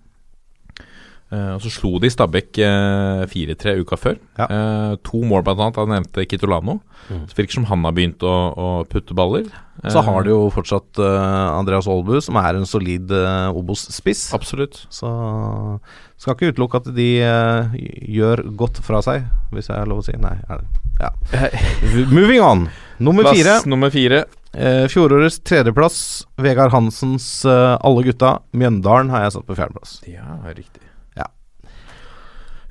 eh, 1.31 1.51
og 1.55 1.63
så 1.63 1.71
slo 1.73 1.95
de 2.03 2.11
Stabæk 2.11 2.61
uh, 2.61 3.23
4-3 3.31 3.75
uka 3.81 3.99
før. 3.99 4.19
Ja. 4.37 4.47
Uh, 4.47 4.93
to 5.07 5.23
mål, 5.25 5.43
annet, 5.47 5.79
av 5.81 5.89
nevnte 5.89 6.27
Kitolano. 6.29 6.79
Mm. 7.09 7.25
Så 7.27 7.39
virker 7.39 7.59
som 7.59 7.67
han 7.71 7.83
har 7.87 7.95
begynt 7.97 8.23
å, 8.23 8.35
å 8.51 8.69
putte 8.89 9.17
baller. 9.17 9.49
Så 9.89 10.03
har 10.05 10.21
de 10.21 10.29
jo 10.29 10.43
fortsatt 10.53 10.99
eh, 11.01 11.47
Andreas 11.57 11.87
Aalbu, 11.89 12.19
som 12.21 12.37
er 12.37 12.59
en 12.59 12.67
solid 12.69 13.09
uh, 13.09 13.49
Obos-spiss. 13.57 14.27
Absolutt. 14.37 14.83
Så 14.93 15.09
skal 16.21 16.35
ikke 16.35 16.51
utelukke 16.53 16.81
at 16.83 16.89
de 16.93 17.07
eh, 17.25 17.79
gjør 18.13 18.43
godt 18.59 18.77
fra 18.85 18.99
seg, 19.01 19.25
hvis 19.49 19.71
jeg 19.71 19.79
har 19.79 19.89
lov 19.89 20.03
å 20.03 20.05
si. 20.05 20.13
Nei, 20.21 20.35
er 20.45 20.61
det 20.61 20.67
Ja. 21.01 21.09
Moving 22.13 22.43
on. 22.45 22.67
Nummer 23.01 23.25
Plass 23.25 23.39
fire. 23.39 23.55
nummer 23.65 23.89
fire. 23.89 24.25
Eh, 24.53 24.85
fjorårets 24.91 25.39
tredjeplass. 25.47 25.97
Vegard 26.37 26.75
Hansens 26.75 27.25
eh, 27.49 27.73
Alle 27.81 28.05
gutta. 28.05 28.35
Mjøndalen 28.53 29.09
har 29.09 29.25
jeg 29.25 29.37
satt 29.39 29.49
på 29.49 29.57
fjerdeplass. 29.57 29.97
Ja, 30.05 30.37
riktig. 30.51 30.90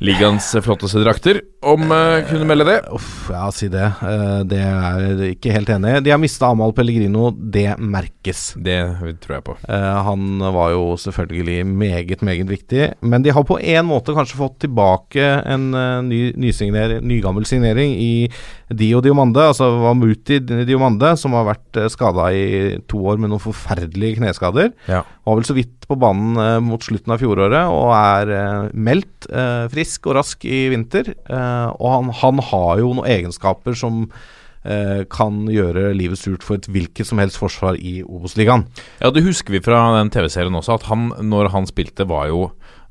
Ligaens 0.00 0.46
flotteste 0.64 1.02
drakter, 1.04 1.42
om 1.60 1.90
uh, 1.92 2.22
kunne 2.24 2.46
melde 2.48 2.64
det. 2.64 2.76
Uff, 2.96 3.26
ja, 3.28 3.42
si 3.52 3.66
det. 3.68 3.84
Uh, 4.00 4.40
det 4.48 4.60
er 4.64 5.18
ikke 5.26 5.52
helt 5.52 5.68
enig 5.74 5.90
i. 5.92 6.00
De 6.06 6.12
har 6.14 6.20
mista 6.22 6.48
Amahl 6.48 6.72
Pellegrino. 6.72 7.26
Det 7.36 7.74
merkes. 7.76 8.54
Det 8.56 8.78
tror 9.20 9.34
jeg 9.36 9.44
på. 9.44 9.56
Uh, 9.68 9.98
han 10.06 10.40
var 10.56 10.72
jo 10.72 10.86
selvfølgelig 11.02 11.66
meget, 11.68 12.24
meget 12.24 12.48
viktig. 12.48 12.86
Men 13.04 13.26
de 13.26 13.34
har 13.36 13.44
på 13.44 13.58
en 13.60 13.90
måte 13.90 14.16
kanskje 14.16 14.40
fått 14.40 14.56
tilbake 14.64 15.26
en 15.44 15.68
uh, 15.76 16.00
ny, 16.00 16.32
nygammel 16.40 17.44
signering 17.44 17.92
i 18.00 18.30
Dio 18.72 19.02
Diomande, 19.04 19.50
altså 19.52 19.68
Vamuti 19.82 20.40
Diomande, 20.40 21.12
som 21.20 21.36
har 21.36 21.44
vært 21.52 21.82
skada 21.92 22.30
i 22.32 22.80
to 22.88 23.04
år 23.04 23.20
med 23.20 23.34
noen 23.34 23.44
forferdelige 23.44 24.22
kneskader. 24.22 24.72
Ja. 24.88 25.04
Var 25.28 25.40
vel 25.42 25.48
så 25.50 25.60
vidt 25.60 25.79
på 25.90 25.98
banen 25.98 26.38
eh, 26.38 26.58
mot 26.62 26.82
slutten 26.84 27.14
av 27.14 27.22
fjoråret 27.22 27.70
og 27.70 27.92
er 27.96 28.34
eh, 28.36 28.68
meldt 28.74 29.28
eh, 29.30 29.66
frisk 29.72 30.10
og 30.10 30.20
rask 30.20 30.44
i 30.46 30.68
vinter. 30.72 31.12
Og 31.30 31.88
han, 31.90 32.12
han 32.20 32.44
har 32.50 32.82
jo 32.82 32.92
noen 32.94 33.10
egenskaper 33.10 33.76
som 33.78 34.06
kan 34.60 35.36
gjøre 35.48 35.94
livet 35.96 36.20
surt 36.20 36.42
for 36.44 36.58
et 36.60 36.66
hvilket 36.68 37.08
som 37.08 37.16
helst 37.22 37.38
forsvar 37.40 37.78
i 37.80 38.02
Obos-ligaen. 38.04 38.66
Ja, 39.00 39.08
det 39.08 39.22
husker 39.24 39.54
vi 39.54 39.62
fra 39.64 39.78
den 39.94 40.10
TV-serien 40.12 40.58
også, 40.58 40.74
at 40.76 40.84
han, 40.90 41.06
når 41.24 41.48
han 41.54 41.68
spilte, 41.70 42.04
var 42.04 42.26
jo 42.28 42.42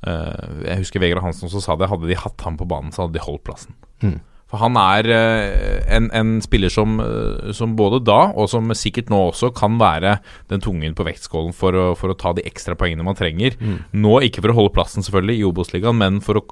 Jeg 0.02 0.80
husker 0.80 1.04
Vegard 1.04 1.22
Hansen 1.22 1.46
også 1.46 1.62
sa 1.62 1.76
det. 1.78 1.92
Hadde 1.92 2.10
de 2.10 2.18
hatt 2.18 2.42
ham 2.42 2.58
på 2.58 2.66
banen, 2.66 2.90
så 2.90 3.04
hadde 3.04 3.20
de 3.20 3.22
holdt 3.22 3.46
plassen. 3.46 3.78
Mm. 4.02 4.18
For 4.50 4.62
han 4.64 4.78
er 4.82 5.10
eh, 5.14 5.82
en, 5.94 6.08
en 6.16 6.38
spiller 6.42 6.74
som, 6.74 6.98
eh, 7.04 7.52
som 7.56 7.76
både 7.78 8.02
da, 8.06 8.32
og 8.34 8.50
som 8.50 8.72
sikkert 8.78 9.12
nå 9.14 9.20
også, 9.30 9.52
kan 9.58 9.78
være 9.82 10.18
den 10.50 10.64
tungen 10.66 10.96
på 10.98 11.06
vektskålen 11.06 11.54
for 11.54 11.78
å, 11.78 11.92
for 12.00 12.14
å 12.14 12.18
ta 12.18 12.34
de 12.38 12.46
ekstra 12.50 12.78
poengene 12.80 13.06
man 13.06 13.18
trenger. 13.20 13.60
Nå 13.94 14.20
ikke 14.26 14.42
for 14.42 14.54
å 14.54 14.58
holde 14.62 14.74
plassen, 14.74 15.06
selvfølgelig, 15.06 15.38
i 15.38 15.46
Obos-ligaen, 15.50 16.02
men 16.02 16.24
for 16.26 16.42
å 16.42 16.48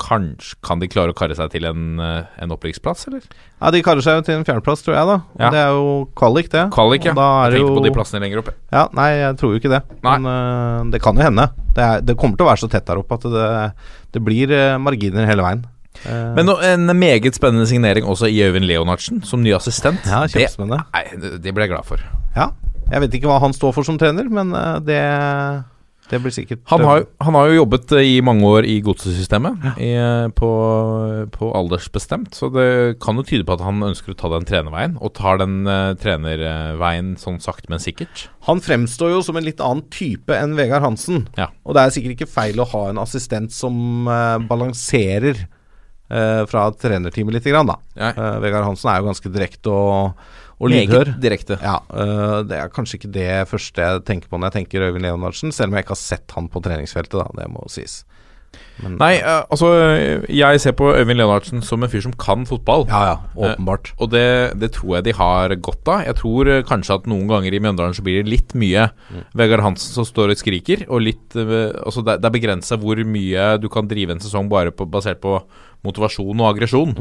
Kanskje 0.00 0.56
Kan 0.64 0.80
de 0.80 0.88
klare 0.90 1.12
å 1.12 1.16
karre 1.16 1.36
seg 1.36 1.50
til 1.52 1.66
en, 1.68 2.00
eh, 2.00 2.28
en 2.40 2.54
opprykksplass, 2.54 3.06
eller? 3.10 3.24
Ja, 3.60 3.70
De 3.70 3.82
karer 3.84 4.00
seg 4.04 4.16
jo 4.16 4.22
til 4.24 4.38
en 4.38 4.46
fjerdeplass, 4.48 4.82
tror 4.84 4.96
jeg. 4.96 5.06
da 5.06 5.16
Og 5.20 5.40
Ja. 5.40 5.50
Det 5.50 5.60
er 5.60 5.70
jo 5.76 6.08
kvalik, 6.16 6.48
det. 6.48 6.70
Kvalik, 6.72 7.04
ja. 7.04 7.12
Jeg 7.12 7.52
tenkte 7.52 7.60
jo 7.60 7.76
på 7.76 7.84
de 7.84 7.90
plassene 7.90 8.20
lenger 8.24 8.38
oppe. 8.40 8.54
Ja, 8.72 8.88
Nei, 8.96 9.10
jeg 9.20 9.36
tror 9.36 9.52
jo 9.52 9.60
ikke 9.60 9.74
det. 9.74 9.82
Nei. 10.02 10.18
Men 10.18 10.26
uh, 10.26 10.90
det 10.90 11.02
kan 11.02 11.14
jo 11.14 11.22
hende. 11.22 11.50
Det, 11.74 11.84
er, 11.84 12.00
det 12.00 12.16
kommer 12.16 12.36
til 12.36 12.46
å 12.46 12.50
være 12.50 12.62
så 12.64 12.70
tett 12.70 12.86
der 12.86 12.96
oppe 12.96 13.14
at 13.14 13.22
det, 13.28 13.72
det 14.12 14.24
blir 14.24 14.48
uh, 14.50 14.78
marginer 14.78 15.26
hele 15.28 15.44
veien. 15.44 15.64
Eh, 16.06 16.34
Men 16.36 16.48
en 16.48 16.86
meget 16.98 17.34
spennende 17.34 17.66
signering 17.66 18.04
også 18.06 18.28
i 18.30 18.38
Øyvind 18.46 18.64
Leonardsen 18.64 19.22
som 19.26 19.42
ny 19.42 19.52
assistent. 19.54 20.00
Ja, 20.06 20.22
kjempespennende. 20.26 20.84
det- 21.20 21.42
det 21.42 21.54
ble 21.54 21.62
jeg 21.66 21.70
glad 21.74 21.84
for. 21.84 21.98
ja. 22.36 22.50
Jeg 22.90 23.00
vet 23.02 23.12
ikke 23.14 23.28
hva 23.30 23.38
han 23.40 23.52
står 23.52 23.72
for 23.72 23.84
som 23.84 23.96
trener, 23.98 24.26
men 24.28 24.50
eh, 24.52 24.78
det, 24.82 25.64
det 26.10 26.18
blir 26.24 26.32
sikkert 26.34 26.58
Han 26.66 26.80
har, 26.82 26.98
jo- 26.98 27.06
han 27.20 27.34
har 27.34 27.46
jo 27.46 27.64
jobbet 27.64 27.92
eh, 27.92 28.16
i 28.16 28.20
mange 28.20 28.42
år 28.42 28.64
i 28.66 28.80
godsesystemet, 28.82 29.78
i, 29.78 29.92
eh, 29.94 30.26
på, 30.34 31.28
på 31.30 31.52
aldersbestemt, 31.54 32.34
så 32.34 32.50
det 32.50 32.98
kan 32.98 33.14
jo 33.14 33.22
tyde 33.22 33.44
på 33.46 33.52
at 33.54 33.60
han 33.62 33.78
ønsker 33.86 34.10
å 34.10 34.18
ta 34.18 34.28
den 34.32 34.44
trenerveien, 34.48 34.96
og 35.00 35.14
tar 35.14 35.38
den 35.38 35.60
uh, 35.68 35.94
trenerveien 35.94 37.14
sånn 37.20 37.38
sakte, 37.40 37.70
men 37.70 37.78
sikkert. 37.78 38.26
Han 38.48 38.58
fremstår 38.60 39.10
jo 39.14 39.22
som 39.22 39.36
en 39.38 39.44
litt 39.46 39.60
annen 39.62 39.86
type 39.90 40.34
enn 40.34 40.56
Vegard 40.58 40.82
Hansen. 40.82 41.28
Ja. 41.38 41.46
Og 41.64 41.74
det 41.78 41.84
er 41.84 41.94
sikkert 41.94 42.16
ikke 42.18 42.30
feil 42.34 42.58
å 42.58 42.66
ha 42.72 42.88
en 42.90 42.98
assistent 42.98 43.52
som 43.54 44.08
uh, 44.10 44.38
balanserer 44.50 45.36
eh, 45.44 45.46
fra 46.50 46.66
trenerteamet 46.74 47.36
litt, 47.36 47.48
grann, 47.50 47.70
da. 47.70 47.78
Ja. 47.94 48.10
Eh, 48.10 48.38
Vegard 48.42 48.66
Hansen 48.66 48.90
er 48.92 49.00
jo 49.00 49.08
ganske 49.10 49.32
direkte 49.32 49.70
og, 49.70 50.20
og 50.60 50.72
lydhør. 50.72 51.14
Direkte. 51.22 51.58
Ja, 51.62 51.78
øh, 51.94 52.42
Det 52.48 52.58
er 52.58 52.72
kanskje 52.74 52.98
ikke 52.98 53.12
det 53.14 53.48
første 53.48 53.86
jeg 53.86 54.04
tenker 54.08 54.28
på 54.28 54.38
når 54.38 54.50
jeg 54.50 54.58
tenker 54.60 54.88
Øyvind 54.88 55.06
Leonardsen, 55.06 55.52
selv 55.54 55.70
om 55.70 55.78
jeg 55.78 55.86
ikke 55.86 55.96
har 55.96 56.02
sett 56.02 56.36
han 56.36 56.48
på 56.50 56.62
treningsfeltet, 56.66 57.20
da, 57.20 57.28
det 57.42 57.48
må 57.52 57.62
sies. 57.72 58.02
Men, 58.80 58.96
Nei, 58.96 59.12
uh, 59.20 59.44
altså 59.52 59.68
Jeg 60.32 60.60
ser 60.62 60.72
på 60.78 60.88
Øyvind 60.88 61.20
Leonardsen 61.20 61.60
som 61.64 61.84
en 61.84 61.90
fyr 61.92 62.02
som 62.04 62.14
kan 62.16 62.46
fotball. 62.48 62.86
Ja, 62.88 63.02
ja, 63.10 63.16
åpenbart. 63.36 63.92
Og 64.00 64.10
det, 64.14 64.56
det 64.60 64.72
tror 64.76 64.96
jeg 64.96 65.08
de 65.10 65.16
har 65.18 65.54
godt 65.60 65.90
av. 65.92 66.06
Jeg 66.08 66.18
tror 66.22 66.50
uh, 66.50 66.62
kanskje 66.66 66.96
at 66.96 67.10
noen 67.10 67.28
ganger 67.30 67.54
i 67.54 67.60
Mjøndalen 67.62 67.96
så 67.96 68.04
blir 68.06 68.22
det 68.22 68.32
litt 68.32 68.56
mye 68.58 68.88
Vegard 69.36 69.64
Hansen 69.64 69.94
som 69.94 70.08
står 70.08 70.32
og 70.34 70.40
skriker, 70.40 70.86
og 70.88 71.04
litt 71.04 71.36
eh, 71.38 71.70
Altså 71.84 72.02
det, 72.06 72.18
det 72.22 72.28
er 72.28 72.34
begrensa 72.34 72.78
hvor 72.80 72.98
mye 73.04 73.46
du 73.60 73.68
kan 73.72 73.88
drive 73.90 74.14
en 74.14 74.22
sesong 74.22 74.48
bare 74.50 74.72
på, 74.74 74.86
basert 74.90 75.20
på 75.22 75.38
motivasjon 75.86 76.40
og 76.40 76.48
aggresjon. 76.50 76.96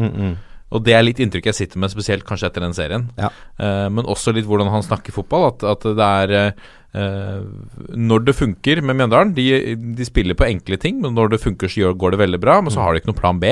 Og 0.70 0.84
det 0.86 0.94
er 0.94 1.06
litt 1.06 1.20
inntrykk 1.22 1.50
jeg 1.50 1.58
sitter 1.58 1.82
med, 1.82 1.92
spesielt 1.92 2.26
kanskje 2.28 2.50
etter 2.50 2.64
den 2.64 2.76
serien. 2.78 3.08
Ja. 3.18 3.32
Eh, 3.58 3.88
men 3.94 4.10
også 4.10 4.34
litt 4.36 4.48
hvordan 4.50 4.70
han 4.70 4.86
snakker 4.86 5.16
fotball. 5.16 5.50
At, 5.50 5.66
at 5.66 5.88
det 5.98 6.10
er 6.24 6.36
eh, 6.38 6.68
Når 6.94 8.24
det 8.26 8.34
funker 8.38 8.82
med 8.82 8.98
Mjøndalen 8.98 9.34
de, 9.38 9.76
de 9.98 10.06
spiller 10.08 10.34
på 10.40 10.48
enkle 10.50 10.78
ting, 10.82 11.02
men 11.04 11.14
når 11.14 11.36
det 11.36 11.44
funker, 11.44 11.70
så 11.70 11.94
går 11.94 12.16
det 12.16 12.24
veldig 12.24 12.40
bra. 12.42 12.60
Men 12.66 12.74
så 12.74 12.82
har 12.82 12.94
de 12.96 13.04
ikke 13.04 13.12
noen 13.12 13.20
plan 13.22 13.40
B. 13.42 13.52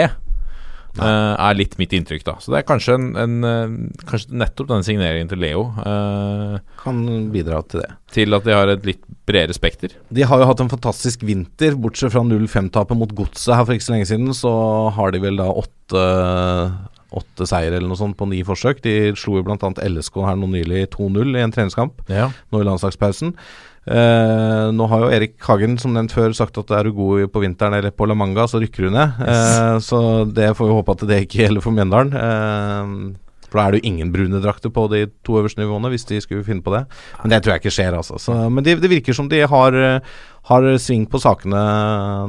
eh, 0.98 1.34
er 1.38 1.54
litt 1.60 1.76
mitt 1.78 1.92
inntrykk, 1.94 2.24
da. 2.26 2.34
Så 2.42 2.50
det 2.50 2.58
er 2.64 2.66
kanskje, 2.66 2.96
en, 2.98 3.12
en, 3.22 3.36
eh, 3.46 4.02
kanskje 4.10 4.34
nettopp 4.42 4.72
denne 4.72 4.88
signeringen 4.88 5.30
til 5.30 5.38
Leo 5.44 5.68
eh, 5.84 6.56
Kan 6.82 7.04
bidra 7.30 7.60
til 7.70 7.84
det. 7.84 7.92
til 8.16 8.34
at 8.34 8.48
de 8.48 8.56
har 8.56 8.72
et 8.74 8.88
litt 8.88 9.04
bredere 9.30 9.54
spekter. 9.54 9.94
De 10.10 10.26
har 10.26 10.42
jo 10.42 10.48
hatt 10.50 10.64
en 10.64 10.72
fantastisk 10.74 11.22
vinter, 11.28 11.76
bortsett 11.78 12.16
fra 12.16 12.24
0-5-tapet 12.26 12.98
mot 12.98 13.14
Godset 13.14 13.54
her 13.54 13.68
for 13.68 13.76
ikke 13.78 13.86
så 13.86 13.94
lenge 13.94 14.10
siden, 14.10 14.34
så 14.34 14.52
har 14.98 15.14
de 15.14 15.22
vel 15.22 15.38
da 15.38 15.52
åtte 15.54 16.08
Åtte 17.16 17.48
seier 17.48 17.72
eller 17.72 17.88
noe 17.88 18.00
sånt 18.00 18.18
på 18.20 18.28
ni 18.28 18.42
forsøk. 18.44 18.82
De 18.84 19.14
slo 19.16 19.38
jo 19.40 19.46
bl.a. 19.48 19.72
LSK 19.88 20.20
her 20.28 20.38
nå 20.40 20.50
nylig 20.52 20.90
2-0 20.96 21.38
i 21.38 21.44
en 21.46 21.54
treningskamp. 21.56 22.04
Ja. 22.12 22.30
nå 22.52 22.62
i 22.62 22.68
landslagspausen. 22.68 23.36
Eh, 23.88 24.66
nå 24.76 24.88
har 24.92 25.06
jo 25.06 25.12
Erik 25.16 25.38
Hagen 25.48 25.78
som 25.80 25.94
nevnt 25.96 26.12
før 26.12 26.34
sagt 26.36 26.58
at 26.60 26.74
er 26.76 26.90
du 26.90 26.98
god 26.98 27.30
på 27.32 27.44
vinteren 27.46 27.78
eller 27.78 27.94
på 27.96 28.08
La 28.10 28.18
Manga, 28.20 28.44
så 28.52 28.60
rykker 28.60 28.90
du 28.90 28.92
ned. 28.92 29.22
Eh, 29.24 29.78
så 29.84 30.02
det 30.28 30.52
får 30.58 30.68
vi 30.68 30.76
håpe 30.76 30.98
at 30.98 31.06
det 31.08 31.22
ikke 31.24 31.46
gjelder 31.46 31.64
for 31.64 31.78
Mjøndalen. 31.78 32.12
Eh, 32.20 33.24
for 33.48 33.60
da 33.60 33.66
er 33.68 33.76
det 33.76 33.82
jo 33.82 33.92
ingen 33.92 34.10
brune 34.12 34.42
drakter 34.44 34.72
på 34.74 34.88
de 34.92 35.06
to 35.26 35.38
øverste 35.40 35.62
nivåene, 35.62 35.92
hvis 35.94 36.08
de 36.10 36.20
skulle 36.24 36.46
finne 36.48 36.64
på 36.66 36.74
det. 36.74 36.84
Men 37.22 37.32
det 37.32 37.44
tror 37.44 37.56
jeg 37.56 37.64
ikke 37.64 37.76
skjer, 37.78 37.96
altså. 37.96 38.20
Så, 38.20 38.36
men 38.52 38.66
det, 38.66 38.78
det 38.84 38.92
virker 38.92 39.16
som 39.16 39.30
de 39.32 39.40
har, 39.48 39.78
eh, 39.80 40.18
har 40.50 40.68
sving 40.84 41.06
på 41.12 41.22
sakene 41.24 41.62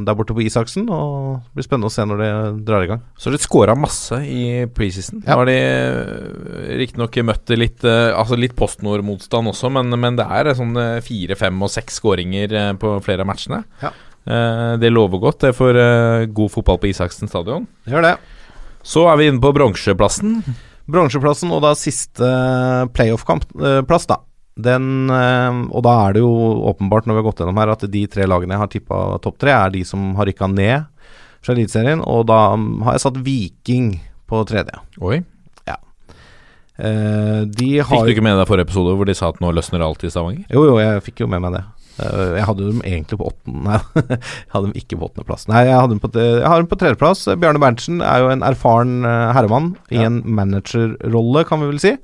der 0.06 0.18
borte 0.18 0.36
på 0.36 0.44
Isaksen, 0.46 0.86
og 0.94 1.40
det 1.48 1.58
blir 1.58 1.66
spennende 1.66 1.90
å 1.90 1.94
se 1.94 2.06
når 2.06 2.22
det 2.22 2.30
drar 2.68 2.86
i 2.86 2.90
gang. 2.92 3.02
Så 3.18 3.30
har 3.30 3.36
de 3.36 3.42
skåra 3.42 3.74
masse 3.78 4.20
i 4.22 4.66
preseason. 4.74 5.24
Ja. 5.24 5.34
Nå 5.34 5.42
har 5.42 5.50
de 5.50 5.58
eh, 5.58 6.76
riktignok 6.84 7.18
møtt 7.26 7.54
litt 7.58 7.86
eh, 7.86 8.08
Altså 8.14 8.38
litt 8.38 8.54
postnord-motstand 8.58 9.50
også, 9.50 9.72
men, 9.74 9.90
men 9.98 10.18
det 10.18 10.26
er 10.26 10.54
sånn 10.58 10.78
fire, 11.04 11.38
fem 11.38 11.58
og 11.66 11.72
seks 11.72 11.98
skåringer 11.98 12.54
på 12.78 12.94
flere 13.04 13.26
av 13.26 13.30
matchene. 13.32 13.64
Ja. 13.82 13.90
Det 14.78 14.90
lover 14.92 15.22
godt. 15.22 15.38
Det 15.40 15.52
er 15.52 15.56
for 15.56 15.78
eh, 15.80 16.26
god 16.36 16.52
fotball 16.52 16.78
på 16.82 16.90
Isaksen 16.90 17.30
stadion. 17.30 17.64
Gjør 17.88 18.04
det. 18.04 18.16
Så 18.86 19.06
er 19.10 19.18
vi 19.20 19.28
inne 19.30 19.40
på 19.42 19.52
bronseplassen. 19.56 20.42
Bronseplassen 20.88 21.52
og 21.52 21.62
da 21.66 21.74
siste 21.78 22.28
playoff-plass, 22.96 24.08
da. 24.10 24.20
Den, 24.58 25.06
eh, 25.14 25.58
og 25.70 25.84
da 25.86 25.94
er 26.08 26.16
det 26.16 26.24
jo 26.24 26.32
åpenbart 26.72 27.06
når 27.06 27.14
vi 27.14 27.20
har 27.22 27.28
gått 27.28 27.42
gjennom 27.44 27.60
her 27.62 27.72
at 27.76 27.84
de 27.92 28.04
tre 28.10 28.26
lagene 28.26 28.56
jeg 28.56 28.64
har 28.64 28.70
tippa 28.72 29.00
topp 29.22 29.38
tre, 29.38 29.54
er 29.54 29.74
de 29.76 29.84
som 29.86 30.10
har 30.18 30.26
rykka 30.26 30.50
ned 30.50 30.88
fra 31.38 31.54
Eliteserien. 31.54 32.02
Og 32.02 32.26
da 32.30 32.40
mm, 32.58 32.70
har 32.86 32.96
jeg 32.96 33.04
satt 33.06 33.20
Viking 33.26 33.92
på 34.28 34.42
tredje. 34.48 34.80
Oi. 34.98 35.20
Eh, 36.78 37.40
de 37.58 37.70
Fikk 37.82 38.04
du 38.06 38.12
ikke 38.12 38.22
med 38.22 38.36
deg 38.38 38.46
forrige 38.46 38.68
episode 38.68 38.92
hvor 38.94 39.08
de 39.08 39.14
sa 39.18 39.32
at 39.32 39.40
nå 39.42 39.50
løsner 39.50 39.82
alt 39.82 40.04
i 40.06 40.10
Stavanger? 40.14 40.44
Jo, 40.46 40.62
jo, 40.68 40.76
jeg 40.78 41.02
fikk 41.08 41.24
jo 41.24 41.30
med 41.30 41.42
meg 41.42 41.56
det. 41.56 41.64
Eh, 41.98 42.36
jeg 42.38 42.46
hadde 42.46 42.66
dem 42.68 42.80
egentlig 42.86 43.18
på 43.18 43.26
åttende 43.32 43.78
Nei, 43.98 44.14
jeg 44.14 44.52
hadde 44.54 44.64
dem 44.68 44.76
ikke 44.78 44.98
på 45.00 45.08
åttendeplass. 45.08 45.46
Nei, 45.50 45.64
jeg, 45.66 45.98
på, 46.02 46.10
jeg 46.14 46.46
har 46.46 46.62
dem 46.62 46.70
på 46.70 46.78
tredjeplass. 46.80 47.24
Bjarne 47.42 47.62
Berntsen 47.62 48.02
er 48.06 48.22
jo 48.22 48.32
en 48.32 48.44
erfaren 48.46 48.98
eh, 49.08 49.28
herremann 49.36 49.72
i 49.90 49.98
Ja. 50.00 50.08
en 50.10 50.20
managerrolle, 50.38 51.44
kan 51.48 51.62
vi 51.62 51.70
vel 51.72 51.80
si. 51.82 51.94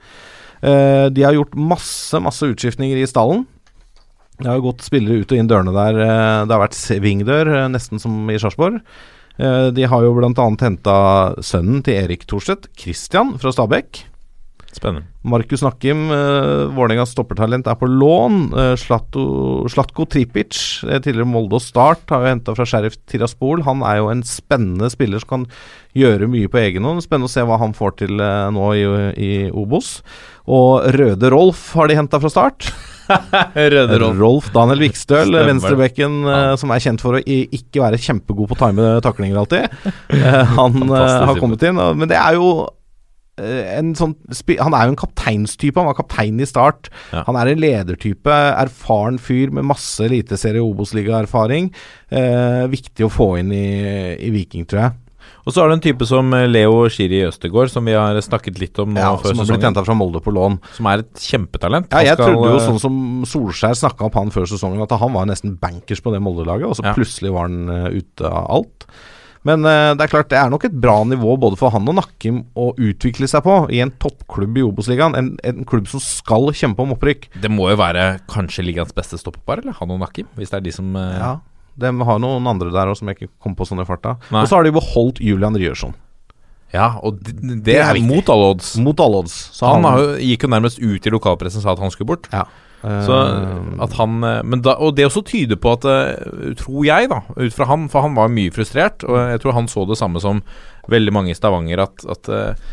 Eh, 0.64 1.06
de 1.14 1.26
har 1.26 1.36
gjort 1.36 1.54
masse, 1.54 2.20
masse 2.24 2.48
utskiftninger 2.50 2.98
i 3.02 3.08
stallen. 3.10 3.44
Det 4.40 4.48
har 4.50 4.58
jo 4.58 4.66
gått 4.72 4.82
spillere 4.82 5.22
ut 5.22 5.30
og 5.30 5.38
inn 5.38 5.50
dørene 5.50 5.74
der. 5.76 5.94
Det 6.48 6.50
har 6.50 6.64
vært 6.64 6.74
svingdør, 6.74 7.52
nesten 7.70 8.00
som 8.02 8.16
i 8.32 8.38
Sarpsborg. 8.42 8.80
De 9.38 9.86
har 9.90 10.02
jo 10.02 10.10
bl.a. 10.14 10.30
henta 10.58 10.96
sønnen 11.38 11.84
til 11.86 12.00
Erik 12.00 12.26
Thorstvedt, 12.26 12.66
Christian 12.78 13.36
fra 13.38 13.52
Stabæk. 13.54 14.02
Spennende. 14.74 15.06
Markus 15.24 15.62
Nakkim, 15.62 16.08
uh, 16.10 16.66
Vålerengas 16.74 17.12
stoppertalent, 17.14 17.68
er 17.70 17.76
på 17.78 17.86
lån. 17.88 18.40
Uh, 18.52 18.72
Slatko, 18.78 19.22
Slatko 19.70 20.06
Tripic, 20.10 20.58
eh, 20.88 20.98
tidligere 20.98 21.28
Molde 21.30 21.60
og 21.60 21.64
Start, 21.64 22.02
har 22.10 22.24
jo 22.24 22.32
henta 22.32 22.54
fra 22.56 22.66
Sheriff 22.68 22.98
Tiraspol. 23.08 23.62
Han 23.68 23.84
er 23.86 24.02
jo 24.02 24.10
en 24.10 24.24
spennende 24.26 24.90
spiller 24.92 25.22
som 25.22 25.30
kan 25.30 25.46
gjøre 25.94 26.28
mye 26.30 26.50
på 26.50 26.60
egen 26.64 26.84
hånd. 26.84 27.04
Spennende 27.06 27.30
å 27.30 27.34
se 27.36 27.46
hva 27.46 27.60
han 27.62 27.76
får 27.76 27.96
til 28.02 28.18
uh, 28.18 28.50
nå 28.54 28.72
i, 28.74 28.84
i 29.14 29.32
Obos. 29.54 30.00
Og 30.44 30.90
Røde 30.98 31.30
Rolf 31.32 31.70
har 31.78 31.88
de 31.88 32.00
henta 32.02 32.20
fra 32.20 32.34
start. 32.34 32.68
Røde 33.54 33.98
Rolf 34.00 34.20
Rolf 34.20 34.52
Daniel 34.52 34.82
Vikstøl, 34.82 35.36
venstrebekken 35.46 36.22
ja. 36.24 36.38
som 36.60 36.72
er 36.72 36.82
kjent 36.82 37.04
for 37.04 37.18
å 37.18 37.24
ikke 37.24 37.82
være 37.84 38.00
kjempegod 38.00 38.50
på 38.50 38.56
å 38.56 38.64
time 38.66 38.94
taklinger 39.04 39.40
alltid. 39.44 39.82
Han 40.58 40.88
har 40.90 41.38
kommet 41.38 41.62
inn, 41.68 41.78
men 41.78 42.10
det 42.10 42.18
er 42.18 42.40
jo 42.40 42.64
sånn 43.36 44.14
Han 44.60 44.74
er 44.74 44.86
jo 44.86 44.92
en 44.94 45.00
kapteinstype. 45.00 45.76
Han 45.80 45.88
var 45.90 45.96
kaptein 45.98 46.40
i 46.40 46.46
start. 46.46 46.90
Ja. 47.12 47.24
Han 47.26 47.36
er 47.36 47.50
en 47.52 47.62
ledertype, 47.62 48.30
erfaren 48.30 49.18
fyr 49.18 49.50
med 49.50 49.64
masse 49.66 50.04
eliteserie- 50.06 50.62
og 50.62 50.74
Obos-ligaerfaring. 50.76 51.72
Eh, 52.10 52.66
viktig 52.70 53.06
å 53.06 53.10
få 53.12 53.38
inn 53.40 53.50
i, 53.52 53.64
i 54.22 54.30
Viking, 54.30 54.66
tror 54.66 54.80
jeg. 54.86 55.00
Og 55.44 55.52
så 55.52 55.60
er 55.60 55.68
det 55.68 55.74
en 55.76 55.82
type 55.84 56.06
som 56.08 56.30
eh, 56.36 56.46
Leo 56.48 56.84
Shiri 56.92 57.22
Østegård, 57.26 57.68
som 57.72 57.84
vi 57.84 57.92
har 57.96 58.16
snakket 58.24 58.58
litt 58.60 58.78
om 58.80 58.94
nå 58.94 59.00
Ja, 59.00 59.10
før 59.20 59.32
som 59.34 59.42
har 59.42 59.50
blitt 59.52 59.66
henta 59.66 59.84
fra 59.84 59.96
Molde 59.96 60.20
på 60.24 60.32
lån. 60.32 60.58
Som 60.76 60.88
er 60.88 61.02
et 61.04 61.20
kjempetalent. 61.20 61.90
Ja, 61.92 62.04
jeg 62.04 62.16
skal, 62.16 62.32
trodde 62.32 62.52
jo 62.54 62.60
eh, 62.60 62.68
sånn 62.68 62.80
som 62.80 62.96
Solskjær 63.28 63.76
snakka 63.76 64.06
opp 64.08 64.16
han 64.20 64.32
før 64.32 64.48
sesongen, 64.48 64.80
at 64.84 64.94
han 65.00 65.12
var 65.16 65.28
nesten 65.28 65.56
bankers 65.60 66.00
på 66.04 66.14
det 66.14 66.22
Molde-laget, 66.24 66.68
og 66.70 66.78
så 66.78 66.86
Ja. 66.86 66.94
plutselig 66.96 67.32
var 67.34 67.48
han 67.50 67.68
eh, 67.68 67.98
ute 68.00 68.24
av 68.30 68.48
alt. 68.60 68.86
Men 69.44 69.64
uh, 69.68 69.92
det 69.92 70.06
er 70.06 70.12
klart, 70.12 70.30
det 70.32 70.38
er 70.40 70.52
nok 70.52 70.64
et 70.68 70.76
bra 70.80 70.96
nivå 71.04 71.34
både 71.40 71.58
for 71.60 71.74
han 71.74 71.88
og 71.90 71.98
Nakkim 71.98 72.42
å 72.56 72.70
utvikle 72.80 73.28
seg 73.30 73.44
på 73.44 73.58
i 73.74 73.82
en 73.84 73.92
toppklubb 74.00 74.56
i 74.56 74.64
Obos-ligaen. 74.64 75.16
En, 75.18 75.32
en 75.44 75.66
klubb 75.68 75.88
som 75.90 76.02
skal 76.02 76.48
kjempe 76.56 76.84
om 76.84 76.94
opprykk. 76.96 77.28
Det 77.44 77.52
må 77.52 77.68
jo 77.72 77.80
være 77.80 78.06
kanskje 78.30 78.64
ligaens 78.64 78.94
beste 78.96 79.20
stoppepar, 79.20 79.60
eller? 79.60 79.76
Han 79.80 79.92
og 79.92 80.00
Nakkim? 80.00 80.30
hvis 80.38 80.52
det 80.52 80.62
er 80.62 80.64
de 80.64 80.72
som 80.74 80.96
uh... 80.96 81.10
Ja, 81.18 81.34
De 81.80 81.92
har 82.08 82.22
noen 82.22 82.48
andre 82.48 82.72
der 82.72 82.88
også 82.88 83.04
som 83.04 83.12
jeg 83.12 83.20
ikke 83.20 83.34
kom 83.44 83.58
på 83.58 83.68
sånn 83.68 83.84
i 83.84 83.88
farta. 83.88 84.16
Og 84.32 84.48
så 84.48 84.56
har 84.56 84.64
de 84.64 84.74
beholdt 84.74 85.20
Julian 85.20 85.58
Ryerson. 85.60 85.92
Ja, 86.74 86.96
og 87.06 87.20
det, 87.22 87.36
det, 87.38 87.60
Det 87.68 87.76
er 87.78 87.92
er 87.92 88.02
mot 88.02 88.28
alle 88.32 88.50
odds. 88.56 88.74
Mot 88.82 88.98
alle 88.98 89.22
odds. 89.22 89.34
Så 89.54 89.68
Han 89.68 89.86
har 89.86 90.00
jo, 90.00 90.14
gikk 90.32 90.46
jo 90.46 90.50
nærmest 90.50 90.80
ut 90.82 91.06
i 91.06 91.12
lokalpressen 91.14 91.62
og 91.62 91.66
sa 91.66 91.74
at 91.76 91.82
han 91.84 91.92
skulle 91.94 92.10
bort. 92.10 92.26
Ja. 92.34 92.48
Så 92.84 93.16
Eh, 93.24 93.82
at 93.84 93.94
han 93.98 94.18
eh, 94.26 94.42
men 94.44 94.60
da, 94.64 94.74
Og 94.82 94.96
det 94.96 95.06
også 95.06 95.24
tyder 95.24 95.56
på 95.60 95.72
at 95.72 95.86
eh, 95.88 96.54
Tror 96.60 96.84
jeg, 96.84 97.08
da, 97.12 97.22
ut 97.38 97.54
fra 97.54 97.68
han, 97.70 97.88
for 97.92 98.04
han 98.04 98.16
var 98.18 98.32
mye 98.32 98.52
frustrert, 98.54 99.06
og 99.08 99.16
jeg 99.32 99.40
tror 99.42 99.56
han 99.56 99.70
så 99.70 99.86
det 99.88 99.98
samme 100.00 100.20
som 100.20 100.42
veldig 100.92 101.14
mange 101.16 101.32
i 101.32 101.36
Stavanger, 101.38 101.80
at, 101.86 102.04
at 102.12 102.28
eh, 102.28 102.66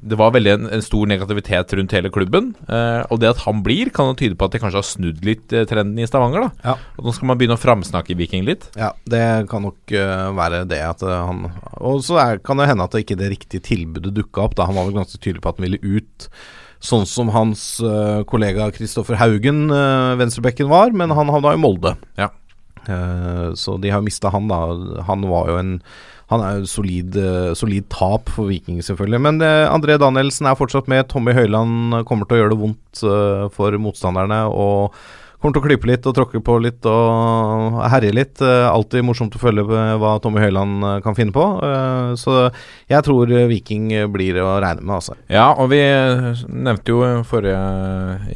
det 0.00 0.16
var 0.16 0.32
veldig 0.32 0.52
en, 0.52 0.66
en 0.72 0.82
stor 0.82 1.08
negativitet 1.08 1.74
rundt 1.76 1.92
hele 1.92 2.10
klubben. 2.12 2.54
eh, 2.68 3.02
og 3.12 3.20
det 3.20 3.30
at 3.34 3.42
han 3.44 3.60
blir, 3.64 3.90
kan 3.94 4.10
jo 4.10 4.16
tyde 4.18 4.38
på 4.38 4.48
at 4.48 4.54
de 4.54 4.60
kanskje 4.62 4.80
har 4.80 4.88
snudd 4.88 5.20
litt 5.26 5.52
eh, 5.52 5.66
trenden 5.68 6.00
i 6.00 6.08
Stavanger. 6.08 6.46
da 6.46 6.70
Ja. 6.72 6.76
Og 6.96 7.06
Nå 7.06 7.14
skal 7.16 7.30
man 7.30 7.40
begynne 7.40 7.58
å 7.58 7.60
framsnakke 7.60 8.16
Viking 8.16 8.46
litt. 8.48 8.70
Ja, 8.80 8.94
det 9.04 9.24
kan 9.50 9.66
nok 9.66 9.92
uh, 9.92 10.30
være 10.36 10.64
det 10.70 10.80
at 10.86 11.04
uh, 11.04 11.20
han 11.28 11.44
Og 11.76 12.00
så 12.06 12.16
kan 12.44 12.60
det 12.60 12.70
hende 12.70 12.86
at 12.86 12.96
det 12.96 13.04
ikke 13.04 13.20
det 13.20 13.32
riktige 13.34 13.66
tilbudet 13.66 14.14
dukka 14.16 14.46
opp. 14.46 14.56
Da 14.56 14.68
Han 14.70 14.78
var 14.78 14.88
vel 14.88 15.00
ganske 15.02 15.20
tydelig 15.20 15.44
på 15.44 15.52
at 15.52 15.60
han 15.60 15.68
ville 15.68 15.82
ut, 15.84 16.30
sånn 16.80 17.06
som 17.08 17.30
hans 17.34 17.62
uh, 17.84 18.22
kollega 18.28 18.70
Kristoffer 18.74 19.18
Haugen, 19.20 19.68
uh, 19.72 20.16
venstrebekken, 20.20 20.70
var, 20.72 20.94
men 20.96 21.12
han 21.16 21.32
havna 21.32 21.54
i 21.56 21.60
Molde. 21.60 21.94
Ja. 22.20 22.30
Uh, 22.88 23.52
så 23.58 23.76
de 23.80 23.92
har 23.92 24.04
mista 24.04 24.32
han, 24.32 24.48
da. 24.50 24.62
Han 25.08 25.28
var 25.30 25.52
jo 25.52 25.60
en 25.60 25.76
han 26.30 26.44
er 26.46 26.60
jo 26.60 26.68
solid, 26.70 27.16
solid 27.58 27.88
tap 27.90 28.28
for 28.30 28.46
Viking, 28.46 28.76
selvfølgelig. 28.86 29.18
Men 29.18 29.40
André 29.42 29.96
Danielsen 29.98 30.46
er 30.46 30.54
fortsatt 30.54 30.86
med. 30.86 31.08
Tommy 31.10 31.34
Høiland 31.34 32.04
kommer 32.06 32.28
til 32.30 32.36
å 32.36 32.38
gjøre 32.38 32.52
det 32.52 32.58
vondt 32.60 33.00
for 33.56 33.74
motstanderne. 33.82 34.38
Og 34.46 34.94
kommer 35.40 35.56
til 35.56 35.62
å 35.62 35.64
klype 35.64 35.88
litt 35.88 36.06
og 36.06 36.14
tråkke 36.16 36.40
på 36.44 36.58
litt 36.60 36.84
og 36.88 37.78
herje 37.92 38.12
litt. 38.12 38.42
Eh, 38.44 38.66
alltid 38.68 39.04
morsomt 39.08 39.34
å 39.36 39.40
følge 39.40 39.64
hva 39.64 40.12
Tommy 40.20 40.42
Høiland 40.44 40.84
eh, 40.84 40.98
kan 41.04 41.16
finne 41.16 41.32
på. 41.32 41.44
Eh, 41.64 42.12
så 42.20 42.36
jeg 42.90 43.06
tror 43.06 43.32
eh, 43.32 43.48
Viking 43.50 43.88
blir 44.12 44.40
å 44.44 44.58
regne 44.60 44.84
med, 44.84 44.98
altså. 44.98 45.16
Ja, 45.32 45.48
og 45.56 45.70
vi 45.72 45.80
nevnte 45.80 46.92
jo 46.92 47.00
forrige, 47.28 47.60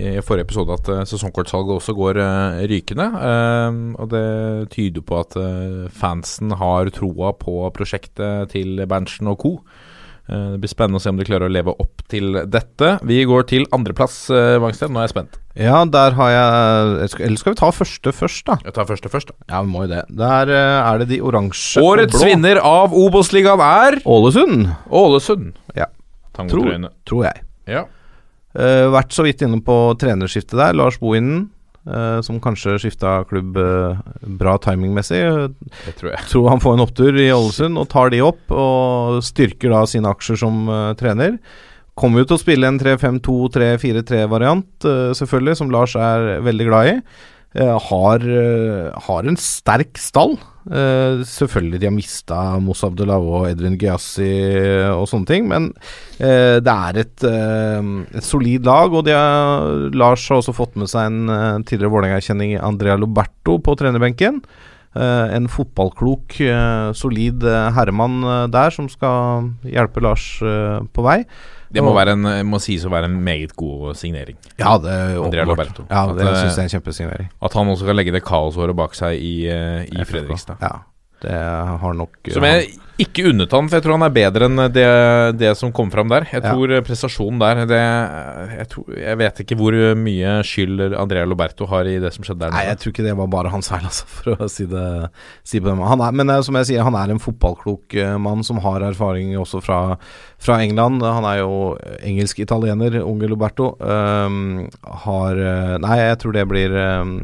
i 0.01 0.15
forrige 0.25 0.49
episode 0.49 0.79
at 0.79 0.91
eh, 0.95 1.05
sesongkortsalget 1.13 1.77
også 1.77 1.97
går 1.99 2.21
eh, 2.25 2.65
rykende. 2.73 3.11
eh, 3.31 3.81
og 4.01 4.11
det 4.15 4.27
tyder 4.75 5.05
på 5.05 5.21
at 5.21 5.37
eh, 5.41 5.85
fansen 5.93 6.57
har 6.61 6.89
troa 6.95 7.35
på 7.37 7.61
prosjektet 7.77 8.55
til 8.57 8.81
Berntsen 8.89 9.29
og 9.29 9.41
co. 9.45 9.55
Eh, 10.29 10.51
det 10.55 10.61
blir 10.63 10.73
spennende 10.73 11.01
å 11.01 11.05
se 11.05 11.13
om 11.13 11.19
de 11.21 11.27
klarer 11.29 11.51
å 11.51 11.53
leve 11.53 11.75
opp 11.75 12.05
til 12.09 12.39
dette. 12.49 12.95
Vi 13.05 13.23
går 13.29 13.49
til 13.51 13.67
andreplass, 13.77 14.27
Vangsten. 14.31 14.63
Wangsten. 14.65 14.95
Nå 14.95 15.03
er 15.03 15.09
jeg 15.09 15.15
spent. 15.15 15.41
Ja, 15.55 15.85
der 15.87 16.17
har 16.19 16.31
jeg 16.33 17.21
Eller 17.23 17.39
skal 17.39 17.55
vi 17.55 17.59
ta 17.61 17.71
første 17.71 18.11
først, 18.11 18.45
da? 18.49 18.57
Jeg 18.65 18.75
tar 18.75 18.89
første 18.89 19.11
først. 19.13 19.31
da. 19.31 19.35
Ja, 19.53 19.63
vi 19.63 19.71
må 19.71 19.85
jo 19.85 19.93
det. 19.95 20.03
Der 20.11 20.51
eh, 20.51 20.79
er 20.93 20.99
det 21.03 21.09
de 21.13 21.21
oransje 21.23 21.83
og 21.83 21.93
Årets 21.93 22.17
blå. 22.17 22.31
vinner 22.33 22.59
av 22.59 22.95
Obos-ligaen 22.97 23.63
er 23.63 24.01
Ålesund, 24.05 24.73
Ålesund. 24.91 25.53
Ja. 25.77 25.87
Tangotrøyene. 26.35 26.91
tror 27.07 27.29
jeg. 27.29 27.45
Ja. 27.71 27.85
Uh, 28.55 28.91
vært 28.95 29.15
så 29.15 29.25
vidt 29.27 29.43
inne 29.43 29.61
på 29.67 29.75
trenerskiftet 29.99 30.55
der. 30.59 30.75
Lars 30.79 30.99
Bohinen, 31.03 31.41
eh, 31.41 31.54
som 32.25 32.41
kanskje 32.41 32.79
skifta 32.81 33.19
klubb 33.29 33.59
eh, 33.61 33.99
bra 34.41 34.57
timingmessig. 34.63 35.21
Det 35.85 35.95
tror 35.99 36.15
jeg. 36.15 36.25
Tror 36.31 36.49
han 36.49 36.63
får 36.65 36.79
en 36.79 36.85
opptur 36.87 37.21
i 37.21 37.29
Ålesund 37.35 37.81
og 37.81 37.91
tar 37.93 38.13
de 38.15 38.23
opp, 38.25 38.43
og 38.49 39.21
styrker 39.25 39.75
da 39.75 39.85
sine 39.91 40.09
aksjer 40.09 40.41
som 40.41 40.65
eh, 40.69 40.95
trener. 41.01 41.37
Kommer 41.95 42.23
jo 42.23 42.31
til 42.31 42.39
å 42.39 42.43
spille 42.43 42.67
en 42.67 42.81
3-5-2-3-4-3-variant, 42.81 44.67
uh, 44.83 45.13
selvfølgelig, 45.15 45.55
som 45.61 45.69
Lars 45.71 45.93
er 45.95 46.41
veldig 46.43 46.67
glad 46.67 46.89
i. 46.91 46.95
Eh, 47.55 47.79
har, 47.79 48.19
eh, 48.19 48.91
har 49.07 49.29
en 49.29 49.39
sterk 49.39 49.99
stall. 49.99 50.37
Uh, 50.65 51.21
selvfølgelig 51.29 51.77
de 51.83 51.87
har 51.91 51.93
mista 51.93 52.37
Moussa 52.57 52.89
Abdullah 52.89 53.21
og 53.21 53.43
Edvin 53.51 53.75
Gyasi 53.77 54.31
og 54.97 55.05
sånne 55.11 55.29
ting, 55.29 55.45
men 55.51 55.67
uh, 56.23 56.57
det 56.57 56.73
er 56.73 57.01
et, 57.03 57.27
uh, 57.29 57.85
et 58.09 58.25
solid 58.25 58.65
lag. 58.65 58.97
Og 58.97 59.11
har, 59.13 59.93
Lars 59.93 60.25
har 60.33 60.41
også 60.41 60.57
fått 60.57 60.79
med 60.81 60.89
seg 60.89 61.11
en 61.11 61.67
tidligere 61.69 61.93
Vålerenga-kjenning, 61.93 62.57
Andrea 62.65 62.97
Loberto, 62.97 63.59
på 63.61 63.77
trenerbenken. 63.77 64.41
En 64.95 65.49
fotballklok, 65.51 66.37
solid 66.95 67.43
herremann 67.75 68.21
der 68.55 68.71
som 68.71 68.87
skal 68.87 69.49
hjelpe 69.67 69.99
Lars 70.05 70.29
på 70.39 71.03
vei. 71.03 71.17
Det 71.75 71.83
må, 71.85 71.93
være 71.97 72.15
en, 72.15 72.31
må 72.47 72.61
sies 72.63 72.85
å 72.87 72.93
være 72.93 73.11
en 73.11 73.17
meget 73.27 73.55
god 73.59 73.97
signering. 73.99 74.39
Ja, 74.61 74.77
det 74.79 74.95
er 74.95 75.19
åpenbart. 75.19 75.83
Ja, 75.91 76.07
det 76.15 76.25
eh, 76.25 76.37
syns 76.39 76.57
jeg 76.57 76.63
er 76.63 76.69
en 76.69 76.75
kjempesignering. 76.77 77.31
At 77.45 77.57
han 77.59 77.71
også 77.73 77.89
kan 77.89 77.99
legge 77.99 78.15
det 78.15 78.23
kaosåret 78.27 78.77
bak 78.79 78.95
seg 78.99 79.19
i, 79.19 79.35
eh, 79.51 79.83
i 79.91 80.07
Fredrikstad. 80.09 80.63
Ja, 80.63 80.85
det 81.23 81.37
har 81.81 81.95
nok 81.97 82.33
Som 82.35 82.45
jeg 82.49 82.75
ikke 83.01 83.25
unnet 83.33 83.51
han, 83.51 83.67
for 83.67 83.79
jeg 83.79 83.85
tror 83.85 83.97
han 83.97 84.07
er 84.07 84.13
bedre 84.15 84.47
enn 84.47 84.61
det, 84.71 84.85
det 85.41 85.51
som 85.59 85.73
kom 85.75 85.89
fram 85.91 86.11
der. 86.13 86.29
Jeg 86.31 86.45
tror 86.45 86.71
ja. 86.71 86.83
prestasjonen 86.87 87.41
der 87.43 87.63
det, 87.67 87.81
jeg, 88.53 88.67
tror, 88.71 88.93
jeg 89.01 89.19
vet 89.19 89.41
ikke 89.43 89.57
hvor 89.59 89.77
mye 89.99 90.35
skyld 90.47 90.85
Andrea 90.93 91.27
Loberto 91.27 91.67
har 91.73 91.91
i 91.91 91.97
det 92.03 92.13
som 92.15 92.27
skjedde 92.27 92.45
der. 92.45 92.55
Nei, 92.55 92.69
jeg 92.69 92.79
tror 92.81 92.95
ikke 92.95 93.07
det 93.09 93.17
var 93.19 93.33
bare 93.33 93.51
hans 93.51 93.71
feil, 93.73 93.89
altså, 93.89 94.07
for 94.07 94.37
å 94.37 94.51
si 94.51 94.69
det, 94.71 94.85
si 95.43 95.59
på 95.59 95.73
den 95.73 95.81
måten. 95.81 95.91
Han 95.97 96.05
er, 96.07 96.15
men 96.21 96.31
eh, 96.37 96.45
som 96.47 96.61
jeg 96.61 96.71
sier, 96.71 96.87
han 96.87 96.99
er 97.01 97.11
en 97.11 97.23
fotballklok 97.23 97.99
eh, 97.99 98.15
mann 98.23 98.47
som 98.47 98.63
har 98.63 98.87
erfaring 98.87 99.35
også 99.43 99.63
fra, 99.65 99.81
fra 100.39 100.61
England. 100.63 101.03
Han 101.03 101.27
er 101.33 101.41
jo 101.43 101.75
engelsk-italiener, 101.99 103.01
unge 103.03 103.33
Loberto. 103.33 103.73
Um, 103.83 104.69
har 105.03 105.43
eh, 105.43 105.75
Nei, 105.83 105.99
jeg 105.99 106.23
tror 106.23 106.39
det 106.39 106.47
blir 106.51 106.79
um, 106.79 107.19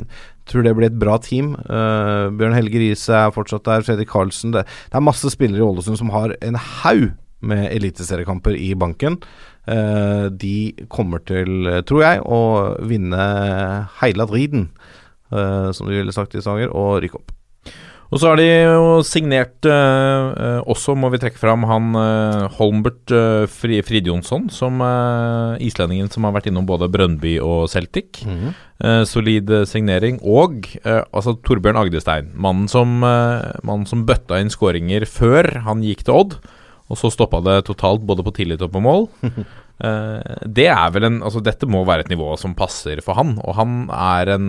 tror 0.51 0.67
det 0.67 0.75
blir 0.77 0.91
et 0.91 1.01
bra 1.01 1.17
team. 1.23 1.55
Uh, 1.71 2.29
Bjørn 2.37 2.57
Helge 2.57 2.83
Riise 2.83 3.15
er 3.17 3.35
fortsatt 3.35 3.67
der. 3.69 3.87
Fredrik 3.87 4.11
Karlsen. 4.13 4.55
Det, 4.55 4.67
det 4.67 4.99
er 4.99 5.07
masse 5.07 5.31
spillere 5.33 5.63
i 5.63 5.67
Ålesund 5.67 6.01
som 6.01 6.13
har 6.15 6.35
en 6.45 6.59
haug 6.59 7.11
med 7.41 7.71
eliteseriekamper 7.73 8.57
i 8.59 8.73
banken. 8.79 9.19
Uh, 9.69 10.29
de 10.33 10.73
kommer 10.93 11.23
til, 11.29 11.69
eh, 11.69 11.83
tror 11.87 12.03
jeg, 12.05 12.23
å 12.25 12.41
vinne 12.89 13.25
heila 14.01 14.27
driten, 14.29 14.71
uh, 15.33 15.71
som 15.77 15.89
de 15.89 16.01
ville 16.01 16.15
sagt 16.17 16.35
i 16.35 16.43
Stavanger, 16.43 16.73
og 16.75 17.03
rykke 17.05 17.21
opp. 17.21 17.33
Og 18.11 18.19
så 18.19 18.27
har 18.33 18.41
de 18.41 18.47
jo 18.47 18.87
signert 19.07 19.67
eh, 19.71 20.31
eh, 20.35 20.61
også, 20.67 20.97
må 20.99 21.13
vi 21.13 21.21
trekke 21.23 21.39
fram, 21.39 21.63
han 21.71 21.95
eh, 21.95 22.47
Holmbert 22.57 23.13
eh, 23.15 23.45
Fri, 23.51 23.79
Fridjonsson, 23.87 24.49
som 24.51 24.83
eh, 24.83 25.63
islendingen 25.63 26.11
som 26.11 26.27
har 26.27 26.35
vært 26.35 26.49
innom 26.51 26.67
både 26.67 26.91
Brøndby 26.91 27.37
og 27.39 27.69
Celtic. 27.71 28.25
Eh, 28.27 29.03
solid 29.07 29.53
eh, 29.55 29.67
signering. 29.69 30.19
Og 30.27 30.67
altså 30.83 31.37
Torbjørn 31.47 31.79
Agdestein, 31.79 32.33
mannen 32.35 32.67
som, 32.71 32.99
mannen 32.99 33.87
som 33.87 34.03
bøtta 34.09 34.41
inn 34.43 34.51
skåringer 34.51 35.07
før 35.07 35.61
han 35.69 35.87
gikk 35.87 36.03
til 36.09 36.19
Odd. 36.19 36.41
Og 36.91 36.99
så 36.99 37.13
stoppa 37.15 37.39
det 37.47 37.61
totalt 37.69 38.03
både 38.03 38.27
på 38.27 38.35
tillit 38.41 38.67
og 38.67 38.75
på 38.75 38.83
mål. 38.85 39.07
Eh, 39.81 40.41
det 40.45 40.67
er 40.69 40.91
vel 40.93 41.07
en 41.07 41.15
Altså, 41.25 41.41
dette 41.41 41.65
må 41.65 41.79
være 41.89 42.05
et 42.05 42.11
nivå 42.13 42.35
som 42.37 42.53
passer 42.53 43.01
for 43.01 43.17
han. 43.17 43.39
Og 43.41 43.55
han 43.57 43.87
er 43.89 44.35
en 44.35 44.49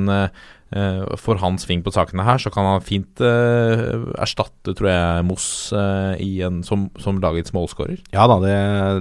For 1.19 1.39
hans 1.41 1.65
sving 1.65 1.81
på 1.83 1.91
sakene 1.91 2.23
her, 2.23 2.39
så 2.39 2.51
kan 2.53 2.63
han 2.63 2.83
fint 2.85 3.19
uh, 3.19 4.05
erstatte, 4.21 4.71
tror 4.77 4.87
jeg, 4.87 5.25
Moss 5.27 5.45
uh, 5.75 6.13
i 6.21 6.39
en, 6.47 6.61
som, 6.63 6.85
som 7.01 7.19
lagets 7.19 7.51
målskårer. 7.55 7.99
Ja 8.15 8.27
da, 8.31 8.37
det, 8.43 8.55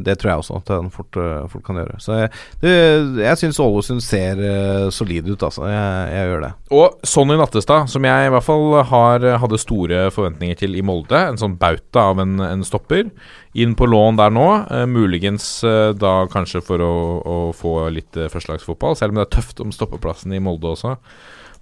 det 0.08 0.16
tror 0.18 0.32
jeg 0.32 0.42
også 0.42 0.58
at 0.58 0.72
han 0.74 0.90
fort, 0.90 1.14
uh, 1.20 1.46
fort 1.52 1.64
kan 1.66 1.78
gjøre. 1.78 2.00
Så 2.02 2.18
jeg, 2.18 2.32
det, 2.64 2.74
jeg 3.22 3.40
syns 3.40 3.60
Ålesund 3.62 4.02
ser 4.04 4.40
eh, 4.42 4.88
solid 4.94 5.28
ut, 5.30 5.42
altså. 5.46 5.66
Jeg, 5.70 6.10
jeg 6.14 6.30
gjør 6.30 6.44
det. 6.46 6.52
Og 6.74 7.06
Sonny 7.06 7.36
Nattestad, 7.38 7.90
som 7.92 8.06
jeg 8.08 8.26
i 8.26 8.32
hvert 8.34 8.46
fall 8.46 8.80
har, 8.90 9.26
hadde 9.42 9.60
store 9.60 10.08
forventninger 10.14 10.58
til 10.64 10.74
i 10.78 10.84
Molde. 10.86 11.20
En 11.30 11.38
sånn 11.40 11.58
bauta 11.60 12.10
av 12.10 12.22
en, 12.22 12.40
en 12.44 12.66
stopper. 12.66 13.10
Inn 13.58 13.72
på 13.74 13.86
lån 13.90 14.16
der 14.20 14.30
nå. 14.30 14.46
Eh, 14.70 14.86
muligens 14.86 15.64
eh, 15.66 15.90
da 15.98 16.26
kanskje 16.30 16.60
for 16.62 16.78
å, 16.84 16.92
å 17.26 17.36
få 17.56 17.88
litt 17.90 18.14
eh, 18.16 18.28
førstelagsfotball, 18.30 18.94
selv 18.96 19.10
om 19.10 19.18
det 19.18 19.26
er 19.26 19.34
tøft 19.40 19.60
om 19.64 19.72
stoppeplassen 19.74 20.32
i 20.36 20.38
Molde 20.42 20.70
også. 20.70 20.96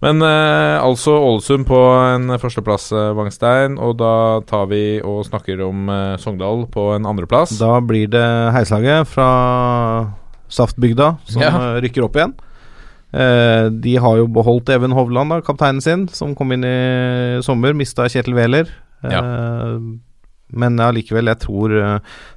Men 0.04 0.20
eh, 0.22 0.76
altså 0.84 1.16
Ålesund 1.16 1.64
på 1.66 1.78
en 2.12 2.28
førsteplass, 2.38 2.90
Vangstein. 2.92 3.16
Wangstein. 3.18 3.78
Og 3.82 3.96
da 3.98 4.12
tar 4.46 4.68
vi 4.70 4.82
og 5.02 5.24
snakker 5.26 5.64
om 5.66 5.88
eh, 5.90 6.12
Sogndal 6.22 6.66
på 6.70 6.90
en 6.94 7.08
andreplass. 7.08 7.56
Da 7.58 7.80
blir 7.82 8.06
det 8.12 8.26
heislaget 8.54 9.08
fra 9.10 9.30
Saftbygda 10.48 11.16
som 11.26 11.42
Ja. 11.42 11.50
eh, 11.50 11.80
rykker 11.82 12.04
opp 12.06 12.14
igjen. 12.20 12.36
Eh, 13.16 13.70
de 13.72 13.96
har 13.96 14.18
jo 14.20 14.28
beholdt 14.28 14.68
Even 14.76 14.92
Hovland, 14.92 15.32
da, 15.32 15.40
kapteinen 15.40 15.80
sin, 15.82 16.06
som 16.12 16.34
kom 16.36 16.52
inn 16.52 16.62
i 16.68 17.40
sommer. 17.42 17.72
Mista 17.74 18.04
Kjetil 18.12 18.36
Wæler. 18.36 18.68
Eh, 19.02 19.80
Men 20.52 20.78
allikevel, 20.80 21.28
jeg 21.32 21.42
tror 21.44 21.74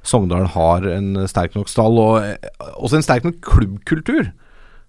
Sogndalen 0.02 0.22
Sogndal 0.22 0.46
har 0.54 0.86
en 0.96 1.28
sterk 1.28 1.56
nok 1.56 1.70
stall, 1.70 1.98
og 1.98 2.22
eh, 2.24 2.70
også 2.76 3.00
en 3.00 3.06
sterk 3.06 3.26
nok 3.26 3.42
klubbkultur. 3.44 4.32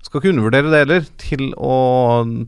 Skal 0.03 0.19
ikke 0.19 0.33
undervurdere 0.33 0.67
det 0.67 0.79
heller, 0.81 1.05
til 1.21 1.53
å 1.55 1.75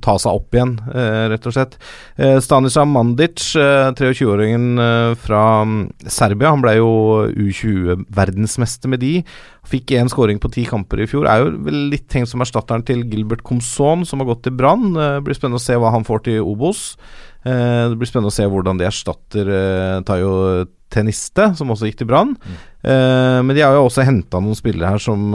ta 0.03 0.17
seg 0.19 0.41
opp 0.41 0.55
igjen, 0.57 0.73
eh, 0.91 1.29
rett 1.31 1.45
og 1.47 1.55
slett. 1.55 1.77
Eh, 2.19 2.35
Stanislav 2.43 2.89
Mandic, 2.91 3.45
eh, 3.55 3.93
23-åringen 3.95 4.81
eh, 4.83 5.13
fra 5.15 5.63
mm, 5.63 5.77
Serbia, 6.03 6.51
han 6.51 6.63
ble 6.65 6.75
jo 6.81 6.89
U20-verdensmester 7.31 8.91
med 8.91 8.99
de. 9.05 9.13
Fikk 9.71 9.95
én 9.95 10.11
skåring 10.11 10.41
på 10.43 10.51
ti 10.51 10.65
kamper 10.67 10.99
i 10.99 11.07
fjor. 11.07 11.29
Er 11.31 11.45
jo 11.45 11.77
litt 11.93 12.09
tenkt 12.11 12.33
som 12.33 12.43
erstatteren 12.43 12.83
til 12.85 13.05
Gilbert 13.07 13.45
Comson, 13.47 14.03
som 14.03 14.19
har 14.19 14.33
gått 14.33 14.43
til 14.49 14.57
Brann. 14.59 14.91
Eh, 14.91 15.21
blir 15.23 15.39
spennende 15.39 15.63
å 15.63 15.63
se 15.63 15.79
hva 15.79 15.95
han 15.95 16.03
får 16.03 16.27
til 16.27 16.43
Obos. 16.43 16.97
Eh, 17.45 17.83
det 17.91 17.99
blir 17.99 18.09
spennende 18.09 18.31
å 18.31 18.35
se 18.35 18.47
hvordan 18.49 18.79
de 18.79 18.87
erstatter 18.87 19.51
eh, 19.53 19.99
Tayo 20.07 20.31
Teniste, 20.95 21.51
som 21.57 21.69
også 21.73 21.89
gikk 21.89 21.99
til 22.01 22.09
Brann. 22.09 22.33
Eh, 22.85 23.39
men 23.45 23.53
de 23.57 23.61
har 23.61 23.75
jo 23.77 23.83
også 23.85 24.05
henta 24.07 24.39
noen 24.41 24.57
spillere 24.57 24.93
her 24.95 25.01
som 25.01 25.27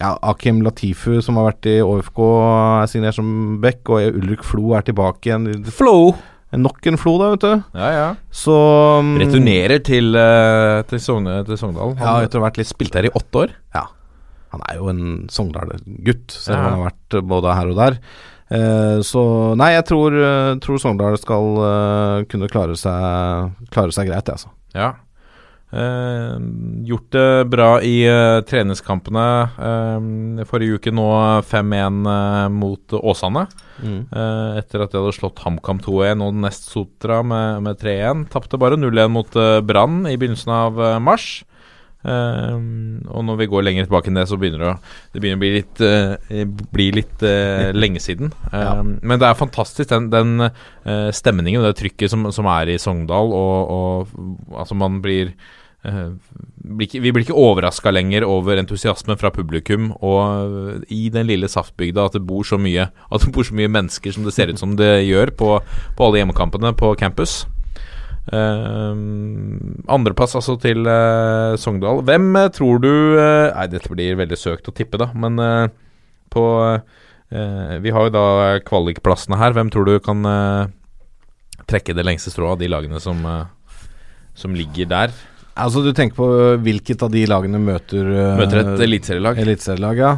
ja, 0.00 0.12
Akim 0.32 0.62
Latifu, 0.66 1.20
som 1.22 1.38
har 1.38 1.50
vært 1.52 1.68
i 1.70 1.76
ÅFK, 1.84 2.20
er 2.82 2.90
signert 2.90 3.18
som 3.18 3.32
back, 3.62 3.86
og 3.92 4.18
Ulrik 4.22 4.42
Flo 4.46 4.74
er 4.78 4.86
tilbake 4.88 5.30
igjen. 5.30 5.48
Flo! 5.70 6.12
Nok 6.52 6.84
en 6.90 6.98
Flo, 7.00 7.14
da, 7.16 7.30
vet 7.32 7.44
du. 7.46 7.62
Ja, 7.80 7.86
ja. 7.96 8.08
Så 8.28 8.52
um, 9.00 9.14
Returnerer 9.16 9.80
til, 9.86 10.10
uh, 10.12 10.82
til, 10.84 11.00
Sogne, 11.00 11.38
til 11.48 11.56
Sogndal. 11.56 11.94
Ja, 11.96 12.18
etter 12.26 12.36
å 12.36 12.42
ha 12.42 12.50
vært 12.50 12.58
litt 12.60 12.68
spilt 12.68 12.98
her 12.98 13.08
i 13.08 13.12
åtte 13.16 13.46
år. 13.46 13.54
Ja. 13.72 13.86
Han 14.52 14.60
er 14.68 14.76
jo 14.76 14.90
en 14.92 15.00
Sogndal-gutt, 15.32 16.34
selv 16.34 16.58
om 16.58 16.60
Ja. 16.60 16.66
han 16.66 16.76
har 16.76 16.90
vært 16.90 17.16
både 17.30 17.54
her 17.56 17.72
og 17.72 17.80
der. 17.80 17.96
Eh, 18.52 18.98
så 19.06 19.22
nei, 19.56 19.72
jeg 19.78 19.86
tror, 19.88 20.16
eh, 20.18 20.50
tror 20.60 20.80
Sogndal 20.82 21.16
skal 21.20 21.62
eh, 21.68 22.26
kunne 22.28 22.50
klare 22.52 22.76
seg, 22.76 23.56
klare 23.72 23.94
seg 23.94 24.10
greit, 24.10 24.28
jeg, 24.28 24.36
altså. 24.36 24.52
Ja. 24.76 24.92
Eh, 25.72 26.34
gjort 26.84 27.06
det 27.16 27.44
bra 27.48 27.70
i 27.80 28.02
eh, 28.04 28.42
treningskampene. 28.44 29.26
Eh, 29.56 30.42
forrige 30.48 30.76
uke 30.76 30.92
nå 30.92 31.06
5-1 31.48 32.02
eh, 32.12 32.48
mot 32.52 32.96
Åsane. 33.00 33.46
Mm. 33.82 34.02
Etter 34.60 34.84
at 34.84 34.92
de 34.92 35.00
hadde 35.00 35.14
slått 35.16 35.40
HamKam 35.42 35.80
2-1 35.82 36.20
og 36.22 36.36
nest 36.44 36.68
Sotra 36.68 37.22
med, 37.24 37.64
med 37.64 37.80
3-1. 37.80 38.26
Tapte 38.34 38.60
bare 38.60 38.76
0-1 38.76 39.08
mot 39.10 39.40
Brann 39.66 40.04
i 40.10 40.18
begynnelsen 40.20 40.52
av 40.54 40.78
mars. 41.02 41.40
Eh, 42.02 42.56
og 43.14 43.24
når 43.26 43.40
vi 43.42 43.48
går 43.50 43.64
lenger 43.66 43.86
tilbake 43.86 44.10
enn 44.10 44.18
det, 44.18 44.26
så 44.30 44.38
begynner 44.40 44.64
det 44.64 44.70
å, 44.72 44.76
det 45.14 45.22
begynner 45.22 45.38
å 45.38 45.42
bli 45.44 45.52
litt, 45.54 45.82
uh, 45.86 46.66
bli 46.74 46.88
litt 46.98 47.24
uh, 47.26 47.70
lenge 47.82 48.02
siden. 48.02 48.34
Eh, 48.50 48.60
Ja. 48.62 48.76
Men 48.82 49.18
det 49.20 49.26
er 49.28 49.38
fantastisk, 49.38 49.88
den, 49.90 50.10
den 50.12 50.46
uh, 50.48 51.10
stemningen 51.14 51.62
og 51.62 51.70
det 51.70 51.80
trykket 51.80 52.12
som, 52.12 52.28
som 52.34 52.46
er 52.50 52.70
i 52.72 52.78
Sogndal. 52.80 53.32
Og, 53.34 53.72
og 53.72 54.54
altså 54.58 54.78
man 54.78 55.02
blir 55.04 55.34
blir 55.82 56.86
Vi 56.94 57.10
blir 57.10 57.24
ikke 57.24 57.34
overraska 57.34 57.90
lenger 57.90 58.22
over 58.22 58.60
entusiasmen 58.60 59.18
fra 59.18 59.32
publikum 59.34 59.90
og 59.98 60.84
i 60.94 61.08
den 61.10 61.26
lille 61.26 61.50
saftbygda 61.50 62.04
at 62.06 62.14
det 62.14 62.22
bor 62.22 62.46
så 62.46 62.54
mye 62.54 62.86
At 62.86 63.24
det 63.26 63.32
bor 63.34 63.42
så 63.42 63.56
mye 63.58 63.72
mennesker 63.72 64.14
som 64.14 64.22
det 64.22 64.34
ser 64.36 64.52
ut 64.52 64.62
som 64.62 64.76
det 64.78 64.92
gjør 65.08 65.34
på, 65.34 65.56
på 65.98 66.06
alle 66.06 66.22
hjemmekampene 66.22 66.70
på 66.78 66.94
campus. 67.00 67.42
Uh, 68.22 68.94
Andreplass 69.90 70.36
altså 70.38 70.54
til 70.62 70.86
uh, 70.86 71.58
Sogndal. 71.58 72.04
Hvem 72.06 72.28
uh, 72.38 72.50
tror 72.54 72.78
du 72.78 72.92
eh, 73.18 73.48
Nei, 73.50 73.64
dette 73.72 73.90
blir 73.90 74.14
veldig 74.20 74.38
søkt 74.38 74.70
å 74.70 74.74
tippe, 74.76 75.00
da, 75.00 75.10
men 75.14 75.40
på 76.32 76.44
Vi 77.32 77.92
har 77.92 78.06
jo 78.06 78.12
da 78.12 78.24
kvalikplassene 78.64 79.38
her. 79.40 79.54
Hvem 79.56 79.70
tror 79.72 79.88
du 79.88 79.94
kan 80.04 80.20
trekke 81.68 81.94
det 81.96 82.04
lengste 82.04 82.32
strået 82.32 82.54
av 82.54 82.60
de 82.60 82.68
lagene 82.68 83.00
som, 83.00 83.20
som 84.36 84.56
ligger 84.56 84.88
der? 84.90 85.14
Altså 85.52 85.80
Du 85.84 85.90
tenker 85.96 86.16
på 86.16 86.28
hvilket 86.64 87.04
av 87.04 87.12
de 87.12 87.24
lagene 87.28 87.60
møter 87.60 88.08
Møter 88.36 88.62
et 88.62 88.84
eliteserielag. 88.84 89.40
Eliteserielag, 89.44 90.00
ja. 90.00 90.12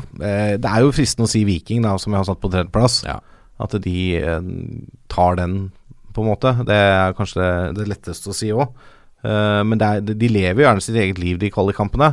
Det 0.59 0.70
er 0.70 0.82
jo 0.82 0.94
fristende 0.94 1.26
å 1.26 1.32
si 1.35 1.44
Viking, 1.47 1.86
da, 1.86 1.94
som 2.02 2.14
jeg 2.14 2.22
har 2.22 2.28
satt 2.31 2.43
på 2.43 2.51
tredjeplass. 2.51 3.01
Ja. 3.06 3.20
At 3.62 3.74
de 3.86 3.98
tar 5.10 5.39
den, 5.39 5.59
på 6.14 6.24
en 6.24 6.30
måte. 6.30 6.54
Det 6.66 6.78
er 6.78 7.18
kanskje 7.18 7.42
det, 7.42 7.52
det 7.80 7.90
letteste 7.90 8.30
å 8.32 8.36
si 8.36 8.52
òg. 8.54 8.70
men 9.24 9.80
det 9.80 9.86
er, 9.88 10.02
de 10.04 10.28
lever 10.28 10.60
jo 10.60 10.66
gjerne 10.66 10.82
sitt 10.84 10.96
eget 11.00 11.18
liv, 11.18 11.38
de 11.40 11.48
kvalikkampene. 11.50 12.10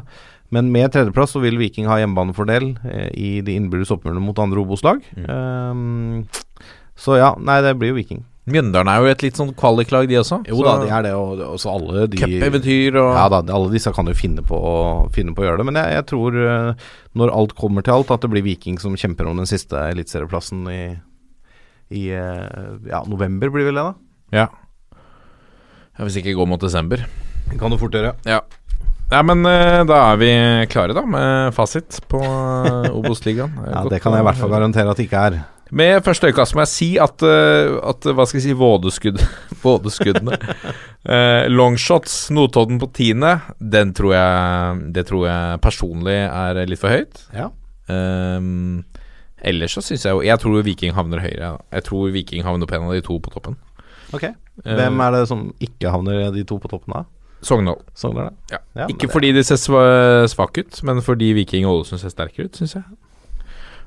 Men 0.51 0.71
med 0.71 0.91
tredjeplass 0.91 1.31
så 1.35 1.41
vil 1.43 1.59
Viking 1.59 1.87
ha 1.87 1.97
hjemmebanefordel 2.01 2.73
uh, 2.83 3.07
i 3.15 3.39
de 3.45 3.55
innbyrdes 3.55 3.93
oppgjørene 3.95 4.23
mot 4.23 4.39
andre 4.43 4.59
Obos-lag. 4.59 4.99
Eh, 5.15 6.43
så 6.99 7.15
ja, 7.17 7.31
nei, 7.39 7.61
det 7.63 7.77
blir 7.79 7.93
jo 7.93 7.99
Viking. 8.01 8.25
Mjøndalen 8.51 8.89
er 8.89 8.99
jo 8.99 9.11
et 9.11 9.23
litt 9.23 9.37
sånn 9.37 9.53
kvaliklag, 9.55 10.07
de 10.09 10.17
også. 10.17 10.41
Jo 10.49 10.63
da, 10.65 10.73
de 10.81 10.89
er 10.89 11.05
det, 11.05 11.11
og 11.13 11.39
og 11.45 11.59
så 11.61 11.75
alle 11.75 12.07
de 12.09 12.19
Cupeventyr 12.19 12.97
og 12.97 13.11
Ja 13.13 13.27
da, 13.31 13.39
alle 13.53 13.69
disse 13.71 13.93
kan 13.93 14.09
jo 14.09 14.15
finne 14.17 14.43
på, 14.43 14.59
finne 15.15 15.35
på 15.37 15.43
å 15.43 15.47
gjøre 15.47 15.61
det. 15.61 15.67
Men 15.69 15.77
jeg, 15.79 15.93
jeg 15.99 16.07
tror, 16.09 16.39
eh, 16.49 16.89
når 17.21 17.33
alt 17.37 17.55
kommer 17.59 17.85
til 17.85 17.95
alt, 17.95 18.11
at 18.11 18.25
det 18.25 18.31
blir 18.33 18.45
Viking 18.45 18.81
som 18.81 18.97
kjemper 18.97 19.29
om 19.29 19.39
den 19.39 19.49
siste 19.49 19.85
eliteserieplassen 19.93 20.65
i, 20.73 20.81
i 21.91 22.07
eh, 22.15 22.71
ja, 22.89 23.03
november, 23.09 23.51
blir 23.53 23.67
vel 23.69 23.79
det, 23.79 23.85
da? 23.85 23.93
Ja. 24.31 24.47
ja. 24.95 26.01
Hvis 26.07 26.21
ikke 26.21 26.35
går 26.39 26.49
mot 26.49 26.63
desember. 26.63 27.03
Det 27.51 27.59
kan 27.59 27.71
du 27.71 27.79
fort 27.81 27.95
gjøre. 27.95 28.15
Ja. 28.27 28.41
Ja, 29.11 29.19
men 29.27 29.43
eh, 29.43 29.81
da 29.83 29.97
er 30.13 30.19
vi 30.21 30.33
klare, 30.71 30.95
da, 30.95 31.03
med 31.03 31.55
fasit 31.55 31.99
på 32.11 32.21
uh, 32.21 32.87
Obos-ligaen. 32.95 33.57
Ja, 33.73 33.83
det 33.91 33.99
kan 34.03 34.15
jeg 34.15 34.23
i 34.23 34.29
hvert 34.29 34.39
fall 34.39 34.53
garantere 34.53 34.93
at 34.93 35.01
det 35.01 35.09
ikke 35.09 35.25
er. 35.31 35.41
Med 35.71 36.03
første 36.03 36.27
øyekast 36.27 36.55
må 36.55 36.63
jeg 36.65 36.71
si 36.71 36.87
at, 36.99 37.23
eh, 37.23 37.75
at 37.87 38.07
hva 38.11 38.25
skal 38.27 38.39
jeg 38.39 38.49
si, 38.49 38.55
vådeskudd, 38.59 39.19
vådeskuddene 39.65 40.39
Eh, 41.01 41.47
Longshots, 41.49 42.29
Notodden 42.29 42.77
på 42.77 42.85
tiende, 42.93 43.39
den 43.57 43.89
tror 43.97 44.13
jeg 44.13 44.81
Det 44.93 45.07
tror 45.09 45.23
jeg 45.25 45.61
personlig 45.63 46.13
er 46.27 46.59
litt 46.69 46.77
for 46.77 46.93
høyt. 46.93 47.23
Ja. 47.33 47.47
Ehm, 47.89 48.83
ellers 49.43 49.73
så 49.77 49.81
syns 49.81 50.03
jeg 50.05 50.11
jo 50.13 50.21
Jeg 50.21 50.39
tror 50.39 50.61
Viking 50.63 50.93
havner 50.93 51.19
høyere. 51.19 51.57
Jeg 51.73 51.83
tror 51.83 52.11
Viking 52.13 52.43
havner 52.43 52.67
på 52.67 52.75
en 52.75 52.83
av 52.87 52.93
de 52.93 53.01
to 53.01 53.19
på 53.19 53.31
toppen. 53.33 53.55
Ok. 54.13 54.27
Hvem 54.65 54.99
er 55.01 55.11
det 55.11 55.27
som 55.29 55.53
ikke 55.59 55.89
havner 55.91 56.31
de 56.35 56.43
to 56.43 56.57
på 56.59 56.67
toppen 56.69 56.93
av? 56.93 57.05
Sogndal. 57.41 57.79
Sogndal, 57.97 58.29
da? 58.29 58.55
Ja. 58.55 58.57
Ja, 58.83 58.87
ikke 58.87 59.07
det- 59.07 59.11
fordi 59.11 59.31
de 59.33 59.43
ser 59.43 59.55
sva- 59.55 60.27
svake 60.29 60.59
ut, 60.65 60.83
men 60.83 61.01
fordi 61.01 61.33
Viking 61.33 61.65
og 61.65 61.79
Ålesund 61.85 61.99
ser 61.99 62.09
sterkere 62.09 62.45
ut, 62.45 62.53
syns 62.59 62.75
jeg. 62.75 62.83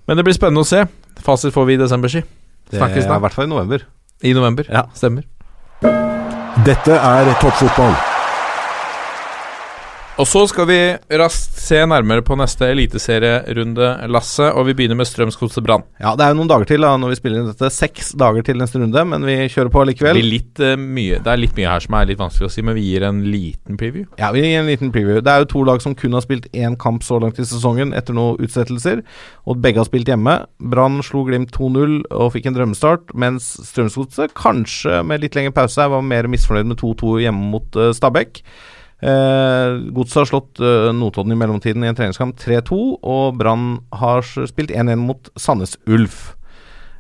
Men 0.09 0.17
det 0.17 0.25
blir 0.25 0.35
spennende 0.35 0.61
å 0.61 0.67
se. 0.67 0.85
Fasit 1.23 1.53
får 1.55 1.67
vi 1.67 1.75
i 1.75 1.77
desember, 1.77 2.09
si. 2.09 2.23
Snakkes 2.73 3.07
da. 3.07 3.17
i 3.17 3.21
hvert 3.21 3.33
fall 3.33 3.45
i 3.45 3.49
november. 3.49 3.85
I 4.23 4.33
november. 4.33 4.65
Ja. 4.69 4.83
Stemmer. 4.95 5.23
Dette 6.65 6.93
er 6.97 7.35
toppfotball. 7.41 8.14
Og 10.15 10.29
så 10.31 10.45
skal 10.47 10.67
vi 10.69 10.77
raskt 11.19 11.57
se 11.59 11.81
nærmere 11.91 12.23
på 12.23 12.37
neste 12.39 12.69
eliteserierunde, 12.71 13.87
Lasse. 14.15 14.47
Og 14.55 14.69
vi 14.69 14.75
begynner 14.79 14.99
med 15.01 15.09
Strømsgodset 15.11 15.65
Brann. 15.67 15.83
Ja, 15.99 16.13
det 16.15 16.23
er 16.23 16.31
jo 16.31 16.37
noen 16.39 16.51
dager 16.53 16.69
til 16.71 16.85
da 16.87 16.93
når 17.01 17.11
vi 17.11 17.17
spiller 17.19 17.41
inn 17.41 17.49
dette. 17.49 17.71
Seks 17.75 18.13
dager 18.21 18.45
til 18.47 18.61
neste 18.61 18.79
runde, 18.79 19.03
men 19.11 19.27
vi 19.27 19.35
kjører 19.51 19.73
på 19.75 19.83
Det, 19.83 19.89
likevel. 19.91 20.21
blir 20.21 20.29
litt, 20.29 20.63
uh, 20.63 20.77
det 21.25 21.33
er 21.33 21.41
litt 21.43 21.59
mye 21.59 21.73
her 21.73 21.83
som 21.83 21.97
er 21.99 22.07
litt 22.13 22.21
vanskelig 22.21 22.47
å 22.47 22.53
si, 22.55 22.63
men 22.63 22.79
vi 22.79 22.85
gir 22.93 23.09
en 23.09 23.25
liten 23.27 23.81
preview. 23.81 24.05
Ja, 24.21 24.29
vi 24.37 24.45
gir 24.45 24.61
en 24.61 24.71
liten 24.71 24.93
preview. 24.95 25.19
Det 25.19 25.33
er 25.33 25.43
jo 25.43 25.49
to 25.51 25.65
lag 25.67 25.83
som 25.83 25.97
kun 25.99 26.15
har 26.15 26.23
spilt 26.23 26.47
én 26.55 26.79
kamp 26.79 27.03
så 27.03 27.19
langt 27.19 27.41
i 27.43 27.49
sesongen 27.51 27.91
etter 27.99 28.15
noen 28.15 28.39
utsettelser, 28.39 29.03
og 29.51 29.59
begge 29.67 29.83
har 29.83 29.89
spilt 29.91 30.13
hjemme. 30.13 30.37
Brann 30.63 31.03
slo 31.03 31.25
Glimt 31.27 31.51
2-0 31.59 32.05
og 32.15 32.31
fikk 32.37 32.47
en 32.53 32.61
drømmestart, 32.61 33.11
mens 33.19 33.51
Strømsgodset, 33.67 34.37
kanskje 34.39 35.03
med 35.03 35.27
litt 35.27 35.35
lengre 35.35 35.57
pause, 35.59 35.91
var 35.91 36.07
mer 36.07 36.31
misfornøyd 36.31 36.71
med 36.71 36.79
2-2 36.79 37.19
hjemme 37.27 37.51
mot 37.57 37.83
uh, 37.83 37.91
Stabæk. 37.91 38.45
Eh, 39.05 39.75
Godset 39.93 40.23
har 40.23 40.29
slått 40.31 40.61
eh, 40.65 40.91
Notodden 40.97 41.35
i 41.35 41.37
mellomtiden 41.37 41.85
i 41.85 41.91
en 41.91 41.97
treningskamp 41.99 42.39
3-2, 42.41 42.79
og 43.05 43.37
Brann 43.37 43.83
har 44.01 44.25
spilt 44.25 44.73
1-1 44.73 45.03
mot 45.05 45.29
Sandnes 45.37 45.77
Ulf. 45.85 46.33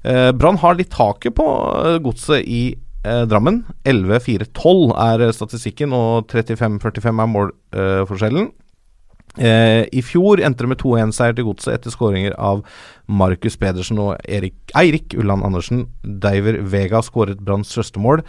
Eh, 0.04 0.30
Brann 0.36 0.60
har 0.60 0.76
litt 0.76 0.92
taket 0.92 1.36
på 1.38 1.46
eh, 1.80 1.96
Godset 2.04 2.44
i 2.44 2.74
eh, 3.06 3.22
Drammen. 3.30 3.62
11-4-12 3.88 4.92
er 5.06 5.24
eh, 5.24 5.32
statistikken, 5.32 5.96
og 5.96 6.28
35-45 6.28 7.08
er 7.24 7.32
målforskjellen. 7.38 8.52
Eh, 9.34 9.82
I 9.90 10.02
fjor 10.06 10.38
endte 10.38 10.62
det 10.62 10.70
med 10.70 10.78
2-1-seier 10.82 11.34
til 11.34 11.48
Godset 11.48 11.74
etter 11.74 11.94
skåringer 11.94 12.36
av 12.38 12.62
Markus 13.10 13.58
Pedersen 13.60 13.98
og 13.98 14.14
Erik, 14.30 14.56
Eirik 14.78 15.16
Ulland 15.18 15.44
Andersen. 15.46 15.88
Diver 16.02 16.60
Vega 16.70 17.02
skåret 17.02 17.42
Branns 17.42 17.74
første 17.74 18.02
mål. 18.02 18.22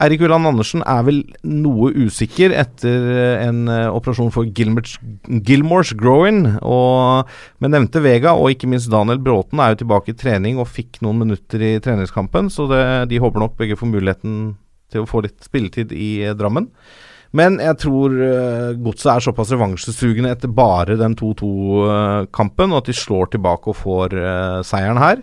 Eirik 0.00 0.22
Ulland 0.24 0.48
Andersen 0.48 0.84
er 0.88 1.02
vel 1.04 1.18
noe 1.44 1.90
usikker 2.06 2.54
etter 2.56 3.10
eh, 3.12 3.42
en 3.44 3.66
eh, 3.68 3.90
operasjon 3.92 4.32
for 4.32 4.48
Gilmers, 4.48 4.96
Gilmores 5.28 5.92
groin, 5.98 6.46
og, 6.62 7.28
men 7.60 7.74
nevnte 7.74 8.02
Vega 8.04 8.36
og 8.38 8.54
ikke 8.54 8.70
minst 8.70 8.90
Daniel 8.92 9.20
Bråten 9.22 9.60
er 9.60 9.74
jo 9.74 9.82
tilbake 9.82 10.14
i 10.14 10.18
trening 10.18 10.62
og 10.62 10.70
fikk 10.70 11.02
noen 11.04 11.24
minutter 11.26 11.66
i 11.66 11.76
treningskampen, 11.82 12.48
så 12.54 12.70
det, 12.70 12.84
de 13.12 13.20
håper 13.22 13.42
nok 13.42 13.58
begge 13.58 13.76
får 13.78 13.92
muligheten 13.92 14.42
til 14.92 15.04
å 15.04 15.08
få 15.08 15.24
litt 15.26 15.42
spilletid 15.44 15.92
i 15.96 16.12
eh, 16.22 16.36
Drammen. 16.38 16.70
Men 17.32 17.56
jeg 17.62 17.78
tror 17.80 18.12
uh, 18.12 18.72
Godset 18.84 19.08
er 19.14 19.24
såpass 19.24 19.52
revansjesugende 19.54 20.34
etter 20.34 20.50
bare 20.52 20.98
den 21.00 21.14
2-2-kampen, 21.16 22.72
og 22.74 22.82
at 22.82 22.90
de 22.90 22.96
slår 22.96 23.30
tilbake 23.32 23.72
og 23.72 23.78
får 23.80 24.16
eh, 24.20 24.58
seieren 24.68 25.00
her. 25.00 25.22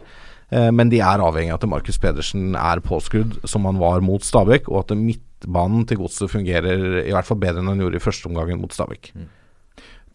Eh, 0.49 0.69
men 0.73 0.89
de 0.89 1.01
er 1.05 1.21
avhengig 1.21 1.53
av 1.53 1.59
at 1.61 1.69
Markus 1.69 1.99
Pedersen 2.01 2.55
er 2.57 2.81
påskrudd, 2.81 3.37
som 3.49 3.67
han 3.69 3.77
var 3.81 4.01
mot 4.05 4.25
Stabæk, 4.25 4.69
og 4.73 4.81
at 4.87 4.95
midtbanen 4.97 5.85
til 5.89 6.01
Godset 6.01 6.31
fungerer 6.33 7.03
i 7.03 7.13
hvert 7.13 7.27
fall 7.29 7.37
bedre 7.41 7.61
enn 7.61 7.69
han 7.69 7.83
gjorde 7.83 8.01
i 8.01 8.03
første 8.07 8.29
omgangen 8.31 8.61
mot 8.63 8.73
Stabæk. 8.73 9.11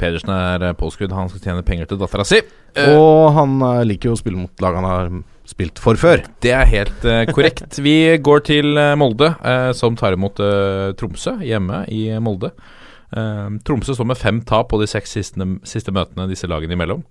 Pedersen 0.00 0.32
er 0.34 0.66
eh, 0.70 0.74
påskudd, 0.78 1.14
han 1.14 1.30
skal 1.30 1.44
tjene 1.44 1.62
penger 1.66 1.86
til 1.92 2.00
dattera 2.02 2.26
si. 2.26 2.40
Eh, 2.74 2.90
Og 2.98 3.30
han 3.38 3.54
eh, 3.62 3.84
liker 3.86 4.10
jo 4.10 4.16
å 4.18 4.20
spille 4.20 4.40
mot 4.42 4.64
lag 4.66 4.80
han 4.80 4.88
har 4.90 5.14
spilt 5.48 5.80
for 5.82 5.98
før. 6.00 6.24
Det 6.42 6.52
er 6.56 6.68
helt 6.70 7.04
uh, 7.06 7.24
korrekt. 7.30 7.78
Vi 7.84 8.16
går 8.24 8.44
til 8.48 8.78
uh, 8.78 8.94
Molde, 8.98 9.34
uh, 9.44 9.70
som 9.76 9.96
tar 9.98 10.16
imot 10.16 10.40
Tromsø 10.98 11.36
hjemme 11.44 11.84
i 11.92 12.06
Molde. 12.22 12.54
Tromsø 13.14 13.94
står 13.94 14.08
med 14.10 14.18
fem 14.18 14.40
tap 14.42 14.72
på 14.72 14.80
de 14.80 14.88
seks 14.90 15.12
siste, 15.14 15.44
siste 15.68 15.92
møtene 15.94 16.26
disse 16.26 16.48
lagene 16.50 16.74
imellom. 16.74 17.04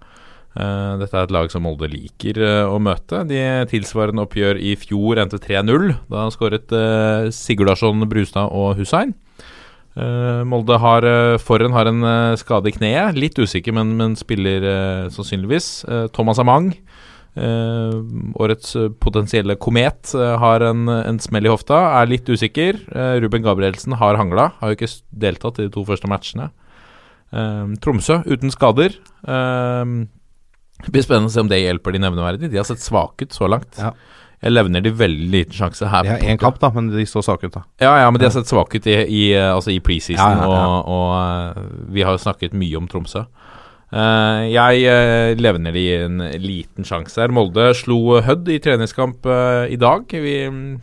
Dette 0.53 1.15
er 1.15 1.26
et 1.26 1.31
lag 1.34 1.47
som 1.49 1.64
Molde 1.65 1.88
liker 1.89 2.38
å 2.68 2.76
møte. 2.84 3.23
De 3.26 3.39
tilsvarende 3.72 4.26
oppgjør 4.26 4.60
i 4.60 4.73
fjor 4.77 5.22
endte 5.23 5.39
3-0. 5.41 5.93
Da 6.11 6.26
skåret 6.34 6.76
uh, 6.76 7.31
Sigurdarsson, 7.34 8.03
Brustad 8.11 8.51
og 8.51 8.76
Hussein. 8.81 9.15
Molde 9.93 10.80
har 10.81 11.05
Forren 11.38 11.76
har 11.76 11.85
en 11.85 12.01
skade 12.41 12.72
i 12.72 12.73
kneet. 12.73 13.14
Litt 13.14 13.38
usikker, 13.38 13.76
men, 13.77 13.91
men 13.99 14.15
spiller 14.18 14.65
sannsynligvis. 15.14 15.68
Thomas 16.18 16.41
Amang, 16.41 16.72
årets 17.35 18.76
eh, 18.77 18.89
potensielle 19.01 19.55
komet, 19.57 20.14
eh, 20.15 20.34
har 20.39 20.61
en, 20.61 20.88
en 20.89 21.19
smell 21.19 21.47
i 21.47 21.51
hofta. 21.51 21.80
Er 22.01 22.11
litt 22.11 22.30
usikker. 22.30 22.77
Eh, 22.93 23.15
Ruben 23.23 23.41
Gabrielsen 23.45 23.95
har 23.97 24.19
hangla. 24.19 24.51
Har 24.60 24.73
jo 24.73 24.77
ikke 24.77 24.91
deltatt 25.26 25.60
i 25.60 25.68
de 25.68 25.73
to 25.73 25.85
første 25.88 26.10
matchene. 26.11 26.51
Eh, 27.34 27.64
Tromsø 27.81 28.22
uten 28.30 28.53
skader. 28.53 28.99
Eh, 29.26 29.95
det 30.84 30.91
blir 30.91 31.05
spennende 31.05 31.31
å 31.31 31.34
se 31.34 31.41
om 31.41 31.49
det 31.49 31.61
hjelper 31.64 31.95
de 31.95 32.03
nevneverdig. 32.03 32.51
De 32.51 32.60
har 32.60 32.68
sett 32.68 32.84
svake 32.84 33.26
ut 33.26 33.34
så 33.35 33.49
langt. 33.49 33.80
Ja. 33.80 33.93
Jeg 34.43 34.51
levner 34.51 34.84
de 34.84 34.91
veldig 34.91 35.30
liten 35.31 35.55
sjanse 35.55 35.88
her. 35.88 36.03
De 36.03 36.11
har 36.18 36.26
én 36.34 36.39
kamp, 36.41 36.57
da, 36.60 36.68
men 36.76 36.89
de 36.91 37.05
står 37.07 37.23
svake 37.23 37.47
ut, 37.47 37.53
da. 37.55 37.61
Ja, 37.80 37.93
ja, 38.01 38.10
men 38.11 38.19
de 38.19 38.27
har 38.27 38.34
sett 38.35 38.49
svake 38.49 38.81
ut 38.81 38.88
i, 38.91 38.97
i, 39.07 39.22
eh, 39.38 39.47
altså 39.53 39.72
i 39.72 39.80
preseason, 39.80 40.19
Ja, 40.19 40.49
ja. 40.49 40.65
Og, 40.68 40.89
og 40.91 41.14
eh, 41.15 41.69
vi 41.95 42.03
har 42.03 42.18
jo 42.18 42.19
snakket 42.26 42.57
mye 42.60 42.81
om 42.81 42.89
Tromsø. 42.91 43.23
Eh, 43.93 44.43
jeg 44.49 44.87
uh, 44.89 45.35
levner 45.37 45.75
de 45.75 45.85
en 45.99 46.25
liten 46.41 46.87
sjanse 46.87 47.21
her. 47.21 47.33
Molde 47.33 47.69
slo 47.77 48.19
Hødd 48.25 48.49
i 48.49 48.59
treningskamp 48.63 49.29
eh, 49.29 49.73
i 49.75 49.79
dag, 49.79 50.09
vi, 50.09 50.35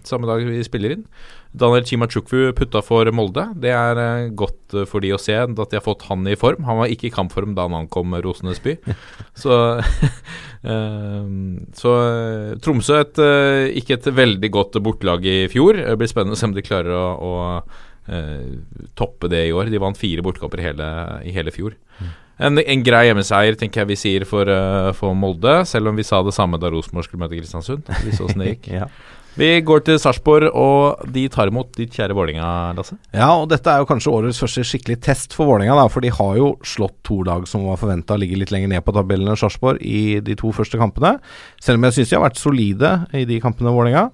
samme 0.06 0.30
dag 0.30 0.46
vi 0.46 0.62
spiller 0.66 0.98
inn. 0.98 1.06
Daniel 1.50 1.82
Chimachukwu 1.82 2.52
putta 2.54 2.78
for 2.82 3.10
Molde. 3.10 3.48
Det 3.58 3.72
er 3.74 3.98
eh, 3.98 4.28
godt 4.38 4.76
eh, 4.76 4.86
for 4.86 5.02
de 5.02 5.10
å 5.14 5.18
se 5.18 5.34
at 5.34 5.50
de 5.58 5.78
har 5.78 5.82
fått 5.82 6.06
han 6.06 6.22
i 6.30 6.36
form. 6.38 6.62
Han 6.68 6.78
var 6.78 6.92
ikke 6.92 7.08
i 7.08 7.14
kampform 7.14 7.56
da 7.56 7.66
han 7.66 7.74
ankom 7.82 8.14
Rosenes 8.22 8.62
by. 8.62 8.76
så 9.42 9.58
eh, 10.70 11.34
så 11.80 11.96
eh, 12.06 12.54
Tromsø 12.62 13.00
et, 13.02 13.18
eh, 13.18 13.66
ikke 13.82 13.98
et 13.98 14.10
veldig 14.14 14.52
godt 14.54 14.78
bortelag 14.84 15.26
i 15.26 15.38
fjor. 15.50 15.82
Det 15.82 15.98
blir 15.98 16.12
spennende 16.12 16.38
å 16.38 16.40
se 16.40 16.46
om 16.46 16.54
de 16.54 16.66
klarer 16.66 16.94
å, 16.94 17.06
å 17.18 18.14
eh, 18.14 18.46
toppe 18.98 19.32
det 19.32 19.48
i 19.48 19.54
år. 19.56 19.74
De 19.74 19.82
vant 19.82 19.98
fire 19.98 20.22
bortekamper 20.22 20.62
i 20.62 20.68
hele, 20.70 20.90
i 21.26 21.34
hele 21.34 21.54
fjor. 21.54 21.74
En, 22.40 22.56
en 22.58 22.84
grei 22.84 23.04
hjemmeseier 23.10 23.56
tenker 23.60 23.82
jeg 23.82 23.90
vi 23.90 24.00
sier 24.00 24.26
for, 24.28 24.48
uh, 24.48 24.90
for 24.96 25.16
Molde, 25.18 25.60
selv 25.68 25.92
om 25.92 25.98
vi 25.98 26.06
sa 26.06 26.22
det 26.24 26.34
samme 26.36 26.60
da 26.60 26.72
Rosenborg 26.72 27.08
skulle 27.08 27.24
møte 27.24 27.36
Kristiansund. 27.36 27.88
Vi 28.06 28.16
så 28.16 28.28
åssen 28.28 28.44
det 28.44 28.54
gikk. 28.54 28.70
Ja. 28.80 28.86
Vi 29.38 29.46
går 29.62 29.84
til 29.86 29.98
Sarpsborg, 30.02 30.48
og 30.58 31.04
de 31.14 31.22
tar 31.30 31.52
imot 31.52 31.70
ditt 31.78 31.94
kjære 31.94 32.16
Vålinga, 32.18 32.48
Lasse. 32.74 32.96
Ja, 33.14 33.28
og 33.38 33.46
dette 33.52 33.70
er 33.70 33.82
jo 33.82 33.86
kanskje 33.86 34.10
årets 34.10 34.40
første 34.42 34.64
skikkelig 34.66 34.96
test 35.06 35.36
for 35.36 35.46
Vålinga, 35.46 35.76
da, 35.78 35.84
for 35.92 36.02
de 36.02 36.10
har 36.16 36.34
jo 36.40 36.48
slått 36.66 36.96
to 37.06 37.20
lag 37.28 37.46
som 37.48 37.62
var 37.68 37.78
forventa 37.78 38.16
å 38.16 38.20
ligge 38.20 38.40
litt 38.40 38.50
lenger 38.50 38.72
ned 38.72 38.82
på 38.84 38.94
tabellen 38.96 39.30
enn 39.30 39.38
Sarpsborg 39.38 39.78
i 39.86 40.18
de 40.26 40.34
to 40.40 40.50
første 40.56 40.80
kampene. 40.80 41.14
Selv 41.62 41.78
om 41.78 41.86
jeg 41.86 42.00
syns 42.00 42.10
de 42.10 42.18
har 42.18 42.26
vært 42.26 42.42
solide 42.42 42.94
i 43.14 43.22
de 43.28 43.38
kampene, 43.44 43.72
Vålinga. 43.76 44.08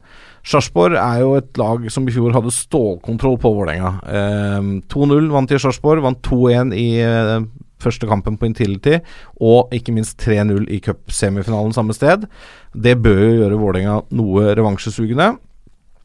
Sarpsborg 0.46 1.00
er 1.00 1.24
jo 1.24 1.32
et 1.40 1.58
lag 1.58 1.88
som 1.90 2.04
i 2.06 2.14
fjor 2.14 2.36
hadde 2.36 2.52
stålkontroll 2.54 3.40
på 3.40 3.54
Vålerenga. 3.56 3.96
Eh, 4.06 4.72
2-0 4.92 5.32
vant 5.32 5.48
de 5.48 5.56
i 5.56 5.64
Sarpsborg, 5.64 6.04
vant 6.04 6.20
2-1 6.28 6.76
i 6.76 6.90
eh, 7.02 7.38
første 7.82 8.08
kampen 8.08 8.38
på 8.40 8.48
Intility, 8.48 9.00
og 9.40 9.72
ikke 9.74 9.94
minst 9.96 10.18
3-0 10.22 10.68
i 10.72 10.80
cupsemifinalen 10.84 11.74
samme 11.76 11.96
sted. 11.96 12.28
Det 12.72 12.96
bør 13.02 13.20
jo 13.24 13.34
gjøre 13.42 13.60
Vålerenga 13.60 13.98
noe 14.16 14.54
revansjesugende. 14.56 15.34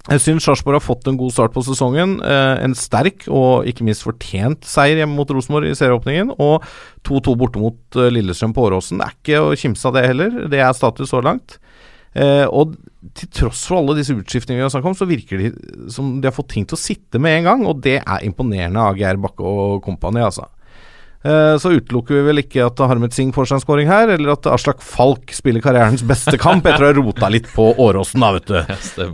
Jeg 0.10 0.22
syns 0.23 0.48
Sarpsborg 0.48 0.80
har 0.80 0.81
fått 0.84 1.06
en 1.11 1.18
god 1.19 1.34
start 1.34 1.53
på 1.53 1.61
sesongen. 1.61 2.15
Eh, 2.26 2.64
en 2.65 2.73
sterk 2.77 3.27
og 3.30 3.68
ikke 3.69 3.85
minst 3.85 4.02
fortjent 4.02 4.65
seier 4.65 4.98
hjemme 4.98 5.14
mot 5.14 5.30
Rosenborg 5.30 5.69
i 5.69 5.76
serieåpningen. 5.77 6.34
Og 6.41 6.65
2-2 7.06 7.35
borte 7.38 7.61
mot 7.61 7.99
eh, 7.99 8.10
Lillestrøm 8.10 8.56
på 8.57 8.65
Åråsen. 8.65 8.98
Det 8.98 9.06
er 9.06 9.19
ikke 9.19 9.43
å 9.45 9.60
kimse 9.61 9.85
av 9.88 9.99
det 9.99 10.07
heller. 10.10 10.39
Det 10.49 10.64
er 10.64 10.73
status 10.77 11.14
så 11.14 11.22
langt. 11.22 11.60
Eh, 12.18 12.48
og 12.49 12.73
til 13.18 13.30
tross 13.30 13.61
for 13.69 13.77
alle 13.77 13.99
disse 13.99 14.15
utskiftningene 14.18 14.64
vi 14.64 14.65
har 14.65 14.73
snakket 14.73 14.89
om, 14.89 14.98
så 14.98 15.10
virker 15.10 15.43
de 15.43 15.52
som 15.93 16.15
de 16.18 16.27
har 16.27 16.35
fått 16.35 16.49
ting 16.56 16.65
til 16.65 16.80
å 16.80 16.81
sitte 16.81 17.22
med 17.22 17.38
en 17.38 17.52
gang. 17.52 17.68
Og 17.69 17.85
det 17.85 17.99
er 18.02 18.26
imponerende 18.26 18.81
av 18.81 18.98
Geir 18.98 19.22
Bakke 19.22 19.45
og 19.45 19.84
kompani, 19.85 20.26
altså. 20.26 20.49
Eh, 21.23 21.56
Så 21.61 21.69
utelukker 21.76 22.18
vi 22.18 22.22
vel 22.26 22.41
ikke 22.41 22.64
at 22.65 22.80
Harmet 22.89 23.14
Singh 23.14 23.34
får 23.35 23.49
seg 23.49 23.60
en 23.60 23.64
scoring 23.64 23.89
her, 23.91 24.10
eller 24.10 24.34
at 24.34 24.48
Aslak 24.49 24.81
Falk 24.81 25.30
spiller 25.38 25.61
karrierens 25.61 26.02
beste 26.07 26.34
kamp 26.41 26.65
etter 26.65 26.88
å 26.88 26.89
ha 26.89 26.95
rota 26.98 27.30
litt 27.30 27.49
på 27.53 27.68
Åråsen, 27.77 28.23
da, 28.23 28.31
vet 28.34 28.49
du. 28.49 28.57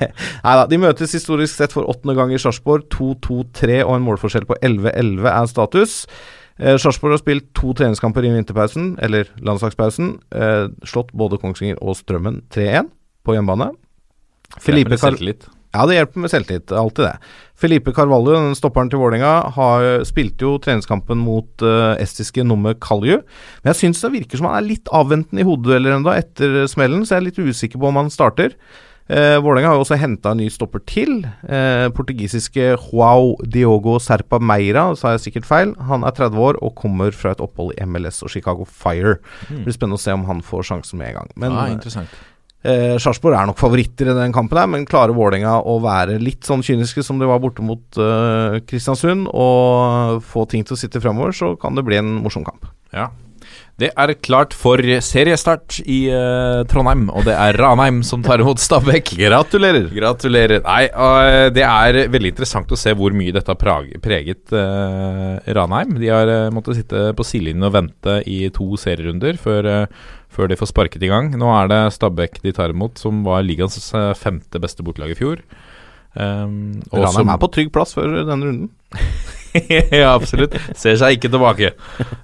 Nei 0.46 0.54
da, 0.60 0.66
de 0.70 0.78
møtes 0.78 1.16
historisk 1.18 1.56
sett 1.58 1.74
for 1.74 1.90
åttende 1.90 2.14
gang 2.18 2.30
i 2.34 2.38
Sarpsborg. 2.38 2.86
2-2-3 2.94 3.80
og 3.82 3.96
en 3.96 4.06
målforskjell 4.06 4.46
på 4.46 4.58
11-11 4.62 5.26
er 5.32 5.50
status. 5.50 5.96
Eh, 6.60 6.76
Sarpsborg 6.78 7.16
har 7.16 7.22
spilt 7.24 7.50
to 7.56 7.74
treningskamper 7.74 8.26
i 8.28 8.32
vinterpausen, 8.34 8.92
eller 9.02 9.30
landslagspausen. 9.42 10.18
Eh, 10.30 10.66
slått 10.86 11.10
både 11.16 11.40
Kongsvinger 11.42 11.80
og 11.82 11.98
Strømmen 11.98 12.44
3-1 12.54 12.92
på 13.26 13.34
hjemmebane. 13.34 13.72
Filipe 14.60 14.98
Kar. 15.00 15.18
Ja, 15.70 15.86
det 15.86 15.96
hjelper 15.96 16.24
med 16.24 16.32
selvtillit. 16.32 16.72
Alltid 16.74 17.06
det. 17.06 17.14
Felipe 17.60 17.92
Carvalho, 17.94 18.32
den 18.34 18.56
stopperen 18.58 18.90
til 18.90 18.98
Vålerenga, 19.02 20.02
spilte 20.08 20.46
jo 20.46 20.56
treningskampen 20.62 21.20
mot 21.20 21.62
uh, 21.62 21.94
estiske 22.00 22.42
nummer 22.46 22.74
Kalju. 22.80 23.20
Men 23.60 23.70
jeg 23.70 23.80
syns 23.84 24.02
det 24.02 24.14
virker 24.16 24.40
som 24.40 24.48
han 24.50 24.58
er 24.58 24.70
litt 24.72 24.90
avventende 24.96 25.44
i 25.44 25.46
hodedueller 25.46 25.98
ennå 25.98 26.14
etter 26.16 26.64
smellen, 26.70 27.04
så 27.04 27.16
jeg 27.16 27.20
er 27.20 27.28
litt 27.28 27.42
usikker 27.42 27.78
på 27.78 27.90
om 27.90 28.00
han 28.00 28.10
starter. 28.12 28.56
Uh, 29.10 29.40
Vålerenga 29.42 29.72
har 29.72 29.78
jo 29.78 29.82
også 29.82 29.98
henta 29.98 30.30
en 30.30 30.38
ny 30.38 30.46
stopper 30.54 30.82
til. 30.86 31.24
Uh, 31.42 31.90
portugisiske 31.94 32.72
Joao 32.76 33.32
Diogo 33.42 33.96
Serpa 34.02 34.38
Meira, 34.38 34.88
sa 34.98 35.16
jeg 35.16 35.24
sikkert 35.24 35.48
feil. 35.48 35.72
Han 35.90 36.06
er 36.06 36.14
30 36.14 36.38
år 36.46 36.60
og 36.62 36.76
kommer 36.78 37.14
fra 37.14 37.34
et 37.34 37.42
opphold 37.42 37.74
i 37.74 37.86
MLS 37.90 38.22
og 38.22 38.30
Chicago 38.30 38.66
Fire. 38.66 39.18
Det 39.48 39.64
blir 39.66 39.74
spennende 39.74 39.98
å 39.98 40.02
se 40.02 40.14
om 40.14 40.28
han 40.30 40.44
får 40.46 40.68
sjansen 40.70 41.02
med 41.02 41.10
en 41.10 41.20
gang. 41.20 41.32
Men 41.42 41.58
ah, 41.58 41.66
eh, 41.66 41.74
interessant. 41.74 42.14
Eh, 42.60 42.98
Sarpsborg 43.00 43.38
er 43.38 43.48
nok 43.48 43.60
favoritter 43.60 44.10
i 44.10 44.16
den 44.18 44.34
kampen, 44.36 44.58
her, 44.60 44.68
men 44.68 44.84
klarer 44.88 45.16
Vålerenga 45.16 45.54
å 45.64 45.78
være 45.80 46.18
litt 46.20 46.44
sånn 46.44 46.64
kyniske 46.64 47.04
som 47.06 47.20
de 47.20 47.28
var 47.30 47.40
borte 47.40 47.64
mot 47.64 47.96
eh, 47.96 48.58
Kristiansund, 48.68 49.30
og 49.32 50.20
få 50.28 50.44
ting 50.50 50.66
til 50.66 50.76
å 50.76 50.80
sitte 50.80 51.00
framover, 51.00 51.32
så 51.36 51.54
kan 51.60 51.78
det 51.78 51.86
bli 51.88 52.00
en 52.00 52.18
morsom 52.20 52.44
kamp. 52.44 52.68
Ja. 52.92 53.08
Det 53.80 53.88
er 53.96 54.10
klart 54.20 54.52
for 54.52 54.82
seriestart 55.00 55.78
i 55.88 56.02
uh, 56.12 56.66
Trondheim, 56.68 57.06
og 57.08 57.24
det 57.24 57.32
er 57.32 57.56
Ranheim 57.56 58.02
som 58.04 58.20
tar 58.24 58.42
imot 58.42 58.60
Stabæk. 58.60 59.14
Gratulerer! 59.16 59.86
Gratulerer. 59.94 60.60
Nei, 60.66 60.82
uh, 60.92 61.46
det 61.54 61.64
er 61.64 62.00
veldig 62.12 62.34
interessant 62.34 62.74
å 62.74 62.78
se 62.80 62.92
hvor 62.98 63.16
mye 63.16 63.32
dette 63.32 63.48
har 63.48 63.60
preget 64.04 64.52
uh, 64.52 65.40
Ranheim. 65.56 65.96
De 66.02 66.12
har 66.12 66.32
måttet 66.52 66.82
sitte 66.82 67.06
på 67.16 67.24
sidelinjen 67.24 67.70
og 67.70 67.76
vente 67.78 68.18
i 68.28 68.42
to 68.52 68.68
serierunder 68.80 69.40
før, 69.40 69.70
før 70.28 70.52
de 70.52 70.60
får 70.60 70.72
sparket 70.74 71.06
i 71.06 71.12
gang. 71.12 71.32
Nå 71.40 71.48
er 71.56 71.72
det 71.72 71.82
Stabæk 71.96 72.42
de 72.44 72.52
tar 72.56 72.76
imot, 72.76 73.00
som 73.00 73.24
var 73.24 73.46
ligaens 73.48 73.94
femte 74.20 74.60
beste 74.60 74.84
bortelag 74.84 75.16
i 75.16 75.20
fjor. 75.22 75.40
Um, 76.20 76.80
Ranheim 76.92 77.30
er 77.32 77.40
på 77.40 77.50
trygg 77.54 77.70
plass 77.74 77.94
før 77.96 78.20
denne 78.28 78.50
runden. 78.50 78.70
ja, 80.00 80.10
absolutt. 80.12 80.54
Ser 80.78 80.98
seg 81.00 81.16
ikke 81.16 81.30
tilbake. 81.32 81.72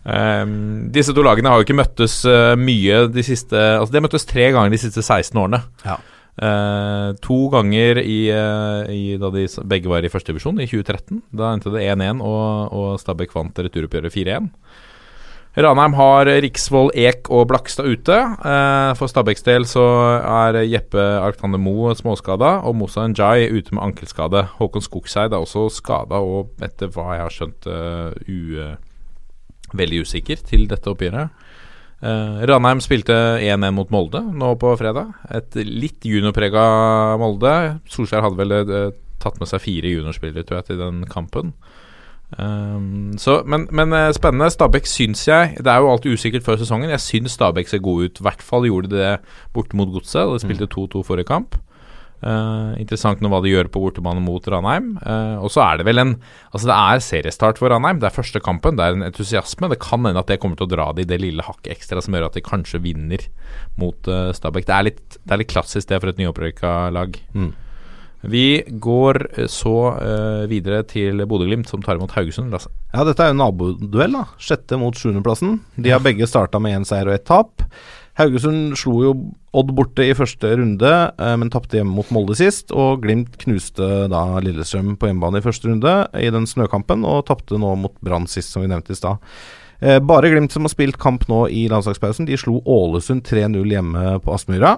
Um, 0.04 0.90
disse 0.94 1.14
to 1.16 1.24
lagene 1.26 1.50
har 1.50 1.60
jo 1.60 1.66
ikke 1.66 1.78
møttes 1.78 2.20
uh, 2.28 2.54
mye 2.60 3.06
de 3.12 3.24
siste 3.26 3.56
Altså, 3.56 3.90
de 3.92 4.00
har 4.00 4.06
møttes 4.06 4.28
tre 4.28 4.50
ganger 4.54 4.74
de 4.74 4.82
siste 4.82 5.02
16 5.02 5.40
årene. 5.42 5.62
Ja. 5.86 5.98
Uh, 6.36 7.16
to 7.24 7.46
ganger 7.48 8.02
i, 8.02 8.18
uh, 8.28 8.84
i 8.92 9.16
da 9.20 9.30
de 9.32 9.46
begge 9.64 9.88
var 9.88 10.04
i 10.04 10.12
første 10.12 10.34
divisjon, 10.34 10.60
i 10.60 10.68
2013. 10.68 11.22
Da 11.36 11.54
endte 11.54 11.72
det 11.72 11.86
1-1, 11.88 12.20
og, 12.20 12.74
og 12.76 13.00
Stabæk 13.00 13.32
vant 13.36 13.64
returoppgjøret 13.64 14.12
4-1. 14.12 14.50
Ranheim 15.56 15.94
har 15.96 16.28
Riksvoll, 16.44 16.90
Ek 16.92 17.30
og 17.32 17.46
Blakstad 17.48 17.88
ute. 17.88 18.16
Eh, 18.16 18.90
for 18.98 19.08
Stabæks 19.08 19.46
del 19.46 19.64
så 19.64 19.84
er 20.20 20.58
Jeppe 20.68 21.00
Alexander 21.00 21.60
Moe 21.60 21.94
småskada, 21.96 22.58
og 22.68 22.76
Mosa 22.76 23.06
Njay 23.08 23.48
ute 23.48 23.72
med 23.72 23.86
ankelskade. 23.86 24.42
Håkon 24.58 24.84
Skogseid 24.84 25.32
er 25.32 25.40
også 25.40 25.70
skada 25.72 26.20
og 26.20 26.52
etter 26.60 26.92
hva 26.92 27.14
jeg 27.14 27.24
har 27.24 27.36
skjønt 27.38 27.70
eh, 27.72 28.12
u, 28.28 28.66
veldig 29.80 30.02
usikker 30.04 30.44
til 30.44 30.68
dette 30.68 30.92
oppgjøret. 30.92 31.32
Eh, 32.04 32.44
Ranheim 32.52 32.82
spilte 32.84 33.16
1-1 33.40 33.72
mot 33.72 33.88
Molde 33.94 34.20
nå 34.20 34.52
på 34.60 34.74
fredag. 34.76 35.14
Et 35.32 35.56
litt 35.64 36.04
juniorprega 36.04 37.16
Molde. 37.22 37.56
Solskjær 37.88 38.26
hadde 38.26 38.42
vel 38.42 38.56
uh, 38.68 38.92
tatt 39.22 39.40
med 39.40 39.48
seg 39.48 39.64
fire 39.64 39.94
juniorspillere 39.94 40.44
tror 40.44 40.60
jeg, 40.60 40.68
til 40.68 40.82
den 40.84 41.00
kampen. 41.08 41.54
Um, 42.34 43.14
så, 43.22 43.38
men, 43.46 43.68
men 43.70 43.94
eh, 43.94 44.10
spennende. 44.16 44.50
Stabæk 44.50 44.88
syns 44.90 45.20
jeg 45.28 45.60
Det 45.62 45.70
er 45.70 45.78
jo 45.78 45.92
alltid 45.92 46.16
usikkert 46.18 46.46
før 46.46 46.58
sesongen. 46.58 46.90
Jeg 46.90 47.04
syns 47.04 47.36
Stabæk 47.38 47.70
ser 47.70 47.84
god 47.84 48.08
ut. 48.08 48.20
I 48.20 48.26
hvert 48.26 48.42
fall 48.42 48.66
gjorde 48.66 48.90
de 48.90 48.98
det 48.98 49.14
borte 49.54 49.78
mot 49.78 49.92
Godset. 49.94 50.34
De 50.34 50.42
spilte 50.42 50.70
2-2 50.72 51.04
forrige 51.06 51.30
kamp. 51.30 51.58
Uh, 52.16 52.72
interessant 52.80 53.20
nå 53.20 53.28
hva 53.28 53.42
de 53.44 53.50
gjør 53.52 53.68
på 53.68 53.80
bortebane 53.82 54.22
mot 54.24 54.46
Ranheim. 54.48 54.94
Uh, 55.04 55.36
og 55.44 55.52
så 55.52 55.62
er 55.66 55.78
det 55.78 55.86
vel 55.86 56.00
en 56.00 56.14
Altså 56.48 56.70
Det 56.70 56.76
er 56.76 57.02
seriestart 57.04 57.60
for 57.60 57.70
Ranheim. 57.70 58.00
Det 58.02 58.08
er 58.08 58.16
første 58.16 58.42
kampen. 58.42 58.78
Det 58.78 58.86
er 58.86 58.96
en 58.96 59.06
entusiasme. 59.06 59.70
Det 59.70 59.78
kan 59.84 60.02
hende 60.02 60.22
at 60.22 60.32
det 60.32 60.40
kommer 60.42 60.58
til 60.58 60.66
å 60.66 60.72
dra 60.72 60.88
de 60.96 61.06
det 61.06 61.20
lille 61.22 61.44
hakket 61.46 61.76
ekstra 61.76 62.02
som 62.02 62.16
gjør 62.16 62.30
at 62.30 62.38
de 62.38 62.42
kanskje 62.44 62.82
vinner 62.82 63.28
mot 63.78 64.10
uh, 64.10 64.32
Stabæk. 64.34 64.66
Det 64.66 64.74
er, 64.74 64.88
litt, 64.90 65.20
det 65.22 65.36
er 65.36 65.42
litt 65.44 65.52
klassisk 65.52 65.92
det 65.92 66.02
for 66.02 66.10
et 66.10 66.18
nyopprykka 66.18 66.74
lag. 66.96 67.20
Mm. 67.36 67.52
Vi 68.28 68.62
går 68.68 69.28
eh, 69.38 69.46
så 69.50 69.74
uh, 69.94 70.46
videre 70.50 70.82
til 70.88 71.22
Bodø-Glimt, 71.28 71.68
som 71.70 71.82
tar 71.84 71.98
imot 71.98 72.14
Haugesund. 72.16 72.50
Lasse. 72.54 72.72
Ja, 72.92 73.04
dette 73.06 73.22
er 73.22 73.32
jo 73.32 73.38
naboduell, 73.40 74.16
da. 74.16 74.24
Sjette 74.42 74.78
mot 74.80 74.96
sjuendeplassen. 74.98 75.60
De 75.78 75.92
har 75.94 76.02
begge 76.04 76.28
starta 76.28 76.60
med 76.62 76.78
én 76.78 76.86
seier 76.88 77.10
og 77.10 77.16
ett 77.16 77.26
tap. 77.28 77.66
Haugesund 78.16 78.78
slo 78.80 79.00
jo 79.04 79.18
Odd 79.56 79.70
borte 79.72 80.04
i 80.04 80.12
første 80.16 80.50
runde, 80.58 80.88
eh, 81.16 81.36
men 81.40 81.48
tapte 81.52 81.78
hjemme 81.78 81.94
mot 81.96 82.10
Molde 82.12 82.34
sist. 82.36 82.74
Og 82.76 83.04
Glimt 83.04 83.38
knuste 83.40 83.86
da 84.12 84.24
Lillestrøm 84.44 84.98
på 85.00 85.08
hjemmebane 85.08 85.40
i 85.40 85.46
første 85.46 85.70
runde 85.70 85.94
i 86.20 86.32
den 86.34 86.48
snøkampen, 86.50 87.06
og 87.08 87.24
tapte 87.30 87.56
nå 87.60 87.70
mot 87.80 87.94
Brann 88.04 88.28
sist, 88.28 88.52
som 88.52 88.64
vi 88.64 88.68
nevnte 88.72 88.92
i 88.92 88.98
stad. 88.98 89.22
Bare 90.08 90.28
Glimt 90.32 90.52
som 90.52 90.64
har 90.64 90.72
spilt 90.72 91.00
kamp 91.00 91.24
nå 91.28 91.46
i 91.52 91.66
landslagspausen. 91.72 92.28
De 92.28 92.36
slo 92.40 92.58
Ålesund 92.64 93.24
3-0 93.28 93.72
hjemme 93.72 94.04
på 94.24 94.36
Aspmyra. 94.36 94.76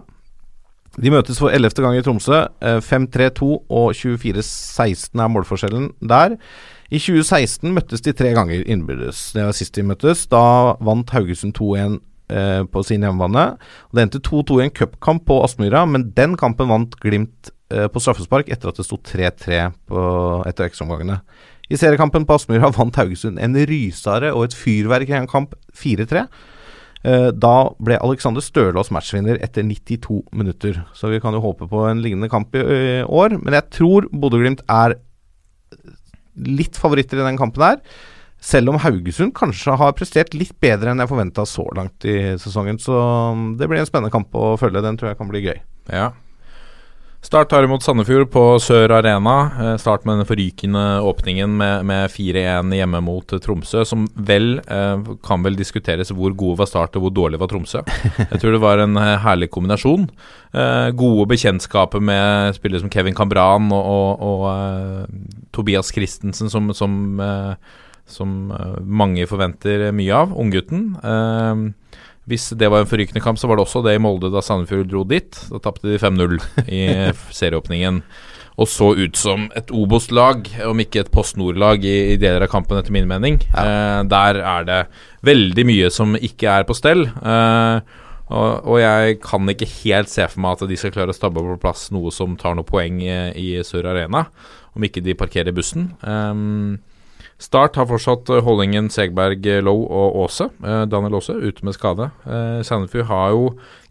De 0.99 1.13
møtes 1.15 1.39
for 1.39 1.55
ellevte 1.55 1.83
gang 1.85 1.95
i 1.95 2.03
Tromsø. 2.03 2.41
Eh, 2.65 2.81
5-3-2 2.83 3.49
og 3.71 3.93
24-16 3.95 5.23
er 5.23 5.31
målforskjellen 5.31 5.93
der. 6.11 6.37
I 6.91 6.99
2016 6.99 7.75
møttes 7.77 8.03
de 8.03 8.15
tre 8.17 8.33
ganger 8.35 8.65
innbyrdes. 8.65 9.29
Det 9.37 9.45
var 9.45 9.55
sist 9.57 9.77
de 9.77 9.85
møttes. 9.87 10.25
Da 10.33 10.41
vant 10.83 11.13
Haugesund 11.15 11.55
2-1 11.59 11.99
eh, 12.33 12.65
på 12.73 12.83
sin 12.89 13.05
hjemmebane. 13.05 13.45
Det 13.95 14.07
endte 14.07 14.23
2-2 14.25 14.59
i 14.59 14.67
en 14.67 14.75
cupkamp 14.75 15.27
på 15.29 15.39
Aspmyra, 15.45 15.85
men 15.87 16.09
den 16.17 16.35
kampen 16.41 16.73
vant 16.73 16.97
Glimt 17.05 17.53
eh, 17.71 17.87
på 17.93 18.03
straffespark 18.03 18.51
etter 18.51 18.73
at 18.73 18.81
det 18.81 18.89
sto 18.89 18.99
3-3 18.99 19.63
på- 19.91 20.43
etter 20.49 20.67
ekstraomgangene. 20.67 21.21
I 21.69 21.77
seriekampen 21.77 22.25
på 22.27 22.41
Aspmyra 22.41 22.73
vant 22.79 22.97
Haugesund 22.99 23.39
en 23.39 23.59
rysare 23.69 24.33
og 24.35 24.49
et 24.49 24.57
fyrverk 24.57 25.13
i 25.13 25.21
en 25.21 25.31
kamp 25.31 25.55
4-3. 25.77 26.25
Eh, 27.09 27.31
Da 27.33 27.55
ble 27.81 27.97
Alexander 28.05 28.45
Stølås 28.45 28.93
matchvinner 28.95 29.41
etter 29.45 29.65
92 29.65 30.21
minutter. 30.37 30.83
Så 30.95 31.11
vi 31.13 31.21
kan 31.23 31.37
jo 31.37 31.43
håpe 31.45 31.69
på 31.71 31.87
en 31.89 32.03
lignende 32.05 32.29
kamp 32.33 32.55
i 32.59 33.03
år. 33.07 33.39
Men 33.41 33.57
jeg 33.57 33.71
tror 33.79 34.09
Bodø-Glimt 34.13 34.65
er 34.69 34.99
litt 36.39 36.79
favoritter 36.79 37.21
i 37.21 37.27
den 37.27 37.41
kampen 37.41 37.65
her. 37.65 37.81
Selv 38.39 38.71
om 38.71 38.79
Haugesund 38.79 39.33
kanskje 39.35 39.75
har 39.81 39.97
prestert 39.99 40.37
litt 40.37 40.55
bedre 40.63 40.93
enn 40.93 41.03
jeg 41.03 41.11
forventa 41.11 41.43
så 41.49 41.65
langt 41.75 42.05
i 42.07 42.37
sesongen. 42.39 42.79
Så 42.79 42.95
mm, 42.95 43.49
det 43.59 43.67
blir 43.71 43.83
en 43.83 43.89
spennende 43.89 44.15
kamp 44.15 44.35
å 44.39 44.53
følge. 44.61 44.85
Den 44.85 44.99
tror 45.01 45.11
jeg 45.11 45.19
kan 45.19 45.31
bli 45.33 45.43
gøy. 45.49 45.59
Ja. 45.91 46.13
Start 47.19 47.49
tar 47.51 47.65
imot 47.67 47.83
Sandefjord 47.83 48.29
på 48.31 48.43
Sør 48.63 48.93
Arena. 48.95 49.33
Eh, 49.59 49.73
Start 49.83 50.05
med 50.07 50.21
den 50.21 50.27
forrykende 50.29 50.83
åpningen 51.03 51.57
med, 51.59 51.87
med 51.91 52.13
4-1 52.15 52.71
hjemme 52.79 53.01
mot 53.03 53.35
eh, 53.35 53.41
Tromsø, 53.43 53.83
som 53.85 54.05
vel 54.15 54.61
eh, 54.63 55.09
kan 55.27 55.43
vel 55.43 55.59
diskuteres 55.59 56.13
hvor 56.15 56.37
gode 56.39 56.61
var 56.61 56.71
Start 56.71 56.95
og 56.95 57.05
hvor 57.05 57.15
dårlig 57.17 57.41
var 57.43 57.51
Tromsø. 57.51 57.83
Jeg 58.31 58.39
tror 58.39 58.55
det 58.55 58.63
var 58.63 58.85
en 58.85 58.95
herlig 59.25 59.51
kombinasjon. 59.51 60.07
Gode 60.97 61.27
bekjentskaper 61.29 62.01
med 62.01 62.55
spillere 62.57 62.81
som 62.81 62.91
Kevin 62.95 63.19
Cambran 63.19 63.67
og, 63.75 64.23
og, 64.25 64.47
og 64.47 65.51
Tobias 65.53 65.91
Christensen, 65.93 66.49
som, 66.49 66.71
som, 66.73 66.95
som 68.09 68.39
mange 68.81 69.27
forventer 69.29 69.91
mye 69.93 70.23
av. 70.23 70.33
Unggutten. 70.33 70.95
Eh, 72.29 72.33
hvis 72.33 72.51
det 72.59 72.71
var 72.71 72.81
en 72.83 72.91
forrykende 72.91 73.23
kamp, 73.25 73.39
så 73.39 73.49
var 73.49 73.57
det 73.57 73.67
også 73.67 73.83
det 73.85 73.97
i 73.97 74.03
Molde 74.03 74.31
da 74.33 74.43
Sandefjord 74.45 74.89
dro 74.89 75.05
dit. 75.05 75.31
Da 75.51 75.59
tapte 75.59 75.89
de 75.89 75.99
5-0 75.99 76.39
i 76.69 76.83
serieåpningen. 77.41 78.03
Og 78.59 78.67
så 78.67 78.91
ut 78.99 79.17
som 79.17 79.47
et 79.55 79.71
Obos-lag, 79.71 80.49
om 80.67 80.81
ikke 80.83 81.05
et 81.05 81.13
Post 81.15 81.37
Nord-lag 81.39 81.85
i, 81.87 82.15
i 82.15 82.19
deler 82.19 82.43
av 82.43 82.51
kampen, 82.51 82.79
etter 82.79 82.93
min 82.95 83.07
mening. 83.07 83.39
Eh, 83.55 84.03
der 84.11 84.41
er 84.43 84.67
det 84.67 84.81
veldig 85.23 85.65
mye 85.69 85.91
som 85.95 86.17
ikke 86.19 86.59
er 86.59 86.67
på 86.67 86.75
stell. 86.75 87.07
Eh, 87.07 87.81
og, 88.29 88.67
og 88.67 88.81
jeg 88.83 89.21
kan 89.25 89.49
ikke 89.49 89.71
helt 89.85 90.11
se 90.13 90.27
for 90.29 90.43
meg 90.45 90.59
at 90.59 90.69
de 90.69 90.77
skal 90.77 90.93
klare 90.93 91.15
å 91.15 91.17
stabbe 91.17 91.41
på 91.41 91.61
plass 91.63 91.87
noe 91.95 92.11
som 92.13 92.35
tar 92.37 92.59
noe 92.59 92.67
poeng 92.67 92.99
i, 93.01 93.15
i 93.41 93.49
Sør 93.65 93.89
Arena, 93.95 94.27
om 94.77 94.85
ikke 94.85 95.01
de 95.07 95.17
parkerer 95.17 95.55
bussen. 95.57 95.93
Um, 96.03 96.77
Start 97.39 97.77
har 97.79 97.87
fortsatt 97.87 98.31
eh, 98.35 98.43
Hollingen, 98.43 98.89
Segberg, 98.91 99.47
Low 99.63 99.85
Lowe 99.85 100.01
og 100.01 100.17
Aase. 100.25 100.49
Eh, 100.59 100.83
Daniel 100.91 101.21
Aase 101.21 101.37
ute 101.39 101.63
med 101.67 101.77
skade. 101.77 102.11
Eh, 102.27 102.59
Sandefjord 102.67 103.07
har 103.13 103.31
jo 103.37 103.45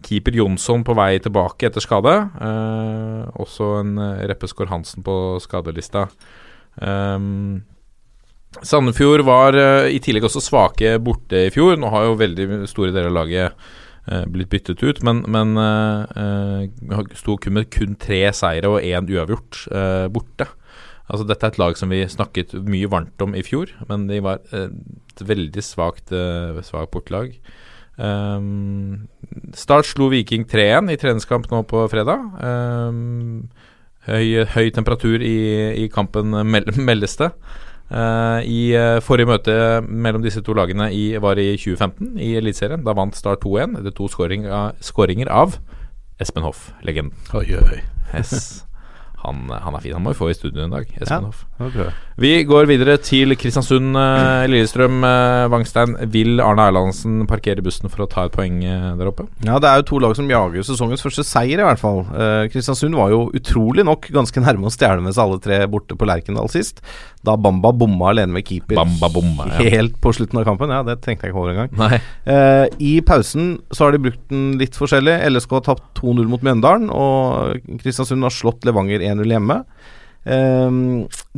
keeper 0.04 0.36
Jonsson 0.36 0.84
på 0.88 0.96
vei 0.98 1.14
tilbake 1.24 1.70
etter 1.70 1.84
skade. 1.84 2.18
Eh, 2.44 3.24
også 3.40 3.72
en 3.80 3.96
eh, 4.04 4.28
Reppe 4.28 4.52
Skår 4.52 4.72
Hansen 4.74 5.06
på 5.06 5.16
skadelista. 5.44 6.10
Sandefjord 8.68 9.24
var 9.28 9.58
eh, 9.58 9.90
i 9.96 10.00
tillegg 10.04 10.28
også 10.28 10.44
svake 10.44 10.98
borte 11.04 11.48
i 11.48 11.52
fjor. 11.54 11.80
Nå 11.80 11.92
har 11.94 12.08
jo 12.08 12.20
veldig 12.20 12.66
store 12.70 12.92
deler 12.92 13.12
av 13.12 13.18
laget 13.22 13.68
eh, 14.12 14.24
blitt 14.28 14.52
byttet 14.52 14.84
ut, 14.84 15.02
men, 15.08 15.24
men 15.32 15.56
eh, 15.62 16.68
eh, 16.68 17.02
sto 17.18 17.38
kun 17.42 17.58
med 17.60 17.72
kun 17.74 17.96
tre 17.96 18.26
seire 18.36 18.76
og 18.76 18.84
én 18.84 19.08
uavgjort 19.08 19.68
eh, 19.72 20.08
borte. 20.12 20.52
Altså 21.08 21.24
Dette 21.28 21.48
er 21.48 21.54
et 21.54 21.62
lag 21.62 21.78
som 21.80 21.92
vi 21.94 22.02
snakket 22.10 22.54
mye 22.68 22.90
varmt 22.92 23.24
om 23.24 23.36
i 23.38 23.44
fjor, 23.46 23.72
men 23.88 24.10
de 24.10 24.20
var 24.24 24.42
eh, 24.52 24.68
et 25.14 25.24
veldig 25.24 25.64
svakt, 25.64 26.12
eh, 26.12 26.60
bortelag. 26.92 27.38
Um, 27.98 29.08
Start 29.58 29.88
slo 29.90 30.12
Viking 30.12 30.46
3-1 30.46 30.92
i 30.94 30.98
treningskamp 31.02 31.48
nå 31.50 31.64
på 31.70 31.86
fredag. 31.90 32.28
Um, 32.44 33.48
høy, 34.06 34.44
høy 34.54 34.68
temperatur 34.76 35.24
i, 35.24 35.38
i 35.86 35.88
kampen 35.90 36.36
mel 36.46 36.68
meldes 36.90 37.18
det. 37.24 37.32
Uh, 37.88 38.44
I 38.44 38.76
eh, 38.76 39.00
forrige 39.00 39.32
møte 39.32 39.58
mellom 39.88 40.24
disse 40.26 40.44
to 40.44 40.52
lagene 40.58 40.90
i, 40.92 41.14
var 41.24 41.40
i 41.40 41.54
2015, 41.56 42.18
i 42.20 42.34
Eliteserien. 42.36 42.84
Da 42.84 42.96
vant 42.98 43.16
Start 43.16 43.46
2-1 43.48 43.80
etter 43.80 43.96
to 43.96 44.12
skåringer 44.12 45.32
av 45.32 45.56
Espen 46.20 46.44
Hoff, 46.44 46.74
legenden. 46.84 47.16
Oi, 47.38 47.48
oi. 47.56 47.80
Yes. 48.12 48.66
Han, 49.24 49.48
han 49.50 49.76
er 49.76 49.82
fin. 49.82 49.94
Han 49.98 50.04
må 50.06 50.12
vi 50.14 50.20
få 50.20 50.30
i 50.30 50.36
studio 50.38 50.64
en 50.64 50.74
dag. 50.76 50.86
Espen 51.02 51.32
Ja. 51.58 51.88
Vi 52.22 52.32
går 52.46 52.68
videre 52.70 52.98
til 53.02 53.34
Kristiansund. 53.38 53.96
eh, 53.98 54.46
Lillestrøm, 54.48 55.00
eh, 55.04 55.48
Vangstein. 55.50 55.96
Vil 56.14 56.40
Arne 56.42 56.68
Erlandsen 56.70 57.26
parkere 57.28 57.64
bussen 57.66 57.90
for 57.90 58.06
å 58.06 58.10
ta 58.10 58.26
et 58.26 58.32
poeng 58.36 58.60
eh, 58.64 58.96
der 58.98 59.10
oppe? 59.10 59.28
Ja, 59.44 59.58
det 59.60 59.70
er 59.72 59.82
jo 59.82 59.88
to 59.90 60.00
lag 60.06 60.16
som 60.16 60.30
jager 60.30 60.62
sesongens 60.66 61.02
første 61.06 61.26
seier, 61.26 61.60
i 61.62 61.66
hvert 61.68 61.82
fall. 61.82 62.04
Eh, 62.14 62.48
Kristiansund 62.54 62.96
var 62.98 63.10
jo 63.14 63.24
utrolig 63.38 63.86
nok 63.86 64.08
ganske 64.14 64.42
nærme 64.44 64.70
å 64.70 64.74
stjele 64.74 65.02
med 65.02 65.14
seg 65.18 65.26
alle 65.26 65.42
tre 65.44 65.60
borte 65.68 65.98
på 65.98 66.08
Lerkendal 66.10 66.50
sist. 66.54 66.82
Da 67.28 67.36
Bamba 67.40 67.74
bomma 67.76 68.12
alene 68.14 68.38
med 68.38 68.48
keeper 68.48 68.78
Bamba 68.80 69.10
bomba, 69.12 69.50
ja. 69.52 69.68
helt 69.78 70.00
på 70.04 70.14
slutten 70.16 70.40
av 70.42 70.48
kampen. 70.48 70.72
Ja, 70.74 70.82
det 70.88 71.00
tenkte 71.04 71.28
jeg 71.28 71.34
ikke 71.34 71.44
over 71.44 71.54
engang. 71.54 72.00
Eh, 72.28 72.66
I 72.84 72.94
pausen 73.08 73.54
så 73.72 73.86
har 73.86 73.96
de 73.96 74.02
brukt 74.08 74.24
den 74.32 74.58
litt 74.60 74.76
forskjellig. 74.78 75.20
LSK 75.32 75.60
har 75.60 75.64
tapt 75.70 75.86
2-0 76.02 76.28
mot 76.32 76.44
Mjøndalen, 76.44 76.90
og 76.92 77.62
Kristiansund 77.84 78.26
har 78.26 78.36
slått 78.36 78.68
Levanger 78.68 79.04
1-0 79.04 79.32
hjemme. 79.36 79.62
Eh, 80.28 80.76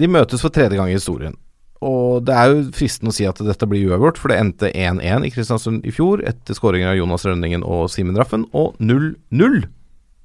de 0.01 0.09
møtes 0.09 0.45
for 0.45 0.53
tredje 0.53 0.79
gang 0.79 0.89
i 0.89 0.97
historien. 0.97 1.37
Og 1.85 2.25
det 2.27 2.35
er 2.35 2.51
jo 2.51 2.63
fristende 2.75 3.13
å 3.13 3.15
si 3.15 3.27
at 3.29 3.39
dette 3.45 3.67
blir 3.69 3.93
uavgjort, 3.93 4.19
for 4.19 4.31
det 4.31 4.39
endte 4.41 4.71
1-1 4.73 5.27
i 5.27 5.31
Kristiansund 5.31 5.85
i 5.87 5.93
fjor 5.95 6.23
etter 6.27 6.57
skåringer 6.57 6.91
av 6.91 6.99
Jonas 6.99 7.23
Rønningen 7.27 7.63
og 7.63 7.87
Simen 7.93 8.19
Raffen, 8.19 8.43
og 8.51 8.75
0-0 8.83 9.61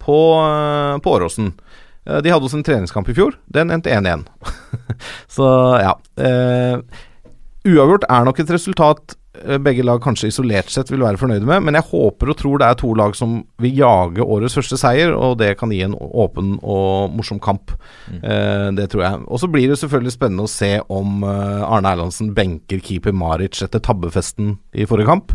på, 0.02 0.18
eh, 0.42 0.96
på 0.98 1.14
Åråsen. 1.14 1.52
Eh, 2.06 2.20
De 2.24 2.32
hadde 2.32 2.44
også 2.48 2.60
en 2.60 2.66
treningskamp 2.66 3.08
i 3.10 3.16
fjor. 3.16 3.36
Den 3.52 3.72
endte 3.74 3.92
1-1. 3.94 4.26
Så 5.36 5.48
ja. 5.82 5.96
Eh, 6.20 6.80
uavgjort 7.64 8.08
er 8.12 8.24
nok 8.26 8.40
et 8.42 8.50
resultat 8.52 9.14
eh, 9.40 9.56
begge 9.64 9.84
lag 9.86 10.02
kanskje 10.04 10.28
isolert 10.28 10.68
sett 10.72 10.90
vil 10.92 11.00
være 11.04 11.16
fornøyde 11.20 11.48
med, 11.48 11.64
men 11.64 11.78
jeg 11.78 11.86
håper 11.88 12.30
og 12.30 12.36
tror 12.40 12.60
det 12.60 12.68
er 12.68 12.76
to 12.82 12.90
lag 12.98 13.16
som 13.16 13.38
vil 13.62 13.78
jage 13.80 14.20
årets 14.24 14.56
første 14.58 14.76
seier, 14.80 15.14
og 15.16 15.38
det 15.40 15.54
kan 15.60 15.72
gi 15.72 15.80
en 15.86 15.96
åpen 15.96 16.58
og 16.60 17.14
morsom 17.16 17.40
kamp. 17.42 17.72
Eh, 18.20 18.68
det 18.76 18.90
tror 18.92 19.06
jeg. 19.06 19.22
Og 19.24 19.40
så 19.40 19.48
blir 19.50 19.72
det 19.72 19.80
selvfølgelig 19.80 20.14
spennende 20.18 20.44
å 20.44 20.52
se 20.52 20.74
om 20.92 21.24
Arne 21.24 21.94
Erlandsen 21.96 22.34
benker 22.36 22.84
keeper 22.84 23.16
Maric 23.16 23.62
etter 23.64 23.80
tabbefesten 23.84 24.58
i 24.76 24.86
forrige 24.90 25.08
kamp. 25.14 25.34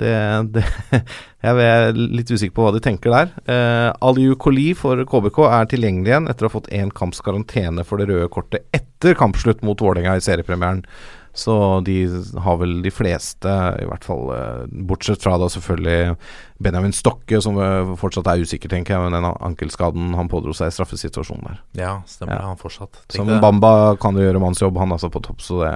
Det, 0.00 0.12
det 0.54 0.64
Jeg 1.42 1.64
er 1.66 1.96
litt 1.98 2.30
usikker 2.30 2.54
på 2.54 2.64
hva 2.66 2.72
de 2.74 2.80
tenker 2.82 3.12
der. 3.12 3.32
Eh, 3.50 3.88
Aliou 4.06 4.36
Koli 4.40 4.70
for 4.78 5.02
KBK 5.08 5.40
er 5.48 5.70
tilgjengelig 5.72 6.12
igjen 6.12 6.28
etter 6.30 6.46
å 6.46 6.50
ha 6.50 6.54
fått 6.54 6.70
én 6.74 6.92
kamps 6.94 7.22
karantene 7.24 7.84
for 7.86 7.98
det 7.98 8.06
røde 8.10 8.30
kortet 8.32 8.68
etter 8.76 9.18
kampslutt 9.18 9.64
mot 9.66 9.82
Vålerenga 9.82 10.14
i 10.18 10.24
seriepremieren. 10.24 10.84
Så 11.32 11.80
de 11.86 11.96
har 12.44 12.56
vel 12.60 12.82
de 12.84 12.90
fleste, 12.92 13.48
i 13.80 13.86
hvert 13.88 14.04
fall 14.04 14.28
eh, 14.36 14.64
bortsett 14.88 15.22
fra 15.24 15.38
da 15.40 15.48
selvfølgelig 15.52 16.16
Benjamin 16.62 16.92
Stokke, 16.92 17.40
som 17.40 17.56
eh, 17.56 17.92
fortsatt 17.98 18.28
er 18.28 18.42
usikker, 18.44 18.68
tenker 18.68 18.94
jeg, 18.94 19.04
med 19.06 19.16
den 19.16 19.28
ankelskaden 19.30 20.12
han 20.18 20.28
pådro 20.32 20.52
seg 20.56 20.68
i 20.68 20.76
straffesituasjonen 20.76 21.48
der. 21.48 21.62
Ja, 21.80 21.94
stemmer 22.10 22.36
Ja. 22.36 22.42
Han 22.50 22.60
fortsatt. 22.60 23.00
Som 23.16 23.32
det. 23.32 23.40
Bamba 23.40 23.96
kan 24.02 24.18
jo 24.18 24.26
gjøre 24.26 24.42
mannsjobb, 24.44 24.76
han 24.82 24.92
altså 24.92 25.08
på 25.12 25.24
topp, 25.24 25.40
så 25.40 25.62
det, 25.62 25.72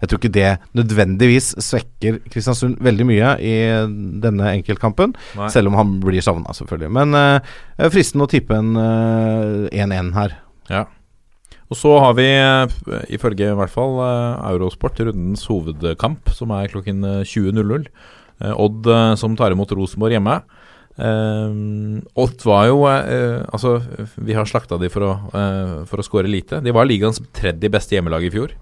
jeg 0.00 0.10
tror 0.10 0.22
ikke 0.22 0.34
det 0.38 0.50
nødvendigvis 0.80 1.52
svekker 1.68 2.22
Kristiansund 2.32 2.80
veldig 2.84 3.08
mye 3.08 3.36
i 3.44 3.54
denne 4.24 4.56
enkeltkampen, 4.56 5.12
Nei. 5.36 5.52
selv 5.52 5.68
om 5.68 5.78
han 5.78 5.98
blir 6.00 6.24
savna, 6.24 6.56
selvfølgelig. 6.56 6.92
Men 6.96 7.14
uh, 7.16 7.88
fristende 7.92 8.24
å 8.24 8.30
tippe 8.30 8.56
en 8.56 8.74
eh, 8.80 9.84
1-1 9.84 10.14
her. 10.16 10.38
Ja. 10.72 10.86
Og 11.74 11.78
så 11.80 11.90
har 11.98 12.14
vi, 12.14 12.28
eh, 12.30 13.06
ifølge 13.16 13.50
i 13.50 13.56
hvert 13.58 13.72
fall 13.72 13.98
eh, 13.98 14.52
Eurosport, 14.52 15.00
rundens 15.02 15.42
hovedkamp, 15.50 16.30
som 16.30 16.54
er 16.54 16.70
klokken 16.70 17.02
eh, 17.02 17.24
20.00. 17.26 17.88
Eh, 18.38 18.54
Odd 18.54 18.86
som 19.18 19.34
tar 19.34 19.50
imot 19.54 19.74
Rosenborg 19.74 20.14
hjemme. 20.14 20.38
Odd 20.94 22.44
var 22.46 22.68
jo 22.68 22.84
Altså, 22.86 23.80
vi 24.14 24.36
har 24.38 24.46
slakta 24.46 24.78
de 24.78 24.86
for 24.86 25.02
å, 25.02 25.12
uh, 25.34 25.72
for 25.90 25.98
å 25.98 26.04
score 26.06 26.30
lite. 26.30 26.60
De 26.62 26.70
var 26.70 26.86
ligaens 26.86 27.18
tredje 27.34 27.66
beste 27.66 27.96
hjemmelag 27.96 28.28
i 28.28 28.30
fjor. 28.30 28.54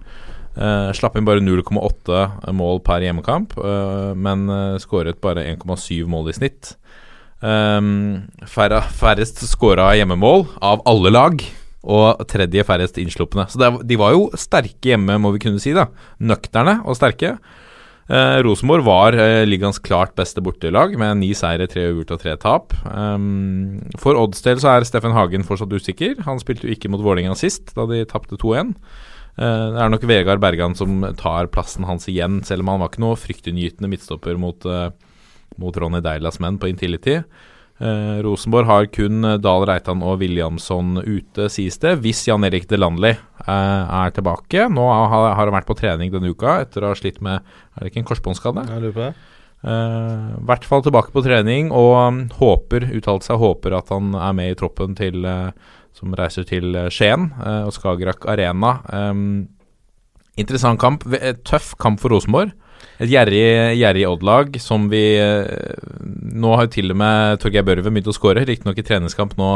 Eh, 0.52 0.90
slapp 0.96 1.16
inn 1.16 1.24
bare 1.24 1.40
0,8 1.40 2.52
mål 2.52 2.82
per 2.84 3.04
hjemmekamp, 3.04 3.54
eh, 3.56 4.12
men 4.12 4.44
uh, 4.52 4.80
skåret 4.80 5.20
bare 5.24 5.46
1,7 5.54 6.04
mål 6.08 6.28
i 6.28 6.36
snitt. 6.36 6.74
Um, 7.40 8.28
færre, 8.46 8.82
færrest 9.00 9.40
skåra 9.48 9.88
hjemmemål 9.96 10.44
av 10.62 10.84
alle 10.86 11.10
lag, 11.10 11.40
og 11.82 12.22
tredje 12.30 12.62
færrest 12.64 12.98
innslupne. 13.02 13.48
Så 13.50 13.58
er- 13.60 13.82
de 13.82 13.96
var 13.98 14.12
jo 14.12 14.30
sterke 14.38 14.92
hjemme, 14.92 15.18
må 15.18 15.32
vi 15.32 15.38
kunne 15.42 15.60
si. 15.60 15.72
da 15.72 15.86
Nøkterne 16.20 16.84
og 16.86 16.94
sterke. 16.96 17.38
Eh, 18.10 18.42
Rosenborg 18.42 18.84
var 18.84 19.14
eh, 19.14 19.44
ligaens 19.46 19.78
klart 19.78 20.14
beste 20.18 20.42
bortelag, 20.42 20.96
med 20.98 21.16
ni 21.18 21.32
seire, 21.34 21.66
tre 21.70 21.86
uavgjort 21.88 22.10
og 22.10 22.20
tre 22.20 22.36
tap. 22.36 22.72
Um, 22.84 23.80
for 23.96 24.14
Odds 24.18 24.42
del 24.42 24.56
så 24.58 24.76
er 24.76 24.84
Steffen 24.84 25.12
Hagen 25.14 25.44
fortsatt 25.46 25.72
usikker. 25.72 26.18
Han 26.26 26.38
spilte 26.42 26.66
jo 26.66 26.74
ikke 26.74 26.90
mot 26.90 27.00
Vålerenga 27.00 27.34
sist, 27.38 27.74
da 27.74 27.86
de 27.86 28.04
tapte 28.04 28.36
2-1. 28.36 28.74
Eh, 29.38 29.70
det 29.72 29.80
er 29.80 29.88
nok 29.94 30.02
Vegard 30.04 30.40
Bergan 30.42 30.74
som 30.76 31.00
tar 31.16 31.46
plassen 31.54 31.86
hans 31.88 32.06
igjen, 32.10 32.42
selv 32.44 32.60
om 32.66 32.68
han 32.74 32.80
var 32.80 32.90
ikke 32.90 33.00
noe 33.06 33.16
fryktinngytende 33.16 33.88
midtstopper 33.88 34.36
mot, 34.38 34.66
eh, 34.66 34.90
mot 35.58 35.74
Ronny 35.74 36.02
Deilas 36.02 36.38
menn 36.42 36.58
på 36.58 36.68
Intility. 36.68 37.22
Eh, 37.22 37.24
Rosenborg 38.22 38.68
har 38.68 38.88
kun 38.92 39.24
eh, 39.24 39.38
Dahl 39.42 39.66
Reitan 39.66 40.04
og 40.04 40.20
Williamson 40.20 41.00
ute, 41.00 41.48
sies 41.50 41.80
det, 41.82 41.96
hvis 42.04 42.24
Jan 42.28 42.44
Erik 42.46 42.68
Delandli 42.70 43.10
eh, 43.14 43.48
er 43.48 44.14
tilbake. 44.14 44.68
Nå 44.70 44.86
har, 44.92 45.32
har 45.32 45.44
han 45.46 45.56
vært 45.56 45.70
på 45.70 45.78
trening 45.78 46.12
denne 46.12 46.32
uka 46.32 46.60
etter 46.62 46.84
å 46.84 46.92
ha 46.92 46.98
slitt 46.98 47.22
med 47.24 47.40
Er 47.40 47.82
det 47.82 47.92
ikke 47.92 48.02
en 48.04 48.10
korsbåndskade? 48.12 48.66
Jeg 48.70 48.84
lurer 48.84 48.96
på 48.96 49.06
det. 49.06 49.12
Eh, 49.62 50.26
I 50.38 50.46
hvert 50.48 50.66
fall 50.66 50.82
tilbake 50.82 51.14
på 51.14 51.22
trening, 51.24 51.70
og 51.70 51.92
um, 51.98 52.24
håper, 52.40 52.88
uttalte 52.98 53.30
seg, 53.30 53.38
håper 53.42 53.78
at 53.78 53.94
han 53.94 54.14
er 54.18 54.34
med 54.36 54.52
i 54.52 54.58
troppen 54.58 54.98
til 54.98 55.22
eh, 55.28 55.50
som 55.96 56.14
reiser 56.18 56.46
til 56.48 56.74
eh, 56.78 56.90
Skien 56.92 57.30
eh, 57.38 57.62
og 57.68 57.74
Skagerrak 57.76 58.26
Arena. 58.30 58.78
Um, 58.90 59.48
interessant 60.40 60.80
kamp. 60.82 61.06
Eh, 61.18 61.36
Tøff 61.46 61.74
kamp 61.80 62.02
for 62.02 62.14
Rosenborg. 62.14 62.54
Et 63.02 63.10
gjerrig, 63.10 63.46
gjerrig 63.80 64.06
Odd-lag 64.06 64.56
som 64.62 64.86
vi 64.92 65.02
eh, 65.18 65.74
Nå 66.32 66.54
har 66.54 66.68
jo 66.68 66.74
til 66.76 66.94
og 66.94 67.00
med 67.00 67.40
Torgeir 67.42 67.66
Børven 67.66 67.90
begynt 67.90 68.10
å 68.12 68.14
skåre, 68.14 68.44
riktignok 68.46 68.78
i 68.78 68.84
treningskamp 68.86 69.34
nå 69.40 69.50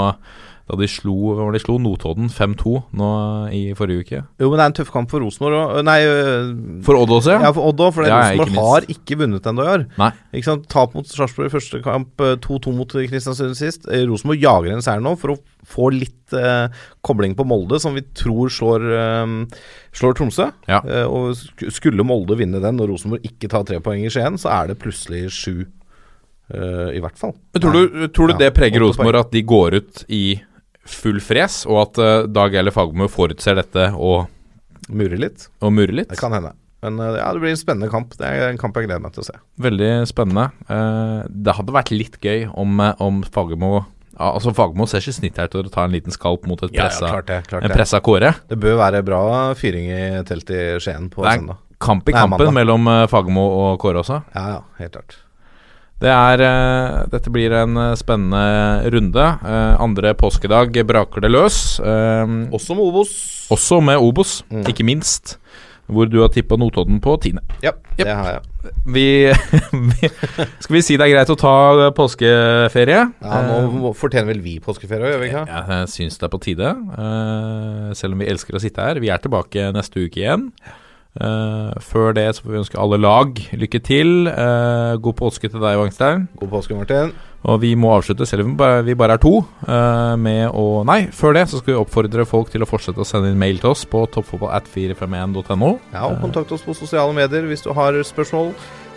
da 0.67 0.75
de 0.81 0.89
slo, 0.91 1.15
de 1.55 1.61
slo 1.63 1.77
Notodden 1.79 2.27
5-2 2.33 2.73
nå 2.99 3.09
i 3.55 3.61
forrige 3.79 4.03
uke. 4.03 4.23
Jo, 4.43 4.49
men 4.51 4.59
det 4.59 4.65
er 4.65 4.71
en 4.73 4.77
tøff 4.81 4.91
kamp 4.91 5.13
for 5.13 5.23
Rosenborg. 5.23 5.77
Nei, 5.87 6.01
øh, 6.03 6.49
For 6.87 6.99
Odd 6.99 7.13
også, 7.21 7.37
ja, 7.39 7.53
for 7.55 7.69
Odd 7.71 7.83
òg. 7.87 7.93
For 7.95 8.09
Ja, 8.09 8.17
ja, 8.19 8.33
Rosenborg 8.35 8.57
har 8.59 8.89
ikke 8.91 9.21
vunnet 9.21 9.47
ennå 9.47 9.63
i 9.63 9.71
år. 9.77 9.85
Nei. 10.01 10.11
Ikke 10.35 10.49
sant? 10.49 10.67
Tap 10.73 10.97
mot 10.99 11.07
Sarpsborg 11.07 11.53
i 11.53 11.55
første 11.55 11.83
kamp, 11.85 12.19
øh, 12.19 12.35
2-2 12.43 12.75
mot 12.75 12.97
Kristiansund 12.97 13.55
sist. 13.55 13.87
Eh, 13.87 14.03
Rosenborg 14.11 14.43
jager 14.43 14.75
en 14.75 14.83
seier 14.83 15.07
nå 15.07 15.15
for 15.21 15.37
å 15.37 15.39
få 15.67 15.93
litt 15.95 16.35
eh, 16.35 16.67
kobling 17.07 17.39
på 17.39 17.47
Molde, 17.47 17.79
som 17.83 17.95
vi 17.95 18.03
tror 18.19 18.51
slår, 18.51 18.91
eh, 18.99 19.63
slår 19.95 20.19
Tromsø. 20.19 20.51
Ja. 20.67 20.83
Eh, 20.83 21.07
og 21.07 21.39
skulle 21.71 22.07
Molde 22.07 22.35
vinne 22.43 22.59
den, 22.63 22.83
og 22.83 22.91
Rosenborg 22.91 23.23
ikke 23.23 23.51
ta 23.55 23.63
tre 23.63 23.79
poeng 23.79 24.03
i 24.03 24.11
Skien, 24.11 24.35
så 24.35 24.51
er 24.51 24.75
det 24.75 24.81
plutselig 24.83 25.29
sju, 25.31 25.67
Uh, 26.47 26.93
i 26.95 27.01
hvert 27.03 27.19
fall. 27.19 27.33
Men 27.57 27.63
tror 27.65 27.73
du, 27.75 28.03
tror 28.15 28.29
du 28.31 28.37
Ja, 28.37 28.39
det 28.45 28.53
preger 28.55 28.79
Rosenborg 28.79 29.19
at 29.19 29.33
de 29.35 29.41
går 29.43 29.75
ut 29.81 30.05
i 30.15 30.21
full 30.91 31.19
fres, 31.25 31.65
og 31.69 31.81
at 31.87 31.99
uh, 32.03 32.29
Dag 32.31 32.55
Eile 32.57 32.73
Fagermo 32.75 33.09
forutser 33.13 33.59
dette 33.59 33.91
og, 33.95 34.27
Murer 34.89 35.19
litt. 35.19 35.49
og 35.61 35.73
murer 35.75 35.95
litt? 36.03 36.13
Det 36.13 36.21
kan 36.21 36.35
hende. 36.37 36.53
Men 36.85 37.01
eh, 37.03 37.17
ja, 37.19 37.33
det 37.35 37.41
blir 37.43 37.51
en 37.51 37.59
spennende 37.59 37.89
kamp. 37.91 38.13
Det 38.21 38.29
er 38.29 38.51
en 38.53 38.61
kamp 38.61 38.77
jeg 38.79 38.87
gleder 38.87 39.03
meg 39.03 39.15
til 39.17 39.25
å 39.25 39.27
se. 39.27 39.35
Veldig 39.65 39.91
spennende. 40.07 40.45
Eh, 40.71 41.25
det 41.33 41.55
hadde 41.57 41.75
vært 41.75 41.91
litt 41.91 42.19
gøy 42.23 42.45
om, 42.53 42.79
om 43.03 43.23
Fagermo 43.35 43.73
ja, 43.81 44.29
Altså 44.31 44.53
Fagermo 44.55 44.87
ser 44.87 45.03
ikke 45.03 45.17
snitt 45.19 45.41
her 45.43 45.51
til 45.51 45.67
å 45.67 45.73
ta 45.73 45.89
en 45.89 45.97
liten 45.97 46.15
skalp 46.15 46.47
mot 46.49 46.63
et 46.63 46.71
pressa, 46.77 47.11
det. 47.27 47.41
klart 47.51 47.67
en 47.67 47.75
pressa 47.75 47.99
Kåre. 48.05 48.31
Det 48.49 48.61
bør 48.63 48.79
være 48.85 49.03
bra 49.05 49.23
fyring 49.59 49.91
i 49.91 50.03
teltet 50.29 50.55
i 50.57 50.63
Skien 50.85 51.11
på 51.11 51.25
søndag. 51.25 51.27
Det 51.27 51.35
er 51.35 51.43
søndag. 51.43 51.63
kamp 51.89 52.09
i 52.09 52.15
kampen 52.17 52.47
Nei, 52.53 52.57
mellom 52.63 52.89
Fagermo 53.13 53.45
og 53.65 53.81
Kåre 53.83 54.05
også. 54.05 54.23
Ja, 54.37 54.47
ja, 54.55 54.63
helt 54.79 54.95
klart. 54.95 55.19
Det 55.97 56.11
er, 56.13 56.43
eh, 56.45 57.07
dette 57.09 57.31
blir 57.33 57.55
en 57.57 57.77
eh, 57.81 57.95
spennende 57.97 58.91
runde. 58.93 59.23
Eh, 59.41 59.81
andre 59.81 60.13
påskedag 60.15 60.77
braker 60.87 61.25
det 61.25 61.31
løs. 61.33 61.79
Også 61.81 62.77
med 62.77 62.85
Obos. 62.85 63.15
også 63.51 63.81
med 63.83 63.97
Obos, 63.97 64.43
Mm. 64.51 64.67
ikke 64.69 64.85
minst. 64.85 65.39
Hvor 65.89 66.09
du 66.11 66.19
har 66.21 66.29
tippa 66.35 66.57
Notodden 66.59 66.99
på 67.01 67.15
tiende. 67.23 67.41
Ja, 67.63 67.71
yep. 67.71 67.85
det 67.97 68.07
har 68.17 68.27
jeg. 68.33 68.73
Vi, 68.91 69.33
vi 70.03 70.09
Skal 70.59 70.75
vi 70.75 70.81
si 70.83 70.97
det 70.99 71.07
er 71.07 71.13
greit 71.15 71.31
å 71.31 71.37
ta 71.39 71.91
påskeferie? 71.95 73.05
Ja, 73.23 73.39
nå 73.47 73.93
fortjener 73.95 74.27
vel 74.35 74.41
vi 74.43 74.57
påskeferie, 74.59 75.13
gjør 75.15 75.23
vi 75.23 75.29
ikke? 75.31 75.45
Eh, 75.47 75.71
Jeg 75.85 75.93
syns 75.95 76.19
det 76.19 76.27
er 76.27 76.33
på 76.35 76.41
tide. 76.43 76.73
selv 77.95 78.13
om 78.13 78.19
vi 78.19 78.27
elsker 78.27 78.59
å 78.59 78.61
sitte 78.61 78.83
her. 78.83 78.99
Vi 79.01 79.09
er 79.15 79.23
tilbake 79.23 79.71
neste 79.73 80.03
uke 80.03 80.19
igjen. 80.27 80.51
Eh, 81.17 81.77
før 81.81 82.13
det 82.17 82.27
så 82.37 82.45
får 82.45 82.53
vi 82.53 82.61
ønske 82.61 82.81
alle 82.81 82.99
lag 83.01 83.39
lykke 83.57 83.81
til. 83.85 84.29
Uh, 84.29 84.97
god 85.01 85.17
påske 85.17 85.49
til 85.49 85.63
deg, 85.63 85.79
Wangstein. 85.81 86.27
God 86.41 86.53
påske, 86.53 86.77
Martin. 86.77 87.13
Og 87.47 87.61
vi 87.63 87.73
må 87.79 87.93
avslutte, 87.95 88.27
selv 88.27 88.45
om 88.45 88.55
vi 88.85 88.97
bare, 88.99 89.17
er 89.17 89.23
to, 89.23 89.39
uh, 89.69 90.15
med 90.19 90.51
å 90.51 90.83
Nei, 90.89 91.07
før 91.15 91.37
det 91.37 91.47
så 91.51 91.61
skal 91.61 91.75
vi 91.75 91.81
oppfordre 91.81 92.27
folk 92.29 92.51
til 92.53 92.65
å 92.65 92.69
fortsette 92.69 93.01
å 93.01 93.07
sende 93.07 93.31
inn 93.31 93.41
mail 93.41 93.61
til 93.63 93.71
oss 93.73 93.87
på 93.89 94.03
toppfotballat451.no. 94.17 95.73
Ja, 95.95 96.09
og 96.09 96.21
kontakt 96.25 96.53
oss 96.53 96.67
på 96.67 96.77
sosiale 96.77 97.15
medier 97.17 97.47
hvis 97.49 97.65
du 97.65 97.73
har 97.77 97.97
spørsmål 98.05 98.53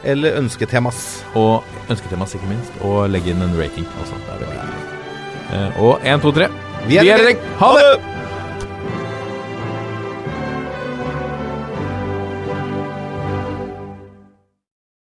eller 0.09 0.39
ønsketemas. 0.39 1.03
Og 1.39 1.65
ønsketemas, 1.91 2.35
ikke 2.35 2.51
minst. 2.51 2.79
Og 2.87 3.03
legge 3.11 3.35
inn 3.35 3.43
en 3.45 3.57
rating. 3.59 3.87
Altså, 3.99 4.19
og 5.81 5.99
én, 6.05 6.21
to, 6.21 6.31
tre. 6.31 6.51
Vi 6.87 7.01
er 7.01 7.29
i. 7.31 7.35
Ha 7.59 7.75
det! 7.79 8.18